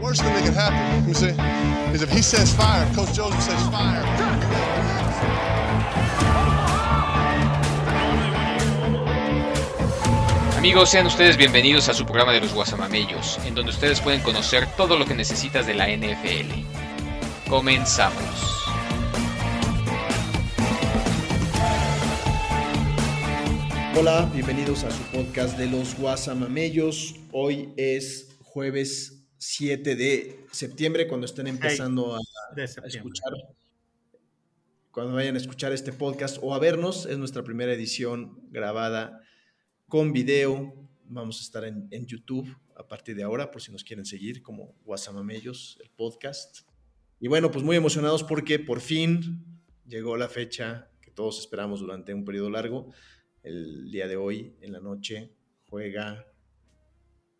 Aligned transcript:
Worst 0.00 0.22
thing 0.22 0.32
that 0.32 0.44
could 0.44 0.54
happen, 0.54 0.80
let 1.00 1.06
me 1.06 1.12
see, 1.12 1.34
is 1.94 2.00
if 2.00 2.10
he 2.10 2.22
says 2.22 2.54
fire, 2.54 2.90
Coach 2.94 3.12
Joseph 3.12 3.42
says 3.42 3.68
fire. 3.68 4.02
Amigos, 10.56 10.88
sean 10.88 11.06
ustedes 11.06 11.36
bienvenidos 11.36 11.90
a 11.90 11.94
su 11.94 12.06
programa 12.06 12.32
de 12.32 12.40
los 12.40 12.54
Guasamamellos, 12.54 13.38
en 13.44 13.54
donde 13.54 13.72
ustedes 13.72 14.00
pueden 14.00 14.22
conocer 14.22 14.66
todo 14.74 14.98
lo 14.98 15.04
que 15.04 15.14
necesitas 15.14 15.66
de 15.66 15.74
la 15.74 15.88
NFL. 15.88 16.50
Comenzamos. 17.50 18.24
Hola, 23.98 24.30
bienvenidos 24.32 24.84
a 24.84 24.90
su 24.90 25.02
podcast 25.14 25.58
de 25.58 25.66
los 25.66 25.94
Guasamamellos. 25.94 27.16
Hoy 27.32 27.74
es 27.76 28.28
jueves 28.42 29.19
7 29.40 29.96
de 29.96 30.44
septiembre, 30.52 31.08
cuando 31.08 31.24
estén 31.24 31.46
empezando 31.46 32.14
a, 32.14 32.20
escuchar, 32.84 33.32
cuando 34.90 35.14
vayan 35.14 35.34
a 35.34 35.38
escuchar 35.38 35.72
este 35.72 35.94
podcast 35.94 36.36
o 36.42 36.54
a 36.54 36.58
vernos, 36.58 37.06
es 37.06 37.16
nuestra 37.16 37.42
primera 37.42 37.72
edición 37.72 38.38
grabada 38.50 39.22
con 39.88 40.12
video. 40.12 40.74
Vamos 41.04 41.38
a 41.38 41.42
estar 41.42 41.64
en, 41.64 41.88
en 41.90 42.04
YouTube 42.04 42.54
a 42.76 42.86
partir 42.86 43.16
de 43.16 43.22
ahora, 43.22 43.50
por 43.50 43.62
si 43.62 43.72
nos 43.72 43.82
quieren 43.82 44.04
seguir, 44.04 44.42
como 44.42 44.74
Guasamamellos, 44.84 45.78
el 45.82 45.90
podcast. 45.90 46.58
Y 47.18 47.28
bueno, 47.28 47.50
pues 47.50 47.64
muy 47.64 47.76
emocionados 47.76 48.22
porque 48.22 48.58
por 48.58 48.80
fin 48.80 49.42
llegó 49.86 50.18
la 50.18 50.28
fecha 50.28 50.90
que 51.00 51.10
todos 51.10 51.38
esperamos 51.38 51.80
durante 51.80 52.12
un 52.12 52.26
periodo 52.26 52.50
largo. 52.50 52.92
El 53.42 53.90
día 53.90 54.06
de 54.06 54.16
hoy, 54.16 54.54
en 54.60 54.72
la 54.72 54.80
noche, 54.80 55.32
juega 55.70 56.26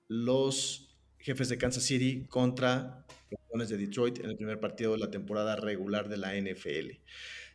los 0.08 0.89
jefes 1.20 1.48
de 1.48 1.58
Kansas 1.58 1.84
City 1.84 2.26
contra 2.28 3.06
Leones 3.48 3.68
de 3.68 3.76
Detroit 3.76 4.18
en 4.18 4.30
el 4.30 4.36
primer 4.36 4.58
partido 4.58 4.92
de 4.92 4.98
la 4.98 5.10
temporada 5.10 5.56
regular 5.56 6.08
de 6.08 6.16
la 6.16 6.34
NFL. 6.34 6.98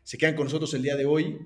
Se 0.03 0.17
quedan 0.17 0.35
con 0.35 0.45
nosotros 0.45 0.73
el 0.73 0.83
día 0.83 0.95
de 0.95 1.05
hoy. 1.05 1.39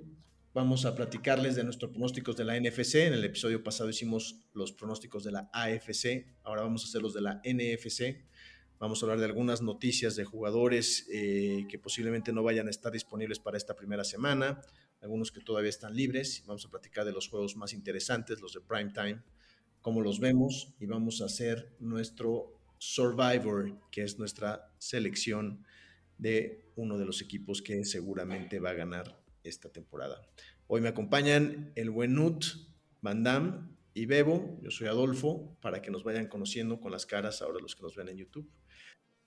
Vamos 0.54 0.86
a 0.86 0.96
platicarles 0.96 1.56
de 1.56 1.64
nuestros 1.64 1.92
pronósticos 1.92 2.36
de 2.36 2.44
la 2.44 2.60
NFC. 2.60 2.96
En 2.96 3.14
el 3.14 3.24
episodio 3.24 3.64
pasado 3.64 3.90
hicimos 3.90 4.48
los 4.54 4.72
pronósticos 4.72 5.24
de 5.24 5.32
la 5.32 5.50
AFC. 5.54 6.26
Ahora 6.44 6.64
vamos 6.64 6.84
a 6.84 6.88
hacer 6.88 7.02
los 7.02 7.14
de 7.14 7.22
la 7.22 7.42
NFC. 7.46 8.26
Vamos 8.80 9.02
a 9.02 9.06
hablar 9.06 9.20
de 9.20 9.26
algunas 9.26 9.62
noticias 9.62 10.16
de 10.16 10.24
jugadores 10.24 11.06
eh, 11.12 11.66
que 11.70 11.78
posiblemente 11.78 12.32
no 12.32 12.44
vayan 12.44 12.68
a 12.68 12.70
estar 12.70 12.94
disponibles 12.94 13.38
para 13.38 13.58
esta 13.58 13.76
primera 13.76 14.06
semana, 14.06 14.62
algunos 15.02 15.34
que 15.34 15.42
todavía 15.42 15.70
están 15.70 15.94
libres. 15.94 16.44
Vamos 16.46 16.66
a 16.66 16.70
platicar 16.70 17.04
de 17.04 17.12
los 17.12 17.28
juegos 17.28 17.58
más 17.58 17.74
interesantes, 17.74 18.40
los 18.40 18.54
de 18.54 18.62
prime 18.62 18.94
time, 18.94 19.22
cómo 19.82 20.02
los 20.02 20.20
vemos 20.20 20.74
y 20.80 20.86
vamos 20.86 21.22
a 21.22 21.26
hacer 21.26 21.76
nuestro 21.80 22.54
Survivor, 22.78 23.78
que 23.92 24.04
es 24.04 24.18
nuestra 24.18 24.72
selección 24.78 25.66
de 26.18 26.72
uno 26.76 26.98
de 26.98 27.06
los 27.06 27.22
equipos 27.22 27.62
que 27.62 27.84
seguramente 27.86 28.60
va 28.60 28.72
a 28.72 28.74
ganar 28.74 29.22
esta 29.44 29.70
temporada. 29.70 30.22
Hoy 30.68 30.82
me 30.82 30.90
acompañan 30.90 31.72
el 31.76 31.90
buen 31.90 32.14
Nut, 32.14 32.46
Van 33.02 33.24
Damme 33.24 33.70
y 33.94 34.06
Bebo. 34.06 34.60
Yo 34.62 34.72
soy 34.72 34.88
Adolfo, 34.88 35.58
para 35.62 35.82
que 35.82 35.92
nos 35.92 36.04
vayan 36.04 36.28
conociendo 36.28 36.80
con 36.80 36.92
las 36.92 37.06
caras 37.06 37.42
ahora 37.42 37.60
los 37.62 37.76
que 37.76 37.84
nos 37.84 37.96
ven 37.96 38.10
en 38.10 38.18
YouTube. 38.18 38.50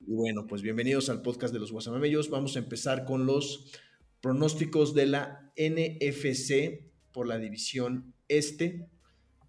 Y 0.01 0.15
bueno, 0.15 0.47
pues 0.47 0.63
bienvenidos 0.63 1.09
al 1.09 1.23
podcast 1.23 1.53
de 1.53 1.61
los 1.61 1.73
Guasamamellos. 1.73 2.31
Vamos 2.31 2.57
a 2.57 2.61
empezar 2.61 3.05
con 3.05 3.27
los 3.27 3.73
pronósticos 4.21 4.95
de 4.95 5.07
la 5.07 5.53
NFC 5.57 6.91
por 7.13 7.27
la 7.27 7.39
división 7.39 8.15
este, 8.29 8.89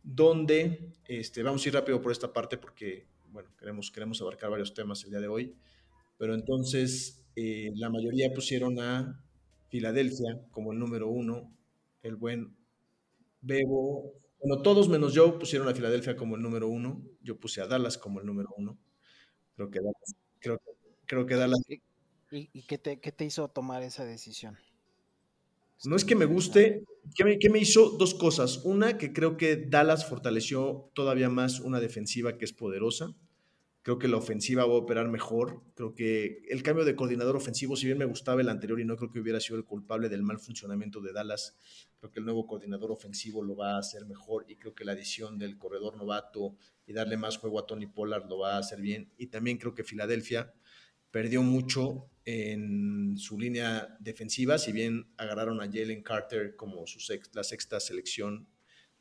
donde 0.03 0.93
este, 1.05 1.43
vamos 1.43 1.65
a 1.65 1.69
ir 1.69 1.75
rápido 1.75 2.01
por 2.01 2.11
esta 2.11 2.33
parte 2.33 2.57
porque, 2.57 3.07
bueno, 3.31 3.49
queremos, 3.57 3.91
queremos 3.91 4.21
abarcar 4.21 4.49
varios 4.51 4.73
temas 4.73 5.03
el 5.05 5.11
día 5.11 5.19
de 5.21 5.27
hoy. 5.27 5.55
Pero 6.17 6.35
entonces, 6.35 7.25
eh, 7.35 7.71
la 7.75 7.89
mayoría 7.89 8.33
pusieron 8.33 8.79
a 8.79 9.23
Filadelfia 9.69 10.41
como 10.51 10.73
el 10.73 10.79
número 10.79 11.09
uno, 11.09 11.55
el 12.03 12.15
buen 12.17 12.57
Bebo. 13.41 14.13
Bueno, 14.39 14.61
todos 14.61 14.89
menos 14.89 15.13
yo 15.13 15.39
pusieron 15.39 15.67
a 15.67 15.73
Filadelfia 15.75 16.15
como 16.15 16.35
el 16.35 16.41
número 16.41 16.67
uno. 16.69 17.03
Yo 17.21 17.39
puse 17.39 17.61
a 17.61 17.67
Dallas 17.67 17.97
como 17.97 18.19
el 18.19 18.25
número 18.25 18.49
uno. 18.57 18.79
Creo 19.55 19.71
que 19.71 19.79
Dallas, 19.79 20.15
creo, 20.39 20.61
creo 21.07 21.25
que 21.27 21.35
Dallas 21.35 21.61
¿Y, 22.29 22.49
y- 22.53 22.63
qué, 22.63 22.77
te, 22.77 22.99
qué 22.99 23.11
te 23.13 23.25
hizo 23.25 23.47
tomar 23.49 23.81
esa 23.83 24.03
decisión? 24.05 24.57
No 25.85 25.97
es 25.97 26.05
que 26.05 26.15
me 26.15 26.25
guste, 26.25 26.85
¿qué 27.13 27.25
me, 27.25 27.37
me 27.51 27.59
hizo? 27.59 27.89
Dos 27.97 28.13
cosas. 28.13 28.61
Una, 28.63 28.97
que 28.97 29.11
creo 29.11 29.35
que 29.35 29.57
Dallas 29.57 30.07
fortaleció 30.07 30.89
todavía 30.93 31.29
más 31.29 31.59
una 31.59 31.81
defensiva 31.81 32.37
que 32.37 32.45
es 32.45 32.53
poderosa. 32.53 33.13
Creo 33.81 33.99
que 33.99 34.07
la 34.07 34.15
ofensiva 34.15 34.65
va 34.65 34.75
a 34.75 34.77
operar 34.77 35.09
mejor. 35.09 35.61
Creo 35.75 35.93
que 35.93 36.41
el 36.47 36.63
cambio 36.63 36.85
de 36.85 36.95
coordinador 36.95 37.35
ofensivo, 37.35 37.75
si 37.75 37.85
bien 37.85 37.97
me 37.97 38.05
gustaba 38.05 38.39
el 38.39 38.47
anterior 38.47 38.79
y 38.79 38.85
no 38.85 38.95
creo 38.95 39.11
que 39.11 39.19
hubiera 39.19 39.41
sido 39.41 39.57
el 39.57 39.65
culpable 39.65 40.07
del 40.07 40.23
mal 40.23 40.39
funcionamiento 40.39 41.01
de 41.01 41.11
Dallas, 41.11 41.57
creo 41.99 42.09
que 42.09 42.19
el 42.19 42.25
nuevo 42.25 42.47
coordinador 42.47 42.93
ofensivo 42.93 43.43
lo 43.43 43.57
va 43.57 43.75
a 43.75 43.79
hacer 43.79 44.05
mejor 44.05 44.45
y 44.47 44.55
creo 44.55 44.73
que 44.73 44.85
la 44.85 44.93
adición 44.93 45.37
del 45.37 45.57
corredor 45.57 45.97
novato 45.97 46.55
y 46.87 46.93
darle 46.93 47.17
más 47.17 47.37
juego 47.37 47.59
a 47.59 47.65
Tony 47.65 47.87
Pollard 47.87 48.29
lo 48.29 48.37
va 48.37 48.55
a 48.55 48.59
hacer 48.59 48.79
bien. 48.79 49.11
Y 49.17 49.27
también 49.27 49.57
creo 49.57 49.73
que 49.73 49.83
Filadelfia 49.83 50.53
perdió 51.11 51.43
mucho 51.43 52.09
en 52.25 53.17
su 53.17 53.37
línea 53.39 53.97
defensiva, 53.99 54.57
si 54.57 54.71
bien 54.71 55.07
agarraron 55.17 55.61
a 55.61 55.65
Jalen 55.65 56.03
Carter 56.03 56.55
como 56.55 56.85
la 57.33 57.43
sexta 57.43 57.79
selección 57.79 58.47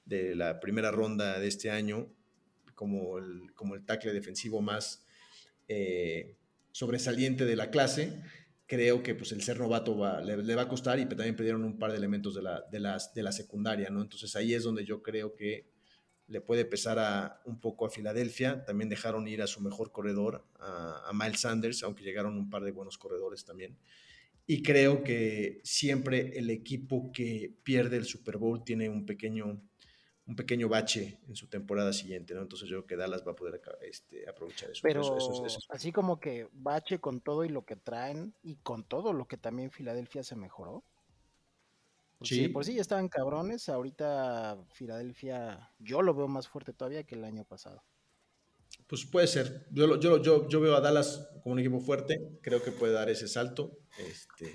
de 0.04 0.34
la 0.34 0.58
primera 0.60 0.90
ronda 0.90 1.38
de 1.38 1.46
este 1.46 1.70
año, 1.70 2.12
como 2.74 3.18
el, 3.18 3.52
como 3.54 3.74
el 3.76 3.84
tackle 3.84 4.12
defensivo 4.12 4.60
más 4.60 5.04
eh, 5.68 6.36
sobresaliente 6.72 7.44
de 7.44 7.54
la 7.56 7.70
clase, 7.70 8.20
creo 8.66 9.02
que 9.02 9.14
pues, 9.14 9.30
el 9.32 9.42
ser 9.42 9.58
novato 9.60 9.96
va- 9.96 10.20
le, 10.20 10.36
le 10.38 10.54
va 10.54 10.62
a 10.62 10.68
costar 10.68 10.98
y 10.98 11.06
también 11.06 11.36
perdieron 11.36 11.62
un 11.64 11.78
par 11.78 11.92
de 11.92 11.98
elementos 11.98 12.34
de 12.34 12.42
la, 12.42 12.62
de 12.72 12.80
las, 12.80 13.14
de 13.14 13.22
la 13.22 13.30
secundaria, 13.30 13.90
¿no? 13.90 14.02
Entonces 14.02 14.34
ahí 14.34 14.54
es 14.54 14.64
donde 14.64 14.84
yo 14.84 15.02
creo 15.02 15.34
que 15.34 15.70
le 16.32 16.40
puede 16.40 16.64
pesar 16.64 16.98
a, 16.98 17.40
un 17.44 17.60
poco 17.60 17.84
a 17.86 17.90
Filadelfia. 17.90 18.64
También 18.64 18.88
dejaron 18.88 19.28
ir 19.28 19.42
a 19.42 19.46
su 19.46 19.60
mejor 19.60 19.92
corredor, 19.92 20.44
a, 20.58 21.08
a 21.08 21.12
Miles 21.12 21.40
Sanders, 21.42 21.82
aunque 21.82 22.02
llegaron 22.02 22.36
un 22.38 22.48
par 22.50 22.64
de 22.64 22.72
buenos 22.72 22.96
corredores 22.98 23.44
también. 23.44 23.76
Y 24.46 24.62
creo 24.62 25.04
que 25.04 25.60
siempre 25.62 26.36
el 26.38 26.50
equipo 26.50 27.12
que 27.12 27.54
pierde 27.62 27.96
el 27.98 28.06
Super 28.06 28.38
Bowl 28.38 28.64
tiene 28.64 28.88
un 28.88 29.04
pequeño, 29.06 29.60
un 30.26 30.36
pequeño 30.36 30.68
bache 30.68 31.18
en 31.28 31.36
su 31.36 31.46
temporada 31.48 31.92
siguiente, 31.92 32.34
¿no? 32.34 32.40
Entonces 32.42 32.68
yo 32.68 32.78
creo 32.78 32.86
que 32.86 32.96
Dallas 32.96 33.24
va 33.26 33.32
a 33.32 33.36
poder 33.36 33.60
este, 33.82 34.28
aprovechar 34.28 34.70
eso. 34.70 34.80
Pero 34.82 35.02
Eso- 35.02 35.16
eso 35.18 35.32
es- 35.32 35.52
eso 35.52 35.58
es- 35.58 35.66
así 35.68 35.92
como 35.92 36.18
que 36.18 36.48
bache 36.52 36.98
con 36.98 37.20
todo 37.20 37.44
y 37.44 37.50
lo 37.50 37.64
que 37.64 37.76
traen 37.76 38.34
y 38.42 38.56
con 38.56 38.84
todo 38.84 39.12
lo 39.12 39.26
que 39.28 39.36
también 39.36 39.70
Filadelfia 39.70 40.22
se 40.24 40.34
mejoró. 40.34 40.82
Sí, 42.24 42.48
por 42.48 42.64
sí 42.64 42.74
ya 42.74 42.80
estaban 42.80 43.08
cabrones, 43.08 43.68
ahorita 43.68 44.58
Filadelfia 44.72 45.70
yo 45.78 46.02
lo 46.02 46.14
veo 46.14 46.28
más 46.28 46.48
fuerte 46.48 46.72
todavía 46.72 47.04
que 47.04 47.14
el 47.14 47.24
año 47.24 47.44
pasado. 47.44 47.82
Pues 48.86 49.04
puede 49.06 49.26
ser. 49.26 49.66
Yo, 49.70 49.98
yo, 49.98 50.22
yo, 50.22 50.48
yo 50.48 50.60
veo 50.60 50.76
a 50.76 50.80
Dallas 50.80 51.28
como 51.42 51.54
un 51.54 51.60
equipo 51.60 51.80
fuerte. 51.80 52.18
Creo 52.42 52.62
que 52.62 52.72
puede 52.72 52.92
dar 52.92 53.08
ese 53.08 53.28
salto. 53.28 53.78
Este, 53.98 54.54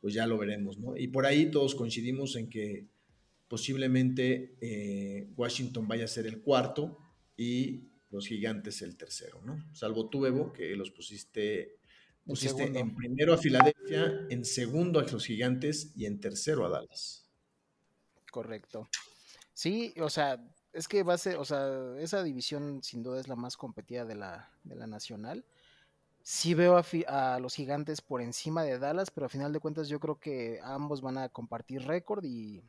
pues 0.00 0.14
ya 0.14 0.26
lo 0.26 0.38
veremos, 0.38 0.78
¿no? 0.78 0.96
Y 0.96 1.08
por 1.08 1.26
ahí 1.26 1.50
todos 1.50 1.74
coincidimos 1.74 2.36
en 2.36 2.50
que 2.50 2.88
posiblemente 3.48 4.56
eh, 4.60 5.28
Washington 5.36 5.86
vaya 5.86 6.04
a 6.04 6.08
ser 6.08 6.26
el 6.26 6.40
cuarto 6.40 6.98
y 7.36 7.88
los 8.10 8.26
gigantes 8.26 8.82
el 8.82 8.96
tercero, 8.96 9.40
¿no? 9.44 9.56
Salvo 9.72 10.08
tú, 10.08 10.20
Bebo, 10.20 10.52
que 10.52 10.74
los 10.76 10.90
pusiste, 10.90 11.78
pusiste 12.24 12.64
en 12.78 12.94
primero 12.94 13.34
a 13.34 13.38
Filadelfia, 13.38 14.26
en 14.30 14.44
segundo 14.44 15.00
a 15.00 15.02
los 15.02 15.24
gigantes 15.24 15.92
y 15.96 16.06
en 16.06 16.20
tercero 16.20 16.64
a 16.66 16.68
Dallas. 16.68 17.28
Correcto. 18.30 18.88
Sí, 19.52 19.94
o 20.00 20.08
sea, 20.08 20.42
es 20.72 20.88
que 20.88 21.02
va 21.02 21.14
a 21.14 21.18
ser, 21.18 21.36
o 21.36 21.44
sea, 21.44 21.96
esa 21.98 22.22
división 22.22 22.82
sin 22.82 23.02
duda 23.02 23.20
es 23.20 23.28
la 23.28 23.36
más 23.36 23.56
competida 23.56 24.04
de 24.04 24.14
la, 24.14 24.50
de 24.64 24.74
la 24.74 24.86
nacional. 24.86 25.44
Sí 26.22 26.54
veo 26.54 26.76
a, 26.76 27.34
a 27.34 27.40
los 27.40 27.54
gigantes 27.54 28.00
por 28.00 28.22
encima 28.22 28.62
de 28.62 28.78
Dallas, 28.78 29.10
pero 29.10 29.26
a 29.26 29.28
final 29.28 29.52
de 29.52 29.60
cuentas 29.60 29.88
yo 29.88 30.00
creo 30.00 30.18
que 30.18 30.60
ambos 30.62 31.00
van 31.00 31.18
a 31.18 31.28
compartir 31.28 31.82
récord 31.82 32.24
y, 32.24 32.62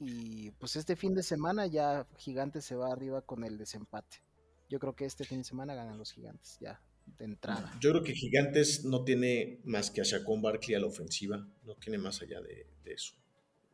y 0.00 0.50
pues 0.52 0.76
este 0.76 0.96
fin 0.96 1.14
de 1.14 1.22
semana 1.22 1.66
ya 1.66 2.06
Gigantes 2.16 2.64
se 2.64 2.74
va 2.74 2.92
arriba 2.92 3.22
con 3.22 3.44
el 3.44 3.58
desempate. 3.58 4.22
Yo 4.68 4.80
creo 4.80 4.94
que 4.94 5.04
este 5.04 5.24
fin 5.24 5.38
de 5.38 5.44
semana 5.44 5.74
ganan 5.74 5.98
los 5.98 6.12
Gigantes, 6.12 6.58
ya, 6.60 6.80
de 7.06 7.24
entrada. 7.24 7.72
Yo 7.80 7.90
creo 7.90 8.02
que 8.02 8.12
Gigantes 8.12 8.84
no 8.84 9.04
tiene 9.04 9.60
más 9.64 9.90
que 9.90 10.00
a 10.00 10.04
Shaquon 10.04 10.42
Barkley 10.42 10.74
a 10.74 10.80
la 10.80 10.86
ofensiva, 10.86 11.46
no 11.64 11.74
tiene 11.76 11.98
más 11.98 12.20
allá 12.22 12.40
de, 12.40 12.66
de 12.84 12.92
eso, 12.92 13.14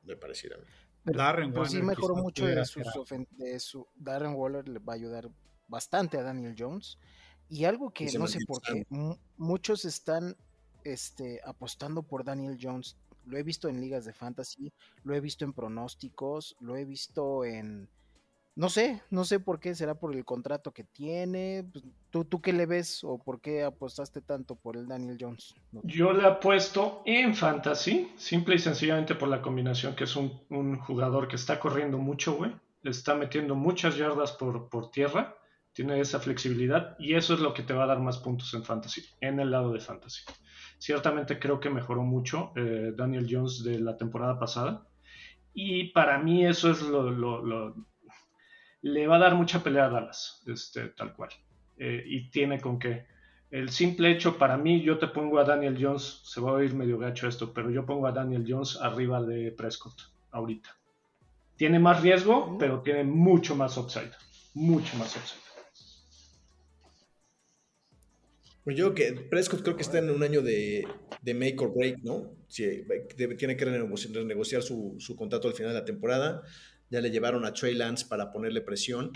me 0.04 0.16
pareciera 0.16 0.56
a 0.56 0.58
mí. 0.58 0.66
Pero, 1.04 1.18
Darren 1.18 1.52
pero 1.52 1.64
sí 1.66 1.78
Waller 1.78 1.88
mejoró 1.88 2.14
mucho 2.16 2.46
de, 2.46 2.64
sus 2.64 2.84
de 3.30 3.58
su 3.58 3.86
Darren 3.96 4.34
Waller 4.34 4.68
le 4.68 4.78
va 4.78 4.92
a 4.92 4.96
ayudar 4.96 5.30
bastante 5.66 6.16
a 6.18 6.22
Daniel 6.22 6.54
Jones 6.56 6.98
y 7.48 7.64
algo 7.64 7.90
que 7.90 8.04
Y 8.04 8.18
no 8.18 8.28
sé 8.28 8.38
por 8.46 8.62
qué 8.62 8.86
muchos 9.36 9.84
están 9.84 10.36
este 10.84 11.40
apostando 11.44 12.02
por 12.02 12.24
Daniel 12.24 12.56
Jones 12.60 12.96
lo 13.24 13.36
he 13.36 13.42
visto 13.42 13.68
en 13.68 13.80
ligas 13.80 14.04
de 14.04 14.12
fantasy 14.12 14.72
lo 15.02 15.14
he 15.14 15.20
visto 15.20 15.44
en 15.44 15.52
pronósticos 15.52 16.56
lo 16.60 16.76
he 16.76 16.84
visto 16.84 17.44
en 17.44 17.88
no 18.54 18.68
sé, 18.68 19.02
no 19.10 19.24
sé 19.24 19.40
por 19.40 19.60
qué, 19.60 19.74
será 19.74 19.94
por 19.94 20.14
el 20.14 20.24
contrato 20.24 20.72
que 20.72 20.84
tiene. 20.84 21.64
Pues, 21.72 21.84
¿Tú, 22.10 22.24
¿Tú 22.24 22.42
qué 22.42 22.52
le 22.52 22.66
ves 22.66 23.02
o 23.02 23.18
por 23.18 23.40
qué 23.40 23.62
apostaste 23.62 24.20
tanto 24.20 24.56
por 24.56 24.76
el 24.76 24.86
Daniel 24.86 25.16
Jones? 25.18 25.54
Yo 25.84 26.12
le 26.12 26.26
apuesto 26.26 27.02
en 27.06 27.34
fantasy, 27.34 28.12
simple 28.16 28.56
y 28.56 28.58
sencillamente 28.58 29.14
por 29.14 29.28
la 29.28 29.40
combinación 29.40 29.94
que 29.94 30.04
es 30.04 30.14
un, 30.16 30.78
jugador 30.80 31.28
que 31.28 31.36
está 31.36 31.58
corriendo 31.58 31.96
mucho, 31.96 32.34
güey. 32.34 32.52
Le 32.82 32.90
está 32.90 33.14
metiendo 33.14 33.54
muchas 33.54 33.96
yardas 33.96 34.32
por, 34.32 34.68
por 34.68 34.90
tierra, 34.90 35.36
tiene 35.72 36.00
esa 36.00 36.20
flexibilidad 36.20 36.96
y 36.98 37.14
eso 37.14 37.34
es 37.34 37.40
lo 37.40 37.54
que 37.54 37.62
te 37.62 37.72
va 37.72 37.84
a 37.84 37.86
dar 37.86 38.00
más 38.00 38.18
puntos 38.18 38.52
en 38.52 38.64
fantasy, 38.64 39.02
en 39.20 39.40
el 39.40 39.50
lado 39.50 39.72
de 39.72 39.80
fantasy. 39.80 40.22
Ciertamente 40.78 41.38
creo 41.38 41.60
que 41.60 41.70
mejoró 41.70 42.02
mucho 42.02 42.52
eh, 42.56 42.92
Daniel 42.94 43.28
Jones 43.30 43.62
de 43.62 43.78
la 43.78 43.96
temporada 43.96 44.38
pasada 44.38 44.86
y 45.54 45.90
para 45.92 46.18
mí 46.18 46.44
eso 46.44 46.70
es 46.70 46.82
lo, 46.82 47.10
lo, 47.10 47.42
lo 47.42 47.91
le 48.82 49.06
va 49.06 49.16
a 49.16 49.20
dar 49.20 49.34
mucha 49.34 49.62
pelea 49.62 49.86
a 49.86 49.88
Dallas, 49.88 50.42
este, 50.46 50.88
tal 50.88 51.14
cual. 51.14 51.30
Eh, 51.78 52.02
y 52.04 52.30
tiene 52.30 52.60
con 52.60 52.78
qué. 52.78 53.06
El 53.50 53.70
simple 53.70 54.10
hecho, 54.10 54.38
para 54.38 54.56
mí, 54.56 54.82
yo 54.82 54.98
te 54.98 55.08
pongo 55.08 55.38
a 55.38 55.44
Daniel 55.44 55.76
Jones, 55.80 56.22
se 56.24 56.40
va 56.40 56.50
a 56.50 56.54
oír 56.54 56.74
medio 56.74 56.98
gacho 56.98 57.28
esto, 57.28 57.52
pero 57.52 57.70
yo 57.70 57.86
pongo 57.86 58.06
a 58.06 58.12
Daniel 58.12 58.44
Jones 58.48 58.78
arriba 58.80 59.22
de 59.22 59.52
Prescott 59.52 59.94
ahorita. 60.30 60.76
Tiene 61.56 61.78
más 61.78 62.02
riesgo, 62.02 62.56
pero 62.58 62.80
tiene 62.80 63.04
mucho 63.04 63.54
más 63.54 63.76
upside. 63.76 64.10
Mucho 64.54 64.96
más 64.96 65.16
upside. 65.16 65.42
Pues 68.64 68.76
yo 68.76 68.94
que 68.94 69.12
Prescott 69.12 69.62
creo 69.62 69.76
que 69.76 69.82
está 69.82 69.98
en 69.98 70.10
un 70.10 70.22
año 70.22 70.40
de, 70.40 70.86
de 71.20 71.34
make 71.34 71.56
or 71.58 71.74
break, 71.74 71.98
¿no? 72.02 72.30
Sí, 72.48 72.84
tiene 73.16 73.56
que 73.56 73.64
renegociar 73.64 74.62
su, 74.62 74.96
su 74.98 75.16
contrato 75.16 75.48
al 75.48 75.54
final 75.54 75.72
de 75.72 75.80
la 75.80 75.84
temporada 75.84 76.42
ya 76.92 77.00
le 77.00 77.10
llevaron 77.10 77.46
a 77.46 77.54
Trey 77.54 77.74
Lance 77.74 78.04
para 78.06 78.30
ponerle 78.30 78.60
presión, 78.60 79.12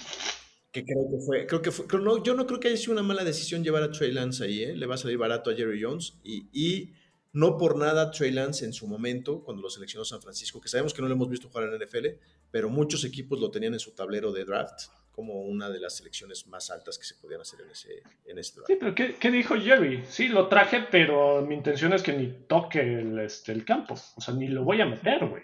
que 0.72 0.82
creo 0.82 1.06
que 1.10 1.18
fue, 1.24 1.46
creo 1.46 1.60
que 1.62 1.70
fue, 1.70 1.86
no, 2.00 2.22
yo 2.22 2.34
no 2.34 2.46
creo 2.46 2.58
que 2.58 2.68
haya 2.68 2.76
sido 2.78 2.92
una 2.94 3.02
mala 3.02 3.22
decisión 3.22 3.62
llevar 3.62 3.82
a 3.82 3.90
Trey 3.90 4.12
Lance 4.12 4.42
ahí, 4.42 4.62
¿eh? 4.62 4.74
le 4.74 4.86
va 4.86 4.94
a 4.94 4.98
salir 4.98 5.18
barato 5.18 5.50
a 5.50 5.54
Jerry 5.54 5.82
Jones 5.82 6.14
y, 6.24 6.92
no 7.34 7.58
por 7.58 7.76
nada 7.76 8.10
Trey 8.10 8.30
Lance 8.30 8.64
en 8.64 8.72
su 8.72 8.86
momento, 8.86 9.42
cuando 9.44 9.62
lo 9.62 9.68
seleccionó 9.68 10.06
San 10.06 10.22
Francisco, 10.22 10.58
que 10.58 10.68
sabemos 10.68 10.94
que 10.94 11.02
no 11.02 11.08
lo 11.08 11.14
hemos 11.14 11.28
visto 11.28 11.50
jugar 11.50 11.68
en 11.68 11.78
NFL, 11.78 12.06
pero 12.50 12.70
muchos 12.70 13.04
equipos 13.04 13.38
lo 13.38 13.50
tenían 13.50 13.74
en 13.74 13.80
su 13.80 13.94
tablero 13.94 14.32
de 14.32 14.46
draft 14.46 14.84
como 15.12 15.42
una 15.42 15.68
de 15.68 15.78
las 15.78 15.98
selecciones 15.98 16.46
más 16.46 16.70
altas 16.70 16.96
que 16.96 17.04
se 17.04 17.14
podían 17.16 17.42
hacer 17.42 17.60
en 17.60 17.70
ese, 17.70 18.02
en 18.24 18.38
ese 18.38 18.54
draft. 18.54 18.68
Sí, 18.68 18.76
pero 18.80 18.94
¿qué, 18.94 19.16
¿qué, 19.20 19.30
dijo 19.30 19.54
Jerry? 19.54 20.02
Sí, 20.08 20.28
lo 20.28 20.48
traje, 20.48 20.86
pero 20.90 21.42
mi 21.42 21.54
intención 21.54 21.92
es 21.92 22.02
que 22.02 22.14
ni 22.14 22.28
toque 22.46 22.80
el, 22.80 23.18
este, 23.18 23.52
el 23.52 23.66
campo. 23.66 23.94
O 24.16 24.20
sea, 24.22 24.32
ni 24.32 24.48
lo 24.48 24.64
voy 24.64 24.80
a 24.80 24.86
meter, 24.86 25.26
güey. 25.26 25.42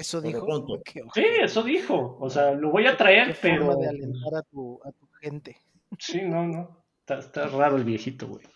Eso 0.00 0.22
dijo. 0.22 0.46
Sí, 1.14 1.24
eso 1.42 1.62
dijo. 1.62 2.16
O 2.18 2.30
sea, 2.30 2.52
lo 2.52 2.70
voy 2.70 2.86
a 2.86 2.96
traer, 2.96 3.36
pero. 3.40 3.76
de 3.76 3.88
alentar 3.88 4.34
a 4.34 4.42
tu, 4.42 4.80
a 4.82 4.92
tu 4.92 5.06
gente. 5.20 5.58
Sí, 5.98 6.22
no, 6.22 6.46
no. 6.46 6.84
Está, 7.00 7.18
está 7.18 7.46
raro 7.48 7.76
el 7.76 7.84
viejito, 7.84 8.26
güey. 8.26 8.46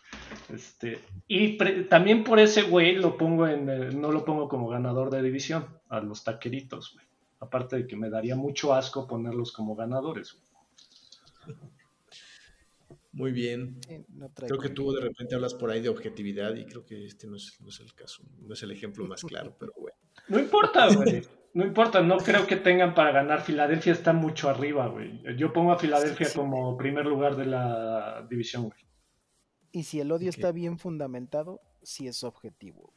Este, 0.48 1.00
y 1.28 1.58
también 1.88 2.24
por 2.24 2.38
ese 2.38 2.62
güey 2.62 2.96
lo 2.96 3.18
pongo 3.18 3.46
en, 3.46 3.68
eh, 3.68 3.90
no 3.90 4.10
lo 4.10 4.24
pongo 4.24 4.48
como 4.48 4.68
ganador 4.68 5.10
de 5.10 5.22
división, 5.22 5.66
a 5.88 6.00
los 6.00 6.24
taqueritos, 6.24 6.94
güey. 6.94 7.04
Aparte 7.40 7.76
de 7.76 7.86
que 7.86 7.96
me 7.96 8.08
daría 8.08 8.36
mucho 8.36 8.72
asco 8.72 9.06
ponerlos 9.06 9.52
como 9.52 9.74
ganadores, 9.74 10.32
güey. 10.32 11.58
Muy 13.14 13.30
bien. 13.30 13.78
No 14.08 14.28
creo 14.34 14.58
que 14.58 14.70
tú 14.70 14.92
de 14.92 15.00
repente 15.00 15.36
hablas 15.36 15.54
por 15.54 15.70
ahí 15.70 15.80
de 15.80 15.88
objetividad 15.88 16.54
y 16.56 16.66
creo 16.66 16.84
que 16.84 17.06
este 17.06 17.28
no 17.28 17.36
es, 17.36 17.56
no 17.60 17.68
es 17.68 17.78
el 17.78 17.94
caso, 17.94 18.24
no 18.40 18.52
es 18.52 18.62
el 18.64 18.72
ejemplo 18.72 19.06
más 19.06 19.22
claro, 19.22 19.56
pero 19.58 19.72
bueno. 19.78 19.96
No 20.28 20.40
importa, 20.40 20.92
güey. 20.92 21.22
No 21.52 21.64
importa, 21.64 22.02
no 22.02 22.16
creo 22.16 22.48
que 22.48 22.56
tengan 22.56 22.94
para 22.94 23.12
ganar. 23.12 23.42
Filadelfia 23.42 23.92
está 23.92 24.12
mucho 24.12 24.48
arriba, 24.48 24.88
güey. 24.88 25.22
Yo 25.36 25.52
pongo 25.52 25.70
a 25.70 25.78
Filadelfia 25.78 26.28
como 26.34 26.76
primer 26.76 27.06
lugar 27.06 27.36
de 27.36 27.46
la 27.46 28.26
división, 28.28 28.64
güey. 28.64 28.80
Y 29.70 29.84
si 29.84 30.00
el 30.00 30.10
odio 30.10 30.30
está 30.30 30.50
bien 30.50 30.78
fundamentado, 30.78 31.60
sí 31.82 32.08
es 32.08 32.24
objetivo. 32.24 32.92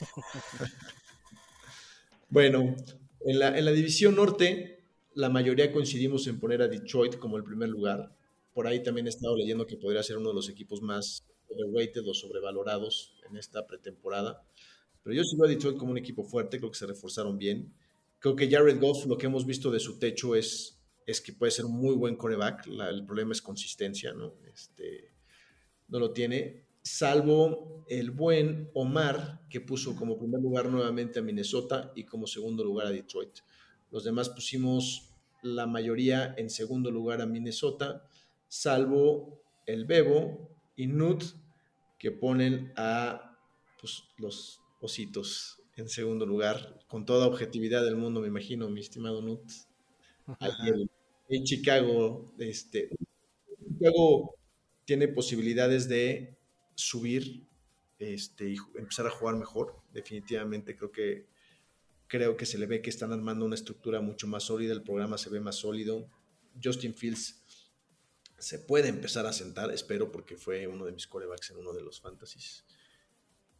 bueno, 2.28 2.76
en 3.20 3.38
la, 3.40 3.58
en 3.58 3.64
la 3.64 3.72
división 3.72 4.14
norte, 4.14 4.84
la 5.14 5.28
mayoría 5.28 5.72
coincidimos 5.72 6.28
en 6.28 6.38
poner 6.38 6.62
a 6.62 6.68
Detroit 6.68 7.18
como 7.18 7.36
el 7.36 7.42
primer 7.42 7.68
lugar. 7.68 8.14
Por 8.52 8.66
ahí 8.66 8.82
también 8.82 9.06
he 9.06 9.10
estado 9.10 9.36
leyendo 9.36 9.66
que 9.66 9.76
podría 9.76 10.02
ser 10.02 10.18
uno 10.18 10.28
de 10.30 10.34
los 10.34 10.48
equipos 10.48 10.82
más 10.82 11.24
overrated 11.48 12.06
o 12.06 12.14
sobrevalorados 12.14 13.14
en 13.28 13.36
esta 13.36 13.66
pretemporada. 13.66 14.42
Pero 15.02 15.16
yo 15.16 15.24
sí 15.24 15.36
lo 15.36 15.46
he 15.46 15.50
dicho 15.50 15.74
como 15.76 15.92
un 15.92 15.98
equipo 15.98 16.24
fuerte, 16.24 16.58
creo 16.58 16.70
que 16.70 16.78
se 16.78 16.86
reforzaron 16.86 17.38
bien. 17.38 17.74
Creo 18.18 18.36
que 18.36 18.48
Jared 18.48 18.80
Goff, 18.80 19.06
lo 19.06 19.18
que 19.18 19.26
hemos 19.26 19.46
visto 19.46 19.70
de 19.70 19.80
su 19.80 19.98
techo 19.98 20.36
es, 20.36 20.80
es 21.06 21.20
que 21.20 21.32
puede 21.32 21.50
ser 21.50 21.64
un 21.64 21.72
muy 21.72 21.94
buen 21.94 22.16
coreback. 22.16 22.66
el 22.66 23.04
problema 23.04 23.32
es 23.32 23.42
consistencia, 23.42 24.12
¿no? 24.12 24.34
Este, 24.52 25.12
no 25.88 25.98
lo 25.98 26.12
tiene. 26.12 26.66
Salvo 26.82 27.84
el 27.88 28.10
buen 28.10 28.70
Omar, 28.74 29.40
que 29.48 29.60
puso 29.60 29.96
como 29.96 30.18
primer 30.18 30.40
lugar 30.40 30.68
nuevamente 30.68 31.18
a 31.18 31.22
Minnesota 31.22 31.92
y 31.94 32.04
como 32.04 32.26
segundo 32.26 32.64
lugar 32.64 32.86
a 32.86 32.90
Detroit. 32.90 33.38
Los 33.90 34.04
demás 34.04 34.28
pusimos 34.28 35.10
la 35.42 35.66
mayoría 35.66 36.34
en 36.36 36.48
segundo 36.48 36.90
lugar 36.90 37.20
a 37.20 37.26
Minnesota, 37.26 38.08
salvo 38.52 39.42
el 39.64 39.86
Bebo 39.86 40.50
y 40.76 40.86
Nut, 40.86 41.24
que 41.98 42.10
ponen 42.10 42.70
a 42.76 43.38
pues, 43.80 44.04
los 44.18 44.60
Ositos 44.82 45.62
en 45.76 45.88
segundo 45.88 46.26
lugar, 46.26 46.84
con 46.86 47.06
toda 47.06 47.28
objetividad 47.28 47.82
del 47.82 47.96
mundo, 47.96 48.20
me 48.20 48.26
imagino, 48.26 48.68
mi 48.68 48.80
estimado 48.80 49.22
Nut. 49.22 49.40
En 51.30 51.44
Chicago, 51.44 52.30
este, 52.38 52.90
Chicago 53.66 54.34
tiene 54.84 55.08
posibilidades 55.08 55.88
de 55.88 56.36
subir 56.74 57.46
este, 57.98 58.50
y 58.50 58.56
empezar 58.76 59.06
a 59.06 59.10
jugar 59.10 59.36
mejor. 59.36 59.80
Definitivamente 59.94 60.76
creo 60.76 60.92
que 60.92 61.26
creo 62.06 62.36
que 62.36 62.44
se 62.44 62.58
le 62.58 62.66
ve 62.66 62.82
que 62.82 62.90
están 62.90 63.12
armando 63.12 63.46
una 63.46 63.54
estructura 63.54 64.02
mucho 64.02 64.26
más 64.26 64.42
sólida, 64.42 64.74
el 64.74 64.82
programa 64.82 65.16
se 65.16 65.30
ve 65.30 65.40
más 65.40 65.56
sólido. 65.56 66.06
Justin 66.62 66.92
Fields 66.92 67.41
se 68.42 68.58
puede 68.58 68.88
empezar 68.88 69.24
a 69.26 69.32
sentar, 69.32 69.70
espero, 69.70 70.10
porque 70.10 70.36
fue 70.36 70.66
uno 70.66 70.84
de 70.84 70.92
mis 70.92 71.06
corebacks 71.06 71.50
en 71.50 71.58
uno 71.58 71.72
de 71.72 71.80
los 71.80 72.00
fantasies. 72.00 72.64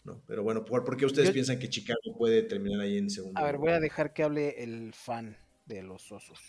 ¿no? 0.05 0.21
Pero 0.27 0.43
bueno, 0.43 0.65
¿por, 0.65 0.97
qué 0.97 1.07
ustedes 1.07 1.31
piensan 1.31 1.61
que 1.61 1.69
Chicago 1.69 2.01
puede 2.19 2.43
terminar 2.43 2.81
ahí 2.81 2.99
en 2.99 3.09
segundo? 3.09 3.41
A 3.41 3.45
ver, 3.45 3.59
voy 3.59 3.71
a 3.71 3.79
dejar 3.79 4.13
que 4.13 4.25
hable 4.25 4.63
el 4.63 4.93
fan 4.93 5.37
de 5.67 5.83
los 5.83 6.11
osos. 6.11 6.41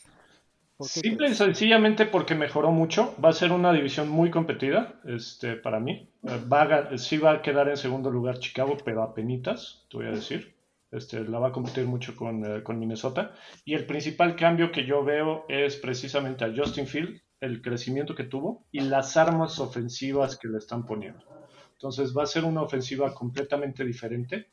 Simple 0.79 1.29
y 1.29 1.35
sencillamente 1.35 2.07
porque 2.07 2.33
mejoró 2.33 2.71
mucho. 2.71 3.15
Va 3.23 3.29
a 3.29 3.33
ser 3.33 3.51
una 3.51 3.71
división 3.71 4.09
muy 4.09 4.31
competida 4.31 4.99
este, 5.05 5.55
para 5.55 5.79
mí. 5.79 6.09
Va 6.23 6.63
a, 6.63 6.97
sí 6.97 7.19
va 7.19 7.33
a 7.33 7.41
quedar 7.43 7.69
en 7.69 7.77
segundo 7.77 8.09
lugar 8.09 8.39
Chicago, 8.39 8.75
pero 8.83 9.03
a 9.03 9.13
penitas, 9.13 9.85
te 9.91 9.97
voy 9.97 10.07
a 10.07 10.11
decir. 10.11 10.55
Este, 10.91 11.23
la 11.23 11.39
va 11.39 11.49
a 11.49 11.51
competir 11.51 11.85
mucho 11.85 12.15
con, 12.15 12.43
eh, 12.45 12.63
con, 12.63 12.79
Minnesota. 12.79 13.35
Y 13.65 13.75
el 13.75 13.85
principal 13.85 14.35
cambio 14.35 14.71
que 14.71 14.85
yo 14.85 15.03
veo 15.03 15.45
es 15.47 15.75
precisamente 15.77 16.43
a 16.43 16.53
Justin 16.55 16.87
Field, 16.87 17.21
el 17.43 17.61
crecimiento 17.61 18.15
que 18.15 18.23
tuvo 18.23 18.65
y 18.71 18.79
las 18.79 19.17
armas 19.17 19.59
ofensivas 19.59 20.37
que 20.37 20.47
le 20.47 20.59
están 20.59 20.85
poniendo. 20.85 21.25
Entonces 21.73 22.15
va 22.15 22.23
a 22.23 22.27
ser 22.27 22.45
una 22.45 22.61
ofensiva 22.61 23.13
completamente 23.13 23.83
diferente 23.83 24.47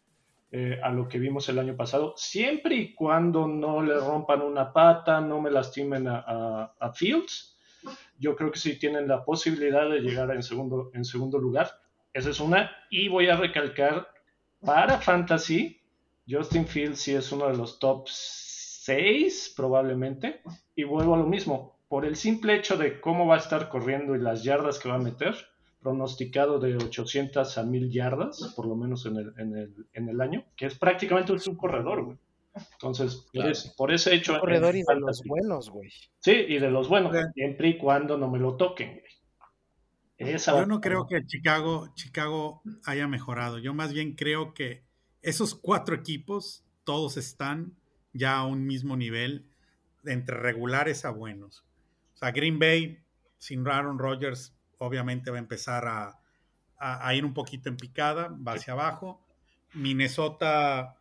eh, 0.50 0.80
a 0.82 0.90
lo 0.90 1.06
que 1.06 1.20
vimos 1.20 1.48
el 1.48 1.60
año 1.60 1.76
pasado, 1.76 2.14
siempre 2.16 2.74
y 2.74 2.92
cuando 2.92 3.46
no 3.46 3.80
le 3.80 3.94
rompan 3.94 4.42
una 4.42 4.72
pata, 4.72 5.20
no 5.20 5.40
me 5.40 5.52
lastimen 5.52 6.08
a, 6.08 6.92
Fields. 6.92 7.56
Yo 8.18 8.34
creo 8.34 8.50
que 8.50 8.58
sí 8.58 8.76
tienen 8.76 9.06
la 9.06 9.24
posibilidad 9.24 9.88
de 9.88 10.00
llegar 10.00 10.32
en 10.32 10.42
segundo, 10.42 10.90
en 10.92 11.04
segundo 11.04 11.38
lugar. 11.38 11.70
Esa 12.12 12.30
es 12.30 12.40
una. 12.40 12.72
Y 12.90 13.06
voy 13.06 13.28
a 13.28 13.36
recalcar, 13.36 14.08
para 14.60 14.98
Fantasy, 14.98 15.80
Justin 16.28 16.66
Fields 16.66 17.00
sí 17.00 17.14
es 17.14 17.30
uno 17.30 17.46
de 17.46 17.56
los 17.56 17.78
top 17.78 18.08
6 18.08 19.54
probablemente. 19.56 20.42
Y 20.74 20.82
vuelvo 20.82 21.14
a 21.14 21.18
lo 21.18 21.26
mismo, 21.26 21.79
por 21.90 22.06
el 22.06 22.14
simple 22.14 22.54
hecho 22.54 22.76
de 22.76 23.00
cómo 23.00 23.26
va 23.26 23.34
a 23.34 23.38
estar 23.40 23.68
corriendo 23.68 24.14
y 24.14 24.20
las 24.20 24.44
yardas 24.44 24.78
que 24.78 24.88
va 24.88 24.94
a 24.94 25.00
meter, 25.00 25.34
pronosticado 25.80 26.60
de 26.60 26.76
800 26.76 27.58
a 27.58 27.64
1000 27.64 27.90
yardas, 27.90 28.54
por 28.54 28.66
lo 28.66 28.76
menos 28.76 29.06
en 29.06 29.16
el, 29.16 29.32
en 29.38 29.56
el, 29.56 29.86
en 29.92 30.08
el 30.08 30.20
año, 30.20 30.44
que 30.56 30.66
es 30.66 30.78
prácticamente 30.78 31.32
un 31.32 31.56
corredor, 31.56 32.04
güey. 32.04 32.16
Entonces, 32.74 33.26
por 33.76 33.90
ese 33.90 34.14
hecho. 34.14 34.34
Un 34.34 34.38
corredor 34.38 34.76
y 34.76 34.84
de 34.84 35.00
los 35.00 35.20
buenos, 35.24 35.68
güey. 35.68 35.90
Sí, 36.20 36.30
y 36.30 36.60
de 36.60 36.70
los 36.70 36.88
buenos, 36.88 37.12
siempre 37.34 37.70
y 37.70 37.76
cuando 37.76 38.16
no 38.16 38.30
me 38.30 38.38
lo 38.38 38.56
toquen, 38.56 39.00
güey. 39.00 40.38
Yo 40.46 40.66
no 40.66 40.80
creo 40.80 41.08
que 41.08 41.26
Chicago, 41.26 41.88
Chicago 41.94 42.62
haya 42.84 43.08
mejorado. 43.08 43.58
Yo 43.58 43.74
más 43.74 43.92
bien 43.92 44.14
creo 44.14 44.54
que 44.54 44.84
esos 45.22 45.56
cuatro 45.56 45.96
equipos, 45.96 46.62
todos 46.84 47.16
están 47.16 47.74
ya 48.12 48.36
a 48.36 48.46
un 48.46 48.64
mismo 48.64 48.96
nivel, 48.96 49.48
entre 50.04 50.36
regulares 50.36 51.04
a 51.04 51.10
buenos. 51.10 51.64
Sea, 52.20 52.32
Green 52.32 52.58
Bay, 52.58 52.98
sin 53.38 53.66
Aaron 53.66 53.98
Rodgers, 53.98 54.54
obviamente 54.78 55.30
va 55.30 55.38
a 55.38 55.40
empezar 55.40 55.86
a, 55.86 56.20
a, 56.78 57.14
ir 57.14 57.24
un 57.24 57.32
poquito 57.32 57.68
en 57.68 57.76
picada, 57.76 58.28
va 58.46 58.52
hacia 58.52 58.74
abajo. 58.74 59.24
Minnesota, 59.72 60.96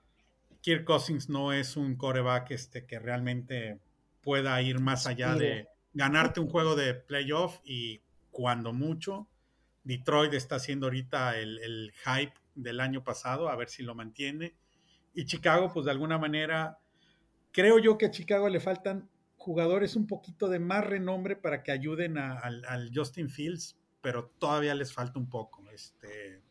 Kirk 0.62 0.86
Cousins 0.86 1.30
no 1.30 1.52
es 1.52 1.76
un 1.76 1.96
coreback 1.96 2.52
este, 2.52 2.86
que 2.86 3.00
realmente 3.00 3.80
pueda 4.22 4.62
ir 4.62 4.80
más 4.80 5.08
allá 5.08 5.36
de 5.36 5.68
ganarte 5.94 6.40
un 6.40 6.50
juego 6.50 6.76
de 6.76 6.94
playoff 6.94 7.60
y 7.66 8.02
cuando 8.32 8.74
mucho. 8.74 9.28
Detroit 9.84 10.34
está 10.34 10.56
haciendo 10.56 10.88
ahorita 10.88 11.38
el, 11.38 11.60
el 11.60 11.94
hype 12.06 12.34
del 12.56 12.80
año 12.80 13.04
pasado, 13.04 13.50
a 13.50 13.56
ver 13.56 13.70
si 13.70 13.84
lo 13.84 13.96
mantiene. 13.96 14.56
Y 15.14 15.26
Chicago, 15.26 15.72
pues 15.74 15.86
de 15.86 15.92
alguna 15.92 16.18
manera, 16.18 16.78
creo 17.52 17.80
yo 17.80 17.98
que 17.98 18.06
a 18.06 18.12
Chicago 18.12 18.48
le 18.48 18.60
faltan 18.60 19.10
jugadores 19.40 19.96
un 19.96 20.06
poquito 20.06 20.48
de 20.50 20.60
más 20.60 20.86
renombre 20.86 21.36
para 21.36 21.64
que 21.64 21.72
ayuden 21.72 22.18
al 22.18 22.92
Justin 22.94 23.30
Fields, 23.30 23.78
pero 24.02 24.32
todavía 24.38 24.76
les 24.76 24.94
falta 24.94 25.18
un 25.18 25.30
poco. 25.30 25.68
Este, 25.72 26.42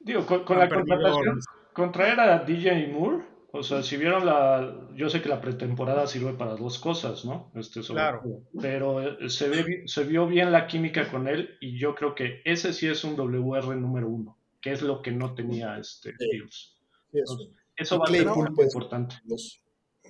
Digo, 0.00 0.26
con, 0.26 0.58
la 0.58 0.68
contratación, 0.68 1.40
contraer 1.72 2.20
a 2.20 2.40
DJ 2.40 2.88
Moore, 2.88 3.24
o 3.52 3.62
sea, 3.62 3.82
si 3.82 3.96
vieron 3.96 4.26
la, 4.26 4.88
yo 4.94 5.08
sé 5.10 5.22
que 5.22 5.28
la 5.28 5.40
pretemporada 5.40 6.06
sirve 6.06 6.32
para 6.32 6.56
dos 6.56 6.78
cosas, 6.78 7.24
¿no? 7.24 7.52
Este, 7.54 7.80
claro. 7.82 8.22
pero 8.60 9.00
eh, 9.00 9.28
se, 9.28 9.48
ve, 9.48 9.82
se 9.86 10.04
vio 10.04 10.26
bien 10.26 10.50
la 10.50 10.66
química 10.66 11.08
con 11.10 11.28
él 11.28 11.56
y 11.60 11.78
yo 11.78 11.94
creo 11.94 12.14
que 12.14 12.40
ese 12.44 12.72
sí 12.72 12.88
es 12.88 13.04
un 13.04 13.14
WR 13.14 13.76
número 13.76 14.08
uno, 14.08 14.38
que 14.60 14.72
es 14.72 14.82
lo 14.82 15.02
que 15.02 15.12
no 15.12 15.34
tenía 15.34 15.78
este 15.78 16.14
Fields. 16.14 16.78
eso 17.76 17.98
va 17.98 18.04
a 18.06 18.10
ser 18.10 18.26
muy 18.26 18.50
pues, 18.54 18.74
importante. 18.74 19.16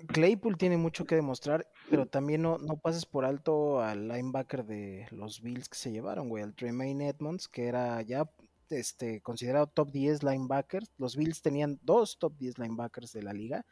Claypool 0.06 0.56
tiene 0.56 0.76
mucho 0.76 1.04
que 1.04 1.14
demostrar, 1.14 1.66
pero 1.90 2.06
también 2.06 2.42
no, 2.42 2.58
no 2.58 2.76
pases 2.76 3.06
por 3.06 3.24
alto 3.24 3.80
al 3.80 4.08
linebacker 4.08 4.64
de 4.64 5.06
los 5.10 5.40
Bills 5.40 5.68
que 5.68 5.76
se 5.76 5.92
llevaron, 5.92 6.28
güey, 6.28 6.42
al 6.42 6.54
Tremaine 6.54 7.08
Edmonds, 7.08 7.48
que 7.48 7.66
era 7.66 8.00
ya 8.02 8.30
este, 8.70 9.20
considerado 9.20 9.66
top 9.66 9.90
10 9.90 10.22
linebackers. 10.22 10.90
Los 10.98 11.16
Bills 11.16 11.42
tenían 11.42 11.78
dos 11.82 12.18
top 12.18 12.36
10 12.38 12.58
linebackers 12.58 13.12
de 13.12 13.22
la 13.22 13.32
liga, 13.32 13.66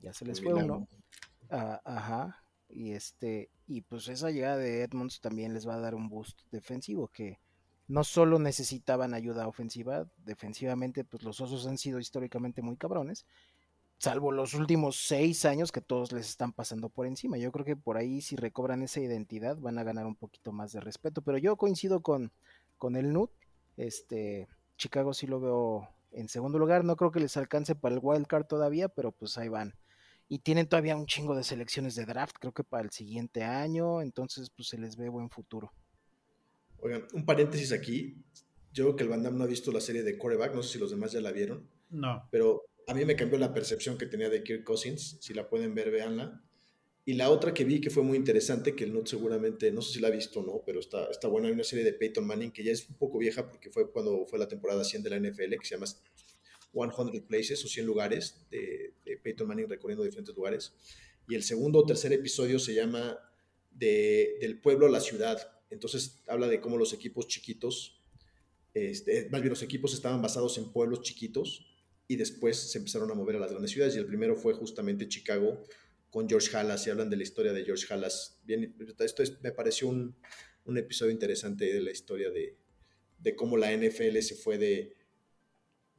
ya 0.00 0.12
se 0.12 0.24
les 0.24 0.42
fue 0.42 0.54
uno. 0.54 0.88
Ah, 1.50 1.80
ajá. 1.84 2.42
Y 2.68 2.92
este, 2.92 3.50
y 3.66 3.82
pues 3.82 4.08
esa 4.08 4.30
llegada 4.30 4.56
de 4.56 4.82
Edmonds 4.82 5.20
también 5.20 5.54
les 5.54 5.68
va 5.68 5.74
a 5.74 5.80
dar 5.80 5.94
un 5.94 6.08
boost 6.08 6.40
defensivo 6.50 7.08
que 7.08 7.38
no 7.88 8.02
solo 8.02 8.38
necesitaban 8.38 9.14
ayuda 9.14 9.46
ofensiva, 9.46 10.08
defensivamente, 10.24 11.04
pues 11.04 11.22
los 11.22 11.40
osos 11.40 11.66
han 11.66 11.78
sido 11.78 12.00
históricamente 12.00 12.62
muy 12.62 12.76
cabrones, 12.76 13.26
salvo 13.98 14.32
los 14.32 14.54
últimos 14.54 14.96
seis 14.96 15.44
años 15.44 15.72
que 15.72 15.80
todos 15.80 16.12
les 16.12 16.28
están 16.28 16.52
pasando 16.52 16.88
por 16.88 17.06
encima. 17.06 17.38
Yo 17.38 17.52
creo 17.52 17.64
que 17.64 17.76
por 17.76 17.96
ahí 17.96 18.20
si 18.20 18.36
recobran 18.36 18.82
esa 18.82 19.00
identidad 19.00 19.56
van 19.58 19.78
a 19.78 19.84
ganar 19.84 20.06
un 20.06 20.16
poquito 20.16 20.52
más 20.52 20.72
de 20.72 20.80
respeto. 20.80 21.22
Pero 21.22 21.38
yo 21.38 21.56
coincido 21.56 22.02
con, 22.02 22.32
con 22.76 22.96
el 22.96 23.12
NUT. 23.12 23.30
Este, 23.76 24.48
Chicago 24.76 25.14
sí 25.14 25.26
lo 25.26 25.40
veo 25.40 25.88
en 26.12 26.28
segundo 26.28 26.58
lugar. 26.58 26.84
No 26.84 26.96
creo 26.96 27.10
que 27.10 27.20
les 27.20 27.36
alcance 27.36 27.74
para 27.74 27.94
el 27.94 28.00
wild 28.02 28.26
card 28.26 28.46
todavía, 28.46 28.88
pero 28.88 29.12
pues 29.12 29.38
ahí 29.38 29.48
van. 29.48 29.74
Y 30.28 30.40
tienen 30.40 30.66
todavía 30.66 30.96
un 30.96 31.06
chingo 31.06 31.36
de 31.36 31.44
selecciones 31.44 31.94
de 31.94 32.04
draft, 32.04 32.36
creo 32.40 32.52
que 32.52 32.64
para 32.64 32.82
el 32.82 32.90
siguiente 32.90 33.44
año. 33.44 34.02
Entonces, 34.02 34.50
pues 34.50 34.68
se 34.68 34.78
les 34.78 34.96
ve 34.96 35.08
buen 35.08 35.30
futuro. 35.30 35.72
Oigan, 36.78 37.06
un 37.14 37.24
paréntesis 37.24 37.72
aquí. 37.72 38.24
Yo 38.72 38.84
creo 38.84 38.96
que 38.96 39.02
el 39.04 39.08
Van 39.08 39.38
no 39.38 39.44
ha 39.44 39.46
visto 39.46 39.72
la 39.72 39.80
serie 39.80 40.02
de 40.02 40.18
Coreback, 40.18 40.54
no 40.54 40.62
sé 40.62 40.74
si 40.74 40.78
los 40.78 40.90
demás 40.90 41.12
ya 41.12 41.20
la 41.20 41.32
vieron. 41.32 41.66
No. 41.88 42.28
Pero 42.30 42.64
a 42.86 42.94
mí 42.94 43.04
me 43.04 43.16
cambió 43.16 43.38
la 43.38 43.52
percepción 43.52 43.98
que 43.98 44.06
tenía 44.06 44.30
de 44.30 44.44
Kirk 44.44 44.62
Cousins. 44.62 45.18
Si 45.20 45.34
la 45.34 45.48
pueden 45.48 45.74
ver, 45.74 45.90
véanla. 45.90 46.42
Y 47.04 47.14
la 47.14 47.30
otra 47.30 47.52
que 47.52 47.64
vi 47.64 47.80
que 47.80 47.90
fue 47.90 48.02
muy 48.02 48.16
interesante, 48.16 48.74
que 48.74 48.84
el 48.84 48.92
Nut 48.92 49.08
seguramente, 49.08 49.70
no 49.72 49.82
sé 49.82 49.94
si 49.94 50.00
la 50.00 50.08
ha 50.08 50.10
visto 50.10 50.40
o 50.40 50.42
no, 50.42 50.62
pero 50.64 50.80
está, 50.80 51.08
está 51.10 51.28
buena. 51.28 51.48
Hay 51.48 51.54
una 51.54 51.64
serie 51.64 51.84
de 51.84 51.92
Peyton 51.92 52.26
Manning 52.26 52.52
que 52.52 52.64
ya 52.64 52.72
es 52.72 52.88
un 52.88 52.96
poco 52.96 53.18
vieja 53.18 53.48
porque 53.48 53.70
fue 53.70 53.90
cuando 53.90 54.26
fue 54.26 54.38
la 54.38 54.48
temporada 54.48 54.84
100 54.84 55.02
de 55.02 55.10
la 55.10 55.20
NFL, 55.20 55.56
que 55.56 55.64
se 55.64 55.74
llama 55.74 55.86
100 55.86 57.26
Places 57.26 57.64
o 57.64 57.68
100 57.68 57.86
lugares, 57.86 58.46
de, 58.50 58.94
Peyton 59.22 59.46
Manning 59.46 59.68
recorriendo 59.68 60.04
diferentes 60.04 60.34
lugares. 60.34 60.74
Y 61.28 61.34
el 61.34 61.42
segundo 61.42 61.80
o 61.80 61.86
tercer 61.86 62.12
episodio 62.12 62.58
se 62.58 62.74
llama 62.74 63.18
de, 63.70 64.36
Del 64.40 64.60
pueblo 64.60 64.86
a 64.86 64.90
la 64.90 65.00
ciudad. 65.00 65.38
Entonces 65.70 66.22
habla 66.28 66.48
de 66.48 66.60
cómo 66.60 66.76
los 66.76 66.92
equipos 66.92 67.26
chiquitos, 67.26 68.00
este, 68.74 69.28
más 69.30 69.42
bien 69.42 69.50
los 69.50 69.62
equipos 69.62 69.94
estaban 69.94 70.22
basados 70.22 70.58
en 70.58 70.72
pueblos 70.72 71.02
chiquitos 71.02 71.75
y 72.08 72.16
después 72.16 72.56
se 72.56 72.78
empezaron 72.78 73.10
a 73.10 73.14
mover 73.14 73.36
a 73.36 73.40
las 73.40 73.50
grandes 73.50 73.70
ciudades 73.72 73.96
y 73.96 73.98
el 73.98 74.06
primero 74.06 74.36
fue 74.36 74.54
justamente 74.54 75.08
Chicago 75.08 75.62
con 76.10 76.28
George 76.28 76.56
Halas 76.56 76.86
y 76.86 76.90
hablan 76.90 77.10
de 77.10 77.16
la 77.16 77.24
historia 77.24 77.52
de 77.52 77.64
George 77.64 77.92
Halas. 77.92 78.40
Bien, 78.44 78.74
esto 78.98 79.22
me 79.42 79.52
pareció 79.52 79.88
un, 79.88 80.16
un, 80.64 80.78
episodio 80.78 81.12
interesante 81.12 81.72
de 81.72 81.80
la 81.80 81.90
historia 81.90 82.30
de, 82.30 82.56
de 83.18 83.36
cómo 83.36 83.56
la 83.56 83.76
NFL 83.76 84.18
se 84.20 84.36
fue 84.36 84.56
de 84.56 84.96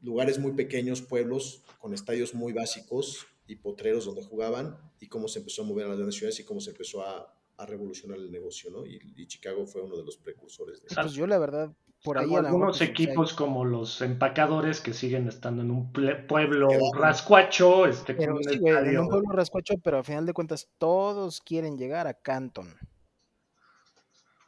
lugares 0.02 0.40
muy 0.40 0.54
pequeños, 0.54 1.02
pueblos 1.02 1.64
con 1.80 1.94
estadios 1.94 2.34
muy 2.34 2.54
básicos 2.54 3.28
y 3.48 3.58
potreros 3.58 4.06
donde 4.06 4.24
jugaban 4.24 4.78
y 5.00 5.08
cómo 5.08 5.28
se 5.28 5.40
empezó 5.40 5.64
a 5.64 5.66
mover 5.66 5.86
a 5.86 5.90
las 5.90 5.98
grandes 5.98 6.16
ciudades 6.16 6.40
y 6.40 6.44
cómo 6.44 6.62
se 6.62 6.72
empezó 6.72 7.04
a, 7.04 7.38
a 7.58 7.66
revolucionar 7.66 8.18
el 8.18 8.32
negocio, 8.32 8.70
¿no? 8.70 8.86
Y, 8.86 9.28
Chicago 9.28 9.66
fue 9.66 9.82
uno 9.82 9.98
de 9.98 10.04
los 10.04 10.18
precursores 10.18 10.82
de. 10.82 10.88
Pues 10.94 11.14
yo 11.14 11.28
la 11.28 11.40
verdad 11.40 11.76
por 12.04 12.18
ahí 12.18 12.34
algunos 12.36 12.78
pues, 12.78 12.90
equipos 12.90 13.34
como 13.34 13.66
los 13.66 14.02
empacadores 14.02 14.82
que 14.82 14.94
siguen 14.94 15.28
estando 15.28 15.64
en 15.64 15.72
un 15.72 15.92
pueblo 15.92 16.70
rascuacho, 16.94 17.88
este, 17.88 18.14
pero, 18.14 18.36
un 18.36 18.42
en 18.48 19.00
un 19.00 19.10
pueblo 19.10 19.32
rascuacho, 19.32 19.76
pero 19.84 19.98
al 19.98 20.04
final 20.04 20.26
de 20.26 20.34
cuentas 20.34 20.70
todos 20.78 21.42
quieren 21.42 21.78
llegar 21.78 22.08
a 22.08 22.14
Canton. 22.14 22.74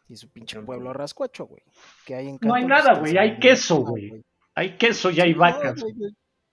Y 0.08 0.16
su 0.16 0.30
pinche 0.30 0.60
pueblo 0.62 0.92
rascuacho, 0.92 1.46
güey. 1.46 1.62
Que 2.06 2.16
hay 2.16 2.30
en 2.30 2.40
no 2.42 2.56
hay 2.56 2.66
nada, 2.66 2.98
güey, 3.00 3.18
hay 3.18 3.40
queso, 3.40 3.86
güey. 3.86 4.24
Hay 4.56 4.78
queso 4.78 5.12
y 5.12 5.20
hay 5.22 5.34
vacas. 5.34 5.80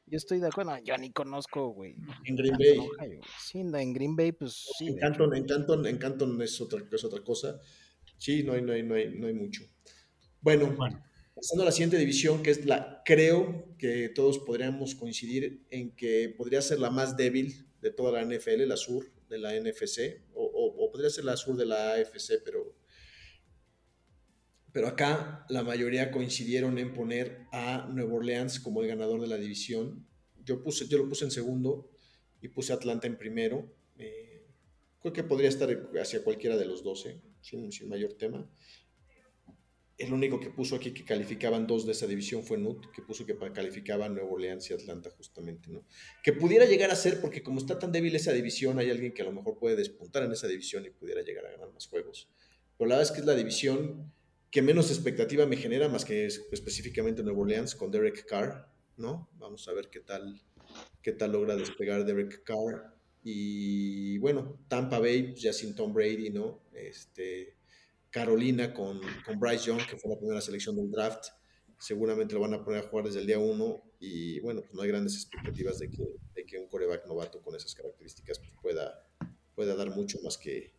yo, 0.06 0.16
estoy 0.16 0.40
de 0.40 0.48
acuerdo, 0.48 0.76
yo 0.84 0.96
ni 0.98 1.10
conozco, 1.10 1.68
güey. 1.68 1.96
En 2.24 2.36
Green 2.36 2.56
Bay. 2.58 3.20
sí, 3.38 3.60
en 3.60 3.92
Green 3.92 4.14
Bay, 4.14 4.32
pues 4.32 4.66
sí. 4.78 4.88
En 4.88 4.98
Canton, 4.98 5.34
en 5.34 5.46
Canton, 5.46 5.86
en 5.86 5.98
Canton 5.98 6.40
es 6.42 6.60
otra, 6.60 6.82
es 6.90 7.04
otra 7.04 7.22
cosa. 7.22 7.58
Sí, 8.18 8.42
no 8.42 8.52
hay, 8.52 8.62
no 8.62 8.72
hay, 8.72 8.82
no 8.82 8.94
hay, 8.94 9.18
no 9.18 9.26
hay 9.26 9.34
mucho. 9.34 9.62
Bueno, 10.40 10.76
pasando 11.36 11.62
a 11.62 11.66
la 11.66 11.72
siguiente 11.72 11.98
división, 11.98 12.42
que 12.42 12.50
es 12.50 12.64
la, 12.64 13.02
creo 13.04 13.76
que 13.78 14.08
todos 14.08 14.38
podríamos 14.38 14.94
coincidir 14.94 15.66
en 15.70 15.94
que 15.94 16.34
podría 16.36 16.62
ser 16.62 16.80
la 16.80 16.90
más 16.90 17.16
débil 17.16 17.66
de 17.82 17.90
toda 17.90 18.12
la 18.12 18.24
NFL, 18.24 18.66
la 18.66 18.76
sur 18.76 19.06
de 19.28 19.38
la 19.38 19.54
NFC, 19.54 20.22
o, 20.34 20.90
podría 20.90 21.10
ser 21.10 21.24
la 21.24 21.36
sur 21.36 21.56
de 21.56 21.66
la 21.66 21.92
AFC, 21.92 22.42
pero, 22.42 22.74
pero 24.72 24.88
acá 24.88 25.44
la 25.50 25.62
mayoría 25.62 26.10
coincidieron 26.10 26.78
en 26.78 26.94
poner 26.94 27.46
a 27.52 27.86
Nueva 27.92 28.14
Orleans 28.14 28.58
como 28.60 28.80
el 28.82 28.88
ganador 28.88 29.20
de 29.20 29.26
la 29.26 29.36
división. 29.36 30.08
Yo, 30.42 30.62
puse, 30.62 30.88
yo 30.88 30.96
lo 30.96 31.08
puse 31.08 31.24
en 31.24 31.30
segundo 31.30 31.90
y 32.40 32.48
puse 32.48 32.72
a 32.72 32.76
Atlanta 32.76 33.06
en 33.06 33.18
primero. 33.18 33.74
Eh, 33.98 34.46
creo 35.00 35.12
que 35.12 35.24
podría 35.24 35.48
estar 35.48 35.68
hacia 36.00 36.24
cualquiera 36.24 36.56
de 36.56 36.64
los 36.64 36.82
12, 36.82 37.20
sin, 37.42 37.72
sin 37.72 37.88
mayor 37.88 38.14
tema. 38.14 38.48
El 39.98 40.12
único 40.12 40.38
que 40.38 40.50
puso 40.50 40.76
aquí 40.76 40.92
que 40.92 41.04
calificaban 41.04 41.66
dos 41.66 41.86
de 41.86 41.92
esa 41.92 42.06
división 42.06 42.42
fue 42.42 42.58
Nut, 42.58 42.90
que 42.92 43.00
puso 43.00 43.24
que 43.24 43.34
calificaban 43.54 44.14
Nuevo 44.14 44.34
Orleans 44.34 44.70
y 44.70 44.74
Atlanta 44.74 45.10
justamente, 45.10 45.70
¿no? 45.70 45.86
Que 46.22 46.34
pudiera 46.34 46.66
llegar 46.66 46.90
a 46.90 46.96
ser, 46.96 47.20
porque 47.20 47.42
como 47.42 47.60
está 47.60 47.78
tan 47.78 47.92
débil 47.92 48.14
esa 48.14 48.32
división, 48.32 48.78
hay 48.78 48.90
alguien 48.90 49.14
que 49.14 49.22
a 49.22 49.24
lo 49.24 49.32
mejor 49.32 49.58
puede 49.58 49.76
despuntar 49.76 50.22
en 50.24 50.32
esa 50.32 50.48
división 50.48 50.84
y 50.84 50.90
pudiera 50.90 51.22
llegar 51.22 51.46
a 51.46 51.52
ganar 51.52 51.72
más 51.72 51.86
juegos. 51.86 52.28
Pero 52.76 52.88
la 52.88 52.96
verdad 52.96 53.10
es 53.10 53.14
que 53.14 53.20
es 53.20 53.26
la 53.26 53.34
división 53.34 54.12
que 54.50 54.62
menos 54.62 54.90
expectativa 54.90 55.46
me 55.46 55.56
genera, 55.56 55.88
más 55.88 56.04
que 56.04 56.26
específicamente 56.26 57.22
Nuevo 57.22 57.42
Orleans 57.42 57.74
con 57.74 57.90
Derek 57.90 58.26
Carr, 58.26 58.68
¿no? 58.96 59.28
Vamos 59.38 59.66
a 59.68 59.72
ver 59.72 59.88
qué 59.90 60.00
tal, 60.00 60.40
qué 61.02 61.12
tal 61.12 61.32
logra 61.32 61.56
despegar 61.56 62.04
Derek 62.04 62.42
Carr. 62.44 62.94
Y 63.22 64.18
bueno, 64.18 64.60
Tampa 64.68 64.98
Bay, 64.98 65.24
pues 65.24 65.42
ya 65.42 65.52
sin 65.52 65.74
Tom 65.74 65.92
Brady, 65.92 66.30
¿no? 66.30 66.62
Este, 66.72 67.55
Carolina 68.16 68.72
con, 68.72 68.98
con 69.26 69.38
Bryce 69.38 69.66
Young, 69.66 69.86
que 69.86 69.98
fue 69.98 70.10
la 70.10 70.16
primera 70.18 70.40
selección 70.40 70.74
del 70.74 70.90
draft. 70.90 71.26
Seguramente 71.78 72.32
lo 72.32 72.40
van 72.40 72.54
a 72.54 72.64
poner 72.64 72.82
a 72.82 72.88
jugar 72.88 73.04
desde 73.04 73.20
el 73.20 73.26
día 73.26 73.38
uno 73.38 73.82
y 74.00 74.40
bueno, 74.40 74.62
pues 74.62 74.72
no 74.72 74.80
hay 74.80 74.88
grandes 74.88 75.16
expectativas 75.16 75.78
de 75.78 75.90
que, 75.90 76.02
de 76.34 76.46
que 76.46 76.58
un 76.58 76.66
coreback 76.66 77.06
novato 77.06 77.42
con 77.42 77.54
esas 77.54 77.74
características 77.74 78.38
pues 78.38 78.52
pueda, 78.62 79.06
pueda 79.54 79.76
dar 79.76 79.90
mucho 79.90 80.18
más 80.24 80.38
que, 80.38 80.72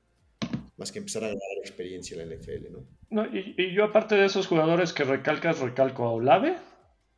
más 0.77 0.91
que 0.91 0.97
empezar 0.97 1.25
a 1.25 1.27
ganar 1.27 1.41
experiencia 1.61 2.19
en 2.19 2.27
la 2.27 2.35
NFL, 2.35 2.71
¿no? 2.71 2.87
no 3.11 3.25
y, 3.27 3.71
yo 3.71 3.83
aparte 3.83 4.15
de 4.15 4.25
esos 4.25 4.47
jugadores 4.47 4.91
que 4.91 5.03
recalcas, 5.03 5.59
recalco 5.59 6.05
a 6.05 6.13
Olave, 6.13 6.57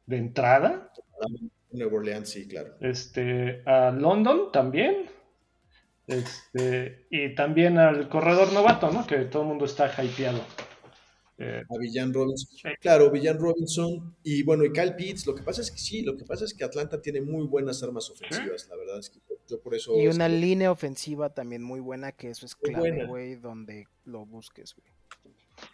de 0.05 0.17
entrada. 0.17 0.91
Nueva 1.71 1.95
Orleans, 1.95 2.29
sí, 2.29 2.45
claro. 2.45 2.75
Este, 2.81 3.63
a 3.65 3.91
London 3.91 4.51
también, 4.51 5.09
este, 6.09 7.05
y 7.11 7.35
también 7.35 7.77
al 7.77 8.09
corredor 8.09 8.51
novato, 8.51 8.89
¿no? 8.91 9.05
Que 9.05 9.25
todo 9.25 9.43
el 9.43 9.49
mundo 9.49 9.65
está 9.65 9.93
hypeado. 10.03 10.43
Eh, 11.37 11.61
a 11.69 11.77
Villan 11.77 12.11
Robinson. 12.11 12.71
Claro, 12.81 13.11
Villan 13.11 13.37
Robinson. 13.37 14.17
Y 14.23 14.41
bueno, 14.41 14.65
y 14.65 14.73
Kyle 14.73 14.95
Pitts. 14.95 15.27
Lo 15.27 15.35
que 15.35 15.43
pasa 15.43 15.61
es 15.61 15.69
que 15.69 15.77
sí, 15.77 16.01
lo 16.01 16.17
que 16.17 16.25
pasa 16.25 16.45
es 16.45 16.53
que 16.55 16.63
Atlanta 16.63 16.99
tiene 16.99 17.21
muy 17.21 17.45
buenas 17.45 17.83
armas 17.83 18.09
ofensivas. 18.09 18.67
La 18.69 18.75
verdad 18.75 18.99
es 18.99 19.11
que 19.11 19.19
yo 19.47 19.61
por 19.61 19.75
eso. 19.75 19.97
Y 19.97 20.07
una 20.07 20.27
línea 20.27 20.71
ofensiva 20.71 21.33
también 21.33 21.61
muy 21.61 21.79
buena, 21.79 22.11
que 22.11 22.31
eso 22.31 22.45
es 22.47 22.55
clave, 22.55 23.05
güey, 23.05 23.35
donde 23.35 23.85
lo 24.03 24.25
busques, 24.25 24.75
güey. 24.75 24.91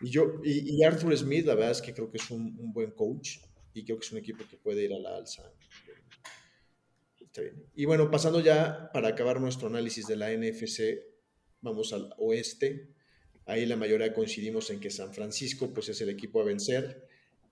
Y 0.02 0.10
yo, 0.10 0.42
y, 0.44 0.84
Arthur 0.84 1.18
Smith, 1.18 1.46
la 1.46 1.56
verdad 1.56 1.72
es 1.72 1.82
que 1.82 1.94
creo 1.94 2.12
que 2.12 2.18
es 2.18 2.30
un, 2.30 2.58
un 2.60 2.74
buen 2.74 2.92
coach. 2.92 3.38
Y 3.74 3.86
creo 3.86 3.98
que 3.98 4.06
es 4.06 4.12
un 4.12 4.18
equipo 4.18 4.44
que 4.50 4.58
puede 4.58 4.84
ir 4.84 4.94
a 4.94 5.00
la 5.00 5.16
alza 5.16 5.44
y 7.76 7.86
bueno, 7.86 8.10
pasando 8.10 8.40
ya 8.40 8.90
para 8.94 9.10
acabar 9.10 9.40
nuestro 9.40 9.68
análisis 9.68 10.08
de 10.08 10.16
la 10.16 10.32
NFC, 10.32 11.00
vamos 11.62 11.94
al 11.94 12.14
oeste. 12.18 12.90
Ahí 13.46 13.66
la 13.66 13.76
mayoría 13.76 14.14
coincidimos 14.14 14.70
en 14.70 14.80
que 14.80 14.90
San 14.90 15.14
Francisco 15.14 15.74
pues 15.74 15.90
es 15.90 16.02
el 16.02 16.10
equipo 16.10 16.42
a 16.42 16.46
vencer. 16.46 17.08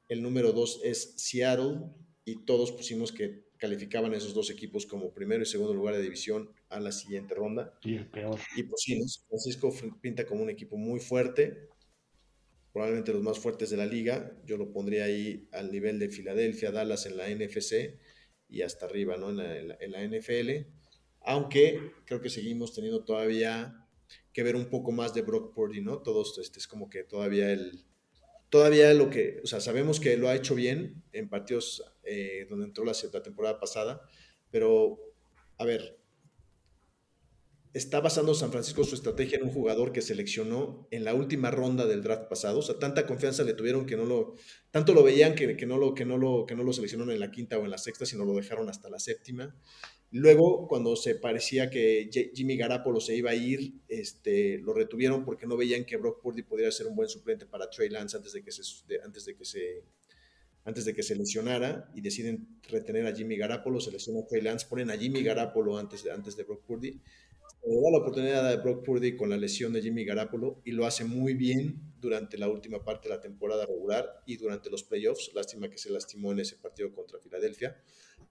El 0.07 0.21
número 0.21 0.51
dos 0.51 0.81
es 0.83 1.13
Seattle 1.17 1.81
y 2.25 2.45
todos 2.45 2.71
pusimos 2.71 3.11
que 3.11 3.43
calificaban 3.57 4.13
esos 4.13 4.33
dos 4.33 4.49
equipos 4.49 4.85
como 4.85 5.13
primero 5.13 5.43
y 5.43 5.45
segundo 5.45 5.73
lugar 5.73 5.95
de 5.95 6.01
división 6.01 6.49
a 6.69 6.79
la 6.79 6.91
siguiente 6.91 7.35
ronda. 7.35 7.77
Y 7.83 7.95
el 7.95 8.07
peor. 8.07 8.39
Y 8.55 8.63
pues 8.63 8.81
sí, 8.81 8.99
San 9.07 9.27
Francisco 9.27 9.73
pinta 10.01 10.25
como 10.25 10.43
un 10.43 10.49
equipo 10.49 10.77
muy 10.77 10.99
fuerte, 10.99 11.69
probablemente 12.73 13.13
los 13.13 13.23
más 13.23 13.39
fuertes 13.39 13.69
de 13.69 13.77
la 13.77 13.85
liga. 13.85 14.35
Yo 14.45 14.57
lo 14.57 14.71
pondría 14.73 15.05
ahí 15.05 15.47
al 15.51 15.71
nivel 15.71 15.99
de 15.99 16.09
Filadelfia, 16.09 16.71
Dallas 16.71 17.05
en 17.05 17.17
la 17.17 17.29
NFC 17.29 17.99
y 18.53 18.61
hasta 18.61 18.85
arriba, 18.85 19.17
¿no? 19.17 19.31
En 19.31 19.91
la, 19.91 20.03
NFL. 20.03 20.67
Aunque 21.21 21.91
creo 22.05 22.21
que 22.21 22.29
seguimos 22.29 22.73
teniendo 22.73 23.03
todavía 23.03 23.87
que 24.31 24.43
ver 24.43 24.55
un 24.55 24.69
poco 24.69 24.91
más 24.91 25.13
de 25.15 25.23
Brock 25.23 25.55
Purdy, 25.55 25.81
¿no? 25.81 26.03
Todos, 26.03 26.37
este 26.37 26.59
es 26.59 26.67
como 26.67 26.87
que 26.87 27.03
todavía 27.03 27.51
el, 27.51 27.83
todavía 28.49 28.93
lo 28.93 29.09
que, 29.09 29.41
o 29.43 29.47
sea, 29.47 29.59
sabemos 29.59 29.99
que 29.99 30.17
lo 30.17 30.29
ha 30.29 30.35
hecho 30.35 30.53
bien 30.53 31.03
en 31.13 31.29
partidos 31.29 31.83
eh, 32.03 32.45
donde 32.47 32.65
entró 32.65 32.85
la, 32.85 32.93
la 33.11 33.23
temporada 33.23 33.59
pasada, 33.59 34.01
pero, 34.51 34.99
a 35.57 35.65
ver, 35.65 35.97
está 37.73 37.99
basando 37.99 38.35
San 38.35 38.51
Francisco 38.51 38.83
su 38.83 38.93
estrategia 38.93 39.37
en 39.37 39.45
un 39.45 39.51
jugador 39.51 39.91
que 39.91 40.01
seleccionó 40.01 40.87
en 40.91 41.03
la 41.03 41.15
última 41.15 41.49
ronda 41.49 41.87
del 41.87 42.03
draft 42.03 42.29
pasado. 42.29 42.59
O 42.59 42.61
sea, 42.61 42.77
tanta 42.77 43.07
confianza 43.07 43.43
le 43.43 43.53
tuvieron 43.53 43.87
que 43.87 43.97
no 43.97 44.05
lo, 44.05 44.35
tanto 44.69 44.93
lo 44.93 45.03
veían 45.03 45.33
que, 45.33 45.57
que, 45.57 45.65
no, 45.65 45.77
lo, 45.77 45.95
que, 45.95 46.05
no, 46.05 46.17
lo, 46.17 46.45
que 46.45 46.55
no 46.55 46.63
lo 46.63 46.71
seleccionaron 46.71 47.13
en 47.13 47.19
la 47.19 47.31
quinta 47.31 47.57
o 47.57 47.65
en 47.65 47.71
la 47.71 47.79
sexta, 47.79 48.05
sino 48.05 48.25
lo 48.25 48.35
dejaron 48.35 48.69
hasta 48.69 48.89
la 48.89 48.99
séptima. 48.99 49.55
Luego, 50.11 50.67
cuando 50.67 50.95
se 50.95 51.15
parecía 51.15 51.71
que 51.71 52.07
Jimmy 52.35 52.55
Garapolo 52.55 52.99
se 52.99 53.15
iba 53.15 53.31
a 53.31 53.35
ir, 53.35 53.73
este, 53.87 54.59
lo 54.59 54.75
retuvieron 54.75 55.25
porque 55.25 55.47
no 55.47 55.57
veían 55.57 55.85
que 55.85 55.97
Brock 55.97 56.21
Purdy 56.21 56.43
podría 56.43 56.71
ser 56.71 56.85
un 56.85 56.95
buen 56.95 57.09
suplente 57.09 57.47
para 57.47 57.67
Trey 57.71 57.89
Lance 57.89 58.17
antes 58.17 58.33
de 58.33 58.43
que 58.43 58.51
se, 58.51 58.61
antes 59.03 59.25
de 59.25 59.35
que 59.35 59.45
se, 59.45 59.83
antes 60.65 60.85
de 60.85 60.93
que 60.93 61.01
se 61.01 61.15
lesionara 61.15 61.89
y 61.95 62.01
deciden 62.01 62.59
retener 62.69 63.07
a 63.07 63.15
Jimmy 63.15 63.35
Garapolo, 63.37 63.81
se 63.81 63.89
a 63.89 64.27
Trey 64.27 64.43
Lance, 64.43 64.67
ponen 64.69 64.91
a 64.91 64.97
Jimmy 64.97 65.23
Garapolo 65.23 65.79
antes 65.79 66.03
de, 66.03 66.11
antes 66.11 66.37
de 66.37 66.43
Brock 66.43 66.63
Purdy 66.63 67.01
le 67.65 67.81
da 67.81 67.91
la 67.91 67.97
oportunidad 67.97 68.47
a 68.47 68.55
Brock 68.57 68.83
Purdy 68.83 69.15
con 69.15 69.29
la 69.29 69.37
lesión 69.37 69.71
de 69.71 69.81
Jimmy 69.81 70.03
Garapolo 70.03 70.61
y 70.65 70.71
lo 70.71 70.85
hace 70.85 71.05
muy 71.05 71.33
bien 71.33 71.93
durante 71.99 72.37
la 72.37 72.49
última 72.49 72.83
parte 72.83 73.07
de 73.07 73.15
la 73.15 73.21
temporada 73.21 73.65
regular 73.65 74.21
y 74.25 74.35
durante 74.35 74.69
los 74.69 74.83
playoffs. 74.83 75.31
Lástima 75.33 75.69
que 75.69 75.77
se 75.77 75.89
lastimó 75.89 76.33
en 76.33 76.39
ese 76.39 76.57
partido 76.57 76.91
contra 76.91 77.19
Filadelfia. 77.19 77.81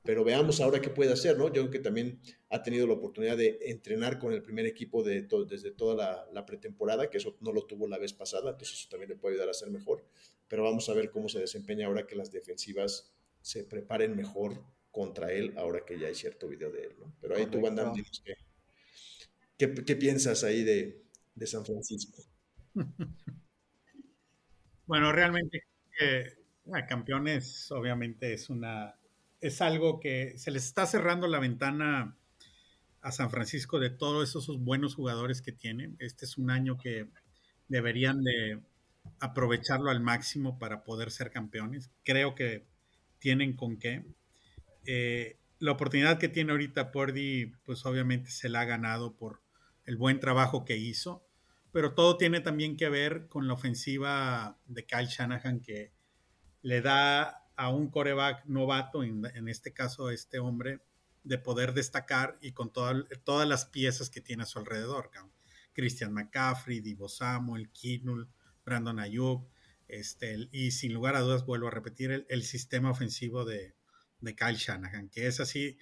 Pero 0.05 0.25
veamos 0.25 0.61
ahora 0.61 0.81
qué 0.81 0.91
puede 0.91 1.13
hacer, 1.13 1.39
¿no? 1.39 1.47
Yo 1.47 1.63
creo 1.63 1.71
que 1.71 1.79
también 1.79 2.21
ha 2.51 2.63
tenido 2.63 2.87
la 2.87 2.95
oportunidad 2.95 3.37
de 3.37 3.59
entrenar 3.63 4.19
con 4.19 4.33
el 4.33 4.43
primer 4.43 4.67
equipo 4.67 5.03
de 5.03 5.23
desde 5.49 5.71
toda 5.71 5.95
la, 5.95 6.27
la, 6.33 6.45
pretemporada, 6.45 7.09
que 7.09 7.19
eso 7.19 7.37
no 7.41 7.53
lo 7.53 7.67
tuvo 7.67 7.87
la 7.87 7.99
vez 7.99 8.13
pasada, 8.13 8.51
entonces 8.51 8.81
eso 8.81 8.89
también 8.91 9.11
le 9.11 9.17
puede 9.17 9.35
ayudar 9.35 9.49
a 9.49 9.55
ser 9.55 9.71
mejor. 9.71 10.05
Pero 10.49 10.65
vamos 10.65 10.89
a 10.89 10.95
ver 10.95 11.11
cómo 11.11 11.29
se 11.29 11.39
desempeña 11.39 11.87
ahora 11.87 12.07
que 12.07 12.17
las 12.17 12.33
defensivas 12.33 13.15
se 13.41 13.65
preparen 13.65 14.17
mejor 14.17 14.65
contra 14.91 15.33
él, 15.33 15.55
ahora 15.57 15.85
que 15.87 15.99
ya 15.99 16.09
hay 16.09 16.15
cierto 16.15 16.49
video 16.49 16.71
de 16.71 16.85
él, 16.85 16.97
¿no? 16.99 17.15
Pero 17.21 17.37
ahí 17.37 17.47
tú, 17.47 17.61
Van 17.61 17.77
Damme, 17.77 17.97
dices 17.97 18.21
que 18.25 18.35
¿Qué, 19.71 19.97
piensas 19.97 20.43
ahí 20.43 20.65
de, 20.65 21.47
San 21.47 21.65
Francisco? 21.65 22.21
bueno, 24.87 25.13
realmente 25.13 25.63
eh, 26.01 26.33
campeones 26.89 27.71
obviamente 27.71 28.33
es 28.33 28.51
una 28.51 28.97
es 29.41 29.61
algo 29.61 30.01
que 30.01 30.37
se 30.37 30.51
les 30.51 30.65
está 30.65 30.87
cerrando 30.87 31.29
la 31.29 31.39
ventana 31.39 32.17
a 33.03 33.13
San 33.13 33.31
Francisco 33.31 33.79
de 33.79 33.91
todos 33.91 34.29
esos 34.29 34.59
buenos 34.61 34.97
jugadores 34.97 35.43
que 35.43 35.53
tienen. 35.53 35.97
Este 36.01 36.25
es 36.25 36.39
un 36.39 36.51
año 36.51 36.77
que 36.77 37.09
deberían 37.69 38.23
de 38.23 38.61
aprovecharlo 39.21 39.91
al 39.91 40.01
máximo 40.01 40.59
para 40.59 40.83
poder 40.83 41.11
ser 41.13 41.31
campeones. 41.31 41.91
Creo 42.05 42.35
que 42.35 42.67
tienen 43.19 43.55
con 43.55 43.79
qué. 43.79 44.05
Eh, 44.87 45.39
la 45.59 45.73
oportunidad 45.73 46.19
que 46.19 46.29
tiene 46.29 46.53
ahorita 46.53 46.91
Purdy, 46.91 47.53
pues 47.65 47.87
obviamente 47.87 48.31
se 48.31 48.49
la 48.49 48.63
ha 48.63 48.65
ganado 48.65 49.17
por 49.17 49.42
el 49.85 49.97
buen 49.97 50.21
trabajo 50.21 50.65
que 50.65 50.77
hizo, 50.77 51.27
pero 51.73 51.95
todo 51.95 52.17
tiene 52.17 52.41
también 52.41 52.77
que 52.77 52.89
ver 52.89 53.29
con 53.29 53.47
la 53.47 53.55
ofensiva 53.55 54.59
de 54.67 54.85
Kyle 54.85 55.07
Shanahan 55.07 55.61
que 55.61 55.93
le 56.61 56.81
da 56.81 57.43
a 57.57 57.71
un 57.71 57.91
coreback 57.91 58.45
novato, 58.47 59.03
en, 59.03 59.49
este 59.49 59.73
caso 59.73 60.11
este 60.11 60.39
hombre, 60.39 60.81
de 61.25 61.39
poder 61.39 61.73
destacar 61.73 62.39
y 62.41 62.53
con 62.53 62.73
todas 62.73 63.49
las 63.49 63.67
piezas 63.67 64.11
que 64.11 64.21
tiene 64.21 64.43
a 64.43 64.47
su 64.47 64.59
alrededor. 64.59 65.11
Christian 65.73 66.13
McCaffrey, 66.13 66.81
Divo 66.81 67.09
Samuel, 67.09 67.71
Kinul, 67.71 68.29
Brandon 68.65 68.99
Ayuk, 68.99 69.49
este, 69.89 70.49
y 70.53 70.71
sin 70.71 70.95
lugar 70.95 71.17
a 71.17 71.21
dudas 71.21 71.45
vuelvo 71.45 71.69
a 71.69 71.71
repetir 71.71 72.27
el, 72.29 72.43
sistema 72.45 72.91
ofensivo 72.91 73.45
de, 73.45 73.75
de, 74.21 74.35
Kyle 74.35 74.57
Shanahan, 74.57 75.09
que 75.09 75.27
es 75.27 75.41
así, 75.41 75.79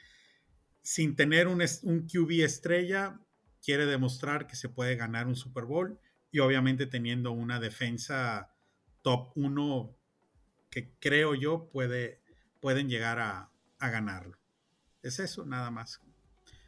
sin 0.83 1.15
tener 1.15 1.49
un, 1.49 1.63
un 1.83 2.07
QB 2.07 2.43
estrella, 2.43 3.21
quiere 3.63 3.87
demostrar 3.87 4.47
que 4.47 4.57
se 4.57 4.69
puede 4.69 4.97
ganar 4.97 5.27
un 5.27 5.37
Super 5.37 5.65
Bowl 5.65 5.99
y 6.31 6.39
obviamente 6.39 6.87
teniendo 6.87 7.33
una 7.33 7.61
defensa 7.61 8.55
top 9.03 9.33
1 9.37 9.97
que 10.71 10.93
creo 10.99 11.35
yo 11.35 11.69
puede, 11.71 12.23
pueden 12.61 12.89
llegar 12.89 13.19
a, 13.19 13.51
ganarlo. 13.81 14.39
Es 15.03 15.19
eso, 15.19 15.47
nada 15.47 15.71
más. 15.71 16.01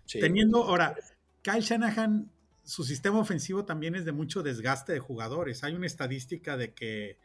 Teniendo, 0.06 0.64
ahora, 0.64 0.96
Kyle 1.42 1.60
Shanahan, 1.60 2.32
su 2.64 2.84
sistema 2.84 3.18
ofensivo 3.18 3.64
también 3.64 3.94
es 3.94 4.04
de 4.04 4.12
mucho 4.12 4.42
desgaste 4.42 4.92
de 4.92 4.98
jugadores. 4.98 5.62
Hay 5.62 5.74
una 5.74 5.86
estadística 5.86 6.56
de 6.56 6.72
que 6.72 7.18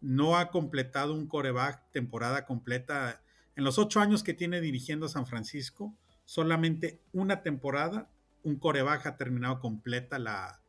no 0.00 0.36
ha 0.36 0.50
completado 0.50 1.14
un 1.14 1.28
coreback 1.28 1.90
temporada 1.92 2.46
completa. 2.46 3.22
En 3.54 3.64
los 3.64 3.78
ocho 3.78 4.00
años 4.00 4.22
que 4.22 4.34
tiene 4.34 4.60
dirigiendo 4.60 5.06
a 5.06 5.08
San 5.08 5.26
Francisco, 5.26 5.96
solamente 6.24 7.00
una 7.12 7.42
temporada 7.42 8.10
un 8.48 8.58
coreback 8.58 9.06
ha 9.06 9.16
terminado 9.16 9.60
completa 9.60 10.18
la, 10.18 10.60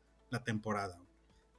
temporada. 0.45 0.97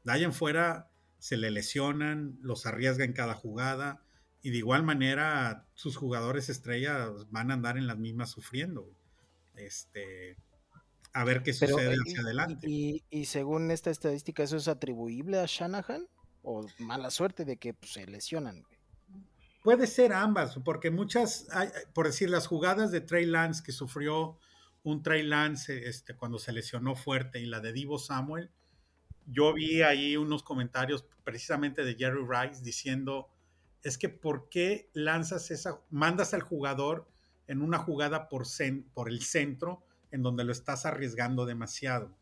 De 0.04 0.12
ahí 0.12 0.24
en 0.24 0.32
fuera 0.32 0.88
se 1.18 1.36
le 1.36 1.50
lesionan, 1.50 2.38
los 2.40 2.66
arriesga 2.66 3.04
en 3.04 3.12
cada 3.12 3.34
jugada 3.34 4.02
y 4.42 4.50
de 4.50 4.58
igual 4.58 4.82
manera 4.84 5.66
sus 5.74 5.96
jugadores 5.96 6.48
estrellas 6.48 7.10
van 7.30 7.50
a 7.50 7.54
andar 7.54 7.76
en 7.76 7.86
las 7.86 7.98
mismas 7.98 8.30
sufriendo. 8.30 8.88
Este, 9.56 10.36
a 11.12 11.24
ver 11.24 11.42
qué 11.42 11.52
sucede 11.52 11.94
hacia 11.94 12.20
adelante. 12.20 12.66
Y, 12.68 13.24
según 13.26 13.70
esta 13.70 13.90
estadística, 13.90 14.42
¿eso 14.42 14.56
es 14.56 14.68
atribuible 14.68 15.38
a 15.38 15.46
Shanahan? 15.46 16.06
¿O 16.42 16.66
mala 16.78 17.10
suerte 17.10 17.44
de 17.44 17.58
que 17.58 17.74
pues, 17.74 17.92
se 17.92 18.06
lesionan? 18.06 18.64
Puede 19.62 19.86
ser 19.86 20.14
ambas, 20.14 20.58
porque 20.64 20.90
muchas, 20.90 21.48
por 21.92 22.06
decir, 22.06 22.30
las 22.30 22.46
jugadas 22.46 22.90
de 22.90 23.02
Trey 23.02 23.26
Lance 23.26 23.62
que 23.62 23.72
sufrió 23.72 24.38
un 24.82 25.02
Trey 25.02 25.22
Lance 25.22 25.88
este, 25.88 26.14
cuando 26.14 26.38
se 26.38 26.52
lesionó 26.52 26.94
fuerte 26.94 27.40
y 27.40 27.46
la 27.46 27.60
de 27.60 27.72
Divo 27.72 27.98
Samuel, 27.98 28.50
yo 29.26 29.52
vi 29.52 29.82
ahí 29.82 30.16
unos 30.16 30.42
comentarios 30.42 31.04
precisamente 31.24 31.84
de 31.84 31.94
Jerry 31.94 32.24
Rice 32.26 32.62
diciendo, 32.62 33.28
es 33.82 33.98
que 33.98 34.08
¿por 34.08 34.48
qué 34.48 34.90
lanzas 34.92 35.50
esa, 35.50 35.80
mandas 35.90 36.34
al 36.34 36.42
jugador 36.42 37.08
en 37.46 37.62
una 37.62 37.78
jugada 37.78 38.28
por, 38.28 38.44
por 38.94 39.08
el 39.08 39.22
centro 39.22 39.82
en 40.10 40.22
donde 40.22 40.44
lo 40.44 40.52
estás 40.52 40.86
arriesgando 40.86 41.46
demasiado? 41.46 42.16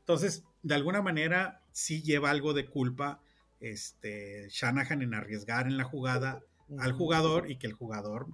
Entonces, 0.00 0.44
de 0.62 0.74
alguna 0.74 1.00
manera, 1.00 1.62
sí 1.70 2.02
lleva 2.02 2.30
algo 2.30 2.52
de 2.52 2.68
culpa 2.68 3.20
este, 3.60 4.48
Shanahan 4.50 5.02
en 5.02 5.14
arriesgar 5.14 5.66
en 5.66 5.76
la 5.76 5.84
jugada 5.84 6.42
al 6.78 6.92
jugador 6.92 7.50
y 7.50 7.56
que 7.56 7.66
el 7.66 7.74
jugador 7.74 8.26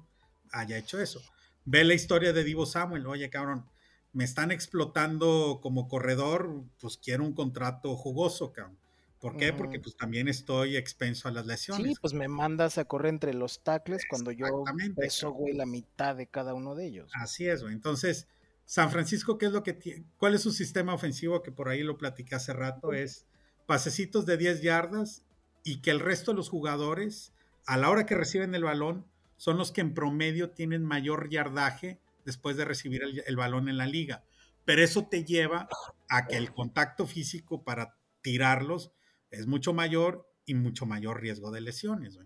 haya 0.50 0.78
hecho 0.78 1.00
eso 1.00 1.20
ve 1.68 1.84
la 1.84 1.94
historia 1.94 2.32
de 2.32 2.44
Divo 2.44 2.64
Samuel, 2.64 3.06
oye 3.06 3.28
cabrón, 3.28 3.66
me 4.12 4.24
están 4.24 4.50
explotando 4.50 5.60
como 5.62 5.86
corredor, 5.86 6.64
pues 6.80 6.96
quiero 6.96 7.24
un 7.24 7.34
contrato 7.34 7.94
jugoso, 7.94 8.52
cabrón. 8.52 8.78
¿Por 9.20 9.36
qué? 9.36 9.52
Porque 9.52 9.80
pues 9.80 9.96
también 9.96 10.28
estoy 10.28 10.76
expenso 10.76 11.26
a 11.26 11.32
las 11.32 11.44
lesiones. 11.44 11.88
Sí, 11.88 11.94
pues 12.00 12.14
me 12.14 12.28
mandas 12.28 12.78
a 12.78 12.84
correr 12.84 13.12
entre 13.12 13.34
los 13.34 13.64
tackles 13.64 14.06
cuando 14.08 14.30
yo 14.30 14.46
peso, 14.94 15.32
güey, 15.32 15.54
la 15.54 15.66
mitad 15.66 16.14
de 16.14 16.28
cada 16.28 16.54
uno 16.54 16.76
de 16.76 16.86
ellos. 16.86 17.10
Así 17.14 17.48
es, 17.48 17.62
güey. 17.62 17.74
Entonces, 17.74 18.28
San 18.64 18.92
Francisco, 18.92 19.36
¿qué 19.36 19.46
es 19.46 19.52
lo 19.52 19.64
que 19.64 19.72
tiene? 19.72 20.04
¿Cuál 20.18 20.36
es 20.36 20.42
su 20.42 20.52
sistema 20.52 20.94
ofensivo? 20.94 21.42
Que 21.42 21.50
por 21.50 21.68
ahí 21.68 21.82
lo 21.82 21.98
platicé 21.98 22.36
hace 22.36 22.52
rato, 22.52 22.92
es 22.92 23.26
pasecitos 23.66 24.24
de 24.24 24.36
10 24.36 24.62
yardas 24.62 25.24
y 25.64 25.80
que 25.80 25.90
el 25.90 25.98
resto 25.98 26.30
de 26.30 26.36
los 26.36 26.48
jugadores, 26.48 27.32
a 27.66 27.76
la 27.76 27.90
hora 27.90 28.06
que 28.06 28.14
reciben 28.14 28.54
el 28.54 28.62
balón, 28.62 29.04
son 29.38 29.56
los 29.56 29.72
que 29.72 29.80
en 29.80 29.94
promedio 29.94 30.50
tienen 30.50 30.84
mayor 30.84 31.30
yardaje 31.30 31.98
después 32.26 32.58
de 32.58 32.66
recibir 32.66 33.02
el, 33.24 33.36
balón 33.36 33.68
en 33.70 33.78
la 33.78 33.86
liga. 33.86 34.24
Pero 34.66 34.82
eso 34.82 35.06
te 35.06 35.24
lleva 35.24 35.68
a 36.10 36.26
que 36.26 36.36
el 36.36 36.52
contacto 36.52 37.06
físico 37.06 37.64
para 37.64 37.96
tirarlos 38.20 38.92
es 39.30 39.46
mucho 39.46 39.72
mayor 39.72 40.28
y 40.44 40.54
mucho 40.54 40.84
mayor 40.84 41.22
riesgo 41.22 41.50
de 41.50 41.62
lesiones. 41.62 42.18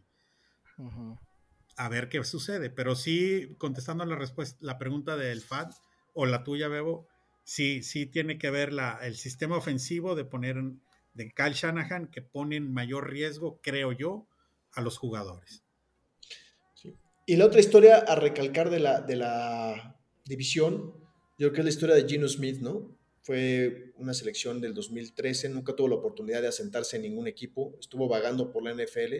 A 1.76 1.88
ver 1.88 2.08
qué 2.08 2.24
sucede. 2.24 2.70
Pero 2.70 2.96
sí, 2.96 3.54
contestando 3.58 4.04
la 4.04 4.16
respuesta, 4.16 4.58
la 4.60 4.78
pregunta 4.78 5.16
del 5.16 5.42
FAD 5.42 5.70
o 6.14 6.26
la 6.26 6.42
tuya, 6.44 6.68
Bebo, 6.68 7.06
sí, 7.44 7.82
sí 7.82 8.06
tiene 8.06 8.38
que 8.38 8.50
ver 8.50 8.72
la, 8.72 8.98
el 9.02 9.16
sistema 9.16 9.56
ofensivo 9.56 10.14
de 10.14 10.24
poner 10.24 10.56
de 11.12 11.30
Kyle 11.30 11.52
Shanahan 11.52 12.08
que 12.08 12.22
pone 12.22 12.56
en 12.56 12.72
mayor 12.72 13.10
riesgo, 13.10 13.60
creo 13.62 13.92
yo, 13.92 14.26
a 14.72 14.80
los 14.80 14.96
jugadores. 14.96 15.61
Y 17.26 17.36
la 17.36 17.46
otra 17.46 17.60
historia 17.60 17.98
a 17.98 18.16
recalcar 18.16 18.70
de 18.70 18.80
la, 18.80 19.00
de 19.00 19.16
la 19.16 19.96
división, 20.24 20.94
yo 21.38 21.48
creo 21.48 21.52
que 21.52 21.60
es 21.60 21.64
la 21.64 21.70
historia 21.70 21.94
de 21.94 22.08
Gino 22.08 22.28
Smith, 22.28 22.60
¿no? 22.60 22.96
Fue 23.22 23.92
una 23.96 24.12
selección 24.12 24.60
del 24.60 24.74
2013, 24.74 25.48
nunca 25.48 25.76
tuvo 25.76 25.88
la 25.88 25.94
oportunidad 25.94 26.42
de 26.42 26.48
asentarse 26.48 26.96
en 26.96 27.02
ningún 27.02 27.28
equipo, 27.28 27.76
estuvo 27.78 28.08
vagando 28.08 28.50
por 28.50 28.64
la 28.64 28.74
NFL. 28.74 29.14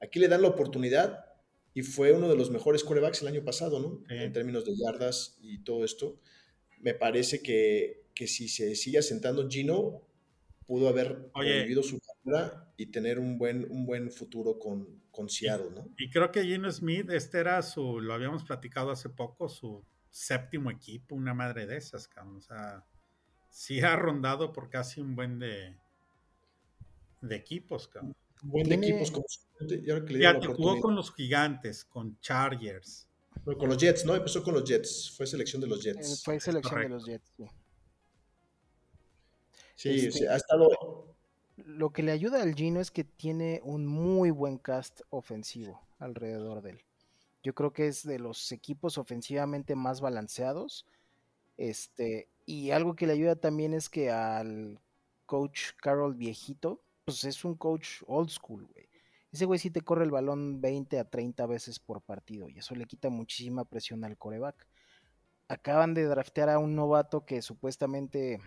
Aquí 0.00 0.18
le 0.18 0.28
dan 0.28 0.40
la 0.40 0.48
oportunidad 0.48 1.26
y 1.74 1.82
fue 1.82 2.12
uno 2.12 2.28
de 2.28 2.36
los 2.36 2.50
mejores 2.50 2.84
quarterbacks 2.84 3.20
el 3.20 3.28
año 3.28 3.44
pasado, 3.44 3.80
¿no? 3.80 4.02
En 4.08 4.32
términos 4.32 4.64
de 4.64 4.72
yardas 4.76 5.36
y 5.42 5.58
todo 5.58 5.84
esto. 5.84 6.18
Me 6.80 6.94
parece 6.94 7.42
que, 7.42 8.06
que 8.14 8.26
si 8.26 8.48
se 8.48 8.74
sigue 8.76 8.98
asentando 8.98 9.48
Gino, 9.48 10.02
pudo 10.66 10.88
haber 10.88 11.30
vivido 11.34 11.82
su 11.82 11.98
y 12.76 12.86
tener 12.86 13.18
un 13.18 13.38
buen, 13.38 13.70
un 13.70 13.86
buen 13.86 14.10
futuro 14.10 14.58
con, 14.58 15.02
con 15.10 15.28
Seattle, 15.28 15.70
¿no? 15.70 15.88
Y 15.98 16.10
creo 16.10 16.30
que 16.30 16.42
Gino 16.42 16.70
Smith, 16.70 17.10
este 17.10 17.38
era 17.38 17.60
su, 17.62 18.00
lo 18.00 18.14
habíamos 18.14 18.44
platicado 18.44 18.90
hace 18.90 19.08
poco, 19.10 19.48
su 19.48 19.84
séptimo 20.10 20.70
equipo, 20.70 21.14
una 21.14 21.34
madre 21.34 21.66
de 21.66 21.76
esas, 21.76 22.08
cabrón. 22.08 22.36
O 22.36 22.40
sea, 22.40 22.84
sí 23.50 23.80
ha 23.80 23.96
rondado 23.96 24.52
por 24.52 24.70
casi 24.70 25.00
un 25.00 25.14
buen 25.14 25.38
de, 25.38 25.76
de 27.20 27.36
equipos, 27.36 27.88
cabrón. 27.88 28.14
Buen 28.42 28.68
de 28.68 28.74
equipos 28.74 29.10
como 29.10 29.24
Ya 30.20 30.38
te 30.38 30.46
jugó 30.48 30.80
con 30.80 30.94
los 30.94 31.12
gigantes, 31.14 31.84
con 31.84 32.18
Chargers. 32.20 33.08
con 33.44 33.68
los 33.68 33.78
Jets, 33.78 34.04
¿no? 34.04 34.14
Empezó 34.14 34.42
con 34.42 34.54
los 34.54 34.64
Jets. 34.64 35.14
Fue 35.16 35.26
selección 35.26 35.62
de 35.62 35.68
los 35.68 35.82
Jets. 35.82 36.12
Eh, 36.12 36.22
fue 36.24 36.40
selección 36.40 36.82
de 36.82 36.88
los 36.88 37.06
Jets, 37.06 37.32
sí. 37.36 37.44
Sí, 39.74 40.06
este, 40.06 40.28
ha 40.28 40.36
estado. 40.36 40.68
Lo 41.64 41.94
que 41.94 42.02
le 42.02 42.12
ayuda 42.12 42.42
al 42.42 42.54
Gino 42.54 42.78
es 42.80 42.90
que 42.90 43.04
tiene 43.04 43.62
un 43.64 43.86
muy 43.86 44.30
buen 44.30 44.58
cast 44.58 45.00
ofensivo 45.08 45.80
alrededor 45.98 46.60
de 46.60 46.72
él. 46.72 46.84
Yo 47.42 47.54
creo 47.54 47.72
que 47.72 47.88
es 47.88 48.02
de 48.06 48.18
los 48.18 48.52
equipos 48.52 48.98
ofensivamente 48.98 49.74
más 49.74 50.02
balanceados. 50.02 50.84
Este, 51.56 52.28
y 52.44 52.70
algo 52.70 52.94
que 52.94 53.06
le 53.06 53.14
ayuda 53.14 53.36
también 53.36 53.72
es 53.72 53.88
que 53.88 54.10
al 54.10 54.78
coach 55.24 55.70
Carroll 55.80 56.14
viejito, 56.14 56.82
pues 57.06 57.24
es 57.24 57.46
un 57.46 57.54
coach 57.54 58.02
old 58.06 58.28
school, 58.28 58.66
güey. 58.66 58.88
Ese 59.32 59.46
güey 59.46 59.58
sí 59.58 59.70
te 59.70 59.80
corre 59.80 60.04
el 60.04 60.10
balón 60.10 60.60
20 60.60 60.98
a 60.98 61.08
30 61.08 61.46
veces 61.46 61.78
por 61.78 62.02
partido 62.02 62.48
y 62.48 62.58
eso 62.58 62.74
le 62.74 62.84
quita 62.84 63.08
muchísima 63.08 63.64
presión 63.64 64.04
al 64.04 64.18
coreback. 64.18 64.66
Acaban 65.48 65.94
de 65.94 66.04
draftear 66.04 66.50
a 66.50 66.58
un 66.58 66.76
novato 66.76 67.24
que 67.24 67.40
supuestamente 67.40 68.40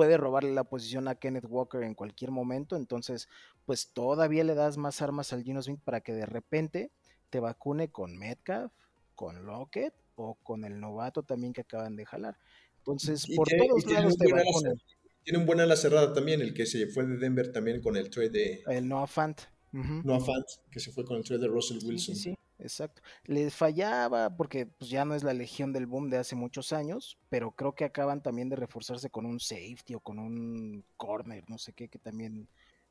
puede 0.00 0.16
robarle 0.16 0.54
la 0.54 0.64
posición 0.64 1.08
a 1.08 1.14
Kenneth 1.14 1.44
Walker 1.46 1.82
en 1.82 1.92
cualquier 1.92 2.30
momento, 2.30 2.74
entonces 2.74 3.28
pues 3.66 3.92
todavía 3.92 4.44
le 4.44 4.54
das 4.54 4.78
más 4.78 5.02
armas 5.02 5.34
al 5.34 5.42
Gino 5.42 5.60
Smith 5.60 5.82
para 5.84 6.00
que 6.00 6.14
de 6.14 6.24
repente 6.24 6.90
te 7.28 7.38
vacune 7.38 7.90
con 7.90 8.16
Metcalf, 8.16 8.72
con 9.14 9.44
Lockett 9.44 9.92
o 10.14 10.36
con 10.36 10.64
el 10.64 10.80
novato 10.80 11.22
también 11.22 11.52
que 11.52 11.60
acaban 11.60 11.96
de 11.96 12.06
jalar. 12.06 12.38
Entonces, 12.78 13.26
por 13.36 13.46
todos 13.46 13.84
lados 13.92 14.16
te 14.16 14.32
vacunan. 14.32 14.80
Tiene 15.22 15.38
un 15.38 15.44
buen 15.44 15.60
ala 15.60 15.76
cerrada 15.76 16.14
también, 16.14 16.40
el 16.40 16.54
que 16.54 16.64
se 16.64 16.86
fue 16.86 17.04
de 17.04 17.18
Denver 17.18 17.52
también 17.52 17.82
con 17.82 17.98
el 17.98 18.08
trade 18.08 18.30
de... 18.30 18.64
El 18.68 18.88
Noah 18.88 19.06
Fant. 19.06 19.38
Noah 19.72 20.20
Fant, 20.20 20.46
que 20.70 20.80
se 20.80 20.92
fue 20.92 21.04
con 21.04 21.18
el 21.18 21.24
trade 21.24 21.42
de 21.42 21.48
Russell 21.48 21.84
Wilson. 21.84 22.16
Sí, 22.16 22.22
sí, 22.22 22.34
exacto. 22.62 23.02
Le 23.24 23.50
fallaba 23.50 24.36
porque 24.36 24.66
pues, 24.66 24.90
ya 24.90 25.04
no 25.04 25.14
es 25.14 25.22
la 25.22 25.32
legión 25.32 25.72
del 25.72 25.86
boom 25.86 26.10
de 26.10 26.18
hace 26.18 26.36
muchos 26.36 26.72
años, 26.72 27.18
pero 27.28 27.52
creo 27.52 27.74
que 27.74 27.84
acaban 27.84 28.22
también 28.22 28.48
de 28.48 28.56
reforzarse 28.56 29.10
con 29.10 29.26
un 29.26 29.40
safety 29.40 29.94
o 29.94 30.00
con 30.00 30.18
un 30.18 30.84
corner, 30.96 31.44
no 31.48 31.58
sé 31.58 31.72
qué, 31.72 31.88
que 31.88 31.98
también 31.98 32.48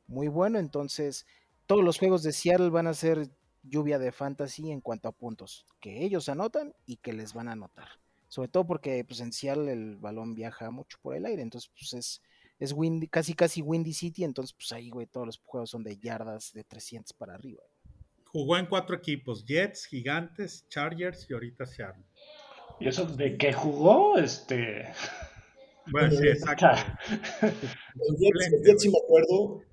muy 0.08 0.27
bueno. 0.27 0.60
Entonces, 0.60 1.25
todos 1.65 1.84
los 1.84 1.99
juegos 1.99 2.23
de 2.23 2.34
Seattle 2.34 2.69
van 2.69 2.88
a 2.88 2.93
ser 2.93 3.29
lluvia 3.63 3.99
de 3.99 4.12
fantasy 4.12 4.71
en 4.71 4.82
cuanto 4.82 5.08
a 5.08 5.12
puntos 5.12 5.65
que 5.79 6.03
ellos 6.03 6.29
anotan 6.29 6.73
y 6.86 6.97
que 6.97 7.13
les 7.13 7.34
van 7.34 7.47
a 7.47 7.53
anotar. 7.53 7.89
Sobre 8.27 8.47
todo 8.47 8.65
porque 8.67 9.03
pues, 9.05 9.19
en 9.21 9.34
Seattle 9.34 9.71
el 9.71 9.97
balón 9.97 10.36
viaja 10.36 10.69
mucho 10.71 10.97
por 11.01 11.15
el 11.15 11.25
aire, 11.25 11.41
entonces 11.41 11.71
pues 11.77 11.93
es, 11.93 12.21
es 12.60 12.73
windy, 12.73 13.08
casi 13.08 13.34
casi 13.34 13.62
Windy 13.62 13.93
City, 13.93 14.23
entonces 14.23 14.53
pues 14.53 14.71
ahí, 14.71 14.89
güey, 14.89 15.08
todos 15.08 15.25
los 15.25 15.41
juegos 15.45 15.71
son 15.71 15.84
de 15.84 15.97
yardas 15.97 16.53
de 16.53 16.63
300 16.63 17.13
para 17.13 17.34
arriba. 17.34 17.63
Jugó 18.32 18.58
en 18.58 18.68
cuatro 18.68 18.96
equipos, 18.96 19.46
Jets, 19.46 19.86
Gigantes, 19.86 20.68
Chargers 20.70 21.30
y 21.30 21.34
ahorita 21.34 21.65
Seattle. 21.65 22.04
¿Y 22.80 22.88
eso 22.88 23.06
de 23.06 23.38
qué 23.38 23.54
jugó? 23.54 24.18
Este... 24.18 24.86
Bueno, 25.92 26.12
sí, 26.12 26.28
exacto. 26.28 26.68
el 27.42 28.63
Jets, 28.63 28.84
sí 28.84 28.89
me 28.89 29.00
acuerdo. 29.04 29.63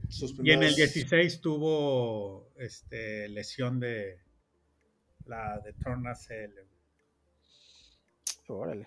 Y 0.42 0.52
en 0.52 0.62
el 0.62 0.74
16 0.74 1.40
tuvo 1.40 2.50
este, 2.58 3.28
lesión 3.28 3.80
de 3.80 4.18
la 5.26 5.58
de 5.60 5.72
Tornacel. 5.74 6.52
Órale. 8.48 8.86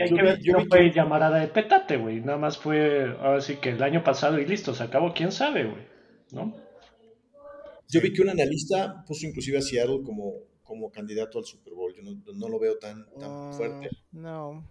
Hay 0.00 0.08
que 0.08 0.22
ver, 0.22 0.40
no 0.46 0.64
fue 0.64 0.90
llamarada 0.90 1.38
de 1.38 1.48
petate, 1.48 1.98
güey. 1.98 2.20
Nada 2.20 2.38
más 2.38 2.56
fue, 2.56 3.14
ahora 3.20 3.40
sí 3.42 3.56
que 3.56 3.70
el 3.70 3.82
año 3.82 4.02
pasado 4.02 4.38
y 4.38 4.46
listo, 4.46 4.74
se 4.74 4.82
acabó. 4.82 5.12
¿Quién 5.12 5.30
sabe, 5.30 5.64
güey? 5.64 5.86
¿No? 6.30 6.56
Yo 7.92 8.00
vi 8.00 8.10
que 8.10 8.22
un 8.22 8.30
analista 8.30 9.04
puso 9.06 9.26
inclusive 9.26 9.58
a 9.58 9.60
Seattle 9.60 10.00
como, 10.02 10.32
como 10.62 10.90
candidato 10.90 11.38
al 11.38 11.44
Super 11.44 11.74
Bowl. 11.74 11.92
Yo 11.94 12.02
no, 12.02 12.48
lo 12.48 12.58
veo 12.58 12.78
tan, 12.78 13.04
tan 13.20 13.30
ah, 13.30 13.50
fuerte. 13.54 13.90
No, 14.12 14.66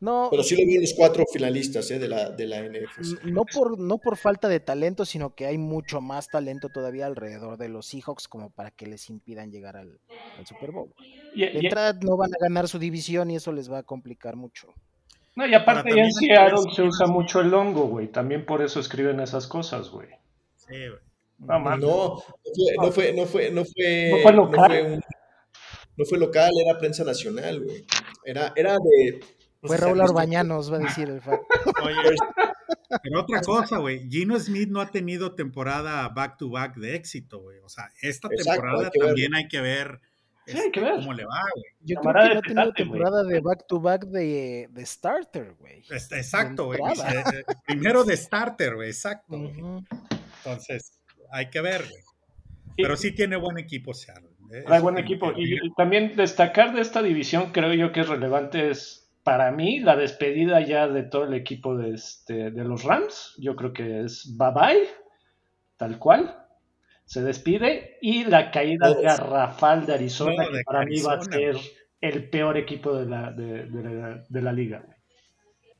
no, 0.00 0.28
Pero 0.30 0.42
sí 0.42 0.56
lo 0.60 0.66
vi 0.66 0.74
en 0.74 0.82
los 0.82 0.92
cuatro 0.92 1.24
finalistas 1.32 1.90
¿eh? 1.90 1.98
de, 1.98 2.08
la, 2.08 2.28
de 2.28 2.46
la 2.46 2.60
NFC. 2.60 3.24
No 3.24 3.44
por, 3.46 3.78
no 3.78 3.96
por 3.96 4.18
falta 4.18 4.46
de 4.48 4.60
talento, 4.60 5.06
sino 5.06 5.34
que 5.34 5.46
hay 5.46 5.56
mucho 5.56 6.02
más 6.02 6.28
talento 6.28 6.68
todavía 6.68 7.06
alrededor 7.06 7.56
de 7.56 7.70
los 7.70 7.86
Seahawks 7.86 8.28
como 8.28 8.50
para 8.50 8.70
que 8.70 8.86
les 8.86 9.08
impidan 9.08 9.50
llegar 9.50 9.78
al, 9.78 9.98
Super 10.44 10.70
Bowl. 10.70 10.92
de 11.34 11.46
entrada 11.54 11.98
no 12.02 12.18
van 12.18 12.30
a 12.34 12.38
ganar 12.38 12.68
su 12.68 12.78
división 12.78 13.30
y 13.30 13.36
eso 13.36 13.52
les 13.52 13.72
va 13.72 13.78
a 13.78 13.82
complicar 13.84 14.36
mucho. 14.36 14.68
No, 15.34 15.46
y 15.46 15.54
aparte 15.54 15.98
en 15.98 16.12
Seattle 16.12 16.72
se 16.74 16.82
usa 16.82 17.06
mucho 17.06 17.40
el 17.40 17.54
hongo, 17.54 17.86
güey. 17.86 18.08
También 18.08 18.44
por 18.44 18.60
eso 18.60 18.80
escriben 18.80 19.20
esas 19.20 19.46
cosas, 19.46 19.88
güey. 19.88 20.08
Sí, 20.56 20.76
güey. 20.76 21.09
No, 21.40 21.58
no, 21.58 21.76
no, 21.76 22.92
fue, 22.92 23.12
no 23.12 23.26
fue, 23.26 23.50
no 23.50 23.64
fue, 23.64 24.10
no 24.10 24.18
fue, 24.22 24.32
local. 24.32 25.04
No 25.96 26.04
fue, 26.04 26.18
local, 26.18 26.50
era 26.64 26.78
prensa 26.78 27.02
nacional, 27.02 27.64
güey. 27.64 27.84
Era, 28.24 28.52
era 28.56 28.74
de 28.74 29.20
fue 29.62 29.76
Raúl 29.76 30.00
Orbañanos, 30.00 30.72
va 30.72 30.76
a 30.76 30.80
decir 30.80 31.08
el. 31.08 31.20
Oye, 31.84 32.16
pero 33.02 33.20
otra 33.20 33.40
cosa, 33.42 33.78
güey. 33.78 34.08
Gino 34.08 34.38
Smith 34.38 34.68
no 34.70 34.80
ha 34.80 34.90
tenido 34.90 35.34
temporada 35.34 36.08
back-to-back 36.08 36.76
de 36.76 36.94
éxito, 36.94 37.40
güey. 37.40 37.58
O 37.58 37.68
sea, 37.68 37.90
esta 38.00 38.28
temporada 38.28 38.90
también 38.90 39.34
hay 39.34 39.48
que 39.48 39.60
ver, 39.60 40.00
este, 40.46 40.72
cómo 40.72 41.12
le 41.12 41.24
va, 41.24 41.42
güey. 41.54 41.64
Yo 41.80 42.00
creo 42.00 42.12
que 42.12 42.34
no 42.34 42.38
ha 42.38 42.42
tenido 42.42 42.72
temporada 42.72 43.22
de 43.22 43.40
back-to-back 43.40 44.06
de, 44.06 44.68
de, 44.70 44.86
starter, 44.86 45.54
güey. 45.58 45.84
Exacto, 45.90 46.66
güey. 46.66 46.80
Eh, 46.80 47.44
primero 47.66 48.04
de 48.04 48.16
starter, 48.16 48.76
güey. 48.76 48.88
Exacto. 48.88 49.36
Entonces, 50.38 50.99
hay 51.30 51.50
que 51.50 51.60
ver, 51.60 51.82
güey. 51.88 52.02
Pero 52.76 52.96
sí 52.96 53.12
tiene 53.12 53.36
buen 53.36 53.58
equipo, 53.58 53.92
Seattle. 53.94 54.30
¿eh? 54.52 54.64
Hay 54.66 54.80
buen 54.80 54.98
equipo. 54.98 55.32
Y 55.36 55.72
también 55.74 56.16
destacar 56.16 56.74
de 56.74 56.80
esta 56.80 57.02
división, 57.02 57.52
creo 57.52 57.74
yo 57.74 57.92
que 57.92 58.00
es 58.00 58.08
relevante, 58.08 58.70
es 58.70 59.00
para 59.22 59.52
mí, 59.52 59.80
la 59.80 59.96
despedida 59.96 60.60
ya 60.60 60.88
de 60.88 61.02
todo 61.02 61.24
el 61.24 61.34
equipo 61.34 61.76
de, 61.76 61.94
este, 61.94 62.50
de 62.50 62.64
los 62.64 62.84
Rams, 62.84 63.34
yo 63.38 63.54
creo 63.54 63.72
que 63.72 64.00
es 64.00 64.36
bye 64.36 64.52
bye, 64.52 64.88
tal 65.76 65.98
cual. 65.98 66.36
Se 67.04 67.22
despide 67.22 67.98
y 68.00 68.24
la 68.24 68.52
caída 68.52 68.94
garrafal 68.94 69.84
de 69.84 69.94
Arizona, 69.94 70.46
que 70.46 70.60
para 70.64 70.84
mí 70.86 71.00
va 71.00 71.14
a 71.14 71.20
ser 71.20 71.56
el 72.00 72.30
peor 72.30 72.56
equipo 72.56 72.96
de 72.96 73.06
la, 73.06 73.32
de, 73.32 74.42
la, 74.42 74.52
liga. 74.52 74.86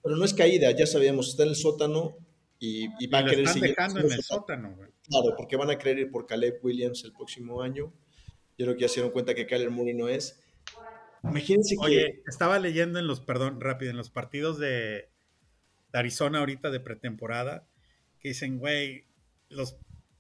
Pero 0.03 0.17
no 0.17 0.25
es 0.25 0.35
caída, 0.35 0.73
ya 0.73 0.87
sabíamos, 0.87 1.29
está 1.29 1.45
en 1.45 1.51
el 1.51 1.55
sótano 1.55 2.17
y, 2.59 2.89
va 3.07 3.21
a 3.21 3.25
querer 3.25 3.47
seguir. 3.47 3.71
dejando 3.71 4.01
en 4.01 4.13
el 4.13 4.23
sótano, 4.23 4.77
Claro, 5.11 5.35
porque 5.37 5.57
van 5.57 5.71
a 5.71 5.77
querer 5.77 5.99
ir 5.99 6.11
por 6.11 6.27
Caleb 6.27 6.61
Williams 6.63 7.05
el 7.05 7.13
próximo 7.13 7.63
año. 7.63 7.93
Yo 8.57 8.67
creo 8.67 8.75
que 8.77 8.83
ya 8.83 8.89
se 8.89 8.97
dieron 8.97 9.11
cuenta 9.11 9.35
que 9.35 9.47
Kyler 9.47 9.71
Murray 9.71 9.95
no 9.95 10.09
es. 10.09 10.41
Imagínense 11.25 11.75
que. 11.77 11.85
Oye, 11.85 12.23
estaba 12.27 12.59
leyendo 12.59 12.99
en 12.99 13.07
los, 13.07 13.21
perdón, 13.21 13.61
rápido, 13.61 13.91
en 13.91 13.97
los 13.97 14.11
partidos 14.11 14.59
de, 14.59 15.11
Arizona 15.93 16.39
ahorita 16.39 16.71
de 16.71 16.79
pretemporada, 16.79 17.67
que 18.21 18.29
dicen, 18.29 18.59
güey, 18.59 19.07
los 19.49 19.77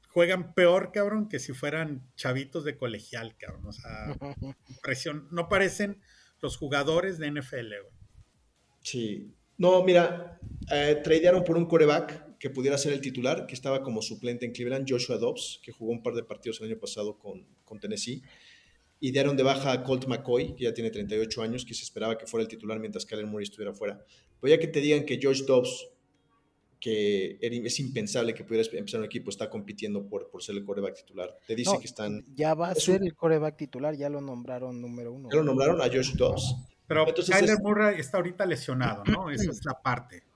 juegan 0.08 0.54
peor, 0.54 0.90
cabrón, 0.92 1.28
que 1.28 1.38
si 1.38 1.52
fueran 1.52 2.02
chavitos 2.16 2.64
de 2.64 2.76
colegial, 2.76 3.36
cabrón. 3.38 3.66
O 3.66 3.72
sea, 3.72 4.16
presión. 4.82 5.28
No 5.30 5.48
parecen 5.48 6.00
los 6.40 6.56
jugadores 6.56 7.18
de 7.18 7.30
NFL, 7.30 7.68
güey. 7.68 7.94
Sí. 8.82 9.34
No, 9.56 9.84
mira, 9.84 10.40
eh, 10.72 10.98
tradearon 11.04 11.44
por 11.44 11.56
un 11.56 11.66
coreback 11.66 12.29
que 12.40 12.50
pudiera 12.50 12.78
ser 12.78 12.94
el 12.94 13.02
titular, 13.02 13.46
que 13.46 13.54
estaba 13.54 13.82
como 13.82 14.00
suplente 14.00 14.46
en 14.46 14.52
Cleveland, 14.52 14.86
Joshua 14.88 15.18
Dobbs, 15.18 15.60
que 15.62 15.72
jugó 15.72 15.92
un 15.92 16.02
par 16.02 16.14
de 16.14 16.24
partidos 16.24 16.60
el 16.60 16.68
año 16.68 16.78
pasado 16.80 17.18
con, 17.18 17.46
con 17.64 17.78
Tennessee 17.78 18.22
y 18.98 19.12
dieron 19.12 19.36
de 19.36 19.42
baja 19.42 19.72
a 19.72 19.82
Colt 19.82 20.06
McCoy, 20.06 20.54
que 20.54 20.64
ya 20.64 20.74
tiene 20.74 20.90
38 20.90 21.42
años, 21.42 21.64
que 21.66 21.74
se 21.74 21.82
esperaba 21.82 22.16
que 22.16 22.26
fuera 22.26 22.42
el 22.42 22.48
titular 22.48 22.80
mientras 22.80 23.04
Kyler 23.04 23.26
Murray 23.26 23.44
estuviera 23.44 23.74
fuera. 23.74 24.02
Pero 24.40 24.54
ya 24.54 24.58
que 24.58 24.68
te 24.68 24.80
digan 24.80 25.04
que 25.04 25.18
George 25.18 25.44
Dobbs, 25.44 25.88
que 26.80 27.38
es 27.40 27.80
impensable 27.80 28.32
que 28.32 28.42
pudiera 28.42 28.66
empezar 28.72 29.00
un 29.00 29.06
equipo, 29.06 29.28
está 29.28 29.50
compitiendo 29.50 30.06
por, 30.06 30.30
por 30.30 30.42
ser 30.42 30.56
el 30.56 30.64
coreback 30.64 30.96
titular. 30.96 31.36
Te 31.46 31.54
dice 31.54 31.78
que 31.78 31.86
están... 31.86 32.24
Ya 32.34 32.54
va 32.54 32.70
a 32.70 32.74
ser 32.74 33.02
el 33.02 33.14
coreback 33.14 33.56
titular, 33.56 33.94
ya 33.96 34.08
lo 34.08 34.22
nombraron 34.22 34.80
número 34.80 35.12
uno. 35.12 35.28
Ya 35.30 35.36
lo 35.36 35.44
nombraron 35.44 35.80
a 35.82 35.90
George 35.90 36.12
Dobbs. 36.16 36.56
Pero 36.86 37.06
Entonces, 37.06 37.34
Kyler 37.34 37.58
Murray 37.62 38.00
está 38.00 38.16
ahorita 38.16 38.46
lesionado, 38.46 39.04
¿no? 39.04 39.30
Esa 39.30 39.50
es 39.50 39.60
la 39.64 39.74
parte. 39.74 40.29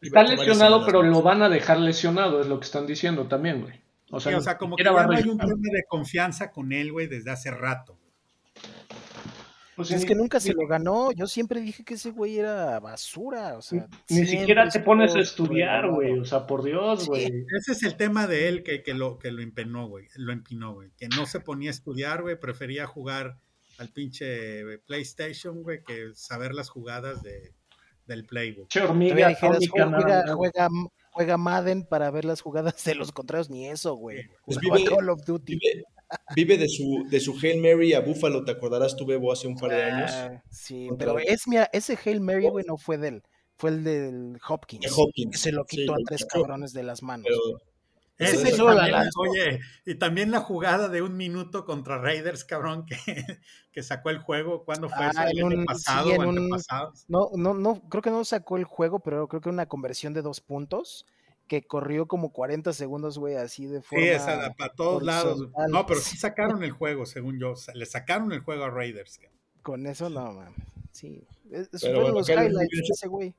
Está 0.00 0.22
lesionado, 0.22 0.84
pero 0.86 1.02
lo 1.02 1.22
van 1.22 1.42
a 1.42 1.48
dejar 1.48 1.78
lesionado, 1.78 2.40
es 2.40 2.46
lo 2.46 2.58
que 2.58 2.64
están 2.64 2.86
diciendo 2.86 3.26
también, 3.26 3.60
güey. 3.60 3.74
O 4.10 4.18
sea, 4.18 4.58
como 4.58 4.76
que 4.76 4.84
ya 4.84 4.90
no 4.90 5.12
hay 5.12 5.28
un 5.28 5.38
problema 5.38 5.72
de 5.72 5.84
confianza 5.88 6.50
con 6.50 6.72
él, 6.72 6.90
güey, 6.92 7.06
desde 7.06 7.30
hace 7.30 7.50
rato. 7.50 7.96
Pues 9.76 9.92
es 9.92 10.04
que 10.04 10.14
nunca 10.14 10.40
se 10.40 10.52
lo 10.52 10.66
ganó. 10.66 11.10
Yo 11.12 11.26
siempre 11.26 11.60
dije 11.60 11.84
que 11.84 11.94
ese 11.94 12.10
güey 12.10 12.38
era 12.38 12.78
basura. 12.80 13.56
O 13.56 13.62
sea, 13.62 13.88
ni 14.10 14.26
siquiera 14.26 14.68
te 14.68 14.80
pones 14.80 15.14
a 15.14 15.20
estudiar, 15.20 15.88
güey. 15.88 16.18
O 16.18 16.24
sea, 16.24 16.46
por 16.46 16.62
Dios, 16.62 17.06
güey. 17.06 17.46
Ese 17.56 17.72
es 17.72 17.82
el 17.84 17.96
tema 17.96 18.26
de 18.26 18.48
él 18.48 18.62
que, 18.62 18.82
que 18.82 18.92
lo, 18.92 19.18
que 19.18 19.30
lo 19.30 19.40
empinó, 19.40 19.88
güey. 19.88 20.08
Lo 20.16 20.32
empinó, 20.32 20.74
güey. 20.74 20.90
Que 20.98 21.08
no 21.08 21.24
se 21.24 21.40
ponía 21.40 21.70
a 21.70 21.72
estudiar, 21.72 22.20
güey. 22.20 22.38
Prefería 22.38 22.86
jugar 22.86 23.38
al 23.78 23.88
pinche 23.88 24.78
PlayStation, 24.80 25.62
güey, 25.62 25.82
que 25.82 26.10
saber 26.14 26.54
las 26.54 26.68
jugadas 26.68 27.22
de, 27.22 27.54
del 28.10 28.24
playbook. 28.24 28.68
Che, 28.68 28.80
hormiga, 28.80 29.34
juega, 29.34 29.58
juega, 30.36 30.68
juega, 31.12 31.36
Madden 31.36 31.84
para 31.84 32.10
ver 32.10 32.24
las 32.24 32.40
jugadas 32.40 32.84
de 32.84 32.94
los 32.94 33.12
contrarios, 33.12 33.48
ni 33.48 33.68
eso, 33.68 33.94
güey. 33.94 34.24
Pues 34.44 34.58
vive, 34.58 34.84
Call 34.84 35.08
of 35.08 35.24
Duty. 35.24 35.58
Vive, 36.34 36.58
de 36.58 36.68
su, 36.68 37.06
de 37.08 37.20
su 37.20 37.38
Hail 37.40 37.60
Mary 37.60 37.94
a 37.94 38.00
Buffalo, 38.00 38.44
¿te 38.44 38.50
acordarás 38.50 38.96
tú, 38.96 39.06
Bebo, 39.06 39.32
hace 39.32 39.46
un 39.46 39.56
par 39.56 39.70
de 39.70 39.82
años? 39.84 40.10
Ah, 40.12 40.42
sí, 40.50 40.88
pero 40.98 41.18
es, 41.18 41.46
mira, 41.46 41.70
ese 41.72 41.96
Hail 42.04 42.20
Mary, 42.20 42.48
güey, 42.48 42.64
no 42.66 42.76
fue 42.76 42.98
de 42.98 43.08
él, 43.08 43.22
fue 43.56 43.70
el 43.70 43.84
del 43.84 44.38
Hopkins. 44.48 44.82
De 44.82 44.90
Hopkins. 44.94 45.30
Que 45.30 45.38
se 45.38 45.52
lo 45.52 45.64
quitó 45.64 45.94
a 45.94 45.98
tres 46.04 46.26
cabrones 46.26 46.72
de 46.72 46.82
las 46.82 47.02
manos. 47.02 47.28
Ese 48.20 48.54
también, 48.54 48.94
oye, 49.16 49.60
y 49.86 49.94
también 49.94 50.30
la 50.30 50.40
jugada 50.40 50.88
de 50.88 51.00
un 51.00 51.16
minuto 51.16 51.64
contra 51.64 51.98
Raiders, 51.98 52.44
cabrón, 52.44 52.84
que, 53.06 53.24
que 53.72 53.82
sacó 53.82 54.10
el 54.10 54.18
juego. 54.18 54.64
¿Cuándo 54.64 54.90
fue 54.90 55.08
eso? 55.08 55.18
Ah, 55.18 55.30
¿El 55.30 55.42
año 55.42 55.64
pasado 55.64 56.10
No, 57.08 57.30
no, 57.34 57.54
no, 57.54 57.80
creo 57.88 58.02
que 58.02 58.10
no 58.10 58.24
sacó 58.24 58.58
el 58.58 58.64
juego, 58.64 59.00
pero 59.00 59.26
creo 59.26 59.40
que 59.40 59.48
una 59.48 59.66
conversión 59.66 60.12
de 60.12 60.22
dos 60.22 60.40
puntos 60.40 61.06
que 61.48 61.62
corrió 61.66 62.06
como 62.06 62.32
40 62.32 62.72
segundos, 62.72 63.18
güey, 63.18 63.34
así 63.36 63.66
de 63.66 63.82
forma. 63.82 64.04
Sí, 64.04 64.10
esa, 64.10 64.54
para 64.56 64.72
todos 64.72 65.02
lados. 65.02 65.48
No, 65.68 65.86
pero 65.86 65.98
sí 65.98 66.16
sacaron 66.18 66.62
el 66.62 66.70
juego, 66.70 67.06
según 67.06 67.40
yo. 67.40 67.54
Le 67.74 67.86
sacaron 67.86 68.32
el 68.32 68.40
juego 68.40 68.64
a 68.64 68.70
Raiders. 68.70 69.18
Con 69.62 69.86
eso 69.86 70.10
no, 70.10 70.32
man. 70.32 70.54
Sí. 70.92 71.26
Esos 71.50 71.80
fueron 71.80 72.14
los 72.14 72.28
highlights 72.28 72.54
de 72.54 72.92
ese 72.92 73.08
güey. 73.08 73.34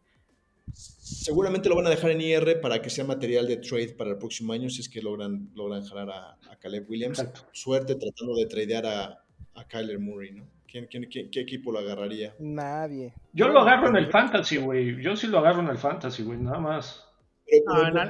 Seguramente 0.73 1.69
lo 1.69 1.75
van 1.75 1.87
a 1.87 1.89
dejar 1.89 2.11
en 2.11 2.21
IR 2.21 2.61
para 2.61 2.81
que 2.81 2.89
sea 2.89 3.03
material 3.03 3.47
de 3.47 3.57
trade 3.57 3.93
para 3.97 4.11
el 4.11 4.17
próximo 4.17 4.53
año 4.53 4.69
si 4.69 4.81
es 4.81 4.89
que 4.89 5.01
logran, 5.01 5.49
logran 5.55 5.83
jalar 5.83 6.09
a, 6.09 6.37
Caleb 6.59 6.89
Williams. 6.89 7.25
Suerte 7.51 7.95
tratando 7.95 8.35
de 8.35 8.45
tradear 8.45 8.85
a, 8.85 9.23
a 9.55 9.67
Kyler 9.67 9.99
Murray, 9.99 10.31
¿no? 10.31 10.47
¿Quién, 10.67 10.87
qué 10.87 11.39
equipo 11.41 11.71
lo 11.71 11.79
agarraría? 11.79 12.33
Nadie. 12.39 13.13
Yo 13.33 13.49
lo 13.49 13.59
agarro 13.59 13.89
en 13.89 13.97
el 13.97 14.09
fantasy, 14.09 14.55
güey. 14.55 15.01
Yo 15.01 15.17
sí 15.17 15.27
lo 15.27 15.39
agarro 15.39 15.59
en 15.59 15.67
el 15.67 15.77
fantasy, 15.77 16.23
güey, 16.23 16.37
nada 16.37 16.59
más. 16.59 17.05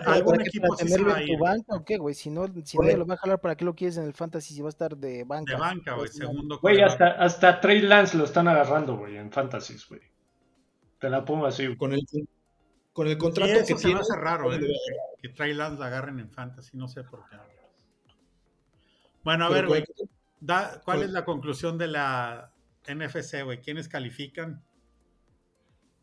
¿Algún 0.05 0.41
equipo 0.41 0.75
tenerlo 0.75 1.17
en 1.17 1.25
tu 1.25 1.37
banca 1.39 1.75
o 1.75 1.83
qué, 1.83 1.97
güey? 1.97 2.13
Si 2.13 2.29
no, 2.29 2.45
si 2.63 2.77
nadie 2.77 2.97
lo 2.97 3.07
va 3.07 3.15
a 3.15 3.17
jalar, 3.17 3.41
¿para 3.41 3.55
qué 3.55 3.65
lo 3.65 3.73
quieres 3.73 3.97
en 3.97 4.03
el 4.03 4.13
fantasy 4.13 4.53
si 4.53 4.61
va 4.61 4.67
a 4.67 4.69
estar 4.69 4.95
de 4.95 5.23
banca? 5.23 5.53
De 5.53 5.59
banca, 5.59 5.95
güey, 5.95 6.09
segundo. 6.09 6.59
Güey, 6.59 6.81
hasta, 6.81 7.13
hasta 7.13 7.59
Trey 7.59 7.81
Lance 7.81 8.15
lo 8.15 8.25
están 8.25 8.47
agarrando, 8.47 8.95
güey, 8.95 9.17
en 9.17 9.31
fantasy, 9.31 9.75
güey. 9.89 10.01
Te 10.99 11.09
la 11.09 11.25
pongo 11.25 11.47
así. 11.47 11.75
Con 11.75 11.93
el, 11.93 12.01
con 12.93 13.07
el 13.07 13.17
contrato 13.17 13.53
que 13.53 13.65
se 13.65 13.75
tiene. 13.75 13.99
hace 13.99 14.15
raro, 14.15 14.53
¿eh? 14.53 14.59
Que 15.21 15.29
Trey 15.29 15.53
Lance 15.53 15.79
la 15.79 15.87
agarren 15.87 16.19
en 16.19 16.29
fantasy, 16.29 16.77
no 16.77 16.87
sé 16.87 17.03
por 17.03 17.27
qué. 17.29 17.37
Bueno, 19.23 19.45
a 19.45 19.49
ver, 19.49 19.67
güey. 19.67 19.83
¿Cuál 20.83 21.03
es 21.03 21.11
la 21.11 21.23
conclusión 21.23 21.77
de 21.77 21.87
la 21.87 22.51
NFC, 22.87 23.43
güey? 23.43 23.61
¿Quiénes 23.61 23.87
califican? 23.87 24.63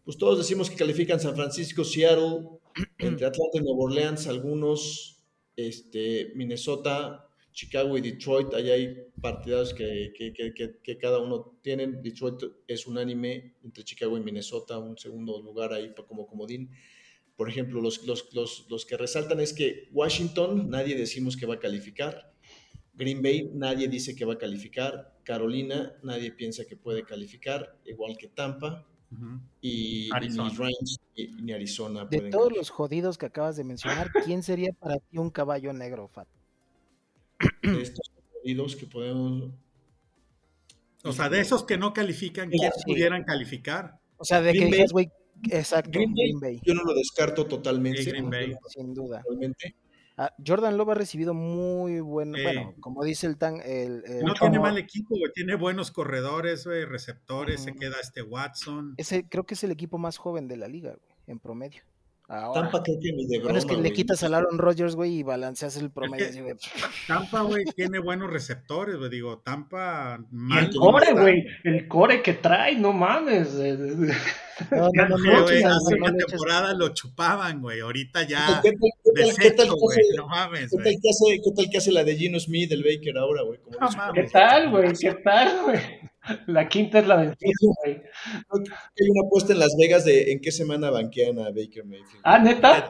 Pues 0.04 0.16
todos 0.16 0.38
decimos 0.38 0.70
que 0.70 0.76
califican 0.76 1.20
San 1.20 1.34
Francisco, 1.34 1.84
Seattle, 1.84 2.48
entre 2.98 3.26
Atlanta 3.26 3.58
y 3.58 3.60
Nueva 3.60 3.84
Orleans, 3.84 4.26
algunos, 4.26 5.22
este, 5.56 6.32
Minnesota, 6.34 7.27
Chicago 7.58 7.98
y 7.98 8.00
Detroit. 8.00 8.54
Allá 8.54 8.74
hay 8.74 8.96
partidos 9.20 9.74
que, 9.74 10.12
que, 10.16 10.32
que, 10.32 10.78
que, 10.80 10.96
cada 10.96 11.18
uno 11.18 11.58
tienen. 11.60 12.00
Detroit 12.00 12.40
es 12.68 12.86
unánime 12.86 13.56
entre 13.64 13.82
Chicago 13.82 14.16
y 14.16 14.20
Minnesota, 14.20 14.78
un 14.78 14.96
segundo 14.96 15.42
lugar 15.42 15.72
ahí 15.72 15.92
como 16.06 16.24
comodín. 16.28 16.70
Por 17.34 17.48
ejemplo, 17.48 17.80
los, 17.80 18.06
los, 18.06 18.32
los, 18.32 18.66
los 18.70 18.86
que 18.86 18.96
resaltan 18.96 19.40
es 19.40 19.52
que 19.52 19.88
Washington, 19.90 20.70
nadie 20.70 20.94
decimos 20.94 21.36
que 21.36 21.46
va 21.46 21.54
a 21.54 21.58
calificar. 21.58 22.32
Green 22.94 23.22
Bay, 23.22 23.50
nadie 23.52 23.88
dice 23.88 24.14
que 24.14 24.24
va 24.24 24.34
a 24.34 24.38
calificar. 24.38 25.18
Carolina, 25.24 25.96
nadie 26.04 26.30
piensa 26.30 26.64
que 26.64 26.76
puede 26.76 27.02
calificar, 27.02 27.76
igual 27.86 28.16
que 28.16 28.28
Tampa. 28.28 28.86
y, 29.60 30.10
ni 30.20 30.28
Rams 30.28 31.00
ni, 31.42 31.52
Arizona. 31.52 32.04
De 32.04 32.30
todos 32.30 32.52
los 32.52 32.70
jodidos 32.70 33.18
que 33.18 33.26
acabas 33.26 33.56
de 33.56 33.64
mencionar, 33.64 34.12
¿quién 34.24 34.44
sería 34.44 34.72
para 34.78 34.98
ti 34.98 35.18
un 35.18 35.30
caballo 35.30 35.72
negro, 35.72 36.06
Fat? 36.06 36.28
De 37.62 37.82
estos 37.82 38.10
jodidos 38.32 38.76
que 38.76 38.86
podemos. 38.86 39.50
O 41.04 41.12
sea, 41.12 41.28
de 41.28 41.40
esos 41.40 41.64
que 41.64 41.78
no 41.78 41.92
califican, 41.92 42.50
¿quiénes 42.50 42.82
pudieran 42.84 43.24
calificar? 43.24 43.98
O 44.16 44.24
sea, 44.24 44.40
de 44.40 44.52
que 44.52 44.86
güey, 44.90 45.10
exacto, 45.50 45.90
Green 45.92 46.40
Bay, 46.40 46.60
Yo 46.64 46.74
no 46.74 46.82
lo 46.82 46.94
descarto 46.94 47.46
totalmente. 47.46 48.04
Green 48.04 48.30
Bay. 48.30 48.54
Sin 48.68 48.94
duda. 48.94 49.22
Ah, 50.20 50.34
Jordan 50.44 50.76
Love 50.76 50.90
ha 50.90 50.94
recibido 50.94 51.32
muy 51.32 52.00
buen, 52.00 52.32
bueno, 52.32 52.74
como 52.80 53.04
dice 53.04 53.28
el 53.28 53.38
tan, 53.38 53.60
el, 53.64 54.02
no 54.24 54.34
tiene 54.34 54.58
mal 54.58 54.76
equipo, 54.76 55.14
tiene 55.32 55.54
buenos 55.54 55.92
corredores, 55.92 56.64
receptores, 56.64 57.62
se 57.62 57.72
queda 57.72 57.94
este 58.02 58.22
Watson. 58.22 58.94
Ese 58.96 59.28
creo 59.28 59.46
que 59.46 59.54
es 59.54 59.62
el 59.62 59.70
equipo 59.70 59.96
más 59.96 60.16
joven 60.16 60.48
de 60.48 60.56
la 60.56 60.66
liga, 60.66 60.96
en 61.28 61.38
promedio. 61.38 61.82
Tampa 62.28 62.82
creo 62.82 62.98
que 63.00 63.10
ni 63.12 63.26
de 63.26 63.38
broma, 63.38 63.58
es 63.58 63.64
que 63.64 63.74
le 63.74 63.90
quitas 63.90 64.22
al 64.22 64.34
Aaron 64.34 64.58
Rodgers, 64.58 64.94
güey, 64.94 65.20
y 65.20 65.22
balanceas 65.22 65.78
el 65.78 65.90
promedio. 65.90 66.44
Tampa, 67.08 67.40
güey, 67.40 67.64
tiene 67.74 68.00
buenos 68.00 68.30
receptores, 68.30 68.96
güey. 68.96 69.08
Digo, 69.08 69.38
Tampa. 69.38 70.20
el 70.58 70.70
core, 70.76 71.12
güey. 71.12 71.46
El 71.64 71.88
core 71.88 72.20
que 72.20 72.34
trae, 72.34 72.76
no 72.76 72.92
mames. 72.92 73.54
No, 73.54 74.90
no, 74.92 75.08
no, 75.08 75.42
güey, 75.44 75.62
hace 75.62 75.94
una 75.94 76.12
temporada 76.12 76.74
lo 76.74 76.90
chupaban, 76.90 77.62
güey. 77.62 77.80
Ahorita 77.80 78.24
ya. 78.24 78.60
¿Qué 78.62 78.72
tal, 78.72 79.36
¿qué 79.40 79.50
tal, 79.52 79.70
güey? 79.70 79.98
No 80.14 80.28
mames, 80.28 80.70
¿qué 80.70 80.76
tal, 80.76 80.96
que 81.00 81.08
hace, 81.08 81.40
¿Qué 81.42 81.50
tal 81.56 81.70
que 81.70 81.78
hace 81.78 81.92
la 81.92 82.04
de 82.04 82.14
Gino 82.14 82.38
Smith, 82.38 82.70
el 82.72 82.84
Baker 82.84 83.16
ahora, 83.16 83.42
güey? 83.42 83.58
¿Qué 84.14 84.24
tal, 84.24 84.70
güey? 84.70 84.92
¿Qué 84.92 85.14
tal, 85.24 85.62
güey? 85.64 85.80
La 86.46 86.68
quinta 86.68 86.98
es 86.98 87.06
la 87.06 87.16
del 87.18 87.36
güey. 87.36 87.92
Hay 87.92 89.10
una 89.10 89.26
apuesta 89.26 89.52
en 89.52 89.58
Las 89.58 89.76
Vegas 89.78 90.04
de 90.04 90.32
en 90.32 90.40
qué 90.40 90.52
semana 90.52 90.90
banquean 90.90 91.38
a 91.38 91.50
Baker 91.50 91.84
Mayfield. 91.84 92.22
Ah, 92.24 92.38
neta. 92.38 92.88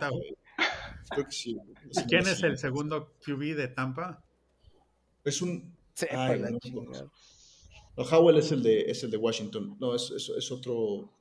Creo 1.11 1.24
que 1.24 1.33
sí. 1.33 1.57
¿Quién 2.07 2.27
es 2.27 2.42
el 2.42 2.59
segundo 2.59 3.14
QB 3.24 3.57
de 3.57 3.68
Tampa? 3.68 4.22
Es 5.24 5.42
un. 5.42 5.77
Ay, 6.11 6.40
no, 6.40 6.59
no, 7.96 8.03
Howell 8.05 8.38
es 8.38 8.53
el 8.53 8.62
de, 8.62 8.83
es 8.83 9.03
el 9.03 9.11
de 9.11 9.16
Washington. 9.16 9.77
No, 9.81 9.94
es, 9.94 10.11
es, 10.11 10.29
es 10.37 10.53
otro. 10.53 11.12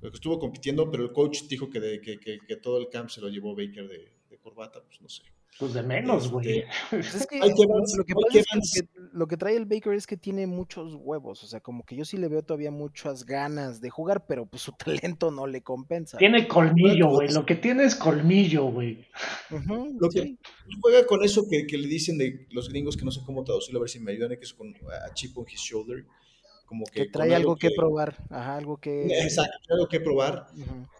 Lo 0.00 0.10
que 0.10 0.16
estuvo 0.16 0.38
compitiendo, 0.38 0.90
pero 0.90 1.02
el 1.02 1.12
coach 1.12 1.44
dijo 1.48 1.70
que, 1.70 1.80
de, 1.80 2.00
que, 2.00 2.18
que, 2.18 2.38
que 2.46 2.56
todo 2.56 2.78
el 2.78 2.88
camp 2.90 3.08
se 3.08 3.20
lo 3.20 3.28
llevó 3.28 3.56
Baker 3.56 3.88
de, 3.88 4.12
de 4.28 4.38
corbata, 4.38 4.82
pues 4.84 5.00
no 5.00 5.08
sé. 5.08 5.22
Pues 5.58 5.72
de 5.72 5.82
menos, 5.82 6.30
güey. 6.30 6.64
lo, 6.90 8.04
que 8.04 8.44
trae 9.38 9.56
el 9.56 9.64
Baker 9.64 9.92
es 9.94 10.06
que 10.06 10.16
tiene 10.16 10.46
muchos 10.46 10.94
huevos, 10.94 11.42
o 11.44 11.46
sea, 11.46 11.60
como 11.60 11.84
que 11.84 11.96
yo 11.96 12.04
sí 12.04 12.16
le 12.16 12.28
veo 12.28 12.42
todavía 12.42 12.70
muchas 12.70 13.24
ganas 13.24 13.80
de 13.80 13.90
jugar, 13.90 14.26
pero 14.26 14.46
pues 14.46 14.62
su 14.62 14.72
talento 15.12 15.30
no 15.30 15.46
le 15.46 15.62
compensa. 15.62 16.18
Tiene 16.18 16.48
colmillo, 16.48 17.08
güey, 17.08 17.32
lo 17.32 17.46
que 17.46 17.54
tiene 17.56 17.84
es 17.84 17.94
colmillo, 17.94 18.66
güey. 18.66 19.06
lo 19.50 20.08
que 20.08 20.36
juega 20.80 21.06
con 21.06 21.24
eso 21.24 21.46
que, 21.48 21.66
que, 21.66 21.78
le 21.78 21.88
dicen 21.88 22.18
de 22.18 22.46
los 22.50 22.68
gringos 22.68 22.96
que 22.96 23.04
no 23.04 23.10
sé 23.10 23.20
cómo 23.24 23.44
traducirlo, 23.44 23.80
a 23.80 23.82
ver 23.82 23.90
si 23.90 24.00
me 24.00 24.12
ayudan, 24.12 24.30
que 24.30 24.44
es 24.44 24.54
con 24.54 24.74
a 24.74 25.12
chip 25.14 25.36
on 25.38 25.46
his 25.48 25.60
shoulder 25.60 26.04
como 26.66 26.86
que, 26.86 27.06
trae 27.06 27.34
algo, 27.34 27.56
que, 27.56 27.70
probar, 27.70 28.16
Ajá, 28.30 28.56
algo 28.56 28.78
que... 28.78 29.06
Exacto, 29.06 29.58
algo 29.68 29.86
que 29.86 30.00
probar. 30.00 30.46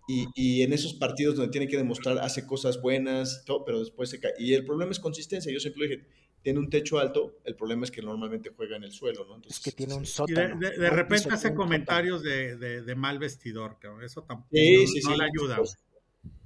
y, 0.07 0.27
y, 0.35 0.63
en 0.63 0.73
esos 0.73 0.95
partidos 0.95 1.37
donde 1.37 1.51
tiene 1.51 1.67
que 1.67 1.77
demostrar, 1.77 2.19
hace 2.19 2.47
cosas 2.47 2.81
buenas, 2.81 3.45
todo, 3.47 3.65
pero 3.65 3.81
después 3.81 4.11
se 4.11 4.21
cae. 4.21 4.35
Y 4.39 4.53
el 4.53 4.65
problema 4.65 4.93
es 4.93 5.01
consistencia. 5.01 5.53
Yo 5.53 5.61
siempre 5.61 5.89
dije, 5.89 6.05
tiene 6.45 6.59
un 6.59 6.69
techo 6.69 6.99
alto, 6.99 7.39
el 7.45 7.57
problema 7.57 7.85
es 7.85 7.91
que 7.91 8.03
normalmente 8.03 8.53
juega 8.55 8.77
en 8.77 8.85
el 8.85 8.93
suelo, 8.93 9.25
¿no? 9.25 9.37
Entonces, 9.37 9.57
es 9.57 9.65
que 9.65 9.73
tiene 9.73 9.95
un 9.95 10.05
sótano. 10.05 10.59
De, 10.59 10.77
de, 10.79 10.91
repente 10.91 11.31
hace 11.33 11.55
comentarios 11.55 12.23
de, 12.23 12.57
de, 12.59 12.95
mal 12.95 13.19
vestidor, 13.19 13.79
eso 14.05 14.25
tampoco 14.25 14.51
no, 14.53 15.17
le 15.17 15.25
ayuda. 15.25 15.59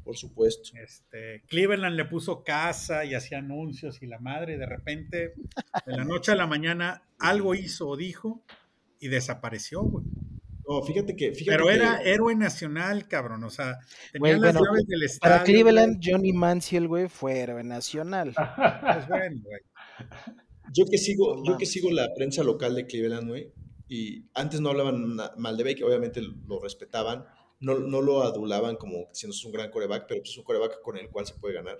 por 0.04 0.16
supuesto. 0.16 0.70
Este, 0.80 1.42
Cleveland 1.48 1.96
le 1.96 2.04
puso 2.04 2.44
casa 2.44 3.04
y 3.04 3.14
hacía 3.14 3.38
anuncios 3.38 4.00
y 4.00 4.06
la 4.06 4.20
madre, 4.20 4.56
de 4.56 4.66
repente, 4.66 5.34
de 5.84 5.96
la 5.96 6.04
noche 6.04 6.30
a 6.30 6.37
la 6.37 6.46
mañana, 6.46 7.02
algo 7.18 7.56
hizo 7.56 7.88
o 7.88 7.96
dijo 7.96 8.44
y 9.00 9.08
desapareció, 9.08 9.82
güey. 9.82 10.04
No, 10.68 10.82
fíjate 10.82 11.16
que. 11.16 11.32
Pero 11.44 11.70
era 11.70 12.02
héroe 12.02 12.37
nacional, 12.37 13.08
cabrón. 13.08 13.42
O 13.42 13.50
sea, 13.50 13.78
tenía 14.12 14.37
las 14.37 14.54
llaves 14.54 14.87
del 14.87 15.02
estadio. 15.02 15.34
Para 15.34 15.44
Cleveland, 15.44 15.98
Johnny 16.04 16.32
Manziel, 16.32 16.87
güey, 16.87 17.08
fue 17.08 17.40
héroe 17.40 17.64
nacional. 17.64 18.32
Pues 18.82 19.08
bueno, 19.08 19.40
güey. 19.42 19.61
Yo 20.72 20.84
que 20.84 20.98
sigo, 20.98 21.42
yo 21.44 21.56
que 21.56 21.66
sigo 21.66 21.90
la 21.90 22.12
prensa 22.14 22.42
local 22.42 22.74
de 22.74 22.87
Cleveland, 22.87 23.28
güey, 23.28 23.52
y 23.88 24.26
antes 24.34 24.61
no 24.61 24.68
hablaban 24.68 25.16
mal 25.37 25.56
de 25.56 25.64
Baker, 25.64 25.84
obviamente 25.84 26.20
lo 26.20 26.61
respetaban, 26.61 27.24
no, 27.61 27.78
no 27.78 28.02
lo 28.02 28.22
adulaban 28.22 28.76
como 28.76 29.08
siendo 29.12 29.37
un 29.46 29.52
gran 29.52 29.70
coreback, 29.70 30.06
pero 30.06 30.20
pues, 30.20 30.32
es 30.32 30.38
un 30.38 30.44
coreback 30.44 30.82
con 30.82 30.98
el 30.98 31.08
cual 31.08 31.26
se 31.26 31.34
puede 31.34 31.54
ganar. 31.54 31.78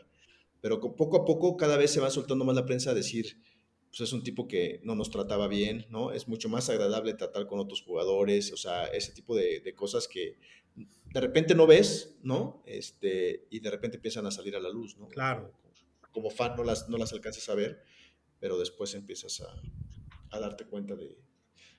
Pero 0.61 0.81
poco 0.81 1.19
a 1.19 1.25
poco 1.25 1.57
cada 1.57 1.77
vez 1.77 1.93
se 1.93 2.01
va 2.01 2.11
soltando 2.11 2.45
más 2.45 2.57
la 2.57 2.67
prensa 2.67 2.91
a 2.91 2.95
decir, 2.95 3.41
pues 3.89 4.01
es 4.01 4.13
un 4.13 4.23
tipo 4.23 4.49
que 4.49 4.81
no 4.83 4.95
nos 4.95 5.11
trataba 5.11 5.49
bien, 5.49 5.87
¿no? 5.91 6.13
Es 6.13 6.27
mucho 6.27 6.49
más 6.49 6.69
agradable 6.69 7.15
tratar 7.15 7.47
con 7.47 7.59
otros 7.59 7.83
jugadores, 7.83 8.53
o 8.53 8.57
sea, 8.57 8.87
ese 8.87 9.13
tipo 9.13 9.37
de, 9.37 9.63
cosas 9.77 10.09
que 10.09 10.39
de 10.75 11.21
repente 11.21 11.55
no 11.55 11.67
ves, 11.67 12.17
¿no? 12.23 12.63
Este, 12.67 13.47
y 13.51 13.61
de 13.61 13.71
repente 13.71 13.97
empiezan 13.97 14.27
a 14.27 14.31
salir 14.31 14.57
a 14.57 14.61
la 14.61 14.71
luz, 14.71 14.97
¿no? 14.97 15.09
Claro. 15.09 15.53
Como, 16.13 16.31
fan 16.31 16.57
no 16.57 16.65
las, 16.65 16.89
no 16.89 16.99
las 16.99 17.13
alcanzas 17.13 17.49
a 17.49 17.55
ver, 17.55 17.83
pero 18.41 18.59
después 18.59 18.95
empiezas 18.95 19.41
a, 19.41 19.61
a 20.31 20.41
darte 20.41 20.67
cuenta 20.67 20.95
de, 20.95 21.19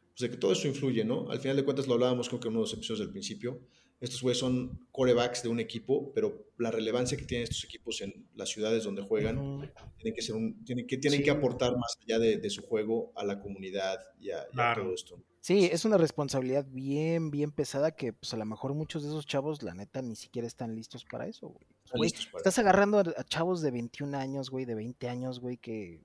pues 0.09 0.19
de 0.19 0.29
que 0.29 0.37
todo 0.37 0.51
eso 0.51 0.67
influye, 0.67 1.03
¿no? 1.03 1.29
Al 1.29 1.39
final 1.39 1.57
de 1.57 1.63
cuentas 1.63 1.87
lo 1.87 1.93
hablábamos 1.93 2.27
creo 2.27 2.39
que 2.39 2.47
en 2.47 2.53
uno 2.53 2.61
de 2.61 2.65
los 2.65 2.73
episodios 2.73 2.99
del 2.99 3.11
principio, 3.11 3.61
estos 4.01 4.21
güeyes 4.21 4.37
son 4.37 4.87
corebacks 4.91 5.43
de 5.43 5.49
un 5.49 5.59
equipo, 5.59 6.13
pero 6.13 6.51
la 6.57 6.71
relevancia 6.71 7.17
que 7.17 7.25
tienen 7.25 7.43
estos 7.43 7.65
equipos 7.65 8.01
en 8.01 8.29
las 8.33 8.49
ciudades 8.49 8.85
donde 8.85 9.01
juegan 9.01 9.71
tienen 9.97 10.13
que 10.15 10.21
ser 10.21 10.35
un, 10.35 10.63
tienen 10.63 10.87
que, 10.87 10.97
tienen 10.97 11.21
que 11.21 11.29
aportar 11.29 11.75
más 11.77 11.97
allá 12.01 12.17
de, 12.17 12.49
su 12.49 12.61
juego 12.61 13.11
a 13.15 13.25
la 13.25 13.41
comunidad 13.41 13.99
y 14.19 14.31
a, 14.31 14.47
todo 14.75 14.93
esto. 14.93 15.21
Sí, 15.41 15.69
es 15.71 15.85
una 15.85 15.97
responsabilidad 15.97 16.65
bien, 16.65 17.29
bien 17.29 17.51
pesada 17.51 17.91
que 17.91 18.13
pues 18.13 18.33
a 18.33 18.37
lo 18.37 18.45
mejor 18.45 18.73
muchos 18.73 19.03
de 19.03 19.09
esos 19.09 19.25
chavos, 19.25 19.63
la 19.63 19.73
neta, 19.73 20.01
ni 20.01 20.15
siquiera 20.15 20.47
están 20.47 20.75
listos 20.75 21.05
para 21.05 21.27
eso, 21.27 21.49
güey. 21.93 22.11
estás 22.37 22.59
agarrando 22.59 22.99
a, 22.99 23.23
chavos 23.25 23.61
de 23.61 23.71
21 23.71 24.17
años, 24.17 24.49
güey, 24.49 24.65
de 24.65 24.75
20 24.75 25.09
años, 25.09 25.39
güey, 25.39 25.57
que 25.57 26.01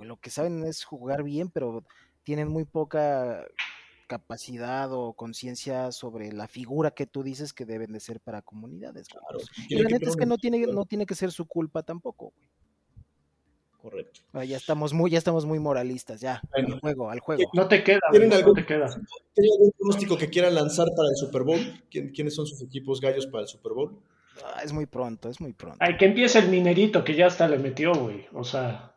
lo 0.00 0.16
que 0.18 0.30
saben 0.30 0.64
es 0.64 0.84
jugar 0.84 1.22
bien, 1.22 1.50
pero 1.50 1.84
tienen 2.22 2.48
muy 2.48 2.64
poca 2.64 3.46
capacidad 4.06 4.92
o 4.92 5.14
conciencia 5.14 5.90
sobre 5.90 6.32
la 6.32 6.46
figura 6.46 6.92
que 6.92 7.06
tú 7.06 7.22
dices 7.22 7.52
que 7.52 7.64
deben 7.64 7.92
de 7.92 8.00
ser 8.00 8.20
para 8.20 8.42
comunidades. 8.42 9.08
Y 9.68 9.76
la 9.76 9.88
neta 9.88 10.08
es 10.08 10.16
que 10.16 10.26
no 10.26 10.38
tiene, 10.38 10.66
no 10.66 10.84
tiene 10.84 11.06
que 11.06 11.14
ser 11.14 11.32
su 11.32 11.46
culpa 11.46 11.82
tampoco, 11.82 12.32
Correcto. 13.90 14.20
Ah, 14.32 14.44
ya 14.44 14.56
estamos 14.56 14.92
muy, 14.92 15.12
ya 15.12 15.18
estamos 15.18 15.46
muy 15.46 15.60
moralistas, 15.60 16.20
ya. 16.20 16.42
al 16.52 16.80
juego, 16.80 17.08
al 17.08 17.20
juego. 17.20 17.48
No 17.54 17.68
te 17.68 17.84
queda, 17.84 18.00
¿Tienen 18.10 18.32
algún, 18.32 18.54
no 18.54 18.60
te 18.60 18.66
queda. 18.66 18.86
algún 18.86 19.72
pronóstico 19.78 20.18
que 20.18 20.28
quieran 20.28 20.56
lanzar 20.56 20.88
para 20.96 21.08
el 21.08 21.14
Super 21.14 21.44
Bowl? 21.44 21.60
¿Quiénes 21.88 22.34
son 22.34 22.48
sus 22.48 22.60
equipos 22.62 23.00
gallos 23.00 23.28
para 23.28 23.42
el 23.42 23.48
Super 23.48 23.74
Bowl? 23.74 23.96
Ah, 24.44 24.62
es 24.64 24.72
muy 24.72 24.86
pronto, 24.86 25.28
es 25.28 25.40
muy 25.40 25.52
pronto. 25.52 25.78
Ay, 25.78 25.96
que 25.96 26.06
empiece 26.06 26.40
el 26.40 26.48
minerito 26.48 27.04
que 27.04 27.14
ya 27.14 27.28
hasta 27.28 27.46
le 27.46 27.58
metió, 27.58 27.94
güey. 27.94 28.26
O 28.32 28.42
sea. 28.42 28.95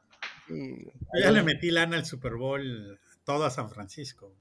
Ya 0.50 1.32
le 1.32 1.44
metí 1.44 1.72
lana 1.72 1.98
al 1.98 2.06
Super 2.06 2.36
Bowl 2.36 3.00
todo 3.24 3.46
a 3.46 3.50
San 3.50 3.70
Francisco. 3.70 4.36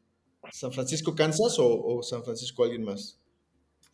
¿San 0.50 0.72
Francisco, 0.72 1.14
Kansas 1.14 1.56
o, 1.58 2.02
San 2.02 2.24
Francisco 2.24 2.64
alguien 2.64 2.84
más? 2.84 3.20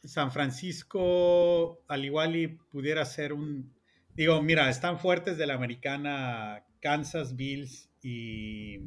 San 0.05 0.31
Francisco, 0.31 1.83
al 1.89 2.05
igual 2.05 2.37
y 2.37 2.49
pudiera 2.49 3.05
ser 3.05 3.33
un... 3.33 3.75
Digo, 4.15 4.41
mira, 4.43 4.71
están 4.71 5.01
fuertes 5.01 5.39
de 5.39 5.47
la 5.47 5.55
americana 5.55 6.65
Kansas, 6.81 7.35
Bills 7.35 7.91
y, 8.03 8.79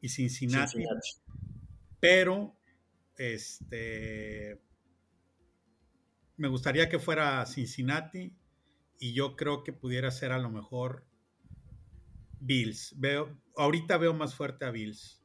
y 0.00 0.08
Cincinnati, 0.08 0.84
Pero, 2.00 2.56
este... 3.16 4.60
Me 6.36 6.48
gustaría 6.48 6.88
que 6.88 6.98
fuera 6.98 7.46
Cincinnati 7.46 8.34
y 8.98 9.12
yo 9.14 9.36
creo 9.36 9.62
que 9.62 9.72
pudiera 9.72 10.10
ser 10.10 10.32
a 10.32 10.38
lo 10.38 10.50
mejor 10.50 11.04
Bills. 12.42 12.94
Veo, 12.96 13.38
ahorita 13.56 13.98
veo 13.98 14.14
más 14.14 14.34
fuerte 14.34 14.64
a 14.64 14.70
Bills. 14.70 15.22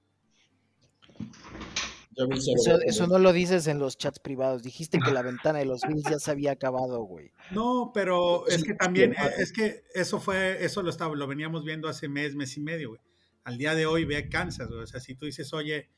Eso, 2.85 3.05
no 3.05 3.19
lo 3.19 3.31
dices 3.31 3.67
en 3.67 3.77
los 3.77 3.97
chats 3.97 4.19
privados. 4.19 4.63
Dijiste 4.63 4.99
que 4.99 5.11
la 5.11 5.21
ventana 5.21 5.59
de 5.59 5.65
los 5.65 5.81
Bills 5.87 6.03
ya 6.09 6.17
se 6.17 6.31
había 6.31 6.51
acabado, 6.51 7.03
güey. 7.03 7.31
No, 7.51 7.91
pero 7.93 8.47
es 8.47 8.63
que 8.63 8.73
también, 8.73 9.15
es 9.37 9.51
que 9.51 9.83
eso 9.93 10.19
fue, 10.19 10.63
eso 10.65 10.81
lo 10.81 10.89
estaba, 10.89 11.15
lo 11.15 11.27
veníamos 11.27 11.63
viendo 11.63 11.87
hace 11.87 12.09
mes, 12.09 12.35
mes 12.35 12.57
y 12.57 12.61
medio, 12.61 12.89
güey. 12.89 13.01
Al 13.43 13.57
día 13.57 13.75
de 13.75 13.85
hoy 13.85 14.05
ve 14.05 14.29
Kansas, 14.29 14.67
güey. 14.67 14.81
O 14.81 14.87
sea, 14.87 14.99
si 14.99 15.13
tú 15.13 15.25
dices, 15.27 15.53
oye, 15.53 15.89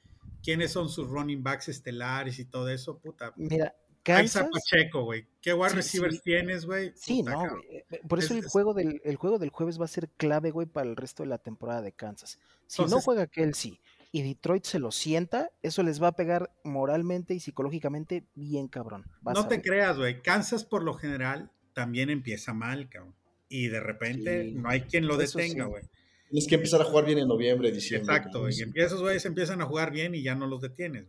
¿quiénes 0.43 0.71
son 0.71 0.89
sus 0.89 1.07
running 1.07 1.41
backs 1.41 1.69
estelares 1.69 2.37
y 2.39 2.45
todo 2.45 2.69
eso? 2.69 2.99
Puta. 2.99 3.33
Mira, 3.37 3.73
Kansas. 4.03 4.47
Pacheco, 4.51 5.03
güey. 5.03 5.25
¿Qué 5.41 5.53
wide 5.53 5.73
receivers 5.73 6.21
tienes, 6.21 6.65
güey? 6.65 6.91
Sí, 6.95 7.23
no, 7.23 7.39
güey. 7.39 7.83
Eh, 7.91 8.01
por 8.07 8.19
eso 8.19 8.33
el, 8.33 8.43
juego 8.43 8.73
del, 8.73 9.01
el 9.03 9.15
juego 9.15 9.39
del 9.39 9.49
jueves 9.49 9.79
va 9.79 9.85
a 9.85 9.89
ser 9.89 10.09
clave, 10.09 10.51
güey, 10.51 10.67
para 10.67 10.89
el 10.89 10.95
resto 10.95 11.23
de 11.23 11.29
la 11.29 11.37
temporada 11.37 11.81
de 11.81 11.91
Kansas. 11.91 12.39
Si 12.67 12.83
no 12.85 13.01
juega 13.01 13.27
Kelsey 13.27 13.79
y 14.11 14.23
Detroit 14.23 14.65
se 14.65 14.79
lo 14.79 14.91
sienta, 14.91 15.51
eso 15.61 15.83
les 15.83 16.01
va 16.01 16.07
a 16.07 16.15
pegar 16.15 16.51
moralmente 16.63 17.33
y 17.33 17.39
psicológicamente 17.39 18.23
bien 18.35 18.67
cabrón. 18.67 19.05
no 19.21 19.47
te 19.47 19.61
creas, 19.61 19.97
güey. 19.97 20.21
Kansas 20.21 20.65
por 20.65 20.83
lo 20.83 20.93
general 20.93 21.51
también 21.73 22.09
empieza 22.09 22.53
mal, 22.53 22.89
cabrón. 22.89 23.15
Y 23.47 23.67
de 23.67 23.79
repente 23.79 24.51
no 24.53 24.69
hay 24.69 24.81
quien 24.81 25.07
lo 25.07 25.17
detenga, 25.17 25.65
güey. 25.65 25.83
Tienes 26.29 26.47
que 26.47 26.55
empezar 26.55 26.81
a 26.81 26.85
jugar 26.85 27.05
bien 27.05 27.17
en 27.17 27.27
noviembre, 27.27 27.71
diciembre. 27.71 28.15
Exacto, 28.15 28.47
y 28.47 28.61
esos 28.75 29.01
güeyes 29.01 29.25
empiezan 29.25 29.61
a 29.61 29.65
jugar 29.65 29.91
bien 29.91 30.13
y 30.13 30.21
ya 30.21 30.35
no 30.35 30.45
los 30.45 30.61
detienes. 30.61 31.07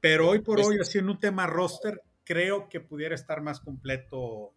Pero 0.00 0.28
hoy 0.28 0.40
por 0.40 0.60
hoy, 0.60 0.76
así 0.78 0.98
en 0.98 1.08
un 1.08 1.18
tema 1.18 1.46
roster, 1.46 2.02
creo 2.24 2.68
que 2.68 2.80
pudiera 2.80 3.14
estar 3.14 3.40
más 3.42 3.60
completo 3.60 4.54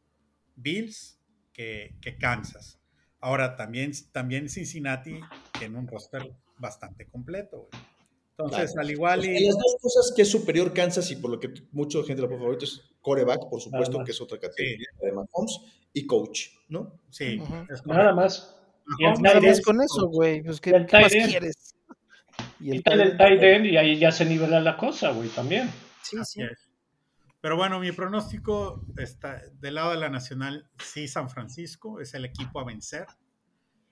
Bills 0.55 1.19
que, 1.53 1.95
que 2.01 2.17
Kansas. 2.17 2.79
Ahora, 3.19 3.55
también, 3.55 3.91
también 4.11 4.49
Cincinnati 4.49 5.19
tiene 5.57 5.77
un 5.77 5.87
roster 5.87 6.33
bastante 6.57 7.07
completo. 7.07 7.69
Entonces, 8.37 8.77
al 8.77 8.91
igual 8.91 9.25
y... 9.25 9.45
las 9.45 9.55
dos 9.55 9.77
cosas 9.81 10.13
que 10.15 10.21
es 10.21 10.29
superior 10.29 10.71
Kansas 10.71 11.09
y 11.09 11.15
por 11.15 11.31
lo 11.31 11.39
que 11.39 11.51
mucha 11.71 12.03
gente 12.03 12.21
lo 12.21 12.29
favorito 12.29 12.65
es 12.65 12.83
coreback, 13.01 13.49
por 13.49 13.59
supuesto, 13.59 14.03
que 14.03 14.11
es 14.11 14.21
otra 14.21 14.39
categoría 14.39 14.87
de 15.01 15.11
Mahomes, 15.11 15.59
y 15.93 16.05
coach, 16.05 16.49
¿no? 16.69 16.99
Sí. 17.09 17.41
Nada 17.85 18.13
más. 18.13 18.55
Y 18.99 19.21
nada 19.21 19.41
más 19.41 19.61
con 19.61 19.81
eso, 19.81 20.07
güey. 20.07 20.43
Pues, 20.43 20.61
¿qué, 20.61 20.71
más 20.71 21.11
quieres? 21.11 21.75
Y 22.59 22.69
el, 22.69 22.83
el 22.85 23.17
tight 23.17 23.41
end 23.41 23.65
y 23.65 23.77
ahí 23.77 23.97
ya 23.97 24.11
se 24.11 24.25
nivela 24.25 24.59
la 24.59 24.77
cosa, 24.77 25.11
güey, 25.11 25.29
también. 25.29 25.69
Sí, 26.03 26.17
sí. 26.23 26.41
Pero 27.41 27.55
bueno, 27.55 27.79
mi 27.79 27.91
pronóstico 27.91 28.85
está 28.97 29.41
del 29.59 29.75
lado 29.75 29.91
de 29.91 29.97
la 29.97 30.09
Nacional, 30.09 30.69
sí, 30.79 31.07
San 31.07 31.29
Francisco 31.29 31.99
es 32.01 32.13
el 32.13 32.25
equipo 32.25 32.59
a 32.59 32.65
vencer. 32.65 33.05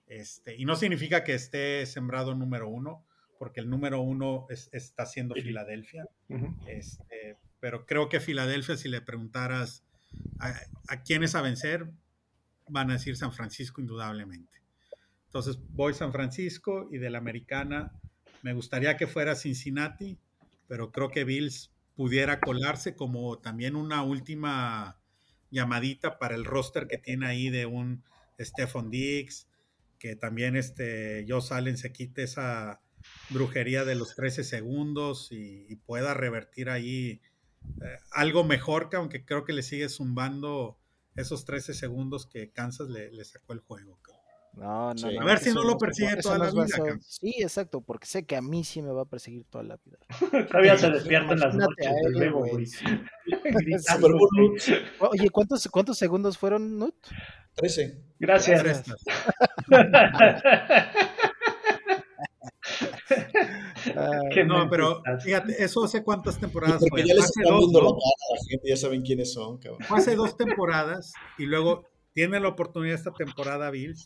Este, 0.08 0.56
y 0.56 0.66
no 0.66 0.76
significa 0.76 1.24
que 1.24 1.34
esté 1.34 1.86
sembrado 1.86 2.36
número 2.36 2.70
uno, 2.70 3.06
porque 3.38 3.60
el 3.60 3.70
número 3.70 4.02
uno 4.02 4.48
está 4.50 5.06
siendo 5.06 5.36
Filadelfia. 5.36 6.08
este, 6.68 7.38
pero 7.60 7.86
creo 7.86 8.10
que 8.10 8.20
Filadelfia, 8.20 8.78
si 8.78 8.90
le 8.90 9.02
preguntaras 9.02 9.84
a, 10.40 10.54
a 10.88 11.04
quién 11.04 11.24
es 11.24 11.36
a 11.36 11.42
vencer, 11.42 11.92
van 12.68 12.90
a 12.90 12.94
decir 12.94 13.16
San 13.16 13.32
Francisco 13.32 13.82
indudablemente. 13.82 14.62
Entonces 15.28 15.60
voy 15.70 15.94
San 15.94 16.12
Francisco 16.12 16.88
y 16.92 16.98
de 16.98 17.10
la 17.10 17.18
americana 17.18 17.92
me 18.42 18.54
gustaría 18.54 18.96
que 18.96 19.08
fuera 19.08 19.36
Cincinnati, 19.36 20.18
pero 20.68 20.92
creo 20.92 21.10
que 21.10 21.24
Bills 21.24 21.72
pudiera 21.96 22.40
colarse 22.40 22.96
como 22.96 23.40
también 23.40 23.76
una 23.76 24.04
última 24.04 25.00
llamadita 25.52 26.20
para 26.20 26.36
el 26.36 26.46
roster 26.46 26.88
que 26.88 26.98
tiene 26.98 27.28
ahí 27.28 27.50
de 27.50 27.66
un 27.66 28.04
Stephon 28.40 28.90
Diggs, 28.92 29.48
que 30.00 30.16
también 30.16 30.56
este 30.56 31.26
Joe 31.28 31.42
Salen 31.42 31.78
se 31.78 31.94
quite 31.94 32.24
esa 32.24 32.82
brujería 33.30 33.86
de 33.86 33.96
los 33.96 34.16
13 34.16 34.44
segundos 34.44 35.30
y, 35.32 35.76
pueda 35.86 36.14
revertir 36.14 36.70
ahí 36.70 37.22
eh, 37.82 37.98
algo 38.12 38.44
mejor 38.44 38.90
que 38.90 38.96
aunque 38.96 39.24
creo 39.24 39.46
que 39.46 39.54
le 39.54 39.62
sigue 39.62 39.90
zumbando 39.90 40.80
esos 41.16 41.46
13 41.46 41.74
segundos 41.74 42.26
que 42.26 42.52
Kansas 42.52 42.90
le, 42.90 43.24
sacó 43.24 43.54
el 43.54 43.60
juego. 43.60 44.00
No, 44.58 44.94
no, 44.94 45.22
A 45.22 45.26
ver 45.26 45.40
si 45.40 45.54
no 45.54 45.64
lo 45.64 45.78
persigue 45.78 46.16
toda 46.18 46.38
la 46.38 46.52
vida. 46.52 46.68
Sí, 47.02 47.36
exacto, 47.40 47.82
porque 47.82 48.06
sé 48.08 48.26
que 48.26 48.38
a 48.38 48.42
mí 48.42 48.64
sí 48.64 48.82
me 48.82 48.92
va 48.92 49.02
a 49.02 49.06
perseguir 49.06 49.44
toda 49.50 49.66
la 49.66 49.78
vida. 49.84 49.98
Todavía 50.50 50.78
se 50.78 50.90
despiertan 50.90 51.40
las 51.40 51.56
noches 51.56 51.88
Oye, 55.00 55.30
¿cuántos, 55.30 55.68
¿cuántos 55.68 55.98
segundos 55.98 56.38
fueron, 56.38 56.78
Nut? 56.78 56.96
13. 57.56 58.02
Gracias. 58.20 58.86
no, 64.46 64.70
pero 64.70 65.02
fíjate, 65.22 65.64
eso 65.64 65.84
hace 65.84 66.04
cuántas 66.04 66.40
temporadas 66.40 66.82
fue. 66.90 67.06
Ya 67.06 67.14
les 67.14 67.26
están 67.26 67.58
viendo 67.58 67.82
la 67.82 67.90
cara 67.90 68.00
la 68.34 68.40
gente, 68.50 68.70
ya 68.70 68.78
saben 68.78 69.02
quiénes 69.02 69.34
son, 69.34 69.58
cabrón. 69.58 69.82
Fue 69.82 69.98
hace 69.98 70.16
dos 70.16 70.38
temporadas 70.38 71.12
y 71.38 71.46
luego 71.46 71.90
tiene 72.16 72.40
la 72.40 72.48
oportunidad 72.48 72.96
esta 72.96 73.12
temporada 73.12 73.70
Bills, 73.70 74.06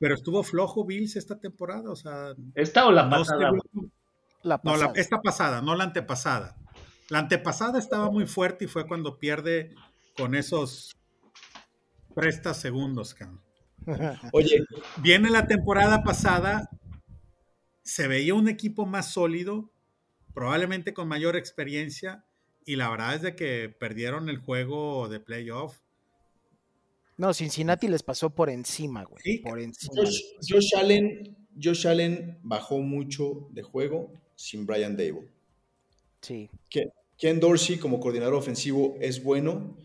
pero 0.00 0.14
estuvo 0.14 0.42
flojo 0.42 0.84
Bills 0.86 1.14
esta 1.14 1.38
temporada, 1.38 1.90
o 1.90 1.94
sea. 1.94 2.34
¿Esta 2.54 2.86
o 2.86 2.90
la 2.90 3.08
pasada? 3.08 3.52
La 4.42 4.60
pasada. 4.60 4.86
No, 4.86 4.94
esta 4.96 5.20
pasada, 5.20 5.62
no 5.62 5.76
la 5.76 5.84
antepasada. 5.84 6.56
La 7.10 7.18
antepasada 7.18 7.78
estaba 7.78 8.10
muy 8.10 8.26
fuerte 8.26 8.64
y 8.64 8.68
fue 8.68 8.88
cuando 8.88 9.18
pierde 9.18 9.74
con 10.16 10.34
esos 10.34 10.96
prestas 12.14 12.56
segundos, 12.58 13.12
cabrón. 13.14 13.42
Oye, 14.32 14.64
viene 14.96 15.28
la 15.28 15.46
temporada 15.46 16.02
pasada, 16.02 16.70
se 17.82 18.08
veía 18.08 18.34
un 18.34 18.48
equipo 18.48 18.86
más 18.86 19.12
sólido, 19.12 19.70
probablemente 20.32 20.94
con 20.94 21.08
mayor 21.08 21.36
experiencia, 21.36 22.24
y 22.64 22.76
la 22.76 22.88
verdad 22.88 23.16
es 23.16 23.22
de 23.22 23.36
que 23.36 23.68
perdieron 23.68 24.30
el 24.30 24.38
juego 24.38 25.10
de 25.10 25.20
playoff. 25.20 25.80
No, 27.16 27.34
Cincinnati 27.34 27.88
les 27.88 28.02
pasó 28.02 28.30
por 28.30 28.50
encima, 28.50 29.04
güey. 29.04 29.38
Por 29.42 29.60
encima. 29.60 29.92
Josh, 30.48 30.74
Allen, 30.76 31.36
Josh 31.60 31.86
Allen 31.86 32.38
bajó 32.42 32.78
mucho 32.78 33.48
de 33.52 33.62
juego 33.62 34.12
sin 34.34 34.66
Brian 34.66 34.96
Dable. 34.96 35.30
Sí. 36.20 36.48
Ken 37.18 37.40
Dorsey 37.40 37.76
como 37.76 38.00
coordinador 38.00 38.34
ofensivo 38.34 38.96
es 39.00 39.22
bueno, 39.22 39.76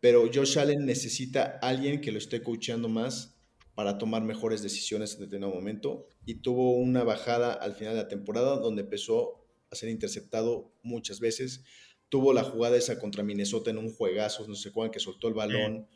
pero 0.00 0.28
Josh 0.32 0.58
Allen 0.58 0.86
necesita 0.86 1.58
alguien 1.62 2.00
que 2.00 2.12
lo 2.12 2.18
esté 2.18 2.42
coachando 2.42 2.88
más 2.88 3.36
para 3.74 3.98
tomar 3.98 4.22
mejores 4.22 4.62
decisiones 4.62 5.14
en 5.14 5.20
determinado 5.20 5.54
momento 5.54 6.06
y 6.24 6.36
tuvo 6.36 6.72
una 6.72 7.04
bajada 7.04 7.52
al 7.52 7.74
final 7.74 7.94
de 7.94 8.02
la 8.02 8.08
temporada 8.08 8.56
donde 8.56 8.82
empezó 8.82 9.46
a 9.70 9.76
ser 9.76 9.90
interceptado 9.90 10.72
muchas 10.82 11.20
veces. 11.20 11.64
Tuvo 12.08 12.32
la 12.32 12.42
jugada 12.42 12.76
esa 12.76 12.98
contra 12.98 13.22
Minnesota 13.22 13.70
en 13.70 13.78
un 13.78 13.92
juegazo, 13.92 14.46
no 14.48 14.54
sé 14.54 14.72
cuál, 14.72 14.90
que 14.90 14.98
soltó 14.98 15.28
el 15.28 15.34
balón 15.34 15.86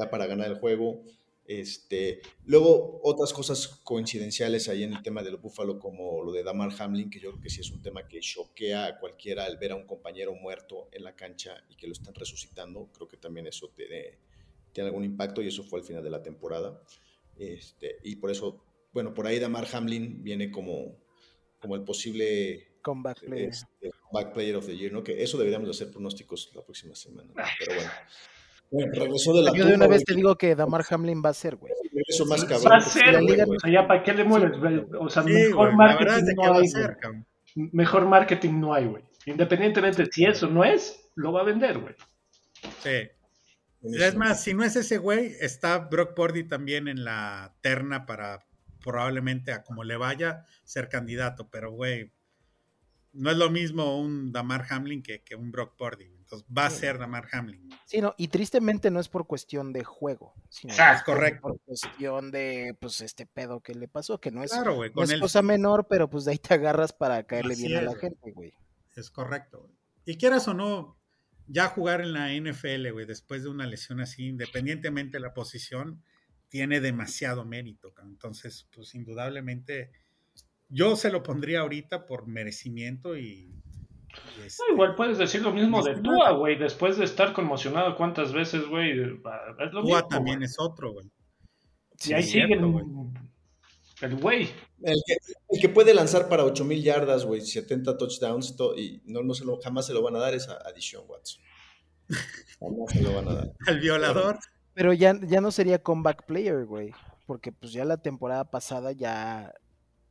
ya 0.00 0.10
para 0.10 0.26
ganar 0.26 0.48
el 0.48 0.58
juego. 0.58 1.02
Este, 1.46 2.20
luego, 2.44 3.00
otras 3.02 3.32
cosas 3.32 3.66
coincidenciales 3.82 4.68
ahí 4.68 4.84
en 4.84 4.92
el 4.92 5.02
tema 5.02 5.22
del 5.22 5.36
Búfalo, 5.36 5.80
como 5.80 6.22
lo 6.22 6.30
de 6.30 6.44
Damar 6.44 6.70
Hamlin, 6.78 7.10
que 7.10 7.18
yo 7.18 7.30
creo 7.30 7.42
que 7.42 7.50
sí 7.50 7.60
es 7.60 7.70
un 7.72 7.82
tema 7.82 8.06
que 8.06 8.20
choquea 8.20 8.86
a 8.86 8.98
cualquiera 9.00 9.44
al 9.44 9.56
ver 9.56 9.72
a 9.72 9.74
un 9.74 9.84
compañero 9.84 10.32
muerto 10.34 10.88
en 10.92 11.02
la 11.02 11.16
cancha 11.16 11.64
y 11.68 11.74
que 11.74 11.88
lo 11.88 11.92
están 11.92 12.14
resucitando. 12.14 12.88
Creo 12.94 13.08
que 13.08 13.16
también 13.16 13.48
eso 13.48 13.68
tiene, 13.74 14.18
tiene 14.72 14.90
algún 14.90 15.04
impacto 15.04 15.42
y 15.42 15.48
eso 15.48 15.64
fue 15.64 15.80
al 15.80 15.84
final 15.84 16.04
de 16.04 16.10
la 16.10 16.22
temporada. 16.22 16.80
Este, 17.36 17.98
y 18.04 18.16
por 18.16 18.30
eso, 18.30 18.62
bueno, 18.92 19.12
por 19.12 19.26
ahí 19.26 19.40
Damar 19.40 19.66
Hamlin 19.72 20.22
viene 20.22 20.52
como, 20.52 21.00
como 21.58 21.74
el 21.74 21.82
posible 21.82 22.78
comeback 22.82 23.24
player. 23.24 23.48
Este, 23.48 23.90
player 24.32 24.56
of 24.56 24.66
the 24.66 24.76
year, 24.76 24.92
¿no? 24.92 25.02
Que 25.02 25.22
eso 25.22 25.36
deberíamos 25.36 25.68
hacer 25.68 25.90
pronósticos 25.90 26.50
la 26.54 26.62
próxima 26.62 26.94
semana. 26.94 27.32
Pero 27.58 27.74
bueno. 27.74 27.90
Yo 28.70 29.66
de 29.66 29.74
una 29.74 29.88
vez 29.88 30.04
te 30.04 30.14
digo 30.14 30.36
que 30.36 30.54
Damar 30.54 30.84
Hamlin 30.88 31.22
va 31.24 31.30
a 31.30 31.34
ser, 31.34 31.56
güey. 31.56 31.72
Eso 32.06 32.24
más 32.26 32.44
cabrón. 32.44 32.72
Va 32.72 32.76
a 32.76 32.80
ser, 32.80 33.20
güey. 33.22 33.40
O 33.40 33.58
sea, 33.58 33.70
ya 33.70 33.86
para 33.86 34.02
qué 34.02 34.14
le 34.14 34.24
mueres, 34.24 34.52
O 34.98 35.08
sea, 35.08 35.22
mejor 35.22 35.74
marketing 35.74 36.34
no 36.36 36.54
hay. 36.54 36.68
mejor 37.72 38.06
marketing 38.06 38.60
no 38.60 38.74
hay, 38.74 38.86
güey. 38.86 39.04
Independientemente 39.26 40.06
si 40.10 40.24
eso 40.24 40.46
no 40.46 40.64
es, 40.64 41.10
lo 41.16 41.32
va 41.32 41.40
a 41.40 41.44
vender, 41.44 41.78
güey. 41.78 41.94
Sí. 42.80 43.08
Es 43.82 44.14
más, 44.14 44.42
si 44.42 44.54
no 44.54 44.62
es 44.62 44.76
ese 44.76 44.98
güey, 44.98 45.34
está 45.40 45.78
Brock 45.78 46.14
Purdy 46.14 46.44
también 46.44 46.86
en 46.86 47.04
la 47.04 47.54
terna 47.62 48.06
para 48.06 48.46
probablemente 48.84 49.52
a 49.52 49.62
como 49.62 49.84
le 49.84 49.96
vaya 49.96 50.44
ser 50.64 50.88
candidato, 50.88 51.48
pero 51.50 51.72
güey, 51.72 52.12
no 53.12 53.30
es 53.30 53.36
lo 53.36 53.50
mismo 53.50 53.98
un 53.98 54.32
Damar 54.32 54.66
Hamlin 54.68 55.02
que, 55.02 55.22
que 55.22 55.34
un 55.34 55.50
Brock 55.50 55.76
Purdy 55.76 56.19
va 56.56 56.66
a 56.66 56.70
ser 56.70 56.98
Damar 56.98 57.28
Hamlin. 57.32 57.68
Sí, 57.84 58.00
no, 58.00 58.14
y 58.16 58.28
tristemente 58.28 58.90
no 58.90 59.00
es 59.00 59.08
por 59.08 59.26
cuestión 59.26 59.72
de 59.72 59.84
juego, 59.84 60.34
sino 60.48 60.74
es 60.74 61.02
correcto. 61.02 61.42
por 61.42 61.60
cuestión 61.60 62.30
de 62.30 62.76
pues 62.80 63.00
este 63.00 63.26
pedo 63.26 63.60
que 63.60 63.74
le 63.74 63.88
pasó, 63.88 64.20
que 64.20 64.30
no 64.30 64.42
es, 64.42 64.52
cosa 65.20 65.42
menor, 65.42 65.86
pero 65.88 66.08
pues 66.08 66.24
de 66.24 66.32
ahí 66.32 66.38
te 66.38 66.54
agarras 66.54 66.92
para 66.92 67.22
caerle 67.24 67.54
bien 67.56 67.76
a 67.76 67.82
la 67.82 67.96
gente, 67.96 68.32
güey. 68.32 68.52
Es 68.96 69.10
correcto. 69.10 69.70
Y 70.04 70.16
quieras 70.16 70.48
o 70.48 70.54
no, 70.54 70.98
ya 71.46 71.68
jugar 71.68 72.00
en 72.00 72.12
la 72.12 72.32
NFL, 72.32 72.90
güey, 72.92 73.06
después 73.06 73.42
de 73.42 73.48
una 73.48 73.66
lesión 73.66 74.00
así, 74.00 74.26
independientemente 74.26 75.18
de 75.18 75.22
la 75.22 75.34
posición, 75.34 76.02
tiene 76.48 76.80
demasiado 76.80 77.44
mérito. 77.44 77.92
Entonces, 78.02 78.68
pues 78.74 78.94
indudablemente, 78.94 79.90
yo 80.68 80.96
se 80.96 81.10
lo 81.10 81.22
pondría 81.22 81.60
ahorita 81.60 82.06
por 82.06 82.26
merecimiento 82.26 83.16
y 83.16 83.54
este, 84.44 84.62
igual 84.72 84.94
puedes 84.94 85.18
decir 85.18 85.42
lo 85.42 85.52
mismo 85.52 85.82
de 85.82 85.96
Tua, 86.00 86.32
güey, 86.32 86.58
después 86.58 86.96
de 86.98 87.04
estar 87.04 87.32
conmocionado 87.32 87.96
cuántas 87.96 88.32
veces, 88.32 88.66
güey. 88.66 89.20
Tua 89.72 90.08
también 90.08 90.42
es 90.42 90.56
otro, 90.58 90.92
güey. 90.92 91.06
Y 92.06 92.12
ahí 92.14 92.22
sigue 92.22 92.54
el 92.54 94.16
güey. 94.16 94.48
El 94.82 95.60
que, 95.60 95.68
puede 95.68 95.92
lanzar 95.92 96.28
para 96.28 96.44
8000 96.44 96.82
yardas, 96.82 97.26
güey, 97.26 97.42
70 97.42 97.98
touchdowns 97.98 98.56
y 98.76 99.02
no, 99.04 99.22
no 99.22 99.34
se 99.34 99.44
lo, 99.44 99.60
jamás 99.60 99.86
se 99.86 99.92
lo 99.92 100.02
van 100.02 100.16
a 100.16 100.20
dar 100.20 100.34
es 100.34 100.48
a, 100.48 100.72
Dishon 100.72 101.04
Watson. 101.06 101.42
Jamás 102.58 102.92
se 102.92 103.02
lo 103.02 103.14
van 103.14 103.28
a 103.28 103.34
dar. 103.34 103.52
Al 103.66 103.80
violador. 103.80 104.38
Pero 104.72 104.92
ya, 104.94 105.18
ya 105.22 105.40
no 105.40 105.50
sería 105.50 105.82
comeback 105.82 106.24
player, 106.24 106.64
güey. 106.64 106.92
Porque 107.26 107.52
pues 107.52 107.72
ya 107.72 107.84
la 107.84 107.98
temporada 107.98 108.44
pasada 108.44 108.92
ya, 108.92 109.52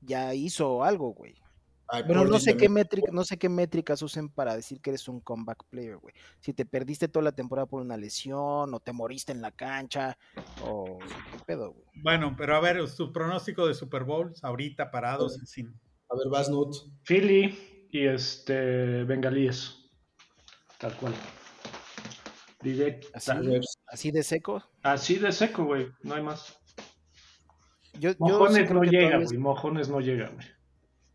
ya 0.01 0.35
hizo 0.35 0.83
algo, 0.83 1.13
güey. 1.13 1.35
Pero 1.91 2.25
no 2.25 2.39
sé, 2.39 2.55
qué 2.55 2.69
métrica, 2.69 3.11
no 3.11 3.23
sé 3.23 3.37
qué 3.37 3.49
métricas 3.49 4.01
usen 4.03 4.29
para 4.29 4.55
decir 4.55 4.79
que 4.79 4.91
eres 4.91 5.07
un 5.07 5.21
comeback 5.21 5.63
player, 5.69 5.97
güey. 5.97 6.13
Si 6.39 6.53
te 6.53 6.65
perdiste 6.65 7.07
toda 7.07 7.23
la 7.23 7.31
temporada 7.31 7.65
por 7.65 7.81
una 7.81 7.97
lesión, 7.97 8.73
o 8.73 8.79
te 8.79 8.93
moriste 8.93 9.31
en 9.31 9.41
la 9.41 9.51
cancha, 9.51 10.15
o 10.63 10.99
qué 10.99 11.39
pedo, 11.47 11.71
güey. 11.71 11.85
Bueno, 11.95 12.35
pero 12.37 12.55
a 12.55 12.59
ver, 12.59 12.87
su 12.87 13.11
pronóstico 13.11 13.65
de 13.65 13.73
Super 13.73 14.03
Bowl, 14.03 14.33
ahorita 14.43 14.91
parados 14.91 15.39
sin. 15.45 15.67
A 16.09 16.15
ver, 16.15 16.29
vas, 16.29 16.49
Nut. 16.49 16.75
Philly 17.03 17.87
y 17.91 18.05
este 18.05 19.03
Bengalíes. 19.05 19.89
Tal 20.77 20.95
cual. 20.95 21.13
Directo. 22.61 23.07
¿Así, 23.87 24.11
de 24.11 24.21
seco? 24.21 24.63
Así 24.83 25.15
de 25.15 25.31
seco, 25.31 25.65
güey. 25.65 25.87
No 26.03 26.13
hay 26.13 26.21
más. 26.21 26.55
Mojones 28.19 28.69
no 28.69 28.83
llega, 28.83 29.17
güey. 29.17 29.37
Mojones 29.37 29.89
no 29.89 29.99
llega, 30.01 30.29
güey 30.29 30.58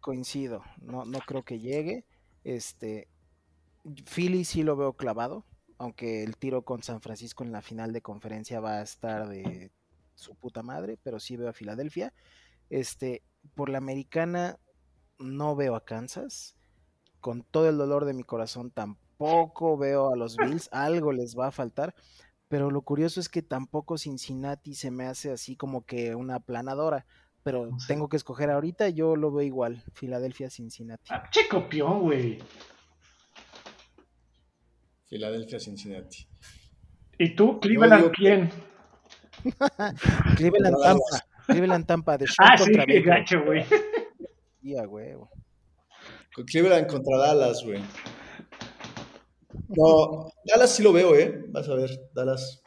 coincido, 0.04 0.62
no, 0.82 1.06
no 1.06 1.18
creo 1.20 1.44
que 1.44 1.60
llegue. 1.60 2.04
Este, 2.44 3.08
Philly 4.04 4.44
sí 4.44 4.62
lo 4.62 4.76
veo 4.76 4.92
clavado, 4.92 5.46
aunque 5.78 6.22
el 6.22 6.36
tiro 6.36 6.62
con 6.62 6.82
San 6.82 7.00
Francisco 7.00 7.42
en 7.42 7.52
la 7.52 7.62
final 7.62 7.94
de 7.94 8.02
conferencia 8.02 8.60
va 8.60 8.80
a 8.80 8.82
estar 8.82 9.26
de 9.26 9.72
su 10.14 10.34
puta 10.34 10.62
madre, 10.62 10.98
pero 11.02 11.18
sí 11.18 11.38
veo 11.38 11.48
a 11.48 11.54
Filadelfia. 11.54 12.12
Este, 12.68 13.22
por 13.54 13.70
la 13.70 13.78
americana 13.78 14.60
no 15.18 15.56
veo 15.56 15.74
a 15.74 15.86
Kansas. 15.86 16.54
Con 17.20 17.42
todo 17.42 17.70
el 17.70 17.78
dolor 17.78 18.04
de 18.04 18.12
mi 18.12 18.24
corazón 18.24 18.70
tampoco 18.70 19.78
veo 19.78 20.12
a 20.12 20.16
los 20.16 20.36
Bills, 20.36 20.68
algo 20.72 21.12
les 21.12 21.34
va 21.34 21.46
a 21.46 21.52
faltar. 21.52 21.94
Pero 22.48 22.70
lo 22.70 22.82
curioso 22.82 23.20
es 23.20 23.30
que 23.30 23.40
tampoco 23.40 23.96
Cincinnati 23.96 24.74
se 24.74 24.90
me 24.90 25.06
hace 25.06 25.32
así 25.32 25.56
como 25.56 25.86
que 25.86 26.14
una 26.14 26.40
planadora 26.40 27.06
pero 27.44 27.68
tengo 27.86 28.08
que 28.08 28.16
escoger 28.16 28.50
ahorita, 28.50 28.88
yo 28.88 29.16
lo 29.16 29.30
veo 29.30 29.46
igual, 29.46 29.84
Filadelfia, 29.92 30.48
Cincinnati. 30.48 31.04
Ah, 31.10 31.28
che 31.30 31.46
copión, 31.46 32.00
güey. 32.00 32.38
Filadelfia, 35.04 35.60
Cincinnati. 35.60 36.26
¿Y 37.18 37.36
tú, 37.36 37.60
Cleveland, 37.60 38.10
quién? 38.12 38.50
Cleveland, 40.36 40.76
Tampa. 40.82 41.26
Cleveland, 41.46 41.86
Tampa, 41.86 42.16
de 42.16 42.26
ah, 42.38 42.56
sí, 42.56 42.72
qué 42.86 43.02
gacho, 43.02 43.44
güey. 43.44 43.64
Ya, 44.62 44.86
güey. 44.86 45.14
Cleveland 46.46 46.86
contra 46.86 47.18
Dallas, 47.18 47.62
güey. 47.62 47.82
No, 49.68 50.32
Dallas 50.44 50.74
sí 50.74 50.82
lo 50.82 50.94
veo, 50.94 51.14
¿eh? 51.14 51.44
Vas 51.48 51.68
a 51.68 51.74
ver, 51.74 51.90
Dallas 52.14 52.62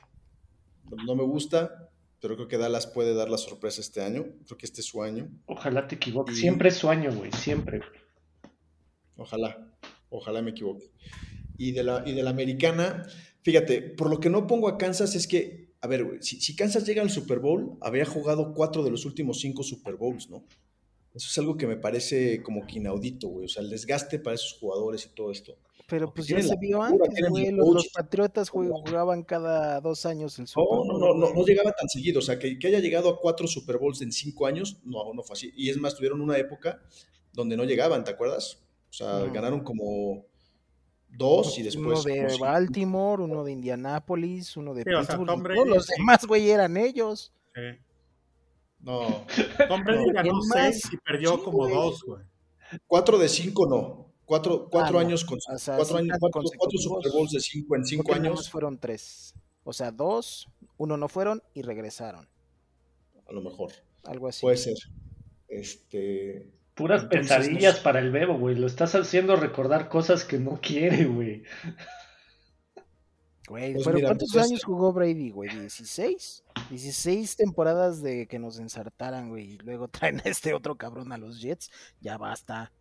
no 1.05 1.15
me 1.15 1.23
gusta, 1.23 1.86
pero 2.22 2.36
creo 2.36 2.47
que 2.47 2.57
Dallas 2.57 2.88
puede 2.88 3.13
dar 3.13 3.30
la 3.30 3.38
sorpresa 3.38 3.82
este 3.82 4.01
año. 4.01 4.26
Creo 4.45 4.57
que 4.57 4.65
este 4.65 4.82
es 4.82 4.88
su 4.88 5.03
año. 5.03 5.30
Ojalá 5.45 5.88
te 5.88 5.95
equivoques. 5.95 6.38
Siempre 6.38 6.70
es 6.70 6.76
su 6.76 6.89
año, 6.89 7.13
güey. 7.13 7.32
Siempre. 7.32 7.82
Ojalá. 9.15 9.72
Ojalá 10.09 10.41
me 10.41 10.51
equivoque. 10.51 10.91
Y 11.57 11.72
de, 11.72 11.84
la, 11.84 12.03
y 12.05 12.13
de 12.13 12.24
la 12.24 12.30
americana, 12.30 13.05
fíjate, 13.41 13.82
por 13.82 14.09
lo 14.09 14.20
que 14.20 14.30
no 14.30 14.47
pongo 14.47 14.68
a 14.68 14.78
Kansas 14.78 15.15
es 15.15 15.28
que, 15.28 15.74
a 15.82 15.88
ver, 15.88 16.18
si, 16.22 16.39
si 16.39 16.55
Kansas 16.55 16.86
llega 16.86 17.01
al 17.01 17.09
Super 17.09 17.39
Bowl, 17.39 17.78
habría 17.82 18.05
jugado 18.05 18.53
cuatro 18.53 18.84
de 18.84 18.91
los 18.91 19.05
últimos 19.05 19.39
cinco 19.39 19.63
Super 19.63 19.95
Bowls, 19.95 20.30
¿no? 20.30 20.45
Eso 21.13 21.28
es 21.30 21.38
algo 21.39 21.57
que 21.57 21.65
me 21.65 21.78
parece 21.78 22.43
como 22.43 22.68
que 22.68 22.78
inaudito, 22.78 23.28
güey. 23.28 23.45
O 23.45 23.49
sea, 23.49 23.63
el 23.63 23.70
desgaste 23.70 24.20
para 24.20 24.36
esos 24.36 24.53
jugadores 24.59 25.05
y 25.05 25.15
todo 25.15 25.32
esto. 25.32 25.57
Pero 25.88 26.13
pues 26.13 26.27
ya 26.27 26.41
se 26.43 26.55
vio 26.57 26.81
antes, 26.81 27.29
güey. 27.29 27.49
Los, 27.51 27.88
Patriotas 27.88 28.49
jugaban 28.49 29.23
cada 29.23 29.79
dos 29.79 30.05
años 30.05 30.38
el 30.38 30.45
Super 30.45 30.65
Bowl. 30.65 30.88
No, 30.88 30.99
no, 30.99 31.13
no, 31.13 31.33
no, 31.33 31.45
llegaba 31.45 31.71
tan 31.71 31.88
seguido. 31.88 32.19
O 32.19 32.21
sea, 32.21 32.38
que, 32.38 32.59
que, 32.59 32.67
haya 32.67 32.79
llegado 32.79 33.09
a 33.09 33.19
cuatro 33.19 33.47
Super 33.47 33.77
Bowls 33.77 34.01
en 34.01 34.11
cinco 34.11 34.45
años, 34.45 34.81
no, 34.83 35.13
no 35.13 35.23
fue 35.23 35.35
así. 35.35 35.53
Y 35.55 35.69
es 35.69 35.77
más, 35.77 35.95
tuvieron 35.95 36.19
una 36.19 36.38
época 36.38 36.81
donde 37.31 37.55
no 37.55 37.63
llegaban, 37.63 38.03
¿te 38.03 38.11
acuerdas? 38.11 38.59
O 38.89 38.93
sea, 38.93 39.19
ganaron 39.31 39.61
como 39.61 40.25
dos 41.09 41.57
y 41.57 41.63
después. 41.63 42.03
Uno 42.05 42.15
de 42.15 42.38
Baltimore, 42.38 43.23
uno 43.23 43.45
de 43.45 43.53
Indianápolis, 43.53 44.57
uno 44.57 44.73
de 44.73 44.83
Pittsburgh. 44.83 45.25
todos 45.25 45.67
los 45.67 45.88
demás, 45.88 46.25
güey, 46.25 46.49
eran 46.49 46.75
ellos. 46.75 47.31
Sí. 47.55 47.79
No. 48.79 49.25
Tom 49.69 49.83
Brady 49.85 50.11
ganó 50.11 50.41
seis 50.41 50.81
y 50.91 50.97
perdió 50.97 51.41
como 51.41 51.67
dos, 51.67 52.03
güey. 52.03 52.23
Cuatro 52.85 53.17
de 53.17 53.29
cinco 53.29 53.65
no. 53.65 54.06
Cuatro, 54.28 54.67
cuatro 54.69 54.99
ah, 54.99 55.01
años 55.03 55.23
con 55.23 55.39
cuatro, 55.39 55.97
años, 55.99 56.17
cuatro, 56.19 56.78
Super 56.78 57.11
Bowls 57.13 57.32
de 57.32 57.39
cinco 57.39 57.78
en 57.78 57.86
cinco 57.86 58.13
años. 58.13 58.49
fueron 58.49 58.78
tres. 58.78 59.34
O 59.63 59.71
sea, 59.71 59.89
dos, 59.89 60.49
uno 60.75 60.97
no 60.97 61.07
fueron 61.07 61.41
y 61.53 61.61
regresaron. 61.61 62.28
A 63.25 63.32
lo 63.32 63.41
mejor. 63.41 63.71
Algo 64.03 64.28
así. 64.28 64.41
Puede 64.41 64.57
ser. 64.57 64.75
Este. 65.47 66.51
Puras 66.73 67.05
pesadillas 67.05 67.80
para 67.80 67.99
el 67.99 68.11
Bebo, 68.11 68.38
güey. 68.38 68.55
Lo 68.55 68.67
estás 68.67 68.95
haciendo 68.95 69.38
recordar 69.38 69.88
cosas 69.88 70.25
que 70.25 70.39
no 70.39 70.59
quiere, 70.61 71.05
güey. 71.05 71.43
Güey, 73.47 73.75
pues 73.75 73.86
pero 73.86 74.01
¿cuántos 74.01 74.30
pues, 74.34 74.45
años 74.45 74.61
jugó 74.61 74.91
Brady, 74.91 75.30
güey? 75.30 75.49
¿16? 75.51 76.43
16 76.69 77.36
temporadas 77.38 78.01
de 78.01 78.28
que 78.28 78.39
nos 78.39 78.59
ensartaran, 78.59 79.30
güey. 79.30 79.53
Y 79.53 79.57
luego 79.59 79.88
traen 79.88 80.19
a 80.19 80.23
este 80.30 80.53
otro 80.53 80.75
cabrón 80.75 81.13
a 81.13 81.17
los 81.17 81.39
Jets. 81.39 81.71
Ya 82.01 82.17
basta. 82.17 82.73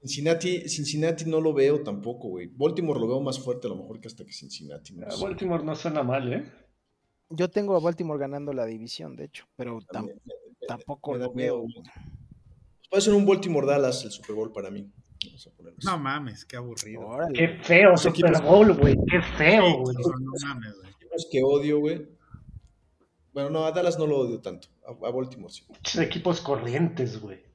Cincinnati, 0.00 0.68
Cincinnati 0.68 1.24
no 1.24 1.40
lo 1.40 1.52
veo 1.52 1.82
tampoco, 1.82 2.28
güey. 2.28 2.46
Baltimore 2.46 3.00
lo 3.00 3.08
veo 3.08 3.20
más 3.20 3.38
fuerte 3.38 3.66
a 3.66 3.70
lo 3.70 3.76
mejor 3.76 4.00
que 4.00 4.08
hasta 4.08 4.24
que 4.24 4.32
Cincinnati. 4.32 4.94
Ah, 5.02 5.14
Baltimore 5.20 5.64
no 5.64 5.74
suena 5.74 6.02
mal, 6.02 6.32
¿eh? 6.32 6.52
Yo 7.30 7.50
tengo 7.50 7.76
a 7.76 7.80
Baltimore 7.80 8.18
ganando 8.18 8.52
la 8.52 8.64
división, 8.64 9.16
de 9.16 9.24
hecho, 9.24 9.44
pero 9.56 9.80
tampoco 10.66 11.14
lo 11.16 11.32
veo. 11.32 11.64
Puede 12.88 13.02
ser 13.02 13.14
un 13.14 13.26
Baltimore 13.26 13.66
Dallas 13.66 14.04
el 14.04 14.10
Super 14.10 14.34
Bowl 14.34 14.52
para 14.52 14.70
mí. 14.70 14.90
No 15.84 15.98
mames, 15.98 16.44
qué 16.44 16.56
aburrido. 16.56 17.00
Qué 17.34 17.48
feo 17.62 17.96
Super 17.96 18.40
Bowl, 18.40 18.72
güey. 18.74 18.96
Qué 19.10 19.20
feo, 19.36 19.78
güey. 19.80 19.96
No, 19.96 20.46
mames, 20.46 20.74
güey. 20.80 20.92
que 21.30 21.42
odio, 21.42 21.80
güey. 21.80 22.06
Bueno, 23.32 23.50
no, 23.50 23.64
a 23.66 23.72
Dallas 23.72 23.98
no 23.98 24.06
lo 24.06 24.18
odio 24.18 24.40
tanto. 24.40 24.68
A, 24.86 24.92
Baltimore 25.10 25.52
sí. 25.52 25.64
Muchos 25.68 25.98
equipos 25.98 26.40
corrientes, 26.40 27.20
güey. 27.20 27.47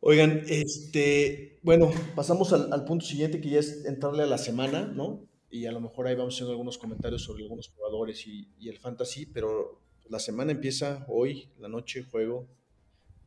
Oigan, 0.00 0.42
este, 0.48 1.60
bueno, 1.62 1.92
pasamos 2.16 2.52
al, 2.52 2.84
punto 2.84 3.06
siguiente 3.06 3.40
que 3.40 3.50
ya 3.50 3.60
es 3.60 3.84
entrarle 3.84 4.24
a 4.24 4.26
la 4.26 4.38
semana, 4.38 4.86
¿no? 4.86 5.28
Y 5.48 5.66
a 5.66 5.72
lo 5.72 5.80
mejor 5.80 6.08
ahí 6.08 6.16
vamos 6.16 6.34
haciendo 6.34 6.50
algunos 6.50 6.76
comentarios 6.76 7.22
sobre 7.22 7.44
algunos 7.44 7.68
jugadores 7.68 8.26
y, 8.26 8.68
el 8.68 8.78
fantasy, 8.78 9.26
pero 9.26 9.80
la 10.08 10.18
semana 10.18 10.50
empieza 10.50 11.04
hoy, 11.08 11.50
la 11.58 11.68
noche, 11.68 12.02
juego, 12.02 12.48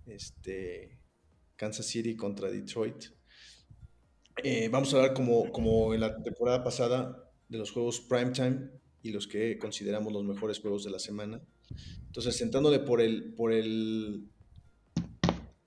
este, 0.06 1.00
Kansas 1.56 1.86
City 1.86 2.16
contra 2.16 2.50
Detroit. 2.50 3.06
Eh, 4.44 4.68
vamos 4.70 4.94
a 4.94 4.98
hablar 4.98 5.14
como, 5.14 5.52
como 5.52 5.94
en 5.94 6.02
la 6.02 6.22
temporada 6.22 6.62
pasada 6.62 7.32
de 7.48 7.58
los 7.58 7.72
juegos 7.72 8.02
primetime 8.02 8.70
y 9.02 9.12
los 9.12 9.28
que 9.28 9.58
consideramos 9.58 10.12
los 10.12 10.26
mejores 10.26 10.60
juegos 10.60 10.84
de 10.84 10.92
la 10.92 11.00
semana. 11.00 11.42
Entonces, 12.08 12.36
sentándole 12.36 12.80
por 12.80 13.02
el, 13.02 13.34
por 13.34 13.54
el, 13.54 14.30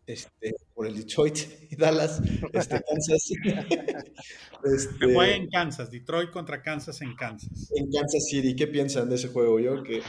este, 0.08 0.54
por 0.74 0.86
el 0.86 0.96
Detroit 0.96 1.36
y 1.70 1.76
Dallas, 1.76 2.22
este, 2.52 2.80
Kansas. 2.88 3.30
este, 4.64 5.12
fue 5.12 5.36
en 5.36 5.50
Kansas, 5.50 5.90
Detroit 5.90 6.30
contra 6.30 6.62
Kansas 6.62 7.02
en 7.02 7.14
Kansas. 7.14 7.70
En 7.76 7.90
Kansas 7.92 8.26
City, 8.26 8.56
¿qué 8.56 8.66
piensan 8.66 9.10
de 9.10 9.16
ese 9.16 9.28
juego? 9.28 9.60
Yo 9.60 9.82
que 9.82 10.00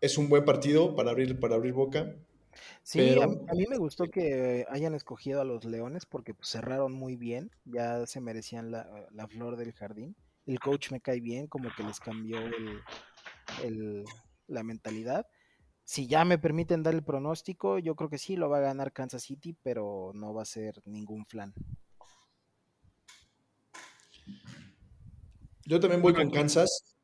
es 0.00 0.16
un 0.16 0.30
buen 0.30 0.46
partido 0.46 0.96
para 0.96 1.10
abrir, 1.10 1.38
para 1.38 1.56
abrir 1.56 1.74
boca. 1.74 2.16
Sí, 2.82 3.16
a, 3.20 3.54
mí 3.54 3.66
me 3.68 3.76
gustó 3.76 4.06
que 4.06 4.64
hayan 4.70 4.94
escogido 4.94 5.42
a 5.42 5.44
los 5.44 5.66
Leones 5.66 6.06
porque 6.06 6.32
pues, 6.32 6.48
cerraron 6.48 6.94
muy 6.94 7.16
bien, 7.16 7.50
ya 7.66 8.06
se 8.06 8.22
merecían 8.22 8.70
la, 8.70 9.28
flor 9.28 9.58
del 9.58 9.74
jardín. 9.74 10.16
El 10.46 10.58
coach 10.58 10.90
me 10.90 11.02
cae 11.02 11.20
bien, 11.20 11.48
como 11.48 11.68
que 11.76 11.82
les 11.82 12.00
cambió 12.00 12.38
el, 13.62 14.04
la 14.46 14.62
mentalidad. 14.62 15.26
Si 15.88 16.06
ya 16.06 16.26
me 16.26 16.36
permiten 16.36 16.82
dar 16.82 16.92
el 16.92 17.02
pronóstico, 17.02 17.78
yo 17.78 17.96
creo 17.96 18.10
que 18.10 18.18
sí 18.18 18.36
lo 18.36 18.50
va 18.50 18.58
a 18.58 18.60
ganar 18.60 18.92
Kansas 18.92 19.22
City, 19.22 19.56
pero 19.62 20.12
no 20.14 20.34
va 20.34 20.42
a 20.42 20.44
ser 20.44 20.82
ningún 20.84 21.24
flan. 21.24 21.54
Yo 25.64 25.80
también 25.80 26.02
voy 26.02 26.12
con 26.12 26.30
Kansas. 26.30 26.94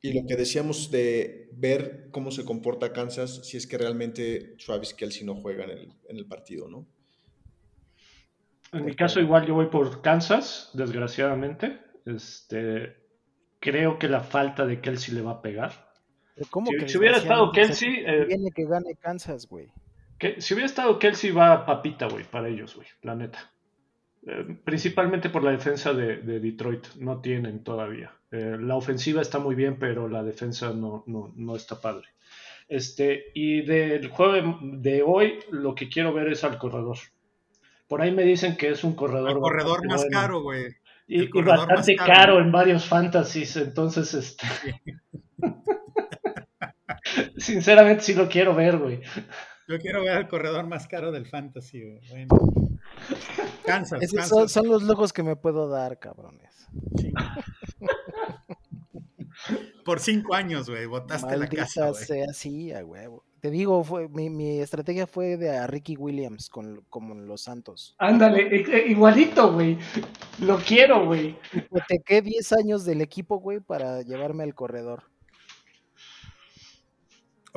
Y 0.00 0.18
lo 0.18 0.26
que 0.26 0.36
decíamos 0.36 0.90
de 0.90 1.50
ver 1.52 2.08
cómo 2.10 2.30
se 2.30 2.46
comporta 2.46 2.94
Kansas 2.94 3.46
si 3.46 3.58
es 3.58 3.66
que 3.66 3.76
realmente 3.76 4.56
Travis 4.56 4.94
Kelsey 4.94 5.26
no 5.26 5.34
juega 5.34 5.64
en 5.64 5.70
el, 5.72 5.92
en 6.08 6.16
el 6.16 6.24
partido, 6.24 6.66
¿no? 6.66 6.86
En 8.72 8.86
mi 8.86 8.96
caso 8.96 9.20
igual 9.20 9.46
yo 9.46 9.52
voy 9.52 9.66
por 9.66 10.00
Kansas, 10.00 10.70
desgraciadamente. 10.72 11.78
Este, 12.06 12.96
creo 13.60 13.98
que 13.98 14.08
la 14.08 14.22
falta 14.22 14.64
de 14.64 14.80
Kelsey 14.80 15.14
le 15.14 15.20
va 15.20 15.32
a 15.32 15.42
pegar. 15.42 15.87
¿Cómo 16.50 16.70
si, 16.70 16.76
que 16.76 16.88
si 16.88 16.98
hubiera 16.98 17.18
estado 17.18 17.52
Kelsey... 17.52 18.04
Eh, 18.06 18.24
viene 18.26 18.50
que 18.50 18.64
gane 18.64 18.94
Kansas, 19.00 19.48
güey. 19.48 19.68
si 20.38 20.54
hubiera 20.54 20.66
estado 20.66 20.98
Kelsey 20.98 21.30
va 21.30 21.66
papita, 21.66 22.08
güey, 22.08 22.24
para 22.24 22.48
ellos, 22.48 22.74
güey, 22.74 22.88
la 23.02 23.14
neta. 23.14 23.50
Eh, 24.26 24.56
principalmente 24.64 25.30
por 25.30 25.42
la 25.42 25.52
defensa 25.52 25.92
de, 25.94 26.16
Detroit, 26.16 26.86
no 26.96 27.20
tienen 27.20 27.64
todavía. 27.64 28.12
Eh, 28.30 28.56
la 28.60 28.76
ofensiva 28.76 29.22
está 29.22 29.38
muy 29.38 29.54
bien, 29.54 29.78
pero 29.78 30.08
la 30.08 30.22
defensa 30.22 30.72
no, 30.72 31.04
no, 31.06 31.56
está 31.56 31.80
padre. 31.80 32.08
Este, 32.68 33.26
y 33.34 33.62
del 33.62 34.08
juego 34.08 34.58
de 34.60 35.02
hoy, 35.02 35.38
lo 35.50 35.74
que 35.74 35.88
quiero 35.88 36.12
ver 36.12 36.28
es 36.28 36.44
al 36.44 36.58
corredor. 36.58 36.98
Por 37.86 38.02
ahí 38.02 38.12
me 38.12 38.24
dicen 38.24 38.56
que 38.56 38.68
es 38.68 38.84
un 38.84 38.94
corredor. 38.94 39.30
El 39.30 39.38
corredor 39.38 39.86
más 39.86 40.04
caro, 40.10 40.42
güey. 40.42 40.76
Y, 41.06 41.26
bastante 41.40 41.96
caro. 41.96 42.38
en 42.38 42.52
varios 42.52 42.84
fantasies, 42.84 43.56
entonces, 43.56 44.12
este. 44.12 44.46
Sinceramente, 47.36 48.02
sí 48.02 48.14
lo 48.14 48.28
quiero 48.28 48.54
ver, 48.54 48.78
güey. 48.78 49.00
Yo 49.68 49.78
quiero 49.78 50.02
ver 50.02 50.12
al 50.12 50.28
corredor 50.28 50.66
más 50.66 50.88
caro 50.88 51.12
del 51.12 51.26
fantasy, 51.26 51.82
güey. 51.82 52.00
Bueno. 52.08 52.28
Son, 54.48 54.66
los 54.66 54.82
lujos 54.82 55.12
que 55.12 55.22
me 55.22 55.36
puedo 55.36 55.68
dar, 55.68 55.98
cabrones. 55.98 56.66
Por 59.84 60.00
cinco 60.00 60.34
años, 60.34 60.68
güey, 60.68 60.86
botaste 60.86 61.36
la 61.36 61.46
casa. 61.48 61.94
sea 61.94 62.26
así, 62.30 62.72
a 62.72 62.84
huevo. 62.84 63.24
Te 63.40 63.50
digo, 63.50 63.84
fue, 63.84 64.08
mi, 64.08 64.58
estrategia 64.58 65.06
fue 65.06 65.36
de 65.36 65.56
a 65.56 65.66
Ricky 65.66 65.96
Williams 65.96 66.48
con, 66.48 66.84
como 66.88 67.14
los 67.14 67.42
Santos. 67.42 67.94
Ándale, 67.98 68.48
e, 68.48 68.62
e, 68.62 68.88
igualito, 68.88 69.52
güey. 69.52 69.78
Lo 70.40 70.58
quiero, 70.58 71.06
güey. 71.06 71.38
Hipotequé 71.52 72.20
10 72.20 72.52
años 72.54 72.84
del 72.84 73.00
equipo, 73.00 73.38
güey, 73.38 73.60
para 73.60 74.02
llevarme 74.02 74.42
al 74.42 74.56
corredor. 74.56 75.04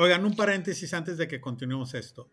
Oigan, 0.01 0.25
un 0.25 0.35
paréntesis 0.35 0.95
antes 0.95 1.19
de 1.19 1.27
que 1.27 1.39
continuemos 1.39 1.93
esto. 1.93 2.27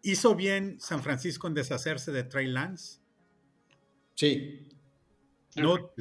¿Hizo 0.00 0.34
bien 0.34 0.80
San 0.80 1.02
Francisco 1.02 1.46
en 1.46 1.52
deshacerse 1.52 2.12
de 2.12 2.24
Trey 2.24 2.46
Lance? 2.46 2.98
Sí. 4.14 4.68
Yo, 5.54 5.92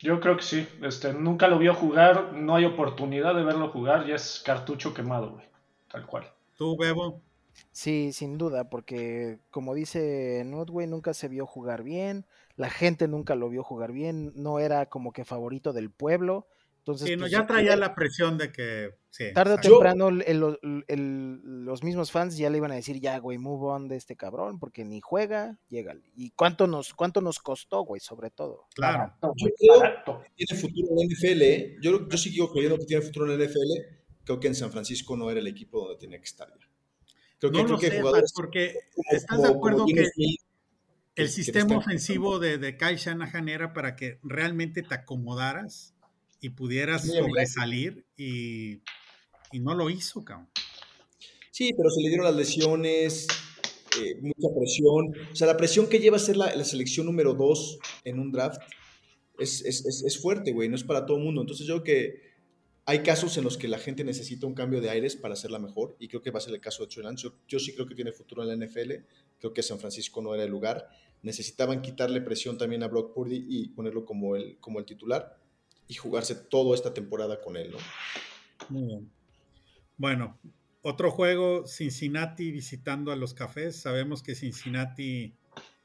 yo 0.00 0.18
creo 0.18 0.36
que 0.36 0.42
sí. 0.42 0.66
Este, 0.82 1.14
nunca 1.14 1.46
lo 1.46 1.60
vio 1.60 1.74
jugar, 1.74 2.32
no 2.32 2.56
hay 2.56 2.64
oportunidad 2.64 3.36
de 3.36 3.44
verlo 3.44 3.70
jugar, 3.70 4.04
ya 4.04 4.16
es 4.16 4.42
cartucho 4.44 4.92
quemado, 4.92 5.34
güey. 5.34 5.46
Tal 5.88 6.04
cual. 6.08 6.24
¿Tú, 6.56 6.76
Bebo? 6.76 7.22
Sí, 7.70 8.12
sin 8.12 8.36
duda, 8.36 8.68
porque 8.68 9.38
como 9.52 9.74
dice 9.74 10.42
Nutway, 10.44 10.88
nunca 10.88 11.14
se 11.14 11.28
vio 11.28 11.46
jugar 11.46 11.84
bien, 11.84 12.26
la 12.56 12.68
gente 12.68 13.06
nunca 13.06 13.36
lo 13.36 13.48
vio 13.48 13.62
jugar 13.62 13.92
bien, 13.92 14.32
no 14.34 14.58
era 14.58 14.86
como 14.86 15.12
que 15.12 15.24
favorito 15.24 15.72
del 15.72 15.92
pueblo, 15.92 16.48
entonces, 16.86 17.16
pues, 17.18 17.32
ya 17.32 17.44
traía 17.48 17.74
la 17.74 17.96
presión 17.96 18.38
de 18.38 18.52
que. 18.52 18.94
tarde 19.34 19.54
o 19.54 19.58
temprano, 19.58 20.08
los 20.08 21.82
mismos 21.82 22.12
fans 22.12 22.36
ya 22.36 22.48
le 22.48 22.58
iban 22.58 22.70
a 22.70 22.76
decir, 22.76 23.00
ya, 23.00 23.18
güey, 23.18 23.38
move 23.38 23.72
on 23.72 23.88
de 23.88 23.96
este 23.96 24.14
cabrón, 24.14 24.60
porque 24.60 24.84
ni 24.84 25.00
juega, 25.00 25.58
llega. 25.68 25.96
¿Y 26.14 26.30
cuánto 26.30 26.68
nos, 26.68 26.94
cuánto 26.94 27.20
nos 27.20 27.40
costó, 27.40 27.80
güey, 27.80 28.00
sobre 28.00 28.30
todo? 28.30 28.68
Claro. 28.76 29.12
Yo 29.20 29.48
creo 29.58 30.22
que 30.22 30.30
tiene 30.36 30.60
futuro 30.60 30.86
en 30.92 30.96
la 30.96 31.12
NFL. 31.12 31.42
¿eh? 31.42 31.76
Yo, 31.82 32.08
yo 32.08 32.16
sigo 32.18 32.52
creyendo 32.52 32.78
que 32.78 32.84
tiene 32.84 33.02
futuro 33.02 33.32
en 33.32 33.36
la 33.36 33.44
NFL. 33.44 33.72
Creo 34.22 34.38
que 34.38 34.46
en 34.46 34.54
San 34.54 34.70
Francisco 34.70 35.16
no 35.16 35.28
era 35.28 35.40
el 35.40 35.48
equipo 35.48 35.80
donde 35.80 35.98
tenía 35.98 36.20
que 36.20 36.26
estar 36.26 36.48
ya. 36.48 36.68
Creo 37.40 37.50
que, 37.50 37.58
no 37.58 37.78
creo 37.78 37.78
que 37.80 38.22
porque 38.32 38.76
estás 39.10 39.42
de 39.42 39.48
acuerdo 39.48 39.86
que 39.86 40.06
el 41.16 41.28
sistema 41.30 41.78
ofensivo 41.78 42.38
de, 42.38 42.58
de 42.58 42.76
Kai 42.76 42.94
Shanahan 42.94 43.48
era 43.48 43.72
para 43.72 43.96
que 43.96 44.20
realmente 44.22 44.82
te 44.82 44.94
acomodaras 44.94 45.95
y 46.40 46.50
pudieras 46.50 47.06
sobresalir 47.06 48.06
y, 48.16 48.82
y, 49.52 49.60
no 49.60 49.74
lo 49.74 49.90
hizo, 49.90 50.24
cabrón. 50.24 50.48
Sí, 51.50 51.72
pero 51.76 51.88
se 51.90 52.02
le 52.02 52.08
dieron 52.08 52.26
las 52.26 52.36
lesiones, 52.36 53.26
eh, 54.00 54.16
mucha 54.20 54.54
presión. 54.54 55.12
O 55.32 55.36
sea, 55.36 55.46
la 55.46 55.56
presión 55.56 55.88
que 55.88 55.98
lleva 55.98 56.16
a 56.16 56.20
ser 56.20 56.36
la, 56.36 56.54
la 56.54 56.64
selección 56.64 57.06
número 57.06 57.34
dos 57.34 57.78
en 58.04 58.18
un 58.18 58.30
draft 58.30 58.60
es, 59.38 59.64
es, 59.64 59.84
es, 59.86 60.04
es 60.04 60.20
fuerte, 60.20 60.52
güey, 60.52 60.68
no 60.68 60.76
es 60.76 60.84
para 60.84 61.06
todo 61.06 61.16
el 61.16 61.24
mundo. 61.24 61.40
Entonces 61.40 61.66
yo 61.66 61.82
creo 61.82 61.84
que 61.84 62.26
hay 62.88 63.02
casos 63.02 63.36
en 63.36 63.44
los 63.44 63.58
que 63.58 63.68
la 63.68 63.78
gente 63.78 64.04
necesita 64.04 64.46
un 64.46 64.54
cambio 64.54 64.80
de 64.80 64.90
aires 64.90 65.16
para 65.16 65.34
hacerla 65.34 65.58
mejor 65.58 65.96
y 65.98 66.06
creo 66.06 66.22
que 66.22 66.30
va 66.30 66.38
a 66.38 66.42
ser 66.42 66.54
el 66.54 66.60
caso 66.60 66.84
de 66.84 66.88
Trey 66.88 67.04
Lance. 67.04 67.28
Yo, 67.48 67.58
sí 67.58 67.74
creo 67.74 67.86
que 67.86 67.96
tiene 67.96 68.12
futuro 68.12 68.42
en 68.42 68.48
la 68.48 68.66
NFL, 68.66 68.92
creo 69.40 69.52
que 69.52 69.62
San 69.62 69.80
Francisco 69.80 70.22
no 70.22 70.34
era 70.34 70.44
el 70.44 70.50
lugar. 70.50 70.88
Necesitaban 71.22 71.82
quitarle 71.82 72.20
presión 72.20 72.58
también 72.58 72.84
a 72.84 72.88
Brock 72.88 73.12
Purdy 73.12 73.44
y 73.48 73.68
ponerlo 73.70 74.04
como 74.04 74.36
el, 74.36 74.58
como 74.60 74.78
el 74.78 74.84
titular 74.84 75.36
y 75.88 75.94
jugarse 75.94 76.34
toda 76.34 76.74
esta 76.74 76.92
temporada 76.94 77.40
con 77.40 77.56
él. 77.56 77.74
Muy 78.68 78.86
bien. 78.86 79.10
Bueno, 79.96 80.38
otro 80.82 81.10
juego, 81.10 81.66
Cincinnati 81.66 82.50
visitando 82.50 83.12
a 83.12 83.16
los 83.16 83.34
cafés. 83.34 83.76
Sabemos 83.80 84.22
que 84.22 84.34
Cincinnati 84.34 85.34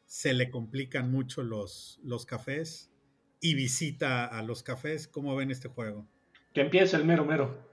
se 0.05 0.33
le 0.33 0.51
complican 0.51 1.11
mucho 1.11 1.43
los, 1.43 1.99
los 2.03 2.25
cafés 2.25 2.91
y 3.39 3.55
visita 3.55 4.25
a 4.25 4.43
los 4.43 4.63
cafés. 4.63 5.07
¿Cómo 5.07 5.35
ven 5.35 5.51
este 5.51 5.69
juego? 5.69 6.07
Que 6.53 6.61
empiece 6.61 6.97
el 6.97 7.05
mero 7.05 7.25
mero. 7.25 7.71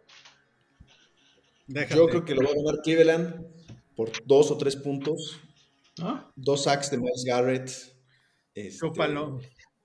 Yo 1.67 2.07
creo 2.07 2.25
que 2.25 2.35
lo 2.35 2.43
va 2.43 2.51
a 2.51 2.55
ganar 2.55 2.83
Cleveland 2.83 3.47
por 3.95 4.11
dos 4.25 4.51
o 4.51 4.57
tres 4.57 4.77
puntos. 4.77 5.39
¿Ah? 6.01 6.31
Dos 6.37 6.65
sacks 6.65 6.91
de 6.91 6.99
Miles 6.99 7.25
Garrett. 7.27 7.71
Este, 8.55 8.87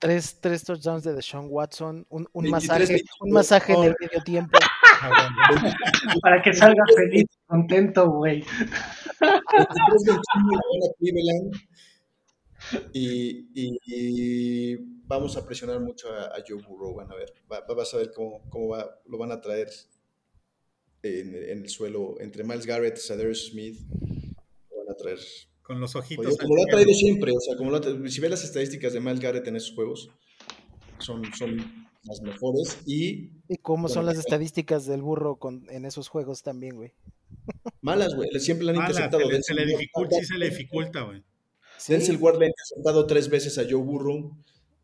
tres, 0.04 0.38
tres 0.38 0.62
touchdowns 0.62 1.02
de 1.02 1.14
Deshaun 1.14 1.46
Watson. 1.48 2.06
Un, 2.10 2.28
un 2.32 2.50
masaje, 2.50 3.02
un 3.20 3.30
masaje 3.30 3.72
en 3.72 3.84
el 3.84 3.96
medio 3.98 4.22
tiempo. 4.22 4.58
Para 6.22 6.42
que 6.42 6.52
salga 6.52 6.84
feliz, 6.94 7.24
contento, 7.46 8.10
güey. 8.10 8.44
Y, 12.92 13.48
y, 13.54 14.76
vamos 15.06 15.38
a 15.38 15.46
presionar 15.46 15.80
mucho 15.80 16.08
a, 16.14 16.34
Joe 16.46 16.60
Burrow. 16.62 16.94
Van 16.94 17.10
a 17.10 17.14
ver, 17.14 17.32
vas 17.48 17.94
a 17.94 17.96
ver 17.96 18.12
cómo, 18.14 18.42
cómo 18.50 18.68
va, 18.68 19.00
lo 19.06 19.16
van 19.16 19.32
a 19.32 19.40
traer 19.40 19.70
en, 21.02 21.34
el 21.34 21.68
suelo 21.70 22.20
entre 22.20 22.44
Miles 22.44 22.66
Garrett, 22.66 22.98
y 22.98 23.34
Smith. 23.34 23.80
Lo 24.70 24.84
van 24.84 24.90
a 24.90 24.96
traer. 24.96 25.18
Con 25.64 25.80
los 25.80 25.96
ojitos. 25.96 26.36
como 26.36 26.56
lo 26.56 26.62
ha 26.62 26.66
traído 26.66 26.92
siempre. 26.92 27.32
O 27.32 27.40
sea, 27.40 27.56
como 27.56 27.72
si 28.08 28.20
ves 28.20 28.30
las 28.30 28.44
estadísticas 28.44 28.92
de 28.92 29.00
Miles 29.00 29.20
Garrett 29.20 29.46
en 29.48 29.56
esos 29.56 29.74
juegos, 29.74 30.10
son, 30.98 31.22
son 31.34 31.56
las 32.04 32.20
mejores. 32.20 32.78
Y, 32.86 33.30
¿Y 33.48 33.56
cómo 33.62 33.88
son 33.88 34.04
las 34.04 34.18
estadísticas 34.18 34.84
del 34.86 35.00
burro 35.00 35.36
con, 35.36 35.66
en 35.70 35.86
esos 35.86 36.08
juegos 36.08 36.42
también, 36.42 36.76
güey? 36.76 36.92
Malas, 37.80 38.14
güey. 38.14 38.28
Siempre 38.38 38.66
le 38.66 38.72
han 38.72 38.76
interceptado. 38.76 39.22
Se 39.42 39.54
le, 39.54 39.64
dificulta, 39.64 40.16
sí 40.20 40.26
se 40.26 40.38
le 40.38 40.50
dificulta, 40.50 41.00
güey. 41.02 41.24
Denzel 41.88 42.18
Ward 42.18 42.38
le 42.38 42.46
ha 42.46 42.48
interceptado 42.48 43.06
tres 43.06 43.28
veces 43.28 43.58
a 43.58 43.62
Joe 43.62 43.82
Burrow. 43.82 44.36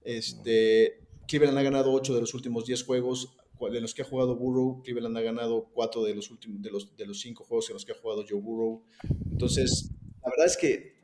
Este, 0.03 1.07
Cleveland 1.29 1.59
ha 1.59 1.63
ganado 1.63 1.93
ocho 1.93 2.15
de 2.15 2.21
los 2.21 2.35
últimos 2.35 2.65
diez 2.65 2.83
juegos. 2.83 3.37
De 3.71 3.81
los 3.83 3.93
que 3.93 4.01
ha 4.01 4.07
jugado 4.07 4.37
Burrow, 4.37 4.83
Cleveland 4.83 5.19
ha 5.19 5.21
ganado 5.21 5.69
cuatro 5.75 6.03
de 6.03 6.15
los 6.15 6.31
últimos 6.31 6.63
de 6.63 6.71
los, 6.71 6.97
de 6.97 7.05
los 7.05 7.21
cinco 7.21 7.45
juegos 7.45 7.69
en 7.69 7.75
los 7.75 7.85
que 7.85 7.93
ha 7.93 7.95
jugado 7.95 8.25
Joe 8.27 8.41
Burrow. 8.41 8.83
Entonces, 9.31 9.91
la 10.23 10.31
verdad 10.31 10.47
es 10.47 10.57
que 10.57 11.01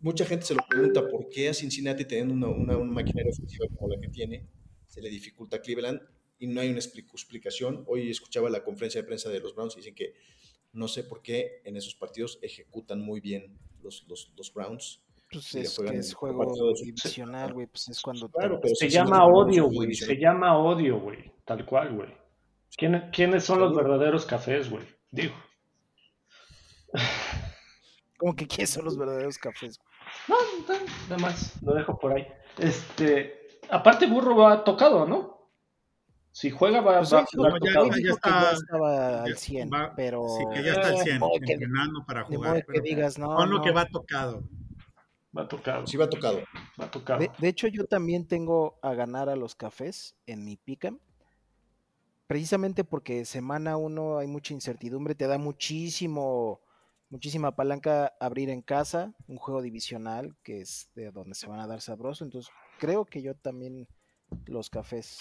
mucha 0.00 0.24
gente 0.24 0.46
se 0.46 0.54
lo 0.54 0.60
pregunta 0.68 1.06
por 1.08 1.28
qué 1.28 1.48
a 1.48 1.54
Cincinnati 1.54 2.04
teniendo 2.04 2.34
una, 2.34 2.48
una, 2.48 2.76
una 2.76 2.92
maquinaria 2.92 3.30
ofensiva 3.30 3.66
como 3.76 3.92
la 3.92 4.00
que 4.00 4.08
tiene, 4.08 4.46
se 4.86 5.00
le 5.00 5.08
dificulta 5.08 5.56
a 5.56 5.60
Cleveland 5.60 6.00
y 6.38 6.46
no 6.46 6.60
hay 6.60 6.70
una 6.70 6.78
explicación. 6.78 7.84
Hoy 7.86 8.10
escuchaba 8.10 8.48
la 8.50 8.62
conferencia 8.62 9.00
de 9.00 9.06
prensa 9.06 9.28
de 9.30 9.40
los 9.40 9.54
Browns 9.54 9.74
y 9.74 9.78
dicen 9.78 9.94
que 9.94 10.14
no 10.72 10.88
sé 10.88 11.04
por 11.04 11.22
qué 11.22 11.62
en 11.64 11.76
esos 11.76 11.94
partidos 11.94 12.38
ejecutan 12.42 13.00
muy 13.00 13.20
bien 13.20 13.58
los, 13.82 14.06
los, 14.08 14.32
los 14.36 14.52
Browns 14.52 15.02
pues 15.30 15.54
es 15.54 15.78
que 15.78 15.96
es 15.96 16.14
juego 16.14 16.72
divisional, 16.82 17.52
güey, 17.52 17.66
pues 17.66 17.88
es 17.88 18.00
cuando... 18.00 18.30
Claro, 18.30 18.60
pero 18.62 18.74
se 18.74 18.88
llama 18.88 19.26
odio, 19.26 19.66
güey, 19.66 19.92
se 19.94 20.16
llama 20.16 20.58
odio, 20.58 21.00
güey, 21.00 21.32
tal 21.44 21.66
cual, 21.66 21.94
güey. 21.94 22.08
¿Quiénes 23.12 23.44
son 23.44 23.60
los 23.60 23.76
verdaderos 23.76 24.24
cafés, 24.24 24.70
güey? 24.70 24.84
Digo. 25.10 25.34
¿Cómo 28.18 28.36
que 28.36 28.46
quiénes 28.46 28.70
son 28.70 28.84
los 28.84 28.98
verdaderos 28.98 29.38
cafés? 29.38 29.80
No, 30.28 30.36
nada 31.08 31.22
más, 31.22 31.62
lo 31.62 31.72
dejo 31.72 31.98
por 31.98 32.12
ahí. 32.12 32.26
Este, 32.58 33.60
aparte 33.70 34.06
Burro 34.06 34.36
va 34.36 34.64
tocado, 34.64 35.06
¿no? 35.06 35.38
Si 36.32 36.50
juega 36.50 36.80
va, 36.80 36.98
pues 36.98 37.12
va, 37.12 37.20
va 37.20 37.58
ya, 37.60 37.72
ya, 37.72 38.02
ya, 38.04 38.12
está, 38.12 38.52
estaba 38.52 39.22
al 39.24 39.36
100, 39.36 39.70
pero... 39.96 40.28
Sí, 40.28 40.44
que 40.54 40.62
ya 40.62 40.72
está 40.72 40.88
al 40.88 40.98
100, 40.98 41.20
entrenando 41.32 42.04
para 42.06 42.24
jugar. 42.24 42.64
Que 42.66 42.80
digas, 42.80 43.18
no, 43.18 43.34
con 43.34 43.50
lo 43.50 43.62
que 43.62 43.70
va 43.70 43.86
tocado. 43.86 44.44
Va 45.36 45.46
tocado. 45.46 45.86
Sí, 45.86 45.96
va 45.96 46.08
tocado. 46.08 46.42
Va 46.80 46.90
tocado. 46.90 47.20
De, 47.38 47.48
hecho, 47.48 47.68
yo 47.68 47.84
también 47.84 48.26
tengo 48.26 48.78
a 48.82 48.94
ganar 48.94 49.28
a 49.28 49.36
los 49.36 49.54
cafés 49.54 50.16
en 50.26 50.44
mi 50.44 50.56
pica. 50.56 50.92
Precisamente 52.26 52.84
porque 52.84 53.24
semana 53.24 53.76
uno 53.76 54.18
hay 54.18 54.26
mucha 54.26 54.52
incertidumbre, 54.52 55.14
te 55.14 55.26
da 55.26 55.38
muchísimo, 55.38 56.60
muchísima 57.10 57.56
palanca 57.56 58.12
abrir 58.20 58.50
en 58.50 58.62
casa, 58.62 59.14
un 59.26 59.36
juego 59.36 59.62
divisional 59.62 60.36
que 60.42 60.60
es 60.60 60.90
de 60.94 61.10
donde 61.10 61.34
se 61.34 61.46
van 61.46 61.60
a 61.60 61.66
dar 61.66 61.80
sabroso. 61.80 62.24
Entonces, 62.24 62.52
creo 62.78 63.04
que 63.04 63.22
yo 63.22 63.34
también 63.34 63.88
los 64.46 64.70
cafés. 64.70 65.18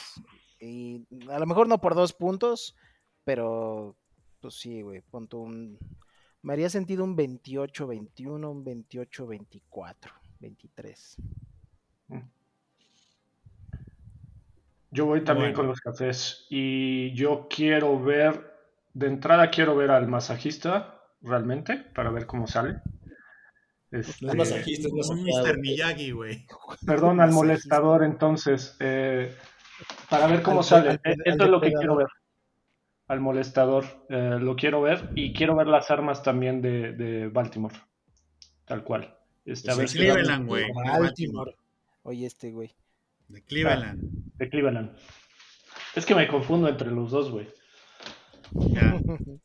Y 0.59 1.05
a 1.29 1.39
lo 1.39 1.45
mejor 1.45 1.67
no 1.67 1.79
por 1.79 1.95
dos 1.95 2.13
puntos, 2.13 2.75
pero 3.23 3.95
pues 4.41 4.55
sí, 4.55 4.81
güey, 4.81 5.01
punto 5.01 5.39
un 5.39 5.77
me 6.41 6.53
haría 6.53 6.69
sentido 6.69 7.03
un 7.03 7.17
28-21, 7.17 8.49
un 8.49 8.63
28-24, 8.63 9.95
23. 10.39 11.17
Yo 14.91 15.05
voy 15.05 15.23
también 15.23 15.53
con 15.53 15.67
los 15.67 15.81
cafés 15.81 16.47
y 16.49 17.11
yo 17.13 17.47
quiero 17.49 18.01
ver, 18.01 18.55
de 18.93 19.07
entrada 19.07 19.49
quiero 19.49 19.75
ver 19.75 19.91
al 19.91 20.07
masajista 20.07 20.96
realmente 21.21 21.77
para 21.95 22.09
ver 22.09 22.25
cómo 22.25 22.47
sale. 22.47 22.81
Este, 23.91 24.33
masajista, 24.35 24.89
es 24.99 25.09
un 25.09 25.23
Mr. 25.23 25.59
Miyagi, 25.59 26.11
güey. 26.11 26.45
Perdón, 26.85 27.21
al 27.21 27.31
molestador 27.33 28.03
entonces, 28.03 28.75
eh, 28.79 29.33
para 30.09 30.27
ver 30.27 30.41
cómo 30.41 30.63
sale. 30.63 30.99
Esto 31.03 31.43
es 31.45 31.49
lo 31.49 31.61
que 31.61 31.71
quiero 31.71 31.95
ver 31.95 32.07
al 33.07 33.21
molestador. 33.21 33.85
Eh, 34.09 34.37
lo 34.39 34.55
quiero 34.55 34.81
ver 34.81 35.09
y 35.15 35.33
quiero 35.33 35.55
ver 35.55 35.67
las 35.67 35.89
armas 35.91 36.23
también 36.23 36.61
de, 36.61 36.93
de 36.93 37.27
Baltimore. 37.27 37.75
Tal 38.65 38.83
cual. 38.83 39.17
Este, 39.45 39.73
de 39.73 39.85
Cleveland, 39.85 40.47
güey. 40.47 40.65
Baltimore. 40.73 41.55
Oye, 42.03 42.25
este, 42.25 42.51
güey. 42.51 42.75
De 43.29 43.41
Cleveland. 43.43 44.01
de 44.35 44.49
Cleveland. 44.49 44.97
Es 45.95 46.05
que 46.05 46.15
me 46.15 46.27
confundo 46.27 46.67
entre 46.67 46.91
los 46.91 47.11
dos, 47.11 47.31
güey. 47.31 47.47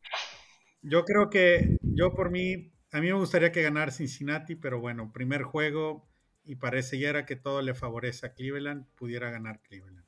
Yo 0.82 1.04
creo 1.04 1.30
que, 1.30 1.76
yo 1.82 2.14
por 2.14 2.30
mí, 2.30 2.72
a 2.90 3.00
mí 3.00 3.06
me 3.06 3.18
gustaría 3.18 3.52
que 3.52 3.62
ganara 3.62 3.92
Cincinnati, 3.92 4.56
pero 4.56 4.80
bueno, 4.80 5.12
primer 5.12 5.42
juego 5.42 6.08
y 6.44 6.56
parece 6.56 6.98
ya 6.98 7.08
era 7.08 7.24
que 7.24 7.36
todo 7.36 7.62
le 7.62 7.74
favorece 7.74 8.26
a 8.26 8.34
Cleveland, 8.34 8.86
pudiera 8.96 9.30
ganar 9.30 9.60
Cleveland. 9.62 10.04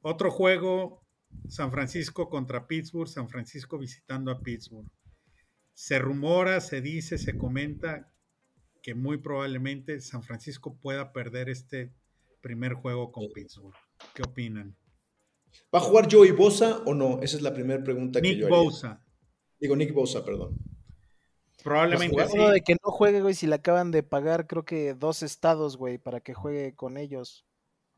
Otro 0.00 0.30
juego, 0.30 1.06
San 1.48 1.70
Francisco 1.70 2.28
contra 2.28 2.66
Pittsburgh, 2.66 3.08
San 3.08 3.28
Francisco 3.28 3.78
visitando 3.78 4.30
a 4.30 4.40
Pittsburgh. 4.40 4.88
Se 5.74 5.98
rumora, 5.98 6.60
se 6.60 6.80
dice, 6.80 7.18
se 7.18 7.36
comenta 7.36 8.12
que 8.82 8.94
muy 8.94 9.18
probablemente 9.18 10.00
San 10.00 10.22
Francisco 10.22 10.76
pueda 10.80 11.12
perder 11.12 11.48
este 11.48 11.92
primer 12.40 12.74
juego 12.74 13.12
con 13.12 13.28
Pittsburgh. 13.32 13.74
¿Qué 14.14 14.22
opinan? 14.22 14.76
¿Va 15.74 15.78
a 15.78 15.82
jugar 15.82 16.08
Joey 16.10 16.32
Bosa 16.32 16.78
o 16.86 16.94
no? 16.94 17.20
Esa 17.22 17.36
es 17.36 17.42
la 17.42 17.54
primera 17.54 17.82
pregunta 17.82 18.20
que 18.20 18.36
yo 18.36 18.46
Nick 18.46 18.48
Bosa. 18.48 19.05
Digo 19.60 19.76
Nick 19.76 19.92
Bosa, 19.92 20.24
perdón. 20.24 20.56
Probablemente 21.62 22.28
sí. 22.28 22.38
de 22.38 22.60
que 22.60 22.74
no 22.74 22.92
juegue, 22.92 23.22
güey, 23.22 23.34
si 23.34 23.46
le 23.46 23.56
acaban 23.56 23.90
de 23.90 24.02
pagar 24.02 24.46
creo 24.46 24.64
que 24.64 24.94
dos 24.94 25.22
estados, 25.22 25.76
güey, 25.76 25.98
para 25.98 26.20
que 26.20 26.32
juegue 26.32 26.74
con 26.74 26.96
ellos. 26.96 27.44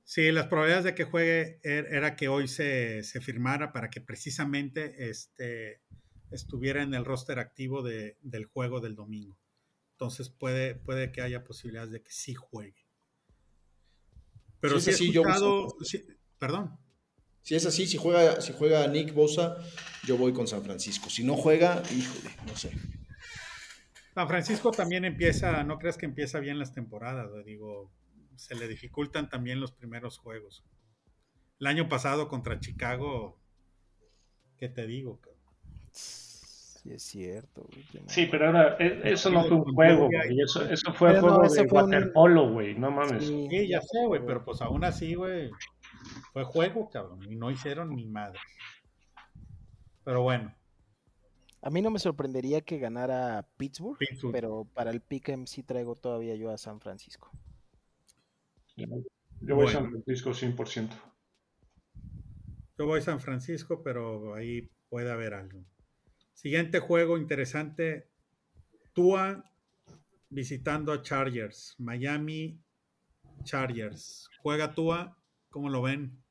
Sí, 0.04 0.32
las 0.32 0.46
probabilidades 0.46 0.84
de 0.84 0.94
que 0.94 1.04
juegue 1.04 1.60
er, 1.62 1.86
era 1.92 2.16
que 2.16 2.28
hoy 2.28 2.48
se, 2.48 3.02
firmara 3.20 3.72
para 3.72 3.90
que 3.90 4.00
precisamente 4.00 5.10
este, 5.10 5.82
estuviera 6.30 6.82
en 6.82 6.94
el 6.94 7.04
roster 7.04 7.38
activo 7.38 7.82
de, 7.82 8.16
del 8.22 8.46
juego 8.46 8.80
del 8.80 8.94
domingo. 8.94 9.38
Entonces 9.92 10.30
puede, 10.30 10.74
puede 10.76 11.12
que 11.12 11.20
haya 11.20 11.44
posibilidades 11.44 11.90
de 11.90 12.02
que 12.02 12.10
sí 12.10 12.32
juegue. 12.32 12.86
Pero 14.60 14.80
si 14.80 14.90
es 14.90 14.96
así, 14.96 15.12
yo 15.12 15.24
perdón. 16.38 16.78
Si 17.48 17.54
es 17.54 17.64
así, 17.64 17.86
si 17.86 17.96
juega, 17.96 18.42
si 18.42 18.52
juega 18.52 18.86
Nick 18.88 19.14
Bosa, 19.14 19.56
yo 20.04 20.18
voy 20.18 20.34
con 20.34 20.46
San 20.46 20.62
Francisco. 20.62 21.08
Si 21.08 21.24
no 21.24 21.34
juega, 21.34 21.82
híjole, 21.96 22.28
no 22.46 22.54
sé. 22.54 22.70
San 24.12 24.28
Francisco 24.28 24.70
también 24.70 25.06
empieza, 25.06 25.62
no 25.64 25.78
creas 25.78 25.96
que 25.96 26.04
empieza 26.04 26.40
bien 26.40 26.58
las 26.58 26.74
temporadas, 26.74 27.30
digo, 27.46 27.90
se 28.36 28.54
le 28.54 28.68
dificultan 28.68 29.30
también 29.30 29.60
los 29.60 29.72
primeros 29.72 30.18
juegos. 30.18 30.62
El 31.58 31.68
año 31.68 31.88
pasado 31.88 32.28
contra 32.28 32.60
Chicago, 32.60 33.38
¿qué 34.58 34.68
te 34.68 34.86
digo? 34.86 35.18
Sí, 35.92 36.92
es 36.92 37.02
cierto. 37.02 37.66
Sí, 38.08 38.28
pero 38.30 38.48
ahora 38.48 38.76
e, 38.78 39.12
eso 39.12 39.30
no 39.30 39.42
fue 39.46 39.56
un 39.56 39.74
juego, 39.74 40.08
güey. 40.08 40.38
Eso, 40.38 40.68
eso 40.68 40.92
fue 40.92 41.18
juego 41.18 41.48
de 41.48 41.62
waterpolo, 41.62 42.52
güey. 42.52 42.74
No 42.74 42.90
mames. 42.90 43.26
Sí, 43.26 43.68
ya 43.68 43.80
sé, 43.80 44.04
güey, 44.06 44.20
pero 44.26 44.44
pues 44.44 44.60
aún 44.60 44.84
así, 44.84 45.14
güey, 45.14 45.50
fue 46.32 46.44
juego, 46.44 46.88
cabrón. 46.90 47.20
Y 47.30 47.36
no 47.36 47.50
hicieron 47.50 47.94
ni 47.94 48.06
madre. 48.06 48.38
Pero 50.04 50.22
bueno. 50.22 50.54
A 51.60 51.70
mí 51.70 51.82
no 51.82 51.90
me 51.90 51.98
sorprendería 51.98 52.60
que 52.60 52.78
ganara 52.78 53.48
Pittsburgh, 53.56 53.98
pero 54.32 54.64
para 54.74 54.90
el 54.90 55.00
Pick'em 55.00 55.46
sí 55.46 55.62
traigo 55.62 55.96
todavía 55.96 56.36
yo 56.36 56.50
a 56.50 56.58
San 56.58 56.80
Francisco. 56.80 57.30
Yo 58.76 59.56
voy 59.56 59.66
a 59.66 59.72
San 59.72 59.90
Francisco 59.90 60.30
100%. 60.30 60.88
Yo 62.78 62.86
voy 62.86 63.00
a 63.00 63.02
San 63.02 63.18
Francisco, 63.18 63.82
pero 63.82 64.34
ahí 64.34 64.70
puede 64.88 65.10
haber 65.10 65.34
algo. 65.34 65.64
Siguiente 66.32 66.78
juego 66.78 67.18
interesante. 67.18 68.08
Tua 68.92 69.44
visitando 70.30 70.92
a 70.92 71.02
Chargers. 71.02 71.74
Miami 71.78 72.62
Chargers. 73.42 74.30
Juega 74.40 74.72
Tua. 74.72 75.17
¿Cómo 75.50 75.68
lo 75.68 75.82
ven? 75.82 76.22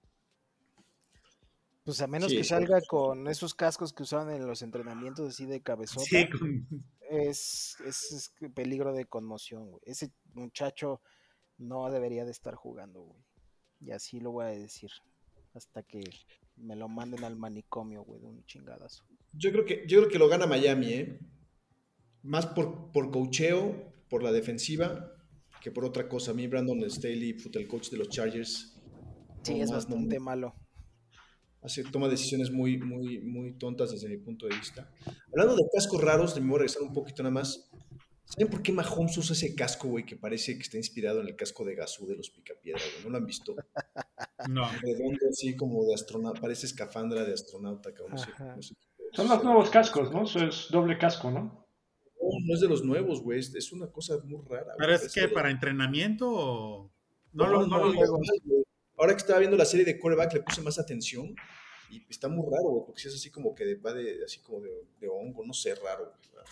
Pues 1.84 2.02
a 2.02 2.08
menos 2.08 2.34
que 2.34 2.44
salga 2.44 2.82
con 2.82 3.30
esos 3.30 3.56
cascos 3.56 3.94
que 3.94 4.04
usaban 4.04 4.30
en 4.34 4.46
los 4.46 4.62
entrenamientos 4.62 5.30
así 5.30 5.46
de 5.46 5.62
cabezota. 5.62 6.06
Sí, 6.06 6.28
es, 7.10 7.78
es, 7.86 8.34
peligro 8.54 8.94
de 8.94 9.06
conmoción, 9.06 9.70
güey. 9.70 9.82
Ese 9.86 10.12
muchacho 10.34 11.02
no 11.58 11.90
debería 11.90 12.26
de 12.26 12.32
estar 12.32 12.56
jugando, 12.56 13.04
güey. 13.04 13.24
Y 13.80 13.92
así 13.92 14.20
lo 14.20 14.32
voy 14.32 14.46
a 14.46 14.50
decir. 14.50 14.92
Hasta 15.54 15.82
que 15.82 16.04
me 16.58 16.76
lo 16.76 16.90
manden 16.90 17.24
al 17.24 17.38
manicomio, 17.38 18.04
güey, 18.04 18.20
de 18.20 18.28
un 18.28 18.44
chingadazo. 18.46 19.06
Yo 19.32 19.52
creo 19.52 19.64
que, 19.64 19.86
yo 19.88 20.00
creo 20.00 20.10
que 20.10 20.20
lo 20.20 20.28
gana 20.28 20.46
Miami, 20.46 20.94
¿eh? 20.94 21.20
Más 22.22 22.48
por, 22.48 22.92
por 22.92 23.12
cocheo, 23.12 23.94
por 24.10 24.24
la 24.24 24.32
defensiva, 24.32 25.14
que 25.62 25.72
por 25.72 25.86
otra 25.86 26.10
cosa. 26.10 26.32
A 26.32 26.34
mí, 26.34 26.48
Brandon 26.48 26.82
Staley, 26.90 27.38
el 27.54 27.68
coach 27.68 27.90
de 27.90 27.98
los 27.98 28.10
Chargers. 28.10 28.77
Sí, 29.48 29.62
es 29.62 29.72
bastante 29.72 30.20
malo. 30.20 30.54
Hace, 31.62 31.84
toma 31.86 32.10
decisiones 32.10 32.52
muy, 32.52 32.78
muy, 32.78 33.20
muy 33.20 33.54
tontas 33.54 33.92
desde 33.92 34.10
mi 34.10 34.18
punto 34.18 34.46
de 34.46 34.56
vista. 34.56 34.92
Hablando 35.32 35.56
de 35.56 35.64
cascos 35.74 36.02
raros, 36.02 36.36
me 36.36 36.48
voy 36.48 36.56
a 36.56 36.60
regresar 36.60 36.82
un 36.82 36.92
poquito 36.92 37.24
nada 37.24 37.34
más. 37.34 37.70
¿Saben 38.26 38.50
por 38.50 38.62
qué 38.62 38.74
Mahomes 38.74 39.18
usa 39.18 39.34
ese 39.34 39.56
casco, 39.56 39.88
güey, 39.88 40.06
que 40.06 40.18
parece 40.18 40.56
que 40.56 40.64
está 40.64 40.76
inspirado 40.76 41.22
en 41.22 41.28
el 41.28 41.38
casco 41.38 41.64
de 41.64 41.76
Gazú 41.76 42.06
de 42.08 42.18
los 42.18 42.30
Picapiedra, 42.30 42.82
güey? 42.92 43.04
¿No 43.06 43.10
lo 43.12 43.18
han 43.18 43.26
visto? 43.26 43.56
No. 44.50 44.70
Redondo, 44.82 45.28
así 45.30 45.56
como 45.56 45.84
de 45.84 45.96
astronauta, 45.96 46.40
parece 46.40 46.68
escafandra 46.68 47.26
de 47.26 47.34
astronauta, 47.34 47.92
cabrón. 47.92 48.18
Son 49.12 49.28
los 49.28 49.44
nuevos 49.44 49.70
cascos, 49.72 50.12
¿no? 50.12 50.24
Eso 50.24 50.40
es 50.46 50.68
doble 50.70 50.98
casco, 50.98 51.32
¿no? 51.32 51.68
No, 52.22 52.30
no 52.46 52.54
es 52.54 52.62
de 52.62 52.68
los 52.68 52.86
nuevos, 52.86 53.22
güey. 53.22 53.40
Es 53.40 53.72
una 53.74 53.88
cosa 53.88 54.20
muy 54.24 54.46
rara. 54.48 54.74
¿Pero 54.78 54.94
es 54.94 55.12
que 55.12 55.28
para 55.28 55.50
entrenamiento 55.50 56.30
o...? 56.30 56.92
No, 57.34 57.48
lo, 57.48 57.68
no, 57.68 57.92
Ahora 58.98 59.14
que 59.14 59.20
estaba 59.20 59.40
viendo 59.40 59.56
la 59.56 59.66
serie 59.66 59.86
de 59.86 60.00
Coreback 60.00 60.34
le 60.34 60.42
puse 60.42 60.62
más 60.62 60.80
atención 60.80 61.36
y 61.90 62.04
está 62.10 62.28
muy 62.28 62.46
raro, 62.52 62.70
güey, 62.70 62.86
porque 62.86 63.08
es 63.08 63.16
así 63.16 63.30
como 63.30 63.56
que 63.56 63.76
va 63.76 63.94
de, 63.94 64.24
así 64.26 64.40
como 64.40 64.62
de, 64.62 64.72
de 65.00 65.08
hongo, 65.08 65.46
no 65.46 65.54
sé, 65.54 65.76
raro. 65.76 66.14
Güey. 66.32 66.46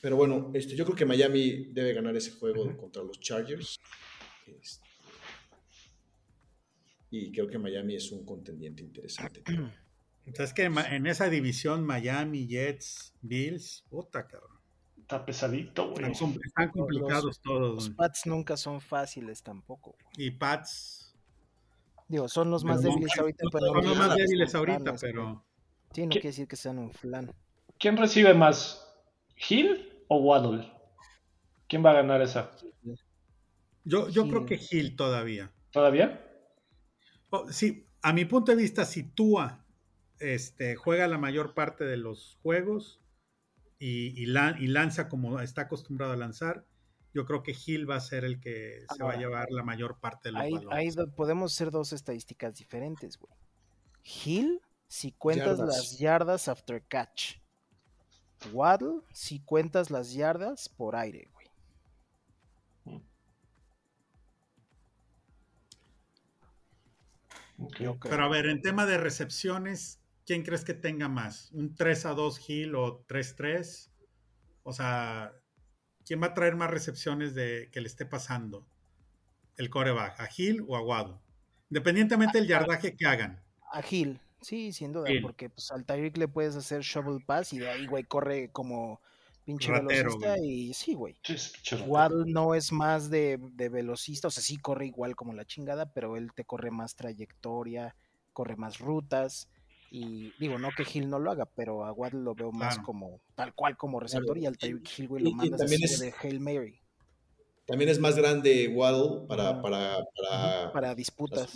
Pero 0.00 0.16
bueno, 0.16 0.50
este, 0.54 0.76
yo 0.76 0.84
creo 0.84 0.96
que 0.96 1.04
Miami 1.04 1.66
debe 1.72 1.92
ganar 1.92 2.16
ese 2.16 2.30
juego 2.32 2.76
contra 2.76 3.02
los 3.02 3.20
Chargers. 3.20 3.78
Este, 4.46 4.88
y 7.10 7.32
creo 7.32 7.48
que 7.48 7.58
Miami 7.58 7.96
es 7.96 8.10
un 8.12 8.24
contendiente 8.24 8.82
interesante. 8.82 9.42
Entonces, 10.26 10.54
que 10.54 10.62
en 10.64 11.06
esa 11.06 11.28
división, 11.28 11.84
Miami, 11.84 12.46
Jets, 12.46 13.14
Bills, 13.20 13.84
puta 13.90 14.26
cabrón. 14.26 14.59
Está 15.10 15.26
pesadito, 15.26 15.90
güey. 15.90 16.12
Están, 16.12 16.70
complicados 16.70 17.40
todos. 17.40 17.74
Los 17.74 17.90
Pats 17.90 18.26
nunca 18.26 18.56
son 18.56 18.80
fáciles 18.80 19.42
tampoco. 19.42 19.96
Y 20.16 20.30
Pats. 20.30 21.16
Digo, 22.06 22.28
son 22.28 22.48
los 22.48 22.62
más 22.62 22.80
débiles 22.80 23.18
ahorita, 23.18 23.44
pero. 23.50 23.66
Son 23.66 23.84
los 23.86 23.98
más 23.98 24.14
débiles 24.14 24.54
ahorita, 24.54 24.94
pero. 25.00 25.44
Sí, 25.92 26.02
no 26.02 26.10
quiere 26.10 26.28
decir 26.28 26.46
que 26.46 26.54
sean 26.54 26.78
un 26.78 26.92
flan. 26.92 27.34
¿Quién 27.76 27.96
recibe 27.96 28.34
más? 28.34 28.86
¿Hill 29.48 30.04
o 30.06 30.18
Waddle? 30.18 30.72
¿Quién 31.66 31.84
va 31.84 31.90
a 31.90 31.94
ganar 31.94 32.22
esa? 32.22 32.52
Yo, 33.82 34.08
yo 34.10 34.28
creo 34.28 34.46
que 34.46 34.60
Hill 34.70 34.94
todavía. 34.94 35.50
¿Todavía? 35.72 36.24
Oh, 37.30 37.50
sí, 37.50 37.84
a 38.00 38.12
mi 38.12 38.26
punto 38.26 38.52
de 38.52 38.62
vista, 38.62 38.84
si 38.84 39.02
Tua 39.02 39.64
este, 40.20 40.76
juega 40.76 41.08
la 41.08 41.18
mayor 41.18 41.54
parte 41.54 41.82
de 41.82 41.96
los 41.96 42.38
juegos 42.44 42.99
y, 43.80 44.26
lanza 44.26 45.08
como 45.08 45.40
está 45.40 45.62
acostumbrado 45.62 46.12
a 46.12 46.16
lanzar, 46.16 46.66
yo 47.14 47.24
creo 47.24 47.42
que 47.42 47.56
Hill 47.66 47.88
va 47.88 47.96
a 47.96 48.00
ser 48.00 48.24
el 48.24 48.38
que 48.38 48.84
se 48.94 49.02
va 49.02 49.14
a 49.14 49.16
llevar 49.16 49.50
la 49.50 49.64
mayor 49.64 49.98
parte 49.98 50.28
de 50.28 50.32
los 50.32 50.42
ahí, 50.42 50.54
Ahí 50.70 50.90
podemos 51.16 51.54
hacer 51.54 51.70
dos 51.70 51.92
estadísticas 51.92 52.54
diferentes, 52.54 53.16
güey. 53.18 53.32
Hill, 54.04 54.60
si 54.86 55.12
cuentas 55.12 55.58
las 55.58 55.98
yardas 55.98 56.46
after 56.46 56.82
catch. 56.86 57.36
Waddle 58.52 59.02
si 59.12 59.40
cuentas 59.40 59.90
las 59.90 60.12
yardas 60.12 60.68
por 60.68 60.94
aire, 60.96 61.28
güey. 61.32 61.40
Pero 68.02 68.24
a 68.24 68.28
ver, 68.28 68.46
en 68.46 68.62
tema 68.62 68.86
de 68.86 68.98
recepciones, 68.98 69.99
¿quién 70.30 70.44
crees 70.44 70.64
que 70.64 70.74
tenga 70.74 71.08
más? 71.08 71.50
¿Un 71.50 71.74
3 71.74 72.06
a 72.06 72.14
2 72.14 72.48
Hill 72.48 72.76
o 72.76 73.04
3-3? 73.08 73.90
O 74.62 74.72
sea, 74.72 75.32
¿quién 76.06 76.22
va 76.22 76.28
a 76.28 76.34
traer 76.34 76.54
más 76.54 76.70
recepciones 76.70 77.34
de 77.34 77.68
que 77.72 77.80
le 77.80 77.88
esté 77.88 78.06
pasando? 78.06 78.64
El 79.56 79.70
coreback, 79.70 80.20
¿a 80.20 80.28
Hill 80.36 80.64
o 80.68 80.76
a 80.76 80.82
Waddle? 80.82 81.16
Independientemente 81.68 82.38
del 82.38 82.46
yardaje 82.46 82.94
que 82.94 83.08
hagan. 83.08 83.42
A 83.72 83.82
Hill. 83.84 84.20
Sí, 84.40 84.72
sin 84.72 84.92
duda, 84.92 85.10
porque 85.20 85.50
pues 85.50 85.72
al 85.72 85.84
Tyreek 85.84 86.16
le 86.16 86.28
puedes 86.28 86.54
hacer 86.54 86.82
shovel 86.82 87.24
pass 87.26 87.52
y 87.52 87.58
de 87.58 87.68
ahí, 87.68 87.88
güey, 87.88 88.04
corre 88.04 88.52
como 88.52 89.00
pinche 89.44 89.72
velocista 89.72 90.38
y 90.38 90.72
sí, 90.74 90.94
güey. 90.94 91.16
Waddle 91.88 92.30
no 92.30 92.54
es 92.54 92.70
más 92.70 93.10
de, 93.10 93.36
velocista, 93.68 94.28
o 94.28 94.30
sea, 94.30 94.44
sí 94.44 94.58
corre 94.58 94.86
igual 94.86 95.16
como 95.16 95.32
la 95.32 95.44
chingada, 95.44 95.92
pero 95.92 96.16
él 96.16 96.30
te 96.36 96.44
corre 96.44 96.70
más 96.70 96.94
trayectoria, 96.94 97.96
corre 98.32 98.54
más 98.54 98.78
rutas 98.78 99.48
y 99.90 100.32
digo, 100.38 100.58
no 100.58 100.68
que 100.76 100.84
Hill 100.90 101.10
no 101.10 101.18
lo 101.18 101.30
haga, 101.30 101.46
pero 101.46 101.84
a 101.84 101.92
Waddle 101.92 102.20
lo 102.20 102.34
veo 102.34 102.52
más 102.52 102.78
como 102.78 103.20
tal 103.34 103.54
cual 103.54 103.76
como 103.76 103.98
receptor 103.98 104.38
y 104.38 104.46
al 104.46 104.56
Tyreek 104.56 104.98
Hill, 104.98 105.08
güey, 105.08 105.24
lo 105.24 105.32
mandas 105.32 105.62
así 105.62 106.04
de 106.04 106.14
Hail 106.22 106.40
Mary. 106.40 106.80
También 107.66 107.88
es 107.88 108.00
más 108.00 108.16
grande 108.16 108.66
Waddle 108.68 109.26
para, 109.28 109.62
para, 109.62 109.98
para, 110.16 110.72
para 110.72 110.94
disputas. 110.94 111.52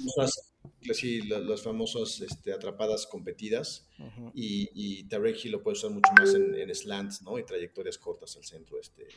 Las 1.28 1.62
famosas, 1.62 2.20
este, 2.20 2.53
atrapadas 2.53 3.07
competidas. 3.07 3.89
Y, 4.32 4.68
y 4.74 5.09
Tarek 5.09 5.45
Hill 5.45 5.53
lo 5.53 5.62
puede 5.62 5.76
usar 5.76 5.91
mucho 5.91 6.12
más 6.16 6.32
en, 6.35 6.72
slants, 6.72 7.22
¿no? 7.22 7.37
Y 7.37 7.45
trayectorias 7.45 7.99
cortas 7.99 8.37
al 8.37 8.45
centro. 8.45 8.78
Este, 8.78 9.09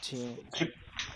sí. 0.00 0.36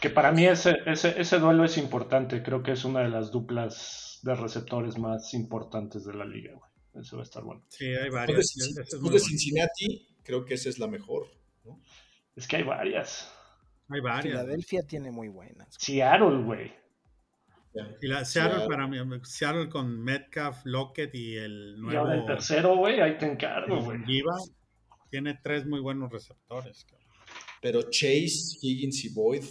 que 0.01 0.11
para 0.11 0.31
mí 0.31 0.47
ese, 0.47 0.77
ese, 0.87 1.21
ese 1.21 1.39
duelo 1.41 1.65
es 1.65 1.79
importante. 1.79 2.41
Creo 2.45 2.63
que 2.63 2.73
es 2.73 2.85
una 2.85 3.01
de 3.01 3.09
las 3.09 3.33
duplas 3.33 4.21
de 4.23 4.35
receptores 4.37 4.99
más 4.99 5.35
importantes 5.35 6.05
de 6.05 6.15
la 6.15 6.25
liga, 6.25 6.53
Eso 6.95 7.17
va 7.17 7.23
a 7.23 7.25
estar 7.25 7.43
bueno. 7.43 7.63
Sí, 7.69 7.87
hay 7.87 8.11
varias. 8.11 8.55
Después 8.57 9.13
de, 9.13 9.21
Cincinnati, 9.21 10.09
creo 10.23 10.45
que 10.45 10.55
esa 10.55 10.69
es 10.69 10.79
la 10.79 10.87
mejor. 10.87 11.29
Es 12.35 12.47
que 12.47 12.57
hay 12.57 12.63
varias. 12.63 13.33
Hay 13.89 14.01
varias. 14.01 14.25
Filadelfia 14.25 14.83
tiene 14.83 15.11
muy 15.11 15.29
buenas. 15.29 15.75
Seattle, 15.79 16.43
güey. 16.45 16.73
Y 18.01 18.07
la, 18.07 18.25
Seattle, 18.25 18.67
para 18.67 18.87
mí, 18.87 18.99
Seattle 19.23 19.69
con 19.69 20.03
Metcalf, 20.03 20.65
Lockett 20.65 21.15
y 21.15 21.37
el 21.37 21.81
nuevo. 21.81 21.93
Y 21.93 21.97
ahora 21.97 22.15
el 22.15 22.27
tercero, 22.27 22.77
güey, 22.77 23.01
ahí 23.01 23.19
te 23.19 23.31
encargo, 23.31 23.81
güey. 23.83 24.01
tiene 25.11 25.39
tres 25.43 25.67
muy 25.67 25.81
buenos 25.81 26.11
receptores, 26.11 26.87
Pero 27.61 27.83
Chase, 27.83 28.59
Higgins 28.63 29.05
y 29.05 29.09
Boyd 29.11 29.45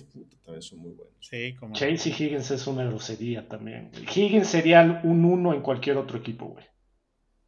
también 0.43 0.61
son 0.61 0.79
muy 0.79 0.91
buenos. 0.91 1.13
Sí, 1.21 1.55
como... 1.55 1.73
Chase 1.73 2.09
y 2.09 2.11
Higgins 2.11 2.51
es 2.51 2.67
una 2.67 2.85
grosería 2.85 3.47
también. 3.47 3.91
Higgins 3.93 4.47
sería 4.47 5.01
un 5.03 5.23
uno 5.23 5.53
en 5.53 5.61
cualquier 5.61 5.97
otro 5.97 6.17
equipo, 6.17 6.47
güey. 6.47 6.65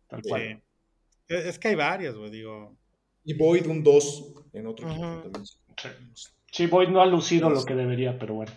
Tal 0.09 0.21
cual. 0.23 0.63
Es 1.27 1.59
que 1.59 1.69
hay 1.69 1.75
varias, 1.75 2.15
güey, 2.15 2.31
digo. 2.31 2.75
Y 3.23 3.35
Boyd 3.35 3.67
un 3.67 3.83
dos 3.83 4.33
en 4.51 4.67
otro 4.67 4.89
equipo 4.89 5.21
también. 5.21 5.45
Sí, 6.51 6.65
Boyd 6.65 6.89
no 6.89 7.01
ha 7.01 7.05
lucido 7.05 7.49
lo 7.49 7.63
que 7.63 7.75
debería, 7.75 8.17
pero 8.17 8.33
bueno. 8.33 8.51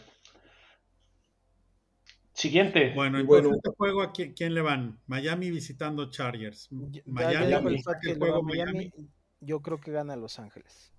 Siguiente. 2.32 2.92
Bueno, 2.94 3.20
y 3.20 3.24
bueno, 3.24 3.50
este 3.54 3.70
juego, 3.76 4.02
¿a 4.02 4.12
quién, 4.12 4.54
le 4.54 4.62
van? 4.62 4.98
Miami 5.06 5.50
visitando 5.50 6.10
Chargers. 6.10 6.68
Miami, 7.04 7.82
Miami, 8.42 8.92
yo 9.40 9.60
creo 9.60 9.78
que 9.78 9.92
gana 9.92 10.16
Los 10.16 10.38
Ángeles. 10.38 10.92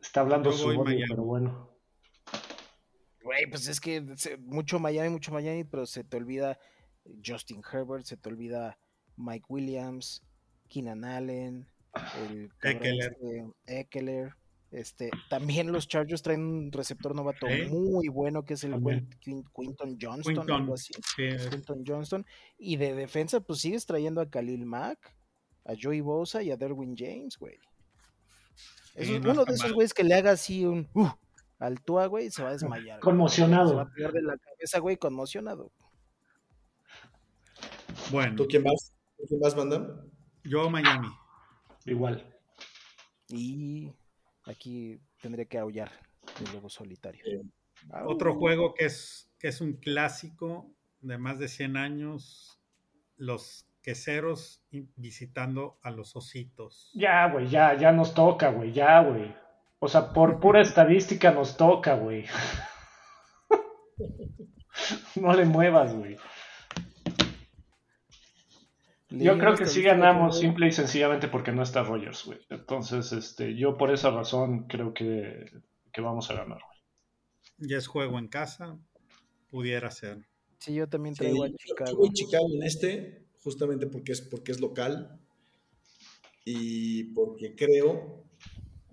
Está 0.00 0.22
hablando 0.22 0.50
su 0.52 0.68
pero 1.08 1.22
bueno. 1.22 1.70
Güey, 3.22 3.46
pues 3.48 3.68
es 3.68 3.80
que 3.80 4.04
mucho 4.40 4.80
Miami, 4.80 5.10
mucho 5.10 5.30
Miami, 5.30 5.62
pero 5.62 5.86
se 5.86 6.02
te 6.02 6.16
olvida 6.16 6.58
Justin 7.24 7.62
Herbert, 7.70 8.04
se 8.04 8.16
te 8.16 8.28
olvida 8.28 8.78
Mike 9.16 9.46
Williams, 9.48 10.22
Keenan 10.68 11.04
Allen, 11.04 11.66
el 12.26 12.50
Eckler. 12.62 13.16
Eckler 13.66 14.34
Este, 14.72 15.10
también 15.28 15.70
los 15.70 15.86
Chargers 15.86 16.22
traen 16.22 16.40
un 16.40 16.72
receptor 16.72 17.14
novato 17.14 17.46
muy 17.68 18.08
bueno 18.08 18.42
que 18.42 18.54
es 18.54 18.64
el 18.64 18.72
Quinton 19.20 19.98
Johnston, 20.00 20.50
algo 20.50 20.74
así. 20.74 20.94
Quinton 21.50 21.84
Johnston. 21.86 22.24
Y 22.56 22.76
de 22.76 22.94
defensa, 22.94 23.40
pues 23.40 23.60
sigues 23.60 23.84
trayendo 23.84 24.22
a 24.22 24.30
Khalil 24.30 24.64
Mack, 24.64 25.14
a 25.66 25.74
Joey 25.80 26.00
Bosa 26.00 26.42
y 26.42 26.50
a 26.50 26.56
Derwin 26.56 26.96
James, 26.96 27.36
güey. 27.36 27.58
Es 28.94 29.10
uno 29.10 29.44
de 29.44 29.54
esos 29.54 29.72
güeyes 29.74 29.92
que 29.92 30.04
le 30.04 30.14
haga 30.14 30.32
así 30.32 30.64
un 30.64 30.88
uh, 30.94 31.08
al 31.58 31.80
Tua, 31.82 32.06
güey, 32.06 32.30
se 32.30 32.42
va 32.42 32.48
a 32.48 32.52
desmayar. 32.52 32.98
Conmocionado. 33.00 33.68
Se 33.68 33.74
va 33.74 33.82
a 33.82 33.90
perder 33.90 34.22
la 34.22 34.38
cabeza, 34.38 34.78
güey, 34.78 34.96
conmocionado. 34.96 35.70
Bueno. 38.12 38.36
¿Tú 38.36 38.46
quién 38.46 38.62
vas? 38.62 38.94
¿Tú 39.16 39.24
quién 39.26 39.40
vas? 39.40 39.56
Yo 40.44 40.70
Miami. 40.70 41.08
Igual. 41.86 42.24
Y 43.28 43.90
aquí 44.44 45.00
tendré 45.20 45.46
que 45.46 45.58
aullar 45.58 45.90
el 46.44 46.52
lobo 46.54 46.68
solitario. 46.68 47.24
Otro 48.06 48.34
juego 48.34 48.74
que 48.74 48.84
es, 48.84 49.32
que 49.38 49.48
es 49.48 49.60
un 49.60 49.74
clásico 49.74 50.70
de 51.00 51.18
más 51.18 51.38
de 51.38 51.48
100 51.48 51.76
años, 51.76 52.60
los 53.16 53.66
queseros 53.82 54.62
visitando 54.70 55.78
a 55.82 55.90
los 55.90 56.14
ositos. 56.14 56.90
Ya, 56.94 57.28
güey, 57.28 57.48
ya, 57.48 57.76
ya 57.76 57.90
nos 57.90 58.14
toca, 58.14 58.50
güey, 58.50 58.72
ya, 58.72 59.00
güey. 59.00 59.34
O 59.80 59.88
sea, 59.88 60.12
por 60.12 60.38
pura 60.38 60.60
estadística 60.62 61.32
nos 61.32 61.56
toca, 61.56 61.94
güey. 61.94 62.26
no 65.16 65.34
le 65.34 65.44
muevas, 65.44 65.94
güey. 65.94 66.16
Yo 69.12 69.38
creo 69.38 69.54
que 69.56 69.66
sí 69.66 69.82
ganamos 69.82 70.38
simple 70.38 70.68
y 70.68 70.72
sencillamente 70.72 71.28
porque 71.28 71.52
no 71.52 71.62
está 71.62 71.82
Rogers, 71.82 72.24
güey. 72.24 72.38
Entonces, 72.48 73.12
este, 73.12 73.56
yo 73.56 73.76
por 73.76 73.92
esa 73.92 74.10
razón 74.10 74.66
creo 74.68 74.94
que, 74.94 75.50
vamos 75.98 76.30
a 76.30 76.34
ganar, 76.34 76.58
güey. 76.58 77.68
Ya 77.68 77.76
es 77.76 77.86
juego 77.86 78.18
en 78.18 78.28
casa, 78.28 78.78
pudiera 79.50 79.90
ser. 79.90 80.26
Sí, 80.58 80.74
yo 80.74 80.88
también 80.88 81.14
traigo 81.14 81.44
a 81.44 81.50
Chicago. 81.50 82.06
Yo 82.06 82.12
Chicago 82.12 82.46
en 82.54 82.62
este, 82.62 83.26
justamente 83.42 83.86
porque 83.86 84.12
es, 84.12 84.22
porque 84.22 84.52
es 84.52 84.60
local 84.60 85.20
y 86.44 87.04
porque 87.14 87.54
creo 87.54 88.24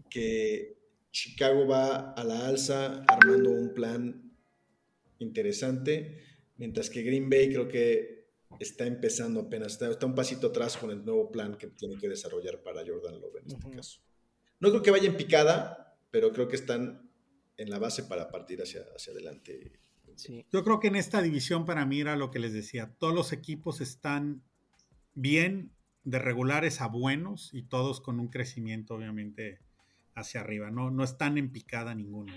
que 0.09 0.77
Chicago 1.11 1.67
va 1.67 2.11
a 2.11 2.23
la 2.23 2.47
alza 2.47 3.03
armando 3.07 3.51
un 3.51 3.73
plan 3.73 4.33
interesante, 5.19 6.23
mientras 6.57 6.89
que 6.89 7.03
Green 7.03 7.29
Bay 7.29 7.49
creo 7.49 7.67
que 7.67 8.18
está 8.59 8.85
empezando 8.85 9.41
apenas, 9.41 9.79
está, 9.79 10.05
un 10.05 10.15
pasito 10.15 10.47
atrás 10.47 10.77
con 10.77 10.91
el 10.91 11.05
nuevo 11.05 11.31
plan 11.31 11.55
que 11.55 11.67
tiene 11.67 11.97
que 11.97 12.09
desarrollar 12.09 12.61
para 12.63 12.81
Jordan 12.85 13.19
Love 13.21 13.37
en 13.37 13.47
este 13.47 13.69
caso. 13.71 14.01
No 14.59 14.69
creo 14.69 14.81
que 14.81 14.91
vaya 14.91 15.07
en 15.07 15.17
picada, 15.17 15.97
pero 16.09 16.31
creo 16.31 16.47
que 16.47 16.55
están 16.55 17.09
en 17.57 17.69
la 17.69 17.79
base 17.79 18.03
para 18.03 18.29
partir 18.29 18.61
hacia, 18.61 18.81
hacia 18.95 19.13
adelante. 19.13 19.79
Yo 20.51 20.63
creo 20.63 20.79
que 20.79 20.87
en 20.87 20.95
esta 20.95 21.21
división 21.21 21.65
para 21.65 21.85
mí 21.85 22.01
era 22.01 22.15
lo 22.15 22.31
que 22.31 22.39
les 22.39 22.51
decía, 22.51 22.93
todos 22.97 23.13
los 23.13 23.31
equipos 23.31 23.79
están 23.79 24.43
bien 25.13 25.71
de 26.03 26.19
regulares 26.19 26.81
a 26.81 26.87
buenos 26.87 27.53
y 27.53 27.63
todos 27.63 28.01
con 28.01 28.19
un 28.19 28.29
crecimiento 28.29 28.95
obviamente 28.95 29.59
hacia 30.15 30.41
arriba, 30.41 30.71
no, 30.71 30.91
no 30.91 31.03
están 31.03 31.37
en 31.37 31.51
picada 31.51 31.95
ninguno. 31.95 32.33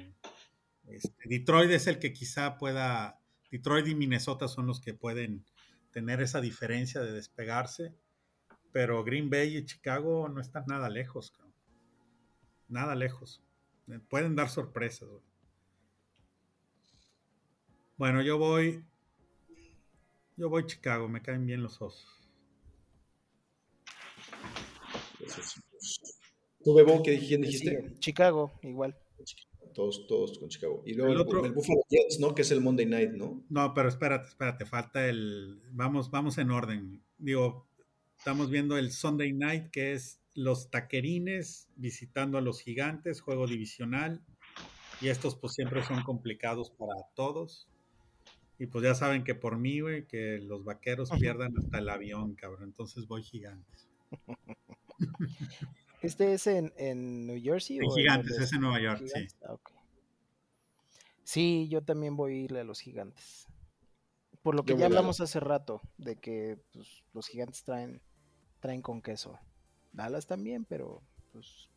Este, 0.86 1.28
Detroit 1.28 1.70
es 1.70 1.86
el 1.86 1.98
que 1.98 2.12
quizá 2.12 2.56
pueda, 2.56 3.20
Detroit 3.50 3.86
y 3.88 3.94
Minnesota 3.94 4.46
son 4.46 4.66
los 4.66 4.80
que 4.80 4.94
pueden 4.94 5.44
tener 5.92 6.20
esa 6.20 6.40
diferencia 6.40 7.00
de 7.00 7.12
despegarse. 7.12 7.94
Pero 8.72 9.04
Green 9.04 9.30
Bay 9.30 9.56
y 9.56 9.64
Chicago 9.64 10.28
no 10.28 10.40
están 10.40 10.64
nada 10.66 10.88
lejos, 10.88 11.32
nada 12.68 12.94
lejos. 12.94 13.42
Eh, 13.88 14.00
pueden 14.08 14.34
dar 14.34 14.48
sorpresas. 14.48 15.08
Bueno, 17.98 18.22
yo 18.22 18.38
voy. 18.38 18.82
Yo 20.36 20.48
voy 20.48 20.66
Chicago, 20.66 21.08
me 21.08 21.20
caen 21.20 21.46
bien 21.46 21.62
los 21.62 21.80
osos. 21.82 22.18
¿Tú, 26.64 26.74
Bebo, 26.74 27.02
qué 27.02 27.12
dijiste? 27.12 27.94
Chicago, 27.98 28.58
igual 28.62 28.96
todos, 29.72 30.06
todos 30.06 30.38
con 30.38 30.48
Chicago. 30.48 30.82
Y 30.86 30.94
luego 30.94 31.12
el, 31.12 31.20
otro, 31.20 31.44
el, 31.44 31.52
Buffalo 31.52 31.82
Jets, 31.88 32.20
¿no? 32.20 32.34
Que 32.34 32.42
es 32.42 32.50
el 32.50 32.60
Monday 32.60 32.86
Night, 32.86 33.12
¿no? 33.12 33.42
No, 33.48 33.74
pero 33.74 33.88
espérate, 33.88 34.28
espérate, 34.28 34.66
falta 34.66 35.08
el. 35.08 35.60
Vamos, 35.72 36.10
vamos 36.10 36.38
en 36.38 36.50
orden. 36.50 37.02
Digo, 37.18 37.66
estamos 38.16 38.50
viendo 38.50 38.78
el 38.78 38.92
Sunday 38.92 39.32
Night, 39.32 39.70
que 39.70 39.92
es 39.92 40.20
los 40.34 40.70
taquerines 40.70 41.68
visitando 41.76 42.38
a 42.38 42.40
los 42.40 42.60
gigantes, 42.60 43.20
juego 43.20 43.46
divisional. 43.46 44.22
Y 45.00 45.08
estos, 45.08 45.34
pues 45.34 45.54
siempre 45.54 45.82
son 45.82 46.02
complicados 46.02 46.70
para 46.70 46.94
todos. 47.14 47.68
Y 48.58 48.66
pues 48.66 48.84
ya 48.84 48.94
saben 48.94 49.24
que 49.24 49.34
por 49.34 49.58
mí, 49.58 49.80
güey, 49.80 50.06
que 50.06 50.38
los 50.38 50.64
vaqueros 50.64 51.10
pierdan 51.18 51.52
hasta 51.58 51.78
el 51.78 51.88
avión, 51.88 52.34
cabrón. 52.34 52.64
Entonces 52.64 53.08
voy 53.08 53.22
gigantes. 53.22 53.88
¿Este 56.02 56.34
es 56.34 56.46
en, 56.48 56.72
en 56.76 57.26
New 57.26 57.40
Jersey? 57.40 57.78
En 57.78 57.90
Gigantes, 57.90 58.38
es 58.38 58.52
en 58.52 58.60
Nueva 58.60 58.80
York, 58.80 59.02
sí. 59.06 59.26
Ah, 59.44 59.56
sí, 61.22 61.68
yo 61.70 61.82
también 61.82 62.16
voy 62.16 62.32
a 62.32 62.36
irle 62.36 62.60
a 62.60 62.64
los 62.64 62.80
Gigantes. 62.80 63.46
Por 64.42 64.56
lo 64.56 64.64
que 64.64 64.76
ya 64.76 64.86
hablamos 64.86 65.20
hace 65.20 65.38
rato, 65.38 65.80
de 65.98 66.16
que 66.16 66.58
pues, 66.72 67.04
los 67.14 67.28
Gigantes 67.28 67.62
traen, 67.62 68.02
traen 68.58 68.82
con 68.82 69.00
queso. 69.00 69.38
Dallas 69.92 70.26
también, 70.26 70.64
pero 70.64 71.02
pues 71.32 71.68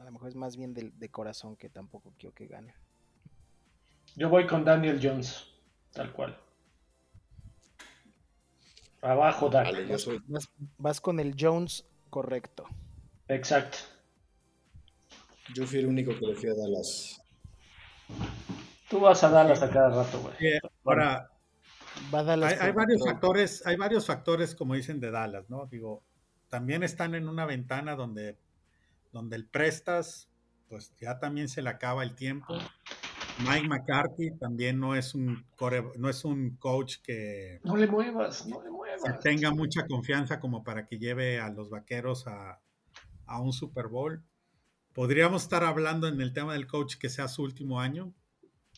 a 0.00 0.04
lo 0.04 0.10
mejor 0.10 0.28
es 0.28 0.34
más 0.34 0.56
bien 0.56 0.72
de, 0.72 1.08
corazón 1.10 1.56
que 1.56 1.68
tampoco 1.68 2.14
quiero 2.18 2.34
que 2.34 2.46
gane. 2.46 2.74
Yo 4.14 4.30
voy 4.30 4.46
con 4.46 4.64
Daniel 4.64 4.98
Jones, 5.02 5.46
tal 5.92 6.12
cual. 6.12 6.38
Abajo, 9.02 9.50
Dale, 9.50 9.86
vas 10.78 11.00
con 11.00 11.20
el 11.20 11.36
Jones 11.38 11.86
correcto. 12.08 12.66
Exacto. 13.28 13.78
Yo 15.54 15.66
fui 15.66 15.78
el 15.78 15.86
único 15.86 16.12
que 16.18 16.26
le 16.26 16.34
fui 16.34 16.48
a 16.48 16.54
Dallas. 16.54 17.20
Tú 18.88 19.00
vas 19.00 19.22
a 19.24 19.30
Dallas 19.30 19.62
a 19.62 19.70
cada 19.70 19.90
rato, 19.90 20.20
güey. 20.20 20.60
ahora, 20.84 21.30
hay, 22.12 22.72
varios 22.72 23.04
factores, 23.04 23.66
hay 23.66 23.76
varios 23.76 24.06
factores, 24.06 24.54
como 24.54 24.74
dicen, 24.74 25.00
de 25.00 25.10
Dallas, 25.10 25.48
¿no? 25.48 25.66
Digo, 25.66 26.02
también 26.48 26.82
están 26.82 27.14
en 27.14 27.28
una 27.28 27.46
ventana 27.46 27.96
donde, 27.96 28.38
donde 29.12 29.36
el 29.36 29.46
prestas, 29.46 30.28
pues 30.68 30.92
ya 31.00 31.18
también 31.18 31.48
se 31.48 31.62
le 31.62 31.70
acaba 31.70 32.02
el 32.02 32.14
tiempo. 32.14 32.56
Mike 33.38 33.68
McCarthy 33.68 34.30
también 34.38 34.80
no 34.80 34.94
es 34.94 35.14
un 35.14 35.44
no 35.98 36.08
es 36.08 36.24
un 36.24 36.56
coach 36.56 36.96
que 37.02 37.60
no 37.64 37.76
le 37.76 37.86
muevas, 37.86 38.46
no 38.46 38.62
le 38.62 38.70
muevas. 38.70 39.02
Que 39.02 39.12
tenga 39.18 39.50
mucha 39.50 39.86
confianza 39.86 40.40
como 40.40 40.64
para 40.64 40.86
que 40.86 40.98
lleve 40.98 41.38
a 41.38 41.50
los 41.50 41.68
vaqueros 41.68 42.26
a, 42.26 42.60
a 43.26 43.40
un 43.40 43.52
Super 43.52 43.88
Bowl. 43.88 44.22
¿Podríamos 44.92 45.42
estar 45.42 45.62
hablando 45.62 46.08
en 46.08 46.20
el 46.20 46.32
tema 46.32 46.54
del 46.54 46.66
coach 46.66 46.96
que 46.96 47.08
sea 47.08 47.28
su 47.28 47.42
último 47.42 47.80
año? 47.80 48.14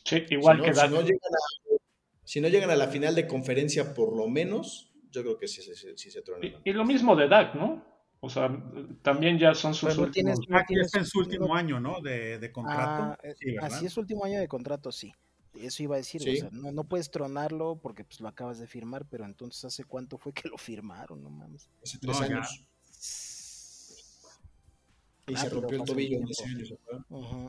Sí, 0.03 0.25
igual 0.29 0.61
que 0.61 0.73
si 0.73 0.87
no, 0.87 1.01
llegan 1.01 1.33
a, 1.33 1.79
si 2.23 2.41
no 2.41 2.47
llegan 2.47 2.69
a 2.69 2.75
la 2.75 2.87
final 2.87 3.15
de 3.15 3.27
conferencia, 3.27 3.93
por 3.93 4.15
lo 4.15 4.27
menos, 4.27 4.91
yo 5.11 5.21
creo 5.21 5.37
que 5.37 5.47
sí, 5.47 5.61
se 5.61 6.21
tronan. 6.21 6.55
Y, 6.63 6.73
lo 6.73 6.85
mismo 6.85 7.15
de 7.15 7.27
Dak, 7.27 7.55
¿no? 7.55 7.85
O 8.21 8.29
sea, 8.29 8.51
también 9.01 9.39
ya 9.39 9.55
son 9.55 9.73
sus 9.73 9.97
últimos... 9.97 10.39
Dak 10.47 10.69
está 10.71 10.99
en 10.99 11.05
su 11.05 11.19
último 11.19 11.55
año, 11.55 11.79
¿no? 11.79 12.01
De, 12.01 12.51
contrato. 12.51 13.03
Ah, 13.03 13.17
sí, 13.37 13.55
así 13.61 13.85
es 13.85 13.93
su 13.93 14.01
último 14.01 14.25
año 14.25 14.39
de 14.39 14.47
contrato, 14.47 14.91
sí. 14.91 15.13
Eso 15.53 15.83
iba 15.83 15.95
a 15.95 15.97
decir, 15.97 16.21
o 16.21 16.35
sea, 16.35 16.49
no, 16.51 16.71
no, 16.71 16.83
puedes 16.83 17.09
tronarlo 17.09 17.79
porque 17.81 18.03
pues 18.03 18.19
lo 18.21 18.27
acabas 18.27 18.59
de 18.59 18.67
firmar, 18.67 19.05
pero 19.09 19.25
entonces 19.25 19.65
¿hace 19.65 19.83
cuánto 19.83 20.17
fue 20.17 20.33
que 20.33 20.47
lo 20.47 20.57
firmaron? 20.57 21.23
No 21.23 21.29
mames. 21.29 21.69
Hace 21.83 21.97
tres 21.97 22.21
años. 22.21 22.65
Y 25.29 25.35
se 25.35 25.49
rompió 25.49 25.77
el 25.77 25.83
tobillo 25.83 26.17
en 26.17 26.27
ese 26.27 26.43
año. 26.45 26.65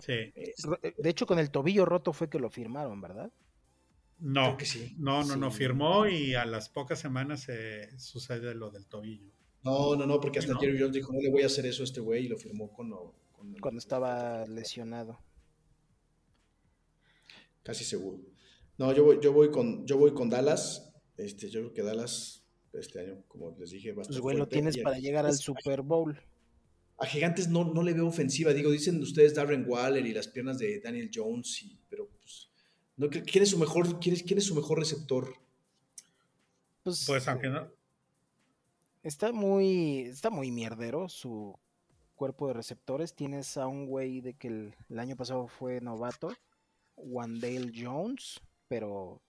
Sí. 0.00 0.12
Eh, 0.12 0.94
de 0.96 1.10
hecho, 1.10 1.26
con 1.26 1.38
el 1.38 1.50
tobillo 1.50 1.84
roto 1.84 2.12
fue 2.12 2.28
que 2.28 2.38
lo 2.38 2.50
firmaron, 2.50 3.00
¿verdad? 3.00 3.30
No, 4.18 4.56
no, 4.98 5.24
no, 5.24 5.36
no, 5.36 5.50
firmó 5.50 6.06
y 6.06 6.34
a 6.34 6.44
las 6.44 6.68
pocas 6.68 6.98
semanas 6.98 7.40
se 7.40 7.98
sucede 7.98 8.54
lo 8.54 8.70
del 8.70 8.86
tobillo. 8.86 9.32
No, 9.62 9.96
no, 9.96 10.06
no, 10.06 10.20
porque 10.20 10.38
hasta 10.38 10.58
Jerry 10.58 10.78
Jones 10.78 10.94
dijo, 10.94 11.12
no 11.12 11.20
le 11.20 11.30
voy 11.30 11.42
a 11.42 11.46
hacer 11.46 11.64
eso 11.66 11.82
a 11.82 11.84
este 11.84 12.00
güey 12.00 12.26
y 12.26 12.28
lo 12.28 12.36
firmó 12.36 12.70
cuando... 12.70 13.14
cuando 13.60 13.78
estaba 13.78 14.46
lesionado. 14.46 15.18
Casi 17.62 17.84
seguro. 17.84 18.20
No, 18.76 18.92
yo 18.92 19.04
voy, 19.04 19.18
yo 19.22 19.32
voy 19.32 19.50
con, 19.50 19.86
yo 19.86 19.96
voy 19.96 20.12
con 20.12 20.28
Dallas. 20.28 20.92
Este, 21.16 21.48
yo 21.48 21.60
creo 21.60 21.72
que 21.72 21.82
Dallas 21.82 22.40
este 22.72 23.00
año, 23.00 23.22
como 23.26 23.56
les 23.58 23.70
dije, 23.70 23.92
va 23.92 24.02
a 24.02 24.06
Pues 24.06 24.20
güey, 24.20 24.36
lo 24.36 24.48
tienes 24.48 24.78
para 24.78 24.98
llegar 24.98 25.26
al 25.26 25.36
Super 25.36 25.82
Bowl 25.82 26.18
a 27.00 27.06
Gigantes 27.06 27.48
no, 27.48 27.64
no 27.64 27.82
le 27.82 27.94
veo 27.94 28.06
ofensiva. 28.06 28.52
Digo, 28.52 28.70
dicen 28.70 29.02
ustedes 29.02 29.34
Darren 29.34 29.64
Waller 29.66 30.04
y 30.04 30.12
las 30.12 30.28
piernas 30.28 30.58
de 30.58 30.80
Daniel 30.80 31.10
Jones, 31.12 31.66
pero 31.88 32.08
pues, 32.08 32.50
no, 32.96 33.08
¿quién, 33.08 33.42
es 33.42 33.50
su 33.50 33.58
mejor, 33.58 33.98
quién, 33.98 34.14
es, 34.14 34.22
quién 34.22 34.38
es 34.38 34.44
su 34.44 34.54
mejor 34.54 34.78
receptor? 34.78 35.34
Pues, 36.82 37.04
pues 37.06 37.26
aunque 37.26 37.48
no. 37.48 37.72
Está 39.02 39.32
muy, 39.32 40.00
está 40.00 40.28
muy 40.28 40.50
mierdero 40.50 41.08
su 41.08 41.58
cuerpo 42.16 42.48
de 42.48 42.52
receptores. 42.52 43.14
Tienes 43.14 43.56
a 43.56 43.66
un 43.66 43.86
güey 43.86 44.20
de 44.20 44.34
que 44.34 44.48
el, 44.48 44.98
año 44.98 45.16
pasado 45.16 45.48
fue 45.48 45.80
novato, 45.80 46.30
Wandale 46.96 47.72
Jones, 47.74 48.40
pero 48.68 49.22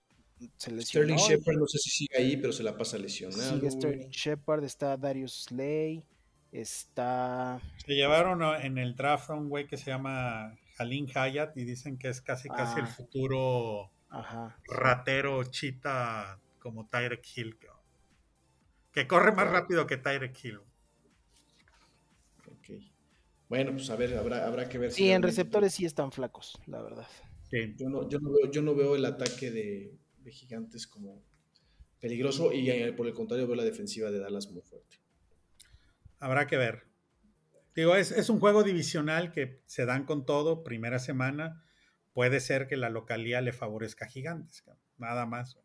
se 0.57 0.71
lesionó. 0.71 1.17
Sterling 1.17 1.37
Shepard, 1.37 1.57
no 1.57 1.67
sé 1.67 1.77
si 1.77 1.89
sigue 1.89 2.17
ahí, 2.17 2.35
pero 2.35 2.51
se 2.51 2.63
la 2.63 2.77
pasa 2.77 2.97
lesionado. 2.97 3.55
Sigue 3.55 3.71
Sterling 3.71 4.09
Shepard, 4.09 4.65
está 4.65 4.97
Darius 4.97 5.45
Slay, 5.45 6.03
está... 6.51 7.59
Se 7.77 7.93
llevaron 7.93 8.43
en 8.63 8.77
el 8.77 8.95
draft 8.95 9.29
a 9.29 9.33
un 9.33 9.49
güey 9.49 9.67
que 9.67 9.77
se 9.77 9.91
llama 9.91 10.57
Halin 10.77 11.07
Hayat 11.13 11.55
y 11.57 11.63
dicen 11.63 11.97
que 11.97 12.09
es 12.09 12.21
casi 12.21 12.49
casi 12.49 12.79
el 12.79 12.85
ah. 12.85 12.89
futuro 12.89 13.91
ratero 14.67 15.43
chita 15.45 16.39
como 16.59 16.87
Tyrek 16.87 17.25
Hill. 17.35 17.57
Que 18.91 19.07
corre 19.07 19.31
más 19.31 19.49
rápido 19.49 19.87
que 19.87 19.97
Tyrek 19.97 20.43
Hill. 20.43 20.59
Ok. 22.47 22.69
Bueno, 23.47 23.71
pues 23.73 23.89
a 23.89 23.95
ver, 23.95 24.17
habrá, 24.17 24.47
habrá 24.47 24.69
que 24.69 24.77
ver. 24.77 24.91
Sí, 24.91 25.09
en 25.09 25.21
receptores 25.21 25.73
sí 25.73 25.85
están 25.85 26.11
flacos, 26.11 26.59
la 26.67 26.81
verdad. 26.81 27.07
Yo, 27.51 27.89
no, 27.89 28.07
yo, 28.07 28.19
no 28.19 28.31
veo, 28.31 28.49
yo 28.49 28.61
no 28.61 28.75
veo 28.75 28.95
el 28.95 29.03
ataque 29.03 29.51
de, 29.51 29.97
gigantes 30.31 30.87
como 30.87 31.21
peligroso 31.99 32.53
y 32.53 32.69
eh, 32.69 32.93
por 32.93 33.07
el 33.07 33.13
contrario 33.13 33.45
veo 33.45 33.57
la 33.57 33.65
defensiva 33.65 34.09
de 34.09 34.19
Dallas 34.19 34.49
muy 34.49 34.61
fuerte. 34.61 35.00
Habrá 36.21 36.47
que 36.47 36.55
ver. 36.55 36.85
Digo, 37.75 37.97
es, 37.97 38.11
es, 38.11 38.29
un 38.29 38.39
juego 38.39 38.63
divisional 38.63 39.33
que 39.33 39.61
se 39.65 39.85
dan 39.85 40.05
con 40.05 40.25
todo, 40.25 40.63
primera 40.63 40.99
semana. 40.99 41.65
Puede 42.13 42.39
ser 42.39 42.67
que 42.67 42.77
la 42.77 42.89
localidad 42.89 43.43
le 43.43 43.51
favorezca 43.51 44.05
a 44.05 44.07
Gigantes, 44.07 44.63
nada 44.97 45.25
más. 45.25 45.57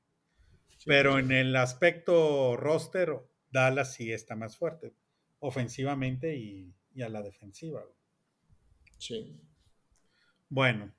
Pero 0.85 1.19
en 1.19 1.33
el 1.33 1.55
aspecto 1.57 2.57
roster, 2.57 3.15
Dallas 3.51 3.95
sí 3.95 4.13
está 4.13 4.37
más 4.37 4.57
fuerte, 4.57 4.95
ofensivamente 5.41 6.37
y, 6.37 6.75
a 7.03 7.09
la 7.09 7.23
defensiva. 7.23 7.85
Sí. 8.99 9.39
Bueno, 10.49 10.95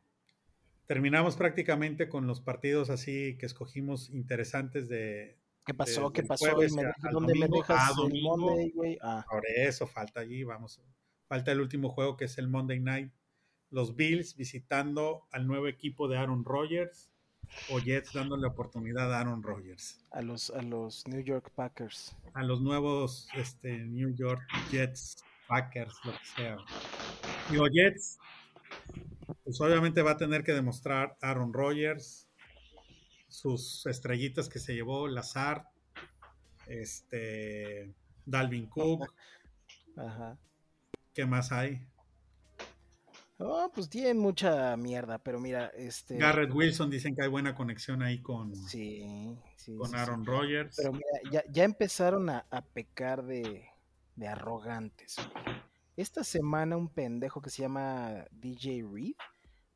terminamos 0.85 1.35
prácticamente 1.35 2.09
con 2.09 2.27
los 2.27 2.41
partidos 2.41 2.89
así 2.89 3.37
que 3.37 3.45
escogimos 3.45 4.09
interesantes 4.09 4.87
de. 4.89 5.39
¿Qué 5.67 5.73
pasó? 5.73 6.13
¿Qué 6.13 6.23
pasó? 6.23 6.47
¿Dónde 7.11 7.35
me 7.35 7.49
dejas 7.49 7.91
el 7.97 8.21
Monday, 8.21 8.71
güey? 8.71 8.97
Ah. 9.01 9.25
Por 9.29 9.43
eso 9.45 9.85
falta 9.85 10.21
allí, 10.21 10.45
vamos. 10.45 10.81
Falta 11.27 11.51
el 11.51 11.59
último 11.59 11.89
juego 11.89 12.15
que 12.15 12.23
es 12.23 12.37
el 12.37 12.47
Monday 12.47 12.79
Night. 12.79 13.11
Los 13.69 13.97
Bills 13.97 14.37
visitando 14.37 15.27
al 15.29 15.45
nuevo 15.45 15.67
equipo 15.67 16.07
de 16.07 16.17
Aaron 16.17 16.45
Rodgers 16.45 17.11
o 17.69 17.79
Jets 17.79 18.13
dándole 18.13 18.47
oportunidad 18.47 19.13
a 19.13 19.19
Aaron 19.19 19.43
Rodgers. 19.43 19.99
A 20.11 20.21
los, 20.21 20.51
a 20.51 20.61
los 20.61 21.05
New 21.05 21.21
York 21.21 21.51
Packers. 21.53 22.15
A 22.33 22.43
los 22.43 22.61
nuevos 22.61 23.27
este, 23.35 23.77
New 23.77 24.15
York 24.15 24.41
Jets, 24.71 25.17
Packers, 25.49 25.93
lo 26.05 26.13
que 26.13 26.25
sea. 26.37 26.57
Digo, 27.51 27.67
Jets, 27.67 28.17
pues 29.43 29.59
obviamente 29.59 30.01
va 30.01 30.11
a 30.11 30.17
tener 30.17 30.45
que 30.45 30.53
demostrar 30.53 31.17
Aaron 31.19 31.51
Rodgers, 31.51 32.26
sus 33.27 33.85
estrellitas 33.85 34.49
que 34.49 34.59
se 34.59 34.73
llevó, 34.73 35.07
Lazar, 35.07 35.69
este, 36.67 37.93
Dalvin 38.25 38.67
Cook. 38.67 39.13
Ajá. 39.97 40.37
¿Qué 41.13 41.25
más 41.25 41.51
hay? 41.51 41.87
Oh, 43.39 43.71
pues 43.73 43.87
tiene 43.87 44.15
mucha 44.15 44.75
mierda, 44.77 45.19
pero 45.19 45.39
mira, 45.39 45.67
este. 45.75 46.17
Garrett 46.17 46.51
Wilson 46.51 46.89
dicen 46.89 47.15
que 47.15 47.21
hay 47.23 47.27
buena 47.27 47.53
conexión 47.53 48.01
ahí 48.01 48.19
con, 48.19 48.55
sí, 48.55 49.37
con 49.77 49.93
Aaron 49.93 50.25
Rodgers. 50.25 50.75
Pero 50.75 50.91
mira, 50.91 51.43
ya, 51.51 51.63
empezaron 51.63 52.29
a, 52.29 52.45
pecar 52.73 53.23
de, 53.23 53.67
de 54.15 54.27
arrogantes. 54.27 55.17
Esta 55.95 56.23
semana 56.23 56.77
un 56.77 56.89
pendejo 56.89 57.41
que 57.41 57.51
se 57.51 57.61
llama 57.61 58.25
DJ 58.31 58.85
Reed 58.91 59.15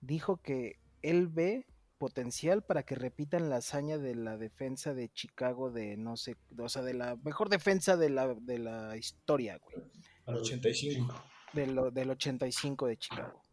dijo 0.02 0.38
que 0.38 0.80
él 1.04 1.28
ve 1.28 1.68
potencial 2.02 2.64
para 2.64 2.82
que 2.82 2.95
repitan 2.95 3.52
la 3.52 3.58
hazaña 3.58 3.99
de 3.99 4.16
la 4.16 4.36
defensa 4.36 4.95
de 4.95 5.10
Chicago 5.10 5.70
de 5.70 5.97
no 5.97 6.18
sé, 6.18 6.36
o 6.58 6.68
sea, 6.68 6.82
de 6.82 6.95
la 6.95 7.16
mejor 7.18 7.47
defensa 7.47 7.95
de 7.95 8.10
la, 8.10 8.34
de 8.34 8.58
la 8.58 8.97
historia, 8.97 9.60
güey. 9.60 9.86
Al 10.26 10.38
85. 10.38 11.24
del 11.54 12.10
85 12.10 12.88
de 12.88 12.97
Chicago. 12.97 13.43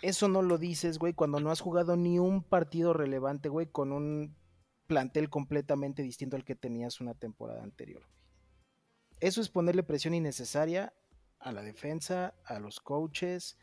Eso 0.00 0.26
no 0.28 0.40
lo 0.40 0.56
dices, 0.56 0.98
güey, 0.98 1.12
cuando 1.12 1.38
no 1.38 1.50
has 1.50 1.60
jugado 1.60 1.96
ni 1.96 2.18
un 2.18 2.42
partido 2.42 2.94
relevante, 2.94 3.50
güey, 3.50 3.66
con 3.66 3.92
un 3.92 4.34
plantel 4.86 5.28
completamente 5.28 6.02
distinto 6.02 6.36
al 6.36 6.46
que 6.46 6.54
tenías 6.54 7.02
una 7.02 7.12
temporada 7.12 7.62
anterior. 7.62 8.04
Eso 9.20 9.42
es 9.42 9.50
ponerle 9.50 9.82
presión 9.82 10.14
innecesaria 10.14 10.94
a 11.40 11.52
la 11.52 11.60
defensa, 11.60 12.32
a 12.46 12.58
los 12.58 12.80
coaches, 12.80 13.58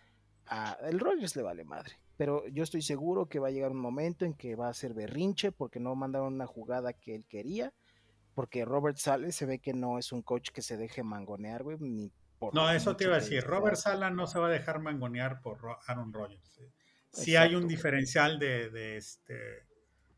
a 0.45 0.77
el 0.83 0.99
Rogers 0.99 1.35
le 1.35 1.41
vale 1.41 1.63
madre. 1.63 1.95
Pero 2.21 2.47
yo 2.49 2.61
estoy 2.61 2.83
seguro 2.83 3.25
que 3.25 3.39
va 3.39 3.47
a 3.47 3.51
llegar 3.51 3.71
un 3.71 3.81
momento 3.81 4.25
en 4.25 4.35
que 4.35 4.53
va 4.55 4.69
a 4.69 4.75
ser 4.75 4.93
berrinche 4.93 5.51
porque 5.51 5.79
no 5.79 5.95
mandaron 5.95 6.35
una 6.35 6.45
jugada 6.45 6.93
que 6.93 7.15
él 7.15 7.25
quería. 7.25 7.73
Porque 8.35 8.63
Robert 8.63 8.97
Sale 8.97 9.31
se 9.31 9.47
ve 9.47 9.57
que 9.57 9.73
no 9.73 9.97
es 9.97 10.11
un 10.11 10.21
coach 10.21 10.51
que 10.51 10.61
se 10.61 10.77
deje 10.77 11.01
mangonear, 11.01 11.63
güey, 11.63 11.79
ni 11.79 12.11
no, 12.53 12.69
eso 12.69 12.95
te 12.95 13.05
iba 13.05 13.15
a 13.15 13.19
decir. 13.19 13.43
Robert 13.43 13.75
Sala 13.75 14.11
no 14.11 14.27
se 14.27 14.37
va 14.37 14.49
a 14.49 14.51
dejar 14.51 14.79
mangonear 14.79 15.41
por 15.41 15.57
Aaron 15.87 16.13
Rodgers. 16.13 16.61
Si 17.11 17.35
hay 17.35 17.55
un 17.55 17.67
diferencial 17.67 18.37
de, 18.37 18.97
este. 18.97 19.65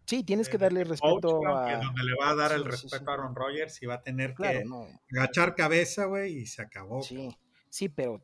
Sí, 0.05 0.25
tienes 0.25 0.49
que 0.49 0.57
darle 0.57 0.83
respeto 0.83 1.47
a. 1.47 1.77
Donde 1.77 2.03
le 2.03 2.15
va 2.19 2.31
a 2.31 2.35
dar 2.35 2.51
el 2.51 2.65
respeto 2.65 3.11
a 3.11 3.13
Aaron 3.13 3.33
Rodgers 3.33 3.81
y 3.81 3.85
va 3.85 3.93
a 3.93 4.01
tener 4.01 4.35
que 4.35 4.65
agachar 5.15 5.55
cabeza, 5.55 6.03
güey, 6.03 6.39
y 6.39 6.47
se 6.47 6.63
acabó. 6.63 7.01
Sí, 7.01 7.33
sí, 7.69 7.87
pero. 7.87 8.21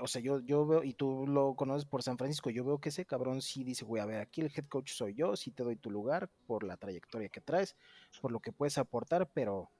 O 0.00 0.06
sea, 0.06 0.20
yo, 0.20 0.40
yo 0.40 0.66
veo, 0.66 0.84
y 0.84 0.92
tú 0.92 1.26
lo 1.26 1.54
conoces 1.54 1.86
por 1.86 2.02
San 2.02 2.18
Francisco, 2.18 2.50
yo 2.50 2.64
veo 2.64 2.78
que 2.78 2.90
ese 2.90 3.06
cabrón 3.06 3.40
sí 3.40 3.64
dice, 3.64 3.84
güey, 3.84 4.02
a 4.02 4.06
ver, 4.06 4.20
aquí 4.20 4.42
el 4.42 4.52
head 4.54 4.66
coach 4.68 4.92
soy 4.92 5.14
yo, 5.14 5.34
sí 5.34 5.50
te 5.50 5.62
doy 5.62 5.76
tu 5.76 5.90
lugar 5.90 6.28
por 6.46 6.62
la 6.62 6.76
trayectoria 6.76 7.30
que 7.30 7.40
traes, 7.40 7.74
por 8.20 8.32
lo 8.32 8.40
que 8.40 8.52
puedes 8.52 8.76
aportar, 8.76 9.30
pero 9.32 9.70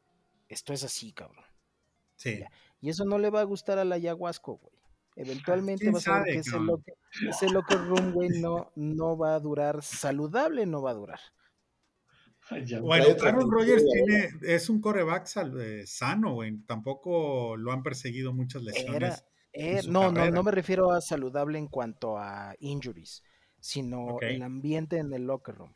esto 0.48 0.72
es 0.72 0.82
así, 0.82 1.12
cabrón. 1.12 1.44
Y 2.80 2.88
eso 2.88 3.04
no 3.04 3.18
le 3.18 3.30
va 3.30 3.40
a 3.40 3.44
gustar 3.44 3.78
a 3.78 3.84
la 3.84 3.96
ayahuasca, 3.96 4.52
güey. 4.52 4.82
Eventualmente 5.14 5.90
va 5.90 5.98
a 5.98 6.22
ver 6.22 6.32
que 6.32 6.38
ese, 6.38 6.58
locker, 6.58 6.94
ese 7.28 7.46
room, 7.76 8.12
güey, 8.12 8.30
no, 8.40 8.72
no 8.76 9.16
va 9.18 9.34
a 9.34 9.40
durar 9.40 9.82
saludable, 9.82 10.64
no 10.64 10.80
va 10.80 10.92
a 10.92 10.94
durar. 10.94 11.20
Bueno, 12.80 13.04
Aaron 13.22 13.50
Rodgers 13.50 13.84
tiene, 13.84 14.30
es 14.42 14.68
un 14.68 14.80
coreback 14.80 15.28
eh, 15.60 15.86
sano, 15.86 16.34
güey. 16.34 16.56
Tampoco 16.66 17.56
lo 17.56 17.72
han 17.72 17.82
perseguido 17.82 18.32
muchas 18.32 18.62
lesiones. 18.62 19.24
No, 19.88 20.10
no, 20.10 20.30
no 20.30 20.42
me 20.42 20.50
refiero 20.50 20.92
a 20.92 21.00
saludable 21.00 21.58
en 21.58 21.68
cuanto 21.68 22.18
a 22.18 22.54
injuries, 22.60 23.22
sino 23.60 24.20
el 24.20 24.42
ambiente 24.42 24.98
en 24.98 25.12
el 25.12 25.26
locker 25.26 25.54
room. 25.54 25.72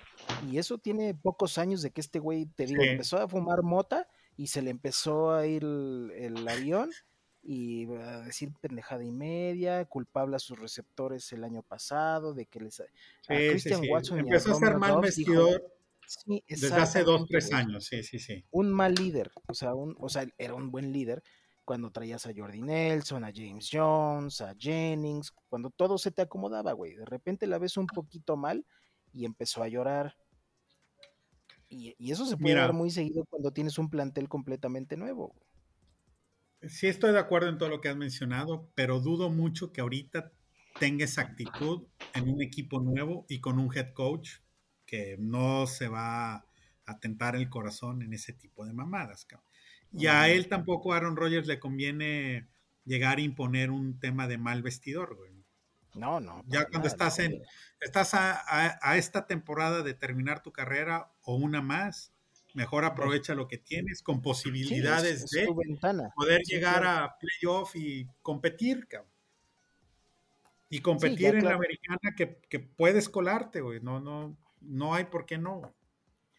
Y 0.50 0.58
eso 0.58 0.78
tiene 0.78 1.14
pocos 1.14 1.58
años 1.58 1.82
de 1.82 1.90
que 1.90 2.00
este 2.00 2.18
güey, 2.18 2.46
te 2.46 2.66
digo, 2.66 2.82
empezó 2.82 3.18
a 3.18 3.28
fumar 3.28 3.62
mota 3.62 4.08
y 4.36 4.48
se 4.48 4.62
le 4.62 4.70
empezó 4.70 5.32
a 5.32 5.46
ir 5.46 5.62
el, 5.62 6.48
avión 6.48 6.90
y 7.42 7.86
a 7.94 8.20
decir 8.22 8.52
pendejada 8.60 9.04
y 9.04 9.12
media, 9.12 9.84
culpable 9.84 10.36
a 10.36 10.40
sus 10.40 10.58
receptores 10.58 11.32
el 11.32 11.44
año 11.44 11.62
pasado, 11.62 12.34
de 12.34 12.46
que 12.46 12.60
les... 12.60 12.82
Christian 13.26 13.82
Watson 13.88 14.18
empezó 14.18 14.52
a, 14.52 14.54
ser 14.56 14.76
mal 14.78 15.00
vestidor 15.00 15.62
desde 16.48 16.74
hace 16.74 17.04
dos, 17.04 17.26
tres 17.28 17.52
años, 17.52 17.86
sí, 17.86 18.02
sí, 18.02 18.18
sí. 18.18 18.44
Un 18.50 18.72
mal 18.72 18.94
líder, 18.94 19.30
o 19.46 19.54
sea, 19.54 19.74
un, 19.74 19.96
o 19.98 20.08
sea, 20.08 20.26
era 20.38 20.54
un 20.54 20.70
buen 20.70 20.92
líder 20.92 21.22
cuando 21.66 21.90
traías 21.90 22.24
a 22.26 22.32
Jordi 22.34 22.62
Nelson, 22.62 23.24
a 23.24 23.32
James 23.34 23.68
Jones, 23.70 24.40
a 24.40 24.54
Jennings, 24.58 25.32
cuando 25.50 25.68
todo 25.68 25.98
se 25.98 26.10
te 26.10 26.22
acomodaba, 26.22 26.72
güey. 26.72 26.94
De 26.94 27.04
repente 27.04 27.46
la 27.46 27.58
ves 27.58 27.76
un 27.76 27.86
poquito 27.86 28.38
mal 28.38 28.64
y 29.12 29.26
empezó 29.26 29.62
a 29.62 29.68
llorar 29.68 30.16
y, 31.68 31.94
eso 32.10 32.26
se 32.26 32.36
puede 32.36 32.54
dar 32.54 32.72
muy 32.72 32.90
seguido 32.90 33.24
cuando 33.24 33.52
tienes 33.52 33.78
un 33.78 33.90
plantel 33.90 34.28
completamente 34.28 34.96
nuevo. 34.96 35.34
Sí, 36.62 36.86
estoy 36.86 37.12
de 37.12 37.18
acuerdo 37.18 37.48
en 37.48 37.58
todo 37.58 37.68
lo 37.68 37.80
que 37.80 37.88
has 37.88 37.96
mencionado, 37.96 38.70
pero 38.74 39.00
dudo 39.00 39.30
mucho 39.30 39.72
que 39.72 39.80
ahorita 39.80 40.32
tenga 40.78 41.04
esa 41.04 41.22
actitud 41.22 41.86
en 42.14 42.28
un 42.28 42.42
equipo 42.42 42.80
nuevo 42.80 43.26
y 43.28 43.40
con 43.40 43.58
un 43.58 43.74
head 43.76 43.92
coach 43.92 44.38
que 44.84 45.16
no 45.18 45.66
se 45.66 45.88
va 45.88 46.46
a 46.86 47.00
tentar 47.00 47.34
el 47.34 47.50
corazón 47.50 48.02
en 48.02 48.12
ese 48.12 48.32
tipo 48.32 48.64
de 48.64 48.72
mamadas. 48.72 49.26
Y 49.92 50.06
a 50.06 50.28
él 50.28 50.48
tampoco, 50.48 50.92
a 50.92 50.96
Aaron 50.96 51.16
Rodgers, 51.16 51.46
le 51.46 51.58
conviene 51.58 52.46
llegar 52.84 53.18
a 53.18 53.22
imponer 53.22 53.70
un 53.70 53.98
tema 53.98 54.26
de 54.28 54.38
mal 54.38 54.62
vestidor, 54.62 55.16
güey. 55.16 55.36
No, 55.94 56.20
no. 56.20 56.42
Ya 56.46 56.66
cuando 56.66 56.88
estás 56.88 57.18
en, 57.18 57.42
estás 57.80 58.12
a, 58.12 58.96
esta 58.96 59.26
temporada 59.26 59.82
de 59.82 59.94
terminar 59.94 60.42
tu 60.42 60.52
carrera 60.52 61.10
o 61.22 61.36
una 61.36 61.62
más, 61.62 62.12
mejor 62.54 62.84
aprovecha 62.84 63.34
lo 63.34 63.48
que 63.48 63.58
tienes 63.58 64.02
con 64.02 64.22
posibilidades 64.22 65.30
de 65.30 65.46
poder 66.14 66.42
llegar 66.42 66.86
a 66.86 67.16
playoff 67.18 67.74
y 67.76 68.06
competir, 68.22 68.86
cabrón. 68.86 69.10
Y 70.68 70.80
competir 70.80 71.36
en 71.36 71.44
la 71.44 71.54
americana 71.54 72.14
que, 72.16 72.40
que, 72.48 72.58
puedes 72.58 73.08
colarte, 73.08 73.60
güey. 73.60 73.80
No, 73.80 74.00
no, 74.00 74.36
no 74.60 74.94
hay 74.94 75.04
por 75.04 75.24
qué 75.24 75.38
no. 75.38 75.72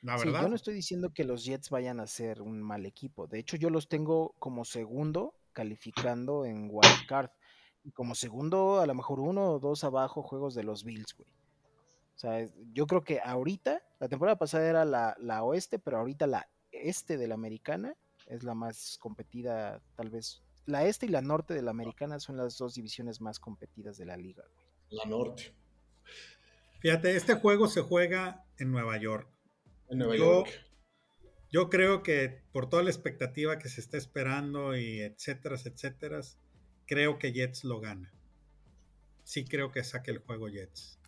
La 0.02 0.18
verdad. 0.18 0.44
yo 0.44 0.50
no 0.50 0.56
estoy 0.56 0.74
diciendo 0.74 1.12
que 1.14 1.24
los 1.24 1.44
Jets 1.44 1.70
vayan 1.70 2.00
a 2.00 2.08
ser 2.08 2.42
un 2.42 2.62
mal 2.62 2.86
equipo. 2.86 3.28
De 3.28 3.40
hecho, 3.40 3.58
yo 3.58 3.70
los 3.70 3.88
tengo 3.88 4.36
como 4.40 4.64
segundo 4.64 5.34
calificando 5.54 6.46
en 6.46 6.70
Wild 6.72 7.08
Card. 7.08 7.32
Y 7.84 7.92
como 7.92 8.16
segundo, 8.16 8.80
a 8.80 8.86
lo 8.86 8.94
mejor 8.94 9.20
uno 9.20 9.54
o 9.54 9.60
dos 9.60 9.84
abajo 9.84 10.22
juegos 10.22 10.54
de 10.54 10.64
los 10.64 10.84
Bills, 10.84 11.16
güey. 11.16 11.30
O 12.16 12.20
sea, 12.20 12.48
yo 12.74 12.86
creo 12.86 13.04
que 13.04 13.20
ahorita, 13.20 13.82
la 14.00 14.08
temporada 14.08 14.38
pasada 14.38 14.68
era 14.68 14.86
la, 14.86 15.16
la 15.20 15.44
oeste, 15.44 15.80
pero 15.80 15.98
ahorita 15.98 16.28
la 16.28 16.48
este 16.72 17.18
de 17.18 17.28
la 17.28 17.36
americana 17.36 17.96
es 18.28 18.44
la 18.44 18.54
más 18.54 18.98
competida, 19.00 19.82
tal 19.96 20.10
vez. 20.10 20.44
La 20.66 20.86
este 20.86 21.06
y 21.06 21.10
la 21.10 21.22
norte 21.22 21.54
de 21.54 21.62
la 21.62 21.72
americana 21.72 22.20
son 22.20 22.38
las 22.38 22.58
dos 22.58 22.76
divisiones 22.76 23.22
más 23.22 23.40
competidas 23.40 23.98
de 23.98 24.06
la 24.06 24.18
liga, 24.18 24.44
güey. 24.54 24.66
La 24.90 25.06
norte. 25.06 25.54
Fíjate, 26.80 27.16
este 27.16 27.36
juego 27.36 27.68
se 27.68 27.82
juega 27.82 28.46
en 28.58 28.72
Nueva 28.72 28.98
York. 28.98 29.28
En 29.90 30.00
Nueva 30.00 30.16
York. 30.18 30.50
Yo 31.50 31.70
creo 31.70 32.04
que 32.04 32.44
por 32.52 32.70
toda 32.70 32.84
la 32.84 32.90
expectativa 32.90 33.58
que 33.58 33.70
se 33.70 33.80
está 33.80 33.98
esperando 33.98 34.76
y 34.76 35.00
etcétera, 35.00 35.56
etcétera, 35.56 36.22
creo 36.86 37.18
que 37.20 37.32
Jets 37.32 37.64
lo 37.64 37.80
gana. 37.80 38.14
Sí 39.24 39.46
creo 39.46 39.72
que 39.72 39.84
saque 39.84 40.12
el 40.12 40.20
juego 40.20 40.50
Jets. 40.50 41.00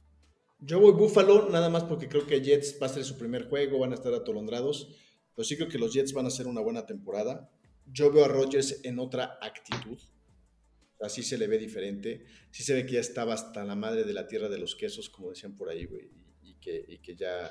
Yo 0.60 0.80
voy 0.80 0.94
Buffalo 0.94 1.50
nada 1.50 1.70
más 1.70 1.84
porque 1.84 2.08
creo 2.08 2.26
que 2.26 2.42
Jets 2.42 2.78
va 2.82 2.88
a 2.88 2.90
ser 2.90 3.04
su 3.04 3.18
primer 3.18 3.48
juego, 3.50 3.80
van 3.80 3.92
a 3.92 3.96
estar 3.96 4.14
atolondrados, 4.14 4.96
pero 5.36 5.46
sí 5.46 5.56
creo 5.56 5.70
que 5.70 5.78
los 5.78 5.94
Jets 5.94 6.14
van 6.14 6.26
a 6.26 6.30
hacer 6.30 6.48
una 6.48 6.62
buena 6.62 6.86
temporada. 6.86 7.50
Yo 7.86 8.12
veo 8.12 8.26
a 8.26 8.28
Rodgers 8.28 8.82
en 8.84 9.00
otra 9.00 9.40
actitud. 9.42 9.98
Así 11.02 11.24
se 11.24 11.38
le 11.38 11.48
ve 11.48 11.58
diferente. 11.58 12.26
Sí 12.52 12.64
se 12.64 12.74
ve 12.74 12.86
que 12.86 12.94
ya 12.94 13.00
estaba 13.00 13.34
hasta 13.34 13.64
la 13.64 13.76
madre 13.76 14.04
de 14.04 14.14
la 14.14 14.28
tierra 14.28 14.50
de 14.50 14.58
los 14.58 14.76
quesos, 14.76 15.10
como 15.10 15.30
decían 15.30 15.56
por 15.56 15.70
ahí, 15.70 15.86
güey. 15.86 16.12
Y, 16.42 16.56
que, 16.56 16.86
y 16.88 17.00
que 17.00 17.16
ya 17.16 17.50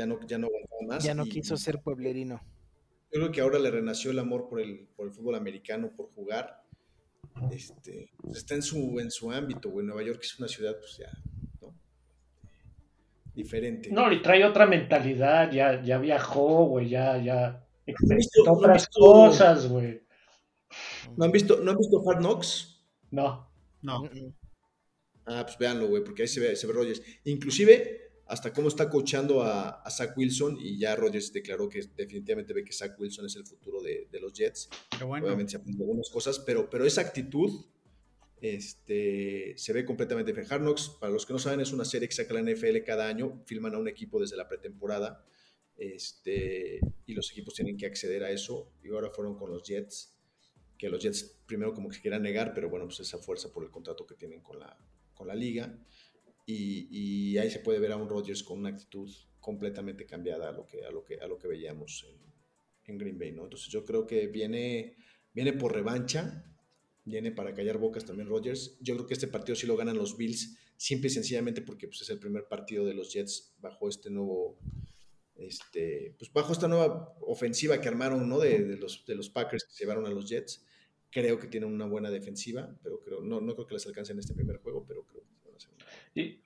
ya 0.00 0.06
no, 0.06 0.18
ya 0.26 0.38
no 0.38 0.48
más. 0.86 1.04
Ya 1.04 1.14
no 1.14 1.26
quiso 1.26 1.58
ser 1.58 1.82
pueblerino. 1.82 2.40
Yo 3.12 3.20
creo 3.20 3.32
que 3.32 3.40
ahora 3.42 3.58
le 3.58 3.70
renació 3.70 4.10
el 4.10 4.18
amor 4.18 4.48
por 4.48 4.60
el, 4.60 4.88
por 4.96 5.06
el 5.06 5.12
fútbol 5.12 5.34
americano, 5.34 5.92
por 5.94 6.10
jugar. 6.14 6.62
Este, 7.52 8.10
pues, 8.16 8.38
está 8.38 8.54
en 8.54 8.62
su, 8.62 8.98
en 8.98 9.10
su 9.10 9.30
ámbito, 9.30 9.68
güey. 9.68 9.84
Nueva 9.84 10.02
York 10.02 10.20
es 10.22 10.38
una 10.38 10.48
ciudad, 10.48 10.74
pues 10.78 10.96
ya, 10.96 11.10
¿no? 11.60 11.74
Diferente. 13.34 13.90
No, 13.90 14.10
y 14.10 14.22
trae 14.22 14.42
otra 14.44 14.66
mentalidad, 14.66 15.52
ya, 15.52 15.82
ya 15.82 15.98
viajó, 15.98 16.64
güey, 16.64 16.88
ya, 16.88 17.18
ya 17.18 17.66
experimentó 17.84 18.52
otras 18.52 18.88
cosas, 18.88 19.68
güey. 19.68 20.00
¿No 21.14 21.26
han 21.26 21.32
visto, 21.32 21.60
¿no 21.62 21.72
han 21.72 21.76
visto 21.76 22.02
Hard 22.08 22.20
Knocks? 22.20 22.86
No. 23.10 23.50
No. 23.82 24.08
Ah, 25.26 25.44
pues 25.44 25.58
véanlo, 25.58 25.88
güey, 25.88 26.02
porque 26.02 26.22
ahí 26.22 26.28
se 26.28 26.40
ve, 26.40 26.56
se 26.56 26.66
ve 26.66 26.72
Rogers. 26.72 27.02
Inclusive, 27.24 27.99
hasta 28.30 28.52
cómo 28.52 28.68
está 28.68 28.88
coachando 28.88 29.42
a, 29.42 29.82
Zach 29.90 30.16
Wilson 30.16 30.56
y 30.60 30.78
ya 30.78 30.94
Rodgers 30.94 31.32
declaró 31.32 31.68
que 31.68 31.82
definitivamente 31.96 32.52
ve 32.52 32.62
que 32.62 32.72
Zach 32.72 32.98
Wilson 32.98 33.26
es 33.26 33.34
el 33.34 33.44
futuro 33.44 33.82
de, 33.82 34.08
los 34.20 34.32
Jets. 34.32 34.68
Obviamente 35.02 35.50
se 35.50 35.56
aprendió 35.56 35.82
algunas 35.82 36.08
cosas, 36.10 36.38
pero, 36.38 36.70
pero 36.70 36.86
esa 36.86 37.00
actitud 37.00 37.50
este, 38.40 39.54
se 39.56 39.72
ve 39.72 39.84
completamente 39.84 40.30
en 40.30 40.38
Hard 40.48 40.60
Knocks. 40.60 40.90
Para 41.00 41.12
los 41.12 41.26
que 41.26 41.32
no 41.32 41.40
saben, 41.40 41.58
es 41.58 41.72
una 41.72 41.84
serie 41.84 42.06
que 42.06 42.14
saca 42.14 42.32
la 42.34 42.42
NFL 42.42 42.84
cada 42.86 43.08
año, 43.08 43.42
filman 43.46 43.74
a 43.74 43.78
un 43.78 43.88
equipo 43.88 44.20
desde 44.20 44.36
la 44.36 44.46
pretemporada 44.46 45.26
este, 45.76 46.78
y 47.06 47.14
los 47.14 47.32
equipos 47.32 47.54
tienen 47.54 47.76
que 47.76 47.86
acceder 47.86 48.22
a 48.22 48.30
eso 48.30 48.72
y 48.84 48.90
ahora 48.90 49.10
fueron 49.10 49.36
con 49.36 49.50
los 49.50 49.64
Jets, 49.64 50.16
que 50.78 50.88
los 50.88 51.02
Jets 51.02 51.40
primero 51.46 51.74
como 51.74 51.88
que 51.88 51.96
se 51.96 52.00
quieran 52.00 52.22
negar, 52.22 52.54
pero 52.54 52.70
bueno, 52.70 52.86
pues 52.86 53.00
esa 53.00 53.18
fuerza 53.18 53.52
por 53.52 53.64
el 53.64 53.70
contrato 53.70 54.06
que 54.06 54.14
tienen 54.14 54.40
con 54.40 54.60
la, 54.60 54.78
con 55.14 55.26
la 55.26 55.34
liga 55.34 55.76
y, 56.52 57.38
ahí 57.38 57.50
se 57.50 57.60
puede 57.60 57.78
ver 57.78 57.92
a 57.92 57.96
un 57.96 58.08
Rodgers 58.08 58.42
con 58.42 58.58
una 58.58 58.70
actitud 58.70 59.10
completamente 59.38 60.06
cambiada 60.06 60.48
a 60.48 60.52
lo 60.52 60.66
que, 60.66 60.84
a 60.84 60.90
lo 60.90 61.04
que, 61.04 61.20
a 61.20 61.26
lo 61.26 61.38
que 61.38 61.48
veíamos 61.48 62.06
en, 62.08 62.98
Green 62.98 63.20
Bay, 63.20 63.30
¿no? 63.30 63.44
Entonces 63.44 63.68
yo 63.68 63.84
creo 63.84 64.04
que 64.04 64.26
viene, 64.26 64.96
viene 65.32 65.52
por 65.52 65.72
revancha, 65.72 66.44
viene 67.04 67.30
para 67.30 67.54
callar 67.54 67.78
bocas 67.78 68.04
también 68.04 68.28
Rodgers. 68.28 68.78
Yo 68.80 68.96
creo 68.96 69.06
que 69.06 69.14
este 69.14 69.28
partido 69.28 69.54
sí 69.54 69.68
lo 69.68 69.76
ganan 69.76 69.96
los 69.96 70.16
Bills, 70.16 70.58
simple 70.76 71.06
y 71.06 71.10
sencillamente 71.10 71.62
porque 71.62 71.86
pues, 71.86 72.00
es 72.00 72.10
el 72.10 72.18
primer 72.18 72.48
partido 72.48 72.84
de 72.84 72.94
los 72.94 73.12
Jets 73.12 73.54
bajo 73.60 73.88
este 73.88 74.10
nuevo, 74.10 74.58
este, 75.36 76.16
pues 76.18 76.32
bajo 76.32 76.52
esta 76.52 76.66
nueva 76.66 77.14
ofensiva 77.20 77.80
que 77.80 77.86
armaron, 77.86 78.28
¿no? 78.28 78.40
De, 78.40 78.76
los, 78.76 79.06
de 79.06 79.14
los 79.14 79.30
Packers 79.30 79.62
que 79.62 79.72
se 79.72 79.84
llevaron 79.84 80.06
a 80.06 80.10
los 80.10 80.28
Jets. 80.28 80.66
Creo 81.12 81.38
que 81.38 81.46
tienen 81.46 81.72
una 81.72 81.86
buena 81.86 82.10
defensiva, 82.10 82.76
pero 82.82 83.00
creo, 83.04 83.20
no, 83.20 83.40
no 83.40 83.54
creo 83.54 83.68
que 83.68 83.74
les 83.74 83.86
alcance 83.86 84.12
en 84.12 84.18
este 84.18 84.34
primer 84.34 84.56
juego, 84.56 84.84
pero 84.84 85.06
creo 85.06 85.19
¿Y 86.14 86.40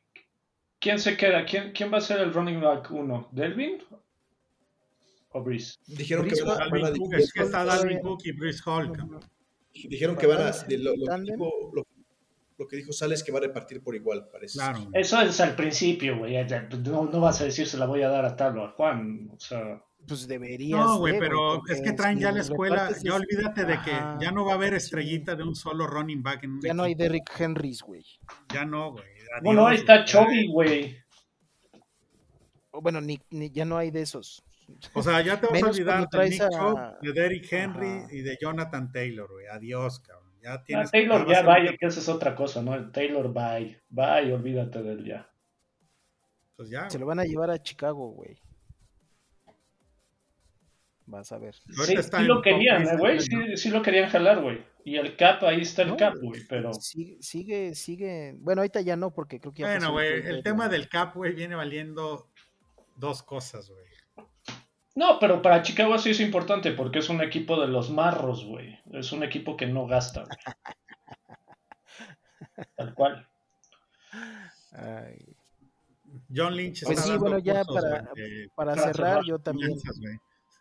quién 0.80 0.98
se 0.98 1.16
queda? 1.16 1.44
¿Quién, 1.44 1.72
quién 1.72 1.92
va 1.92 1.98
a 1.98 2.00
ser 2.00 2.20
el 2.20 2.32
running 2.32 2.60
back 2.60 2.90
1? 2.90 3.28
¿Delvin 3.32 3.78
o 5.30 5.42
Breeze? 5.42 5.76
Dijeron 5.86 6.28
que 6.28 6.42
van 6.42 6.60
a, 6.72 6.92
está 7.36 7.64
Dalvin 7.64 8.00
Cook 8.00 8.20
y 8.24 8.32
Breeze 8.32 8.62
Hall. 8.64 8.92
Dijeron 9.72 10.16
que 10.16 10.26
van 10.26 10.42
a. 10.42 10.52
Lo, 10.68 10.94
lo, 10.96 11.86
lo, 12.56 12.68
que 12.68 12.76
dijo 12.76 12.92
Sales 12.92 13.20
es 13.20 13.24
que 13.24 13.32
va 13.32 13.38
a 13.38 13.42
repartir 13.42 13.82
por 13.82 13.94
igual, 13.94 14.28
parece. 14.30 14.58
Claro. 14.58 14.88
Eso 14.92 15.20
es 15.20 15.40
al 15.40 15.56
principio, 15.56 16.18
güey. 16.18 16.36
No, 16.84 17.04
no, 17.04 17.20
vas 17.20 17.40
a 17.40 17.44
decir 17.44 17.66
se 17.66 17.78
la 17.78 17.86
voy 17.86 18.02
a 18.02 18.08
dar 18.08 18.24
a 18.24 18.36
tal 18.36 18.58
o 18.58 18.64
a 18.64 18.70
Juan. 18.70 19.30
O 19.34 19.40
sea 19.40 19.82
pues 20.06 20.28
debería 20.28 20.76
No, 20.76 20.98
güey, 20.98 21.18
pero 21.18 21.62
es 21.68 21.80
que 21.80 21.92
traen 21.92 22.18
ya 22.18 22.32
la 22.32 22.40
escuela, 22.40 22.90
ya 23.02 23.14
olvídate 23.14 23.64
de 23.64 23.80
que 23.82 23.92
ya 24.20 24.30
no 24.30 24.44
va 24.44 24.52
a 24.52 24.54
haber 24.56 24.74
estrellita 24.74 25.34
de 25.34 25.42
un 25.42 25.54
solo 25.54 25.86
running 25.86 26.22
back. 26.22 26.44
En 26.44 26.60
ya 26.60 26.74
no 26.74 26.84
hay 26.84 26.94
Derrick 26.94 27.30
Henrys, 27.38 27.82
güey. 27.82 28.04
Ya 28.52 28.64
no, 28.64 28.92
güey. 28.92 29.04
Bueno, 29.42 29.66
ahí 29.66 29.76
está 29.76 30.04
Chovy, 30.04 30.48
güey. 30.48 30.96
Bueno, 32.72 33.00
ni, 33.00 33.20
ya 33.52 33.64
no 33.64 33.76
hay 33.76 33.90
de 33.90 34.02
esos. 34.02 34.42
O 34.94 35.02
sea, 35.02 35.20
ya 35.20 35.40
te 35.40 35.46
vas 35.46 35.62
a 35.62 35.66
olvidar 35.66 36.08
de 36.08 36.30
Nick 36.30 36.42
de 37.02 37.12
Derrick 37.12 37.52
Henry 37.52 38.04
y 38.10 38.22
de 38.22 38.38
Jonathan 38.40 38.90
Taylor, 38.90 39.30
güey. 39.30 39.46
Adiós, 39.46 40.00
cabrón. 40.00 40.24
Ya 40.42 40.54
ah, 40.54 40.62
tienes 40.62 40.90
Taylor 40.90 41.26
ya 41.26 41.42
vaya, 41.42 41.74
que 41.78 41.86
esa 41.86 42.00
es 42.00 42.08
otra 42.08 42.34
cosa, 42.34 42.62
¿no? 42.62 42.74
El 42.74 42.92
Taylor 42.92 43.32
bye. 43.32 43.80
Bye, 43.88 44.32
olvídate 44.32 44.82
de 44.82 44.92
él 44.92 45.04
ya. 45.04 45.30
Pues 46.56 46.68
ya. 46.68 46.90
Se 46.90 46.98
lo 46.98 47.06
van 47.06 47.20
a 47.20 47.24
llevar 47.24 47.50
a 47.50 47.62
Chicago, 47.62 48.10
güey. 48.10 48.38
Vas 51.06 51.32
a 51.32 51.38
ver. 51.38 51.54
Sí, 51.54 51.96
sí 51.96 52.22
lo 52.22 52.40
querían, 52.40 52.82
¿eh, 52.86 52.96
güey. 52.96 53.20
Sí, 53.20 53.56
sí, 53.56 53.70
lo 53.70 53.82
querían 53.82 54.08
jalar, 54.08 54.40
güey. 54.40 54.64
Y 54.84 54.96
el 54.96 55.16
cap, 55.16 55.42
ahí 55.44 55.60
está 55.60 55.82
el 55.82 55.96
cap, 55.96 56.14
güey, 56.20 56.42
pero... 56.48 56.72
Sigue, 56.74 57.74
sigue, 57.74 58.34
Bueno, 58.38 58.62
ahorita 58.62 58.80
ya 58.80 58.96
no, 58.96 59.12
porque 59.12 59.40
creo 59.40 59.52
que 59.52 59.62
ya... 59.62 59.68
Bueno, 59.68 59.92
güey, 59.92 60.26
el 60.26 60.42
tema 60.42 60.68
del 60.68 60.88
cap, 60.88 61.14
güey, 61.14 61.34
viene 61.34 61.54
valiendo 61.54 62.30
dos 62.96 63.22
cosas, 63.22 63.70
güey. 63.70 63.84
No, 64.94 65.18
pero 65.18 65.42
para 65.42 65.62
Chicago 65.62 65.98
sí 65.98 66.10
es 66.10 66.20
importante, 66.20 66.72
porque 66.72 67.00
es 67.00 67.08
un 67.08 67.20
equipo 67.20 67.60
de 67.60 67.66
los 67.66 67.90
marros, 67.90 68.44
güey. 68.44 68.78
Es 68.92 69.12
un 69.12 69.24
equipo 69.24 69.56
que 69.56 69.66
no 69.66 69.86
gasta, 69.86 70.24
güey. 70.24 70.38
Tal 72.76 72.94
cual. 72.94 73.28
John 76.34 76.56
Lynch 76.56 76.82
está 76.82 76.94
Pues 76.94 77.04
sí, 77.04 77.16
bueno, 77.16 77.38
ya 77.38 77.64
para, 77.64 78.08
para, 78.54 78.74
cerrar, 78.76 79.24
yo 79.24 79.38
también 79.38 79.72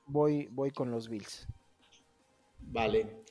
voy, 0.06 0.48
voy 0.52 0.72
con 0.72 0.92
los 0.92 1.10
Bills. 1.10 1.48
Vale. 2.60 3.24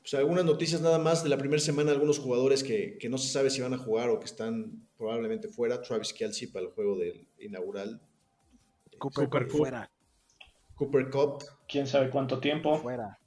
Pues 0.00 0.14
algunas 0.14 0.44
noticias 0.44 0.80
nada 0.80 0.98
más 0.98 1.22
de 1.22 1.30
la 1.30 1.38
primera 1.38 1.60
semana, 1.60 1.90
algunos 1.90 2.18
jugadores 2.18 2.62
que, 2.62 2.98
no 3.08 3.16
se 3.16 3.28
sabe 3.28 3.48
si 3.50 3.62
van 3.62 3.72
a 3.72 3.78
jugar 3.78 4.10
o 4.10 4.18
que 4.18 4.26
están 4.26 4.86
probablemente 4.98 5.48
fuera. 5.48 5.80
Travis 5.80 6.12
Kelsey 6.12 6.48
para 6.48 6.66
el 6.66 6.72
juego 6.72 6.98
del 6.98 7.26
inaugural. 7.38 8.02
Cooper, 8.98 9.28
Cooper 9.28 9.48
fuera. 9.48 9.90
Cooper 10.74 11.10
Cup. 11.10 11.44
¿Quién 11.66 11.86
sabe 11.86 12.10
cuánto 12.10 12.38
tiempo? 12.38 12.78
Fuera. 12.78 13.18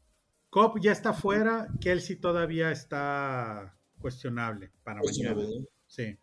Cup 0.50 0.80
ya 0.80 0.92
está 0.92 1.14
fuera, 1.14 1.68
Kelsey 1.82 2.18
todavía 2.18 2.72
está 2.72 3.76
cuestionable 4.00 4.72
para 4.84 5.02
mañana. 5.02 5.48
Sí. 5.88 6.16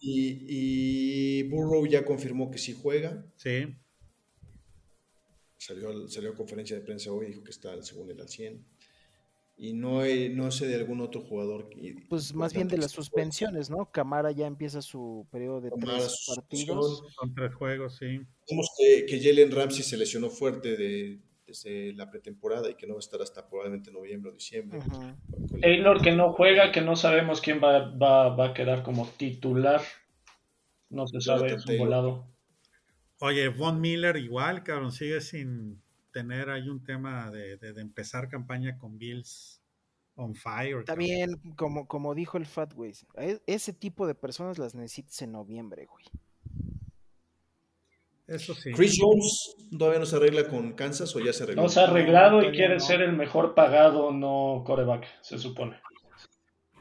Y, 0.00 0.46
y 0.48 1.48
Burrow 1.48 1.86
ya 1.86 2.04
confirmó 2.04 2.50
que 2.50 2.58
sí 2.58 2.76
juega. 2.80 3.24
Sí. 3.36 3.74
Salió, 5.66 6.08
salió 6.08 6.30
a 6.30 6.34
conferencia 6.34 6.74
de 6.74 6.82
prensa 6.82 7.12
hoy, 7.12 7.26
dijo 7.26 7.44
que 7.44 7.52
está 7.52 7.80
según 7.82 8.10
el 8.10 8.20
al 8.20 8.28
100. 8.28 8.64
Y 9.56 9.74
no, 9.74 10.00
no 10.30 10.50
sé 10.50 10.66
de 10.66 10.74
algún 10.74 11.00
otro 11.00 11.20
jugador. 11.20 11.70
pues 12.08 12.34
más 12.34 12.52
bien 12.52 12.66
de 12.66 12.78
las 12.78 12.90
suspensiones, 12.90 13.70
¿no? 13.70 13.92
Camara 13.92 14.32
ya 14.32 14.46
empieza 14.46 14.82
su 14.82 15.24
periodo 15.30 15.60
de 15.60 15.70
tres 15.70 16.26
partidos. 16.34 17.04
Son 17.14 17.32
tres 17.32 17.54
juegos, 17.54 17.96
sí. 17.96 18.20
Vemos 18.50 18.70
que, 18.76 19.06
que 19.06 19.20
Jalen 19.22 19.52
Ramsey 19.52 19.84
se 19.84 19.96
lesionó 19.96 20.30
fuerte 20.30 20.76
de, 20.76 21.20
desde 21.46 21.92
la 21.92 22.10
pretemporada 22.10 22.68
y 22.68 22.74
que 22.74 22.88
no 22.88 22.94
va 22.94 22.98
a 22.98 23.06
estar 23.06 23.22
hasta 23.22 23.48
probablemente 23.48 23.92
noviembre 23.92 24.32
o 24.32 24.34
diciembre. 24.34 24.80
Taylor 25.60 26.02
que 26.02 26.10
no 26.10 26.32
juega, 26.32 26.72
que 26.72 26.80
no 26.80 26.96
sabemos 26.96 27.40
quién 27.40 27.60
va, 27.62 27.94
va, 27.94 28.34
va 28.34 28.48
a 28.48 28.54
quedar 28.54 28.82
como 28.82 29.06
titular. 29.06 29.80
No 30.88 31.06
se 31.06 31.20
sabe, 31.20 31.54
es 31.54 31.64
un 31.66 31.78
volado. 31.78 32.31
Oye, 33.24 33.50
Von 33.50 33.80
Miller 33.80 34.16
igual, 34.16 34.64
cabrón, 34.64 34.90
sigue 34.90 35.20
sin 35.20 35.80
tener 36.10 36.50
ahí 36.50 36.68
un 36.68 36.82
tema 36.82 37.30
de, 37.30 37.56
empezar 37.76 38.28
campaña 38.28 38.76
con 38.78 38.98
Bills 38.98 39.62
on 40.16 40.34
fire. 40.34 40.84
También, 40.84 41.40
como, 41.54 41.86
como 41.86 42.16
dijo 42.16 42.36
el 42.36 42.46
Fat 42.46 42.74
ese 43.46 43.72
tipo 43.74 44.08
de 44.08 44.16
personas 44.16 44.58
las 44.58 44.74
necesitas 44.74 45.22
en 45.22 45.30
noviembre, 45.30 45.86
güey. 45.86 46.04
Eso 48.26 48.54
sí. 48.54 48.72
Chris 48.72 48.98
Jones 49.00 49.54
todavía 49.78 50.00
no 50.00 50.06
se 50.06 50.16
arregla 50.16 50.48
con 50.48 50.72
Kansas 50.72 51.14
o 51.14 51.20
ya 51.20 51.32
se 51.32 51.44
arregló. 51.44 51.62
No 51.62 51.68
se 51.68 51.78
ha 51.78 51.84
arreglado 51.84 52.42
y 52.42 52.50
quiere 52.50 52.80
ser 52.80 53.02
el 53.02 53.12
mejor 53.12 53.54
pagado, 53.54 54.10
no 54.10 54.64
coreback, 54.66 55.06
se 55.20 55.38
supone. 55.38 55.80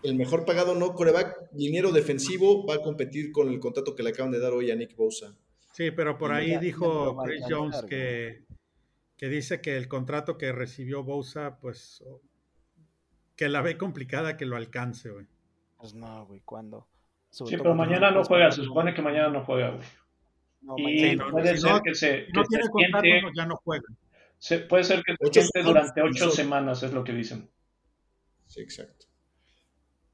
El 0.01 0.15
mejor 0.15 0.45
pagado, 0.45 0.73
no 0.73 0.95
coreback, 0.95 1.35
liniero 1.53 1.91
defensivo, 1.91 2.65
va 2.65 2.75
a 2.75 2.81
competir 2.81 3.31
con 3.31 3.47
el 3.49 3.59
contrato 3.59 3.93
que 3.93 4.01
le 4.01 4.09
acaban 4.09 4.31
de 4.31 4.39
dar 4.39 4.53
hoy 4.53 4.71
a 4.71 4.75
Nick 4.75 4.95
Bosa. 4.95 5.37
Sí, 5.81 5.89
pero 5.89 6.15
por 6.15 6.31
ahí 6.31 6.59
dijo 6.59 7.17
Chris 7.23 7.43
Jones 7.49 7.83
que, 7.89 8.43
que 9.17 9.29
dice 9.29 9.61
que 9.61 9.77
el 9.77 9.87
contrato 9.87 10.37
que 10.37 10.51
recibió 10.51 11.03
Bosa, 11.03 11.57
pues, 11.59 12.03
que 13.35 13.49
la 13.49 13.63
ve 13.63 13.79
complicada 13.79 14.37
que 14.37 14.45
lo 14.45 14.57
alcance, 14.57 15.09
güey. 15.09 15.25
Pues 15.77 15.95
no, 15.95 16.27
güey, 16.27 16.41
¿cuándo? 16.41 16.87
sí, 17.31 17.57
pero 17.57 17.73
mañana 17.73 18.11
no 18.11 18.23
juega, 18.23 18.51
se 18.51 18.63
supone 18.63 18.93
que 18.93 19.01
mañana 19.01 19.29
no 19.29 19.43
juega, 19.43 19.71
güey. 19.71 21.13
y 21.13 21.17
puede 21.17 21.57
ser 21.57 21.81
que 21.83 21.95
se. 21.95 22.27
no 22.31 22.43
tiene 22.43 22.69
contrato, 22.69 23.07
ya 23.35 23.45
no 23.47 23.55
juega. 23.55 23.87
puede 24.69 24.83
ser 24.83 25.01
que 25.01 25.15
se 25.19 25.41
siente 25.41 25.63
durante 25.63 25.99
ocho 26.03 26.29
semanas, 26.29 26.83
es 26.83 26.93
lo 26.93 27.03
que 27.03 27.13
dicen. 27.13 27.49
Sí, 28.45 28.61
exacto. 28.61 29.07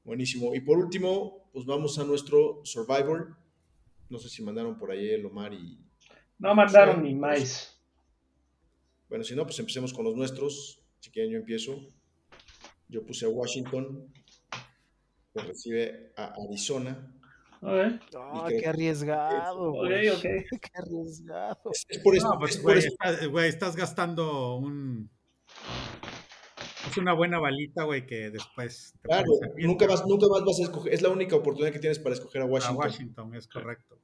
Buenísimo. 0.02 0.54
Y 0.54 0.60
por 0.60 0.78
último, 0.78 1.50
pues 1.52 1.66
vamos 1.66 1.98
a 1.98 2.04
nuestro 2.04 2.62
Survivor. 2.64 3.36
No 4.10 4.18
sé 4.18 4.28
si 4.28 4.42
mandaron 4.42 4.78
por 4.78 4.90
ahí 4.90 5.08
el 5.10 5.26
Omar 5.26 5.52
y. 5.52 5.78
No 6.38 6.54
mandaron 6.54 7.02
ni 7.02 7.14
más. 7.14 7.78
Bueno, 9.08 9.24
si 9.24 9.34
no, 9.34 9.44
pues 9.44 9.58
empecemos 9.58 9.92
con 9.92 10.04
los 10.04 10.14
nuestros. 10.14 10.82
Si 11.00 11.10
quieren, 11.10 11.32
yo 11.32 11.38
empiezo. 11.38 11.92
Yo 12.88 13.04
puse 13.04 13.26
a 13.26 13.28
Washington, 13.28 14.10
que 15.34 15.40
recibe 15.42 16.12
a 16.16 16.34
Arizona. 16.42 17.14
Okay. 17.60 17.98
Oh, 18.14 18.46
qué 18.46 18.66
arriesgado, 18.66 19.72
güey. 19.72 20.08
Okay, 20.10 20.44
qué 20.50 20.70
arriesgado. 20.74 21.70
Es, 21.88 21.98
por 21.98 22.16
eso. 22.16 22.28
No, 22.32 22.38
pues, 22.38 22.62
güey, 22.62 23.48
estás 23.48 23.76
gastando 23.76 24.56
un. 24.56 25.10
Es 26.90 26.96
una 26.96 27.12
buena 27.12 27.38
balita, 27.38 27.84
güey, 27.84 28.06
que 28.06 28.30
después. 28.30 28.94
claro, 29.02 29.30
nunca 29.56 29.86
más, 29.86 30.06
nunca 30.06 30.26
más 30.28 30.44
vas 30.44 30.60
a 30.60 30.62
escoger. 30.62 30.92
Es 30.92 31.02
la 31.02 31.08
única 31.08 31.36
oportunidad 31.36 31.72
que 31.72 31.78
tienes 31.78 31.98
para 31.98 32.14
escoger 32.14 32.42
a 32.42 32.46
Washington. 32.46 32.76
A 32.76 32.86
Washington, 32.86 33.34
es 33.34 33.48
correcto. 33.48 33.98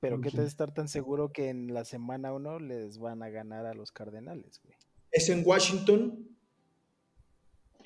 Pero 0.00 0.20
¿qué 0.20 0.30
te 0.30 0.44
estar 0.44 0.72
tan 0.72 0.88
seguro 0.88 1.32
que 1.32 1.48
en 1.48 1.72
la 1.72 1.84
semana 1.84 2.32
uno 2.32 2.60
les 2.60 2.98
van 2.98 3.22
a 3.22 3.30
ganar 3.30 3.66
a 3.66 3.74
los 3.74 3.92
Cardenales, 3.92 4.60
güey? 4.62 4.76
Es 5.10 5.28
en 5.30 5.42
Washington, 5.44 6.36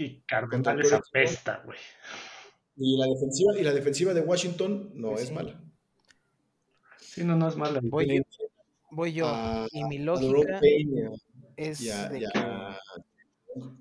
y 0.00 0.20
Cardenales 0.22 0.92
apesta, 0.92 1.62
güey. 1.64 1.78
Y 2.76 2.96
la 2.96 3.06
defensiva, 3.06 3.58
y 3.58 3.62
la 3.62 3.72
defensiva 3.72 4.14
de 4.14 4.22
Washington 4.22 4.90
no 4.94 5.16
es 5.16 5.30
mala. 5.30 5.60
Sí, 6.98 7.22
no, 7.22 7.36
no 7.36 7.48
es 7.48 7.56
mala. 7.56 7.80
Voy, 7.82 8.22
voy 8.90 9.12
yo. 9.12 9.66
y 9.70 9.84
mi 9.84 9.98
lógica 9.98 10.60
es 11.56 11.80
de 11.80 12.28
que... 12.32 12.40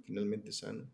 finalmente 0.03 0.51
sano. 0.51 0.89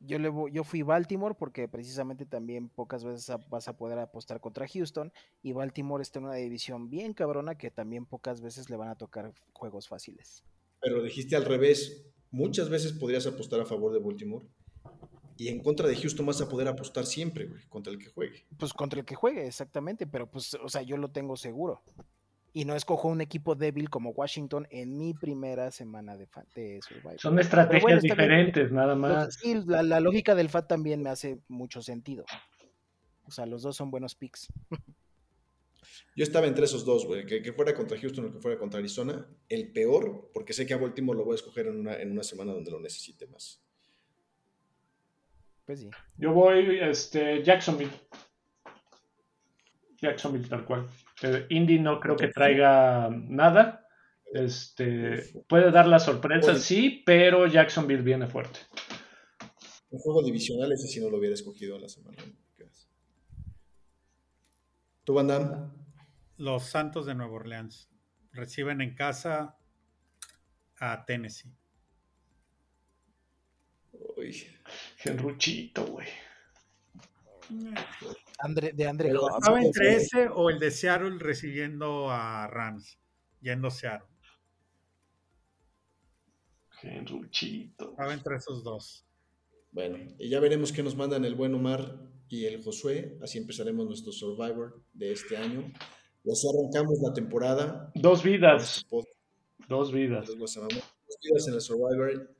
Yo, 0.00 0.18
le, 0.18 0.32
yo 0.50 0.64
fui 0.64 0.82
Baltimore 0.82 1.36
porque 1.38 1.68
precisamente 1.68 2.26
también 2.26 2.68
pocas 2.68 3.04
veces 3.04 3.36
vas 3.48 3.68
a 3.68 3.76
poder 3.76 4.00
apostar 4.00 4.40
contra 4.40 4.66
Houston 4.66 5.12
y 5.42 5.52
Baltimore 5.52 6.02
está 6.02 6.18
en 6.18 6.24
una 6.24 6.34
división 6.34 6.90
bien 6.90 7.14
cabrona 7.14 7.56
que 7.56 7.70
también 7.70 8.04
pocas 8.04 8.40
veces 8.40 8.68
le 8.68 8.76
van 8.76 8.88
a 8.88 8.96
tocar 8.96 9.32
juegos 9.52 9.86
fáciles. 9.86 10.42
Pero 10.80 11.02
dijiste 11.02 11.36
al 11.36 11.44
revés, 11.44 12.04
muchas 12.32 12.68
veces 12.68 12.92
podrías 12.92 13.26
apostar 13.26 13.60
a 13.60 13.64
favor 13.64 13.92
de 13.92 14.00
Baltimore. 14.00 14.44
Y 15.36 15.48
en 15.48 15.62
contra 15.62 15.88
de 15.88 15.96
Houston 15.96 16.26
vas 16.26 16.40
a 16.40 16.48
poder 16.48 16.68
apostar 16.68 17.06
siempre, 17.06 17.46
güey, 17.46 17.62
contra 17.68 17.92
el 17.92 17.98
que 17.98 18.10
juegue. 18.10 18.44
Pues 18.58 18.72
contra 18.72 19.00
el 19.00 19.06
que 19.06 19.14
juegue, 19.14 19.46
exactamente, 19.46 20.06
pero 20.06 20.30
pues, 20.30 20.54
o 20.54 20.68
sea, 20.68 20.82
yo 20.82 20.96
lo 20.96 21.10
tengo 21.10 21.36
seguro. 21.36 21.82
Y 22.54 22.66
no 22.66 22.76
escojo 22.76 23.08
un 23.08 23.22
equipo 23.22 23.54
débil 23.54 23.88
como 23.88 24.10
Washington 24.10 24.66
en 24.70 24.98
mi 24.98 25.14
primera 25.14 25.70
semana 25.70 26.16
de, 26.16 26.28
de 26.54 26.80
Survivor. 26.82 27.18
Son 27.18 27.38
estrategias 27.38 28.02
diferentes, 28.02 28.70
nada 28.70 28.94
más. 28.94 29.36
Sí, 29.36 29.54
la, 29.66 29.82
la, 29.82 30.00
lógica 30.00 30.34
del 30.34 30.50
FAT 30.50 30.68
también 30.68 31.02
me 31.02 31.08
hace 31.08 31.38
mucho 31.48 31.80
sentido. 31.80 32.24
O 33.24 33.30
sea, 33.30 33.46
los 33.46 33.62
dos 33.62 33.76
son 33.76 33.90
buenos 33.90 34.14
picks. 34.14 34.48
Yo 36.14 36.24
estaba 36.24 36.46
entre 36.46 36.64
esos 36.64 36.84
dos, 36.84 37.06
güey. 37.06 37.24
Que, 37.24 37.52
fuera 37.52 37.74
contra 37.74 37.98
Houston 37.98 38.26
o 38.26 38.32
que 38.32 38.38
fuera 38.38 38.58
contra 38.58 38.78
Arizona. 38.78 39.26
El 39.48 39.72
peor, 39.72 40.30
porque 40.34 40.52
sé 40.52 40.66
que 40.66 40.74
a 40.74 40.78
Baltimore 40.78 41.18
lo 41.18 41.24
voy 41.24 41.32
a 41.32 41.36
escoger 41.36 41.66
en 41.66 41.80
una, 41.80 41.96
en 41.96 42.12
una 42.12 42.22
semana 42.22 42.52
donde 42.52 42.70
lo 42.70 42.80
necesite 42.80 43.26
más. 43.26 43.62
Pues 45.64 45.80
sí. 45.80 45.90
Yo 46.18 46.32
voy 46.32 46.80
este, 46.80 47.42
Jacksonville. 47.42 47.92
Jacksonville 49.96 50.48
tal 50.48 50.64
cual. 50.66 50.88
Eh, 51.22 51.46
Indy 51.50 51.78
no 51.78 52.00
creo 52.00 52.16
que 52.16 52.28
traiga 52.28 53.08
nada. 53.10 53.86
Este, 54.32 55.24
puede 55.46 55.70
dar 55.70 55.86
la 55.86 55.98
sorpresa, 55.98 56.54
sí, 56.56 57.02
pero 57.04 57.46
Jacksonville 57.46 58.02
viene 58.02 58.26
fuerte. 58.26 58.60
Un 59.90 59.98
juego 59.98 60.22
divisional, 60.22 60.72
ese 60.72 60.88
sí 60.88 61.00
no 61.00 61.10
lo 61.10 61.18
hubiera 61.18 61.34
escogido 61.34 61.78
la 61.78 61.88
semana. 61.88 62.16
¿Tú, 65.04 65.14
Van 65.14 65.72
los 66.36 66.64
Santos 66.64 67.06
de 67.06 67.14
Nueva 67.14 67.34
Orleans 67.34 67.90
reciben 68.32 68.80
en 68.80 68.94
casa 68.94 69.56
a 70.78 71.04
Tennessee. 71.04 71.54
Uy, 74.16 74.44
qué 75.02 75.12
ruchito, 75.12 75.98
de 78.74 78.86
André 78.86 79.10
¿Estaba 79.10 79.62
entre 79.62 79.96
ese 79.96 80.28
o 80.28 80.50
el 80.50 80.58
de 80.58 80.70
Seattle 80.70 81.18
recibiendo 81.18 82.10
a 82.10 82.46
Rams, 82.46 82.98
yendo 83.40 83.68
a 83.68 83.70
Seattle? 83.70 84.08
Qué 86.80 87.00
ruchito. 87.08 87.90
Estaba 87.90 88.12
entre 88.12 88.36
esos 88.36 88.64
dos. 88.64 89.06
Bueno, 89.70 89.98
y 90.18 90.28
ya 90.28 90.40
veremos 90.40 90.72
qué 90.72 90.82
nos 90.82 90.96
mandan 90.96 91.24
el 91.24 91.34
buen 91.34 91.54
Omar 91.54 91.96
y 92.28 92.46
el 92.46 92.62
Josué. 92.62 93.18
Así 93.22 93.38
empezaremos 93.38 93.86
nuestro 93.86 94.12
Survivor 94.12 94.82
de 94.92 95.12
este 95.12 95.36
año. 95.36 95.72
Y 96.24 96.30
así 96.30 96.46
arrancamos 96.48 96.98
la 97.00 97.12
temporada. 97.12 97.92
Dos 97.94 98.22
vidas. 98.22 98.84
Dos 99.68 99.92
vidas. 99.92 100.26
Dos 100.26 100.54
vidas 101.22 101.48
en 101.48 101.54
el 101.54 101.60
Survivor 101.60 102.34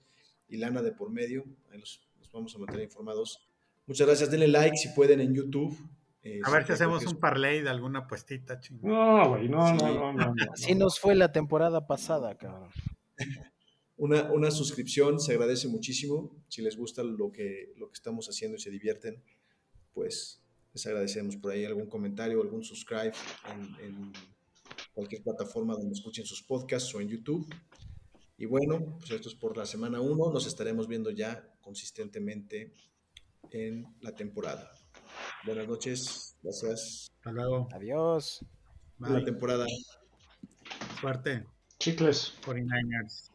y 0.49 0.57
lana 0.57 0.83
de 0.83 0.93
por 0.93 1.11
medio. 1.11 1.45
Ahí 1.70 1.79
los, 1.79 2.01
vamos 2.33 2.55
a 2.55 2.59
mantener 2.59 2.85
informados. 2.85 3.52
Muchas 3.87 4.07
gracias. 4.07 4.31
Denle 4.31 4.49
like 4.49 4.77
si 4.77 4.89
pueden 4.91 5.21
en 5.21 5.35
YouTube. 5.35 5.77
Eh, 6.23 6.41
a 6.45 6.51
ver 6.51 6.65
si 6.65 6.73
hacemos 6.73 7.05
un 7.05 7.19
parlay 7.19 7.63
de 7.63 7.71
alguna 7.71 8.07
puestita, 8.07 8.61
No, 8.81 9.31
güey, 9.31 9.49
no, 9.49 9.75
no, 9.75 10.13
no, 10.13 10.35
Así 10.53 10.75
nos 10.75 11.01
fue 11.01 11.17
la 11.17 11.33
temporada 11.33 11.87
pasada, 11.87 12.37
cabrón. 12.37 12.71
Una, 13.97 14.31
una, 14.33 14.51
suscripción 14.51 15.21
se 15.21 15.33
agradece 15.33 15.69
muchísimo. 15.69 16.31
Si 16.49 16.63
les 16.63 16.77
gusta 16.77 17.03
lo 17.03 17.33
que, 17.33 17.73
lo 17.77 17.89
que 17.89 17.95
estamos 17.95 18.29
haciendo 18.29 18.57
y 18.57 18.61
se 18.61 18.71
divierten, 18.71 19.23
pues 19.93 20.43
les 20.73 20.87
agradecemos 20.87 21.37
por 21.37 21.53
ahí 21.53 21.65
algún 21.65 21.87
comentario, 21.87 22.41
algún 22.41 22.65
subscribe 22.65 23.13
en, 23.83 24.13
cualquier 24.95 25.23
plataforma 25.23 25.75
donde 25.75 25.93
escuchen 25.93 26.27
sus 26.27 26.43
podcasts 26.43 26.95
o 26.95 27.01
en 27.01 27.09
YouTube. 27.09 27.47
Y 28.37 28.47
bueno, 28.47 28.97
pues 28.99 29.11
esto 29.11 29.29
es 29.29 29.35
por 29.35 29.57
la 29.57 29.67
semana 29.67 30.01
1. 30.01 30.33
Nos 30.33 30.47
estaremos 30.47 30.89
viendo 30.89 31.11
ya 31.11 31.49
consistentemente 31.61 32.75
en 33.53 33.87
la 34.01 34.12
temporada. 34.12 34.70
Buenas 35.45 35.69
noches. 35.69 36.37
Gracias. 36.43 37.11
Hasta 37.16 37.33
luego. 37.33 37.69
Adiós. 37.73 38.45
La 38.99 39.24
temporada. 39.24 39.66
Suerte. 41.01 41.47
Chicles. 41.79 42.35
49ers. 42.45 43.31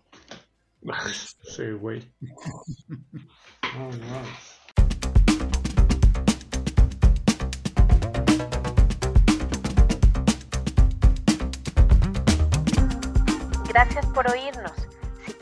sí, 1.44 1.72
güey. 1.72 2.12
oh, 3.78 3.92
no. 3.92 4.58
Gracias 13.68 14.06
por 14.08 14.32
oírnos. 14.32 14.87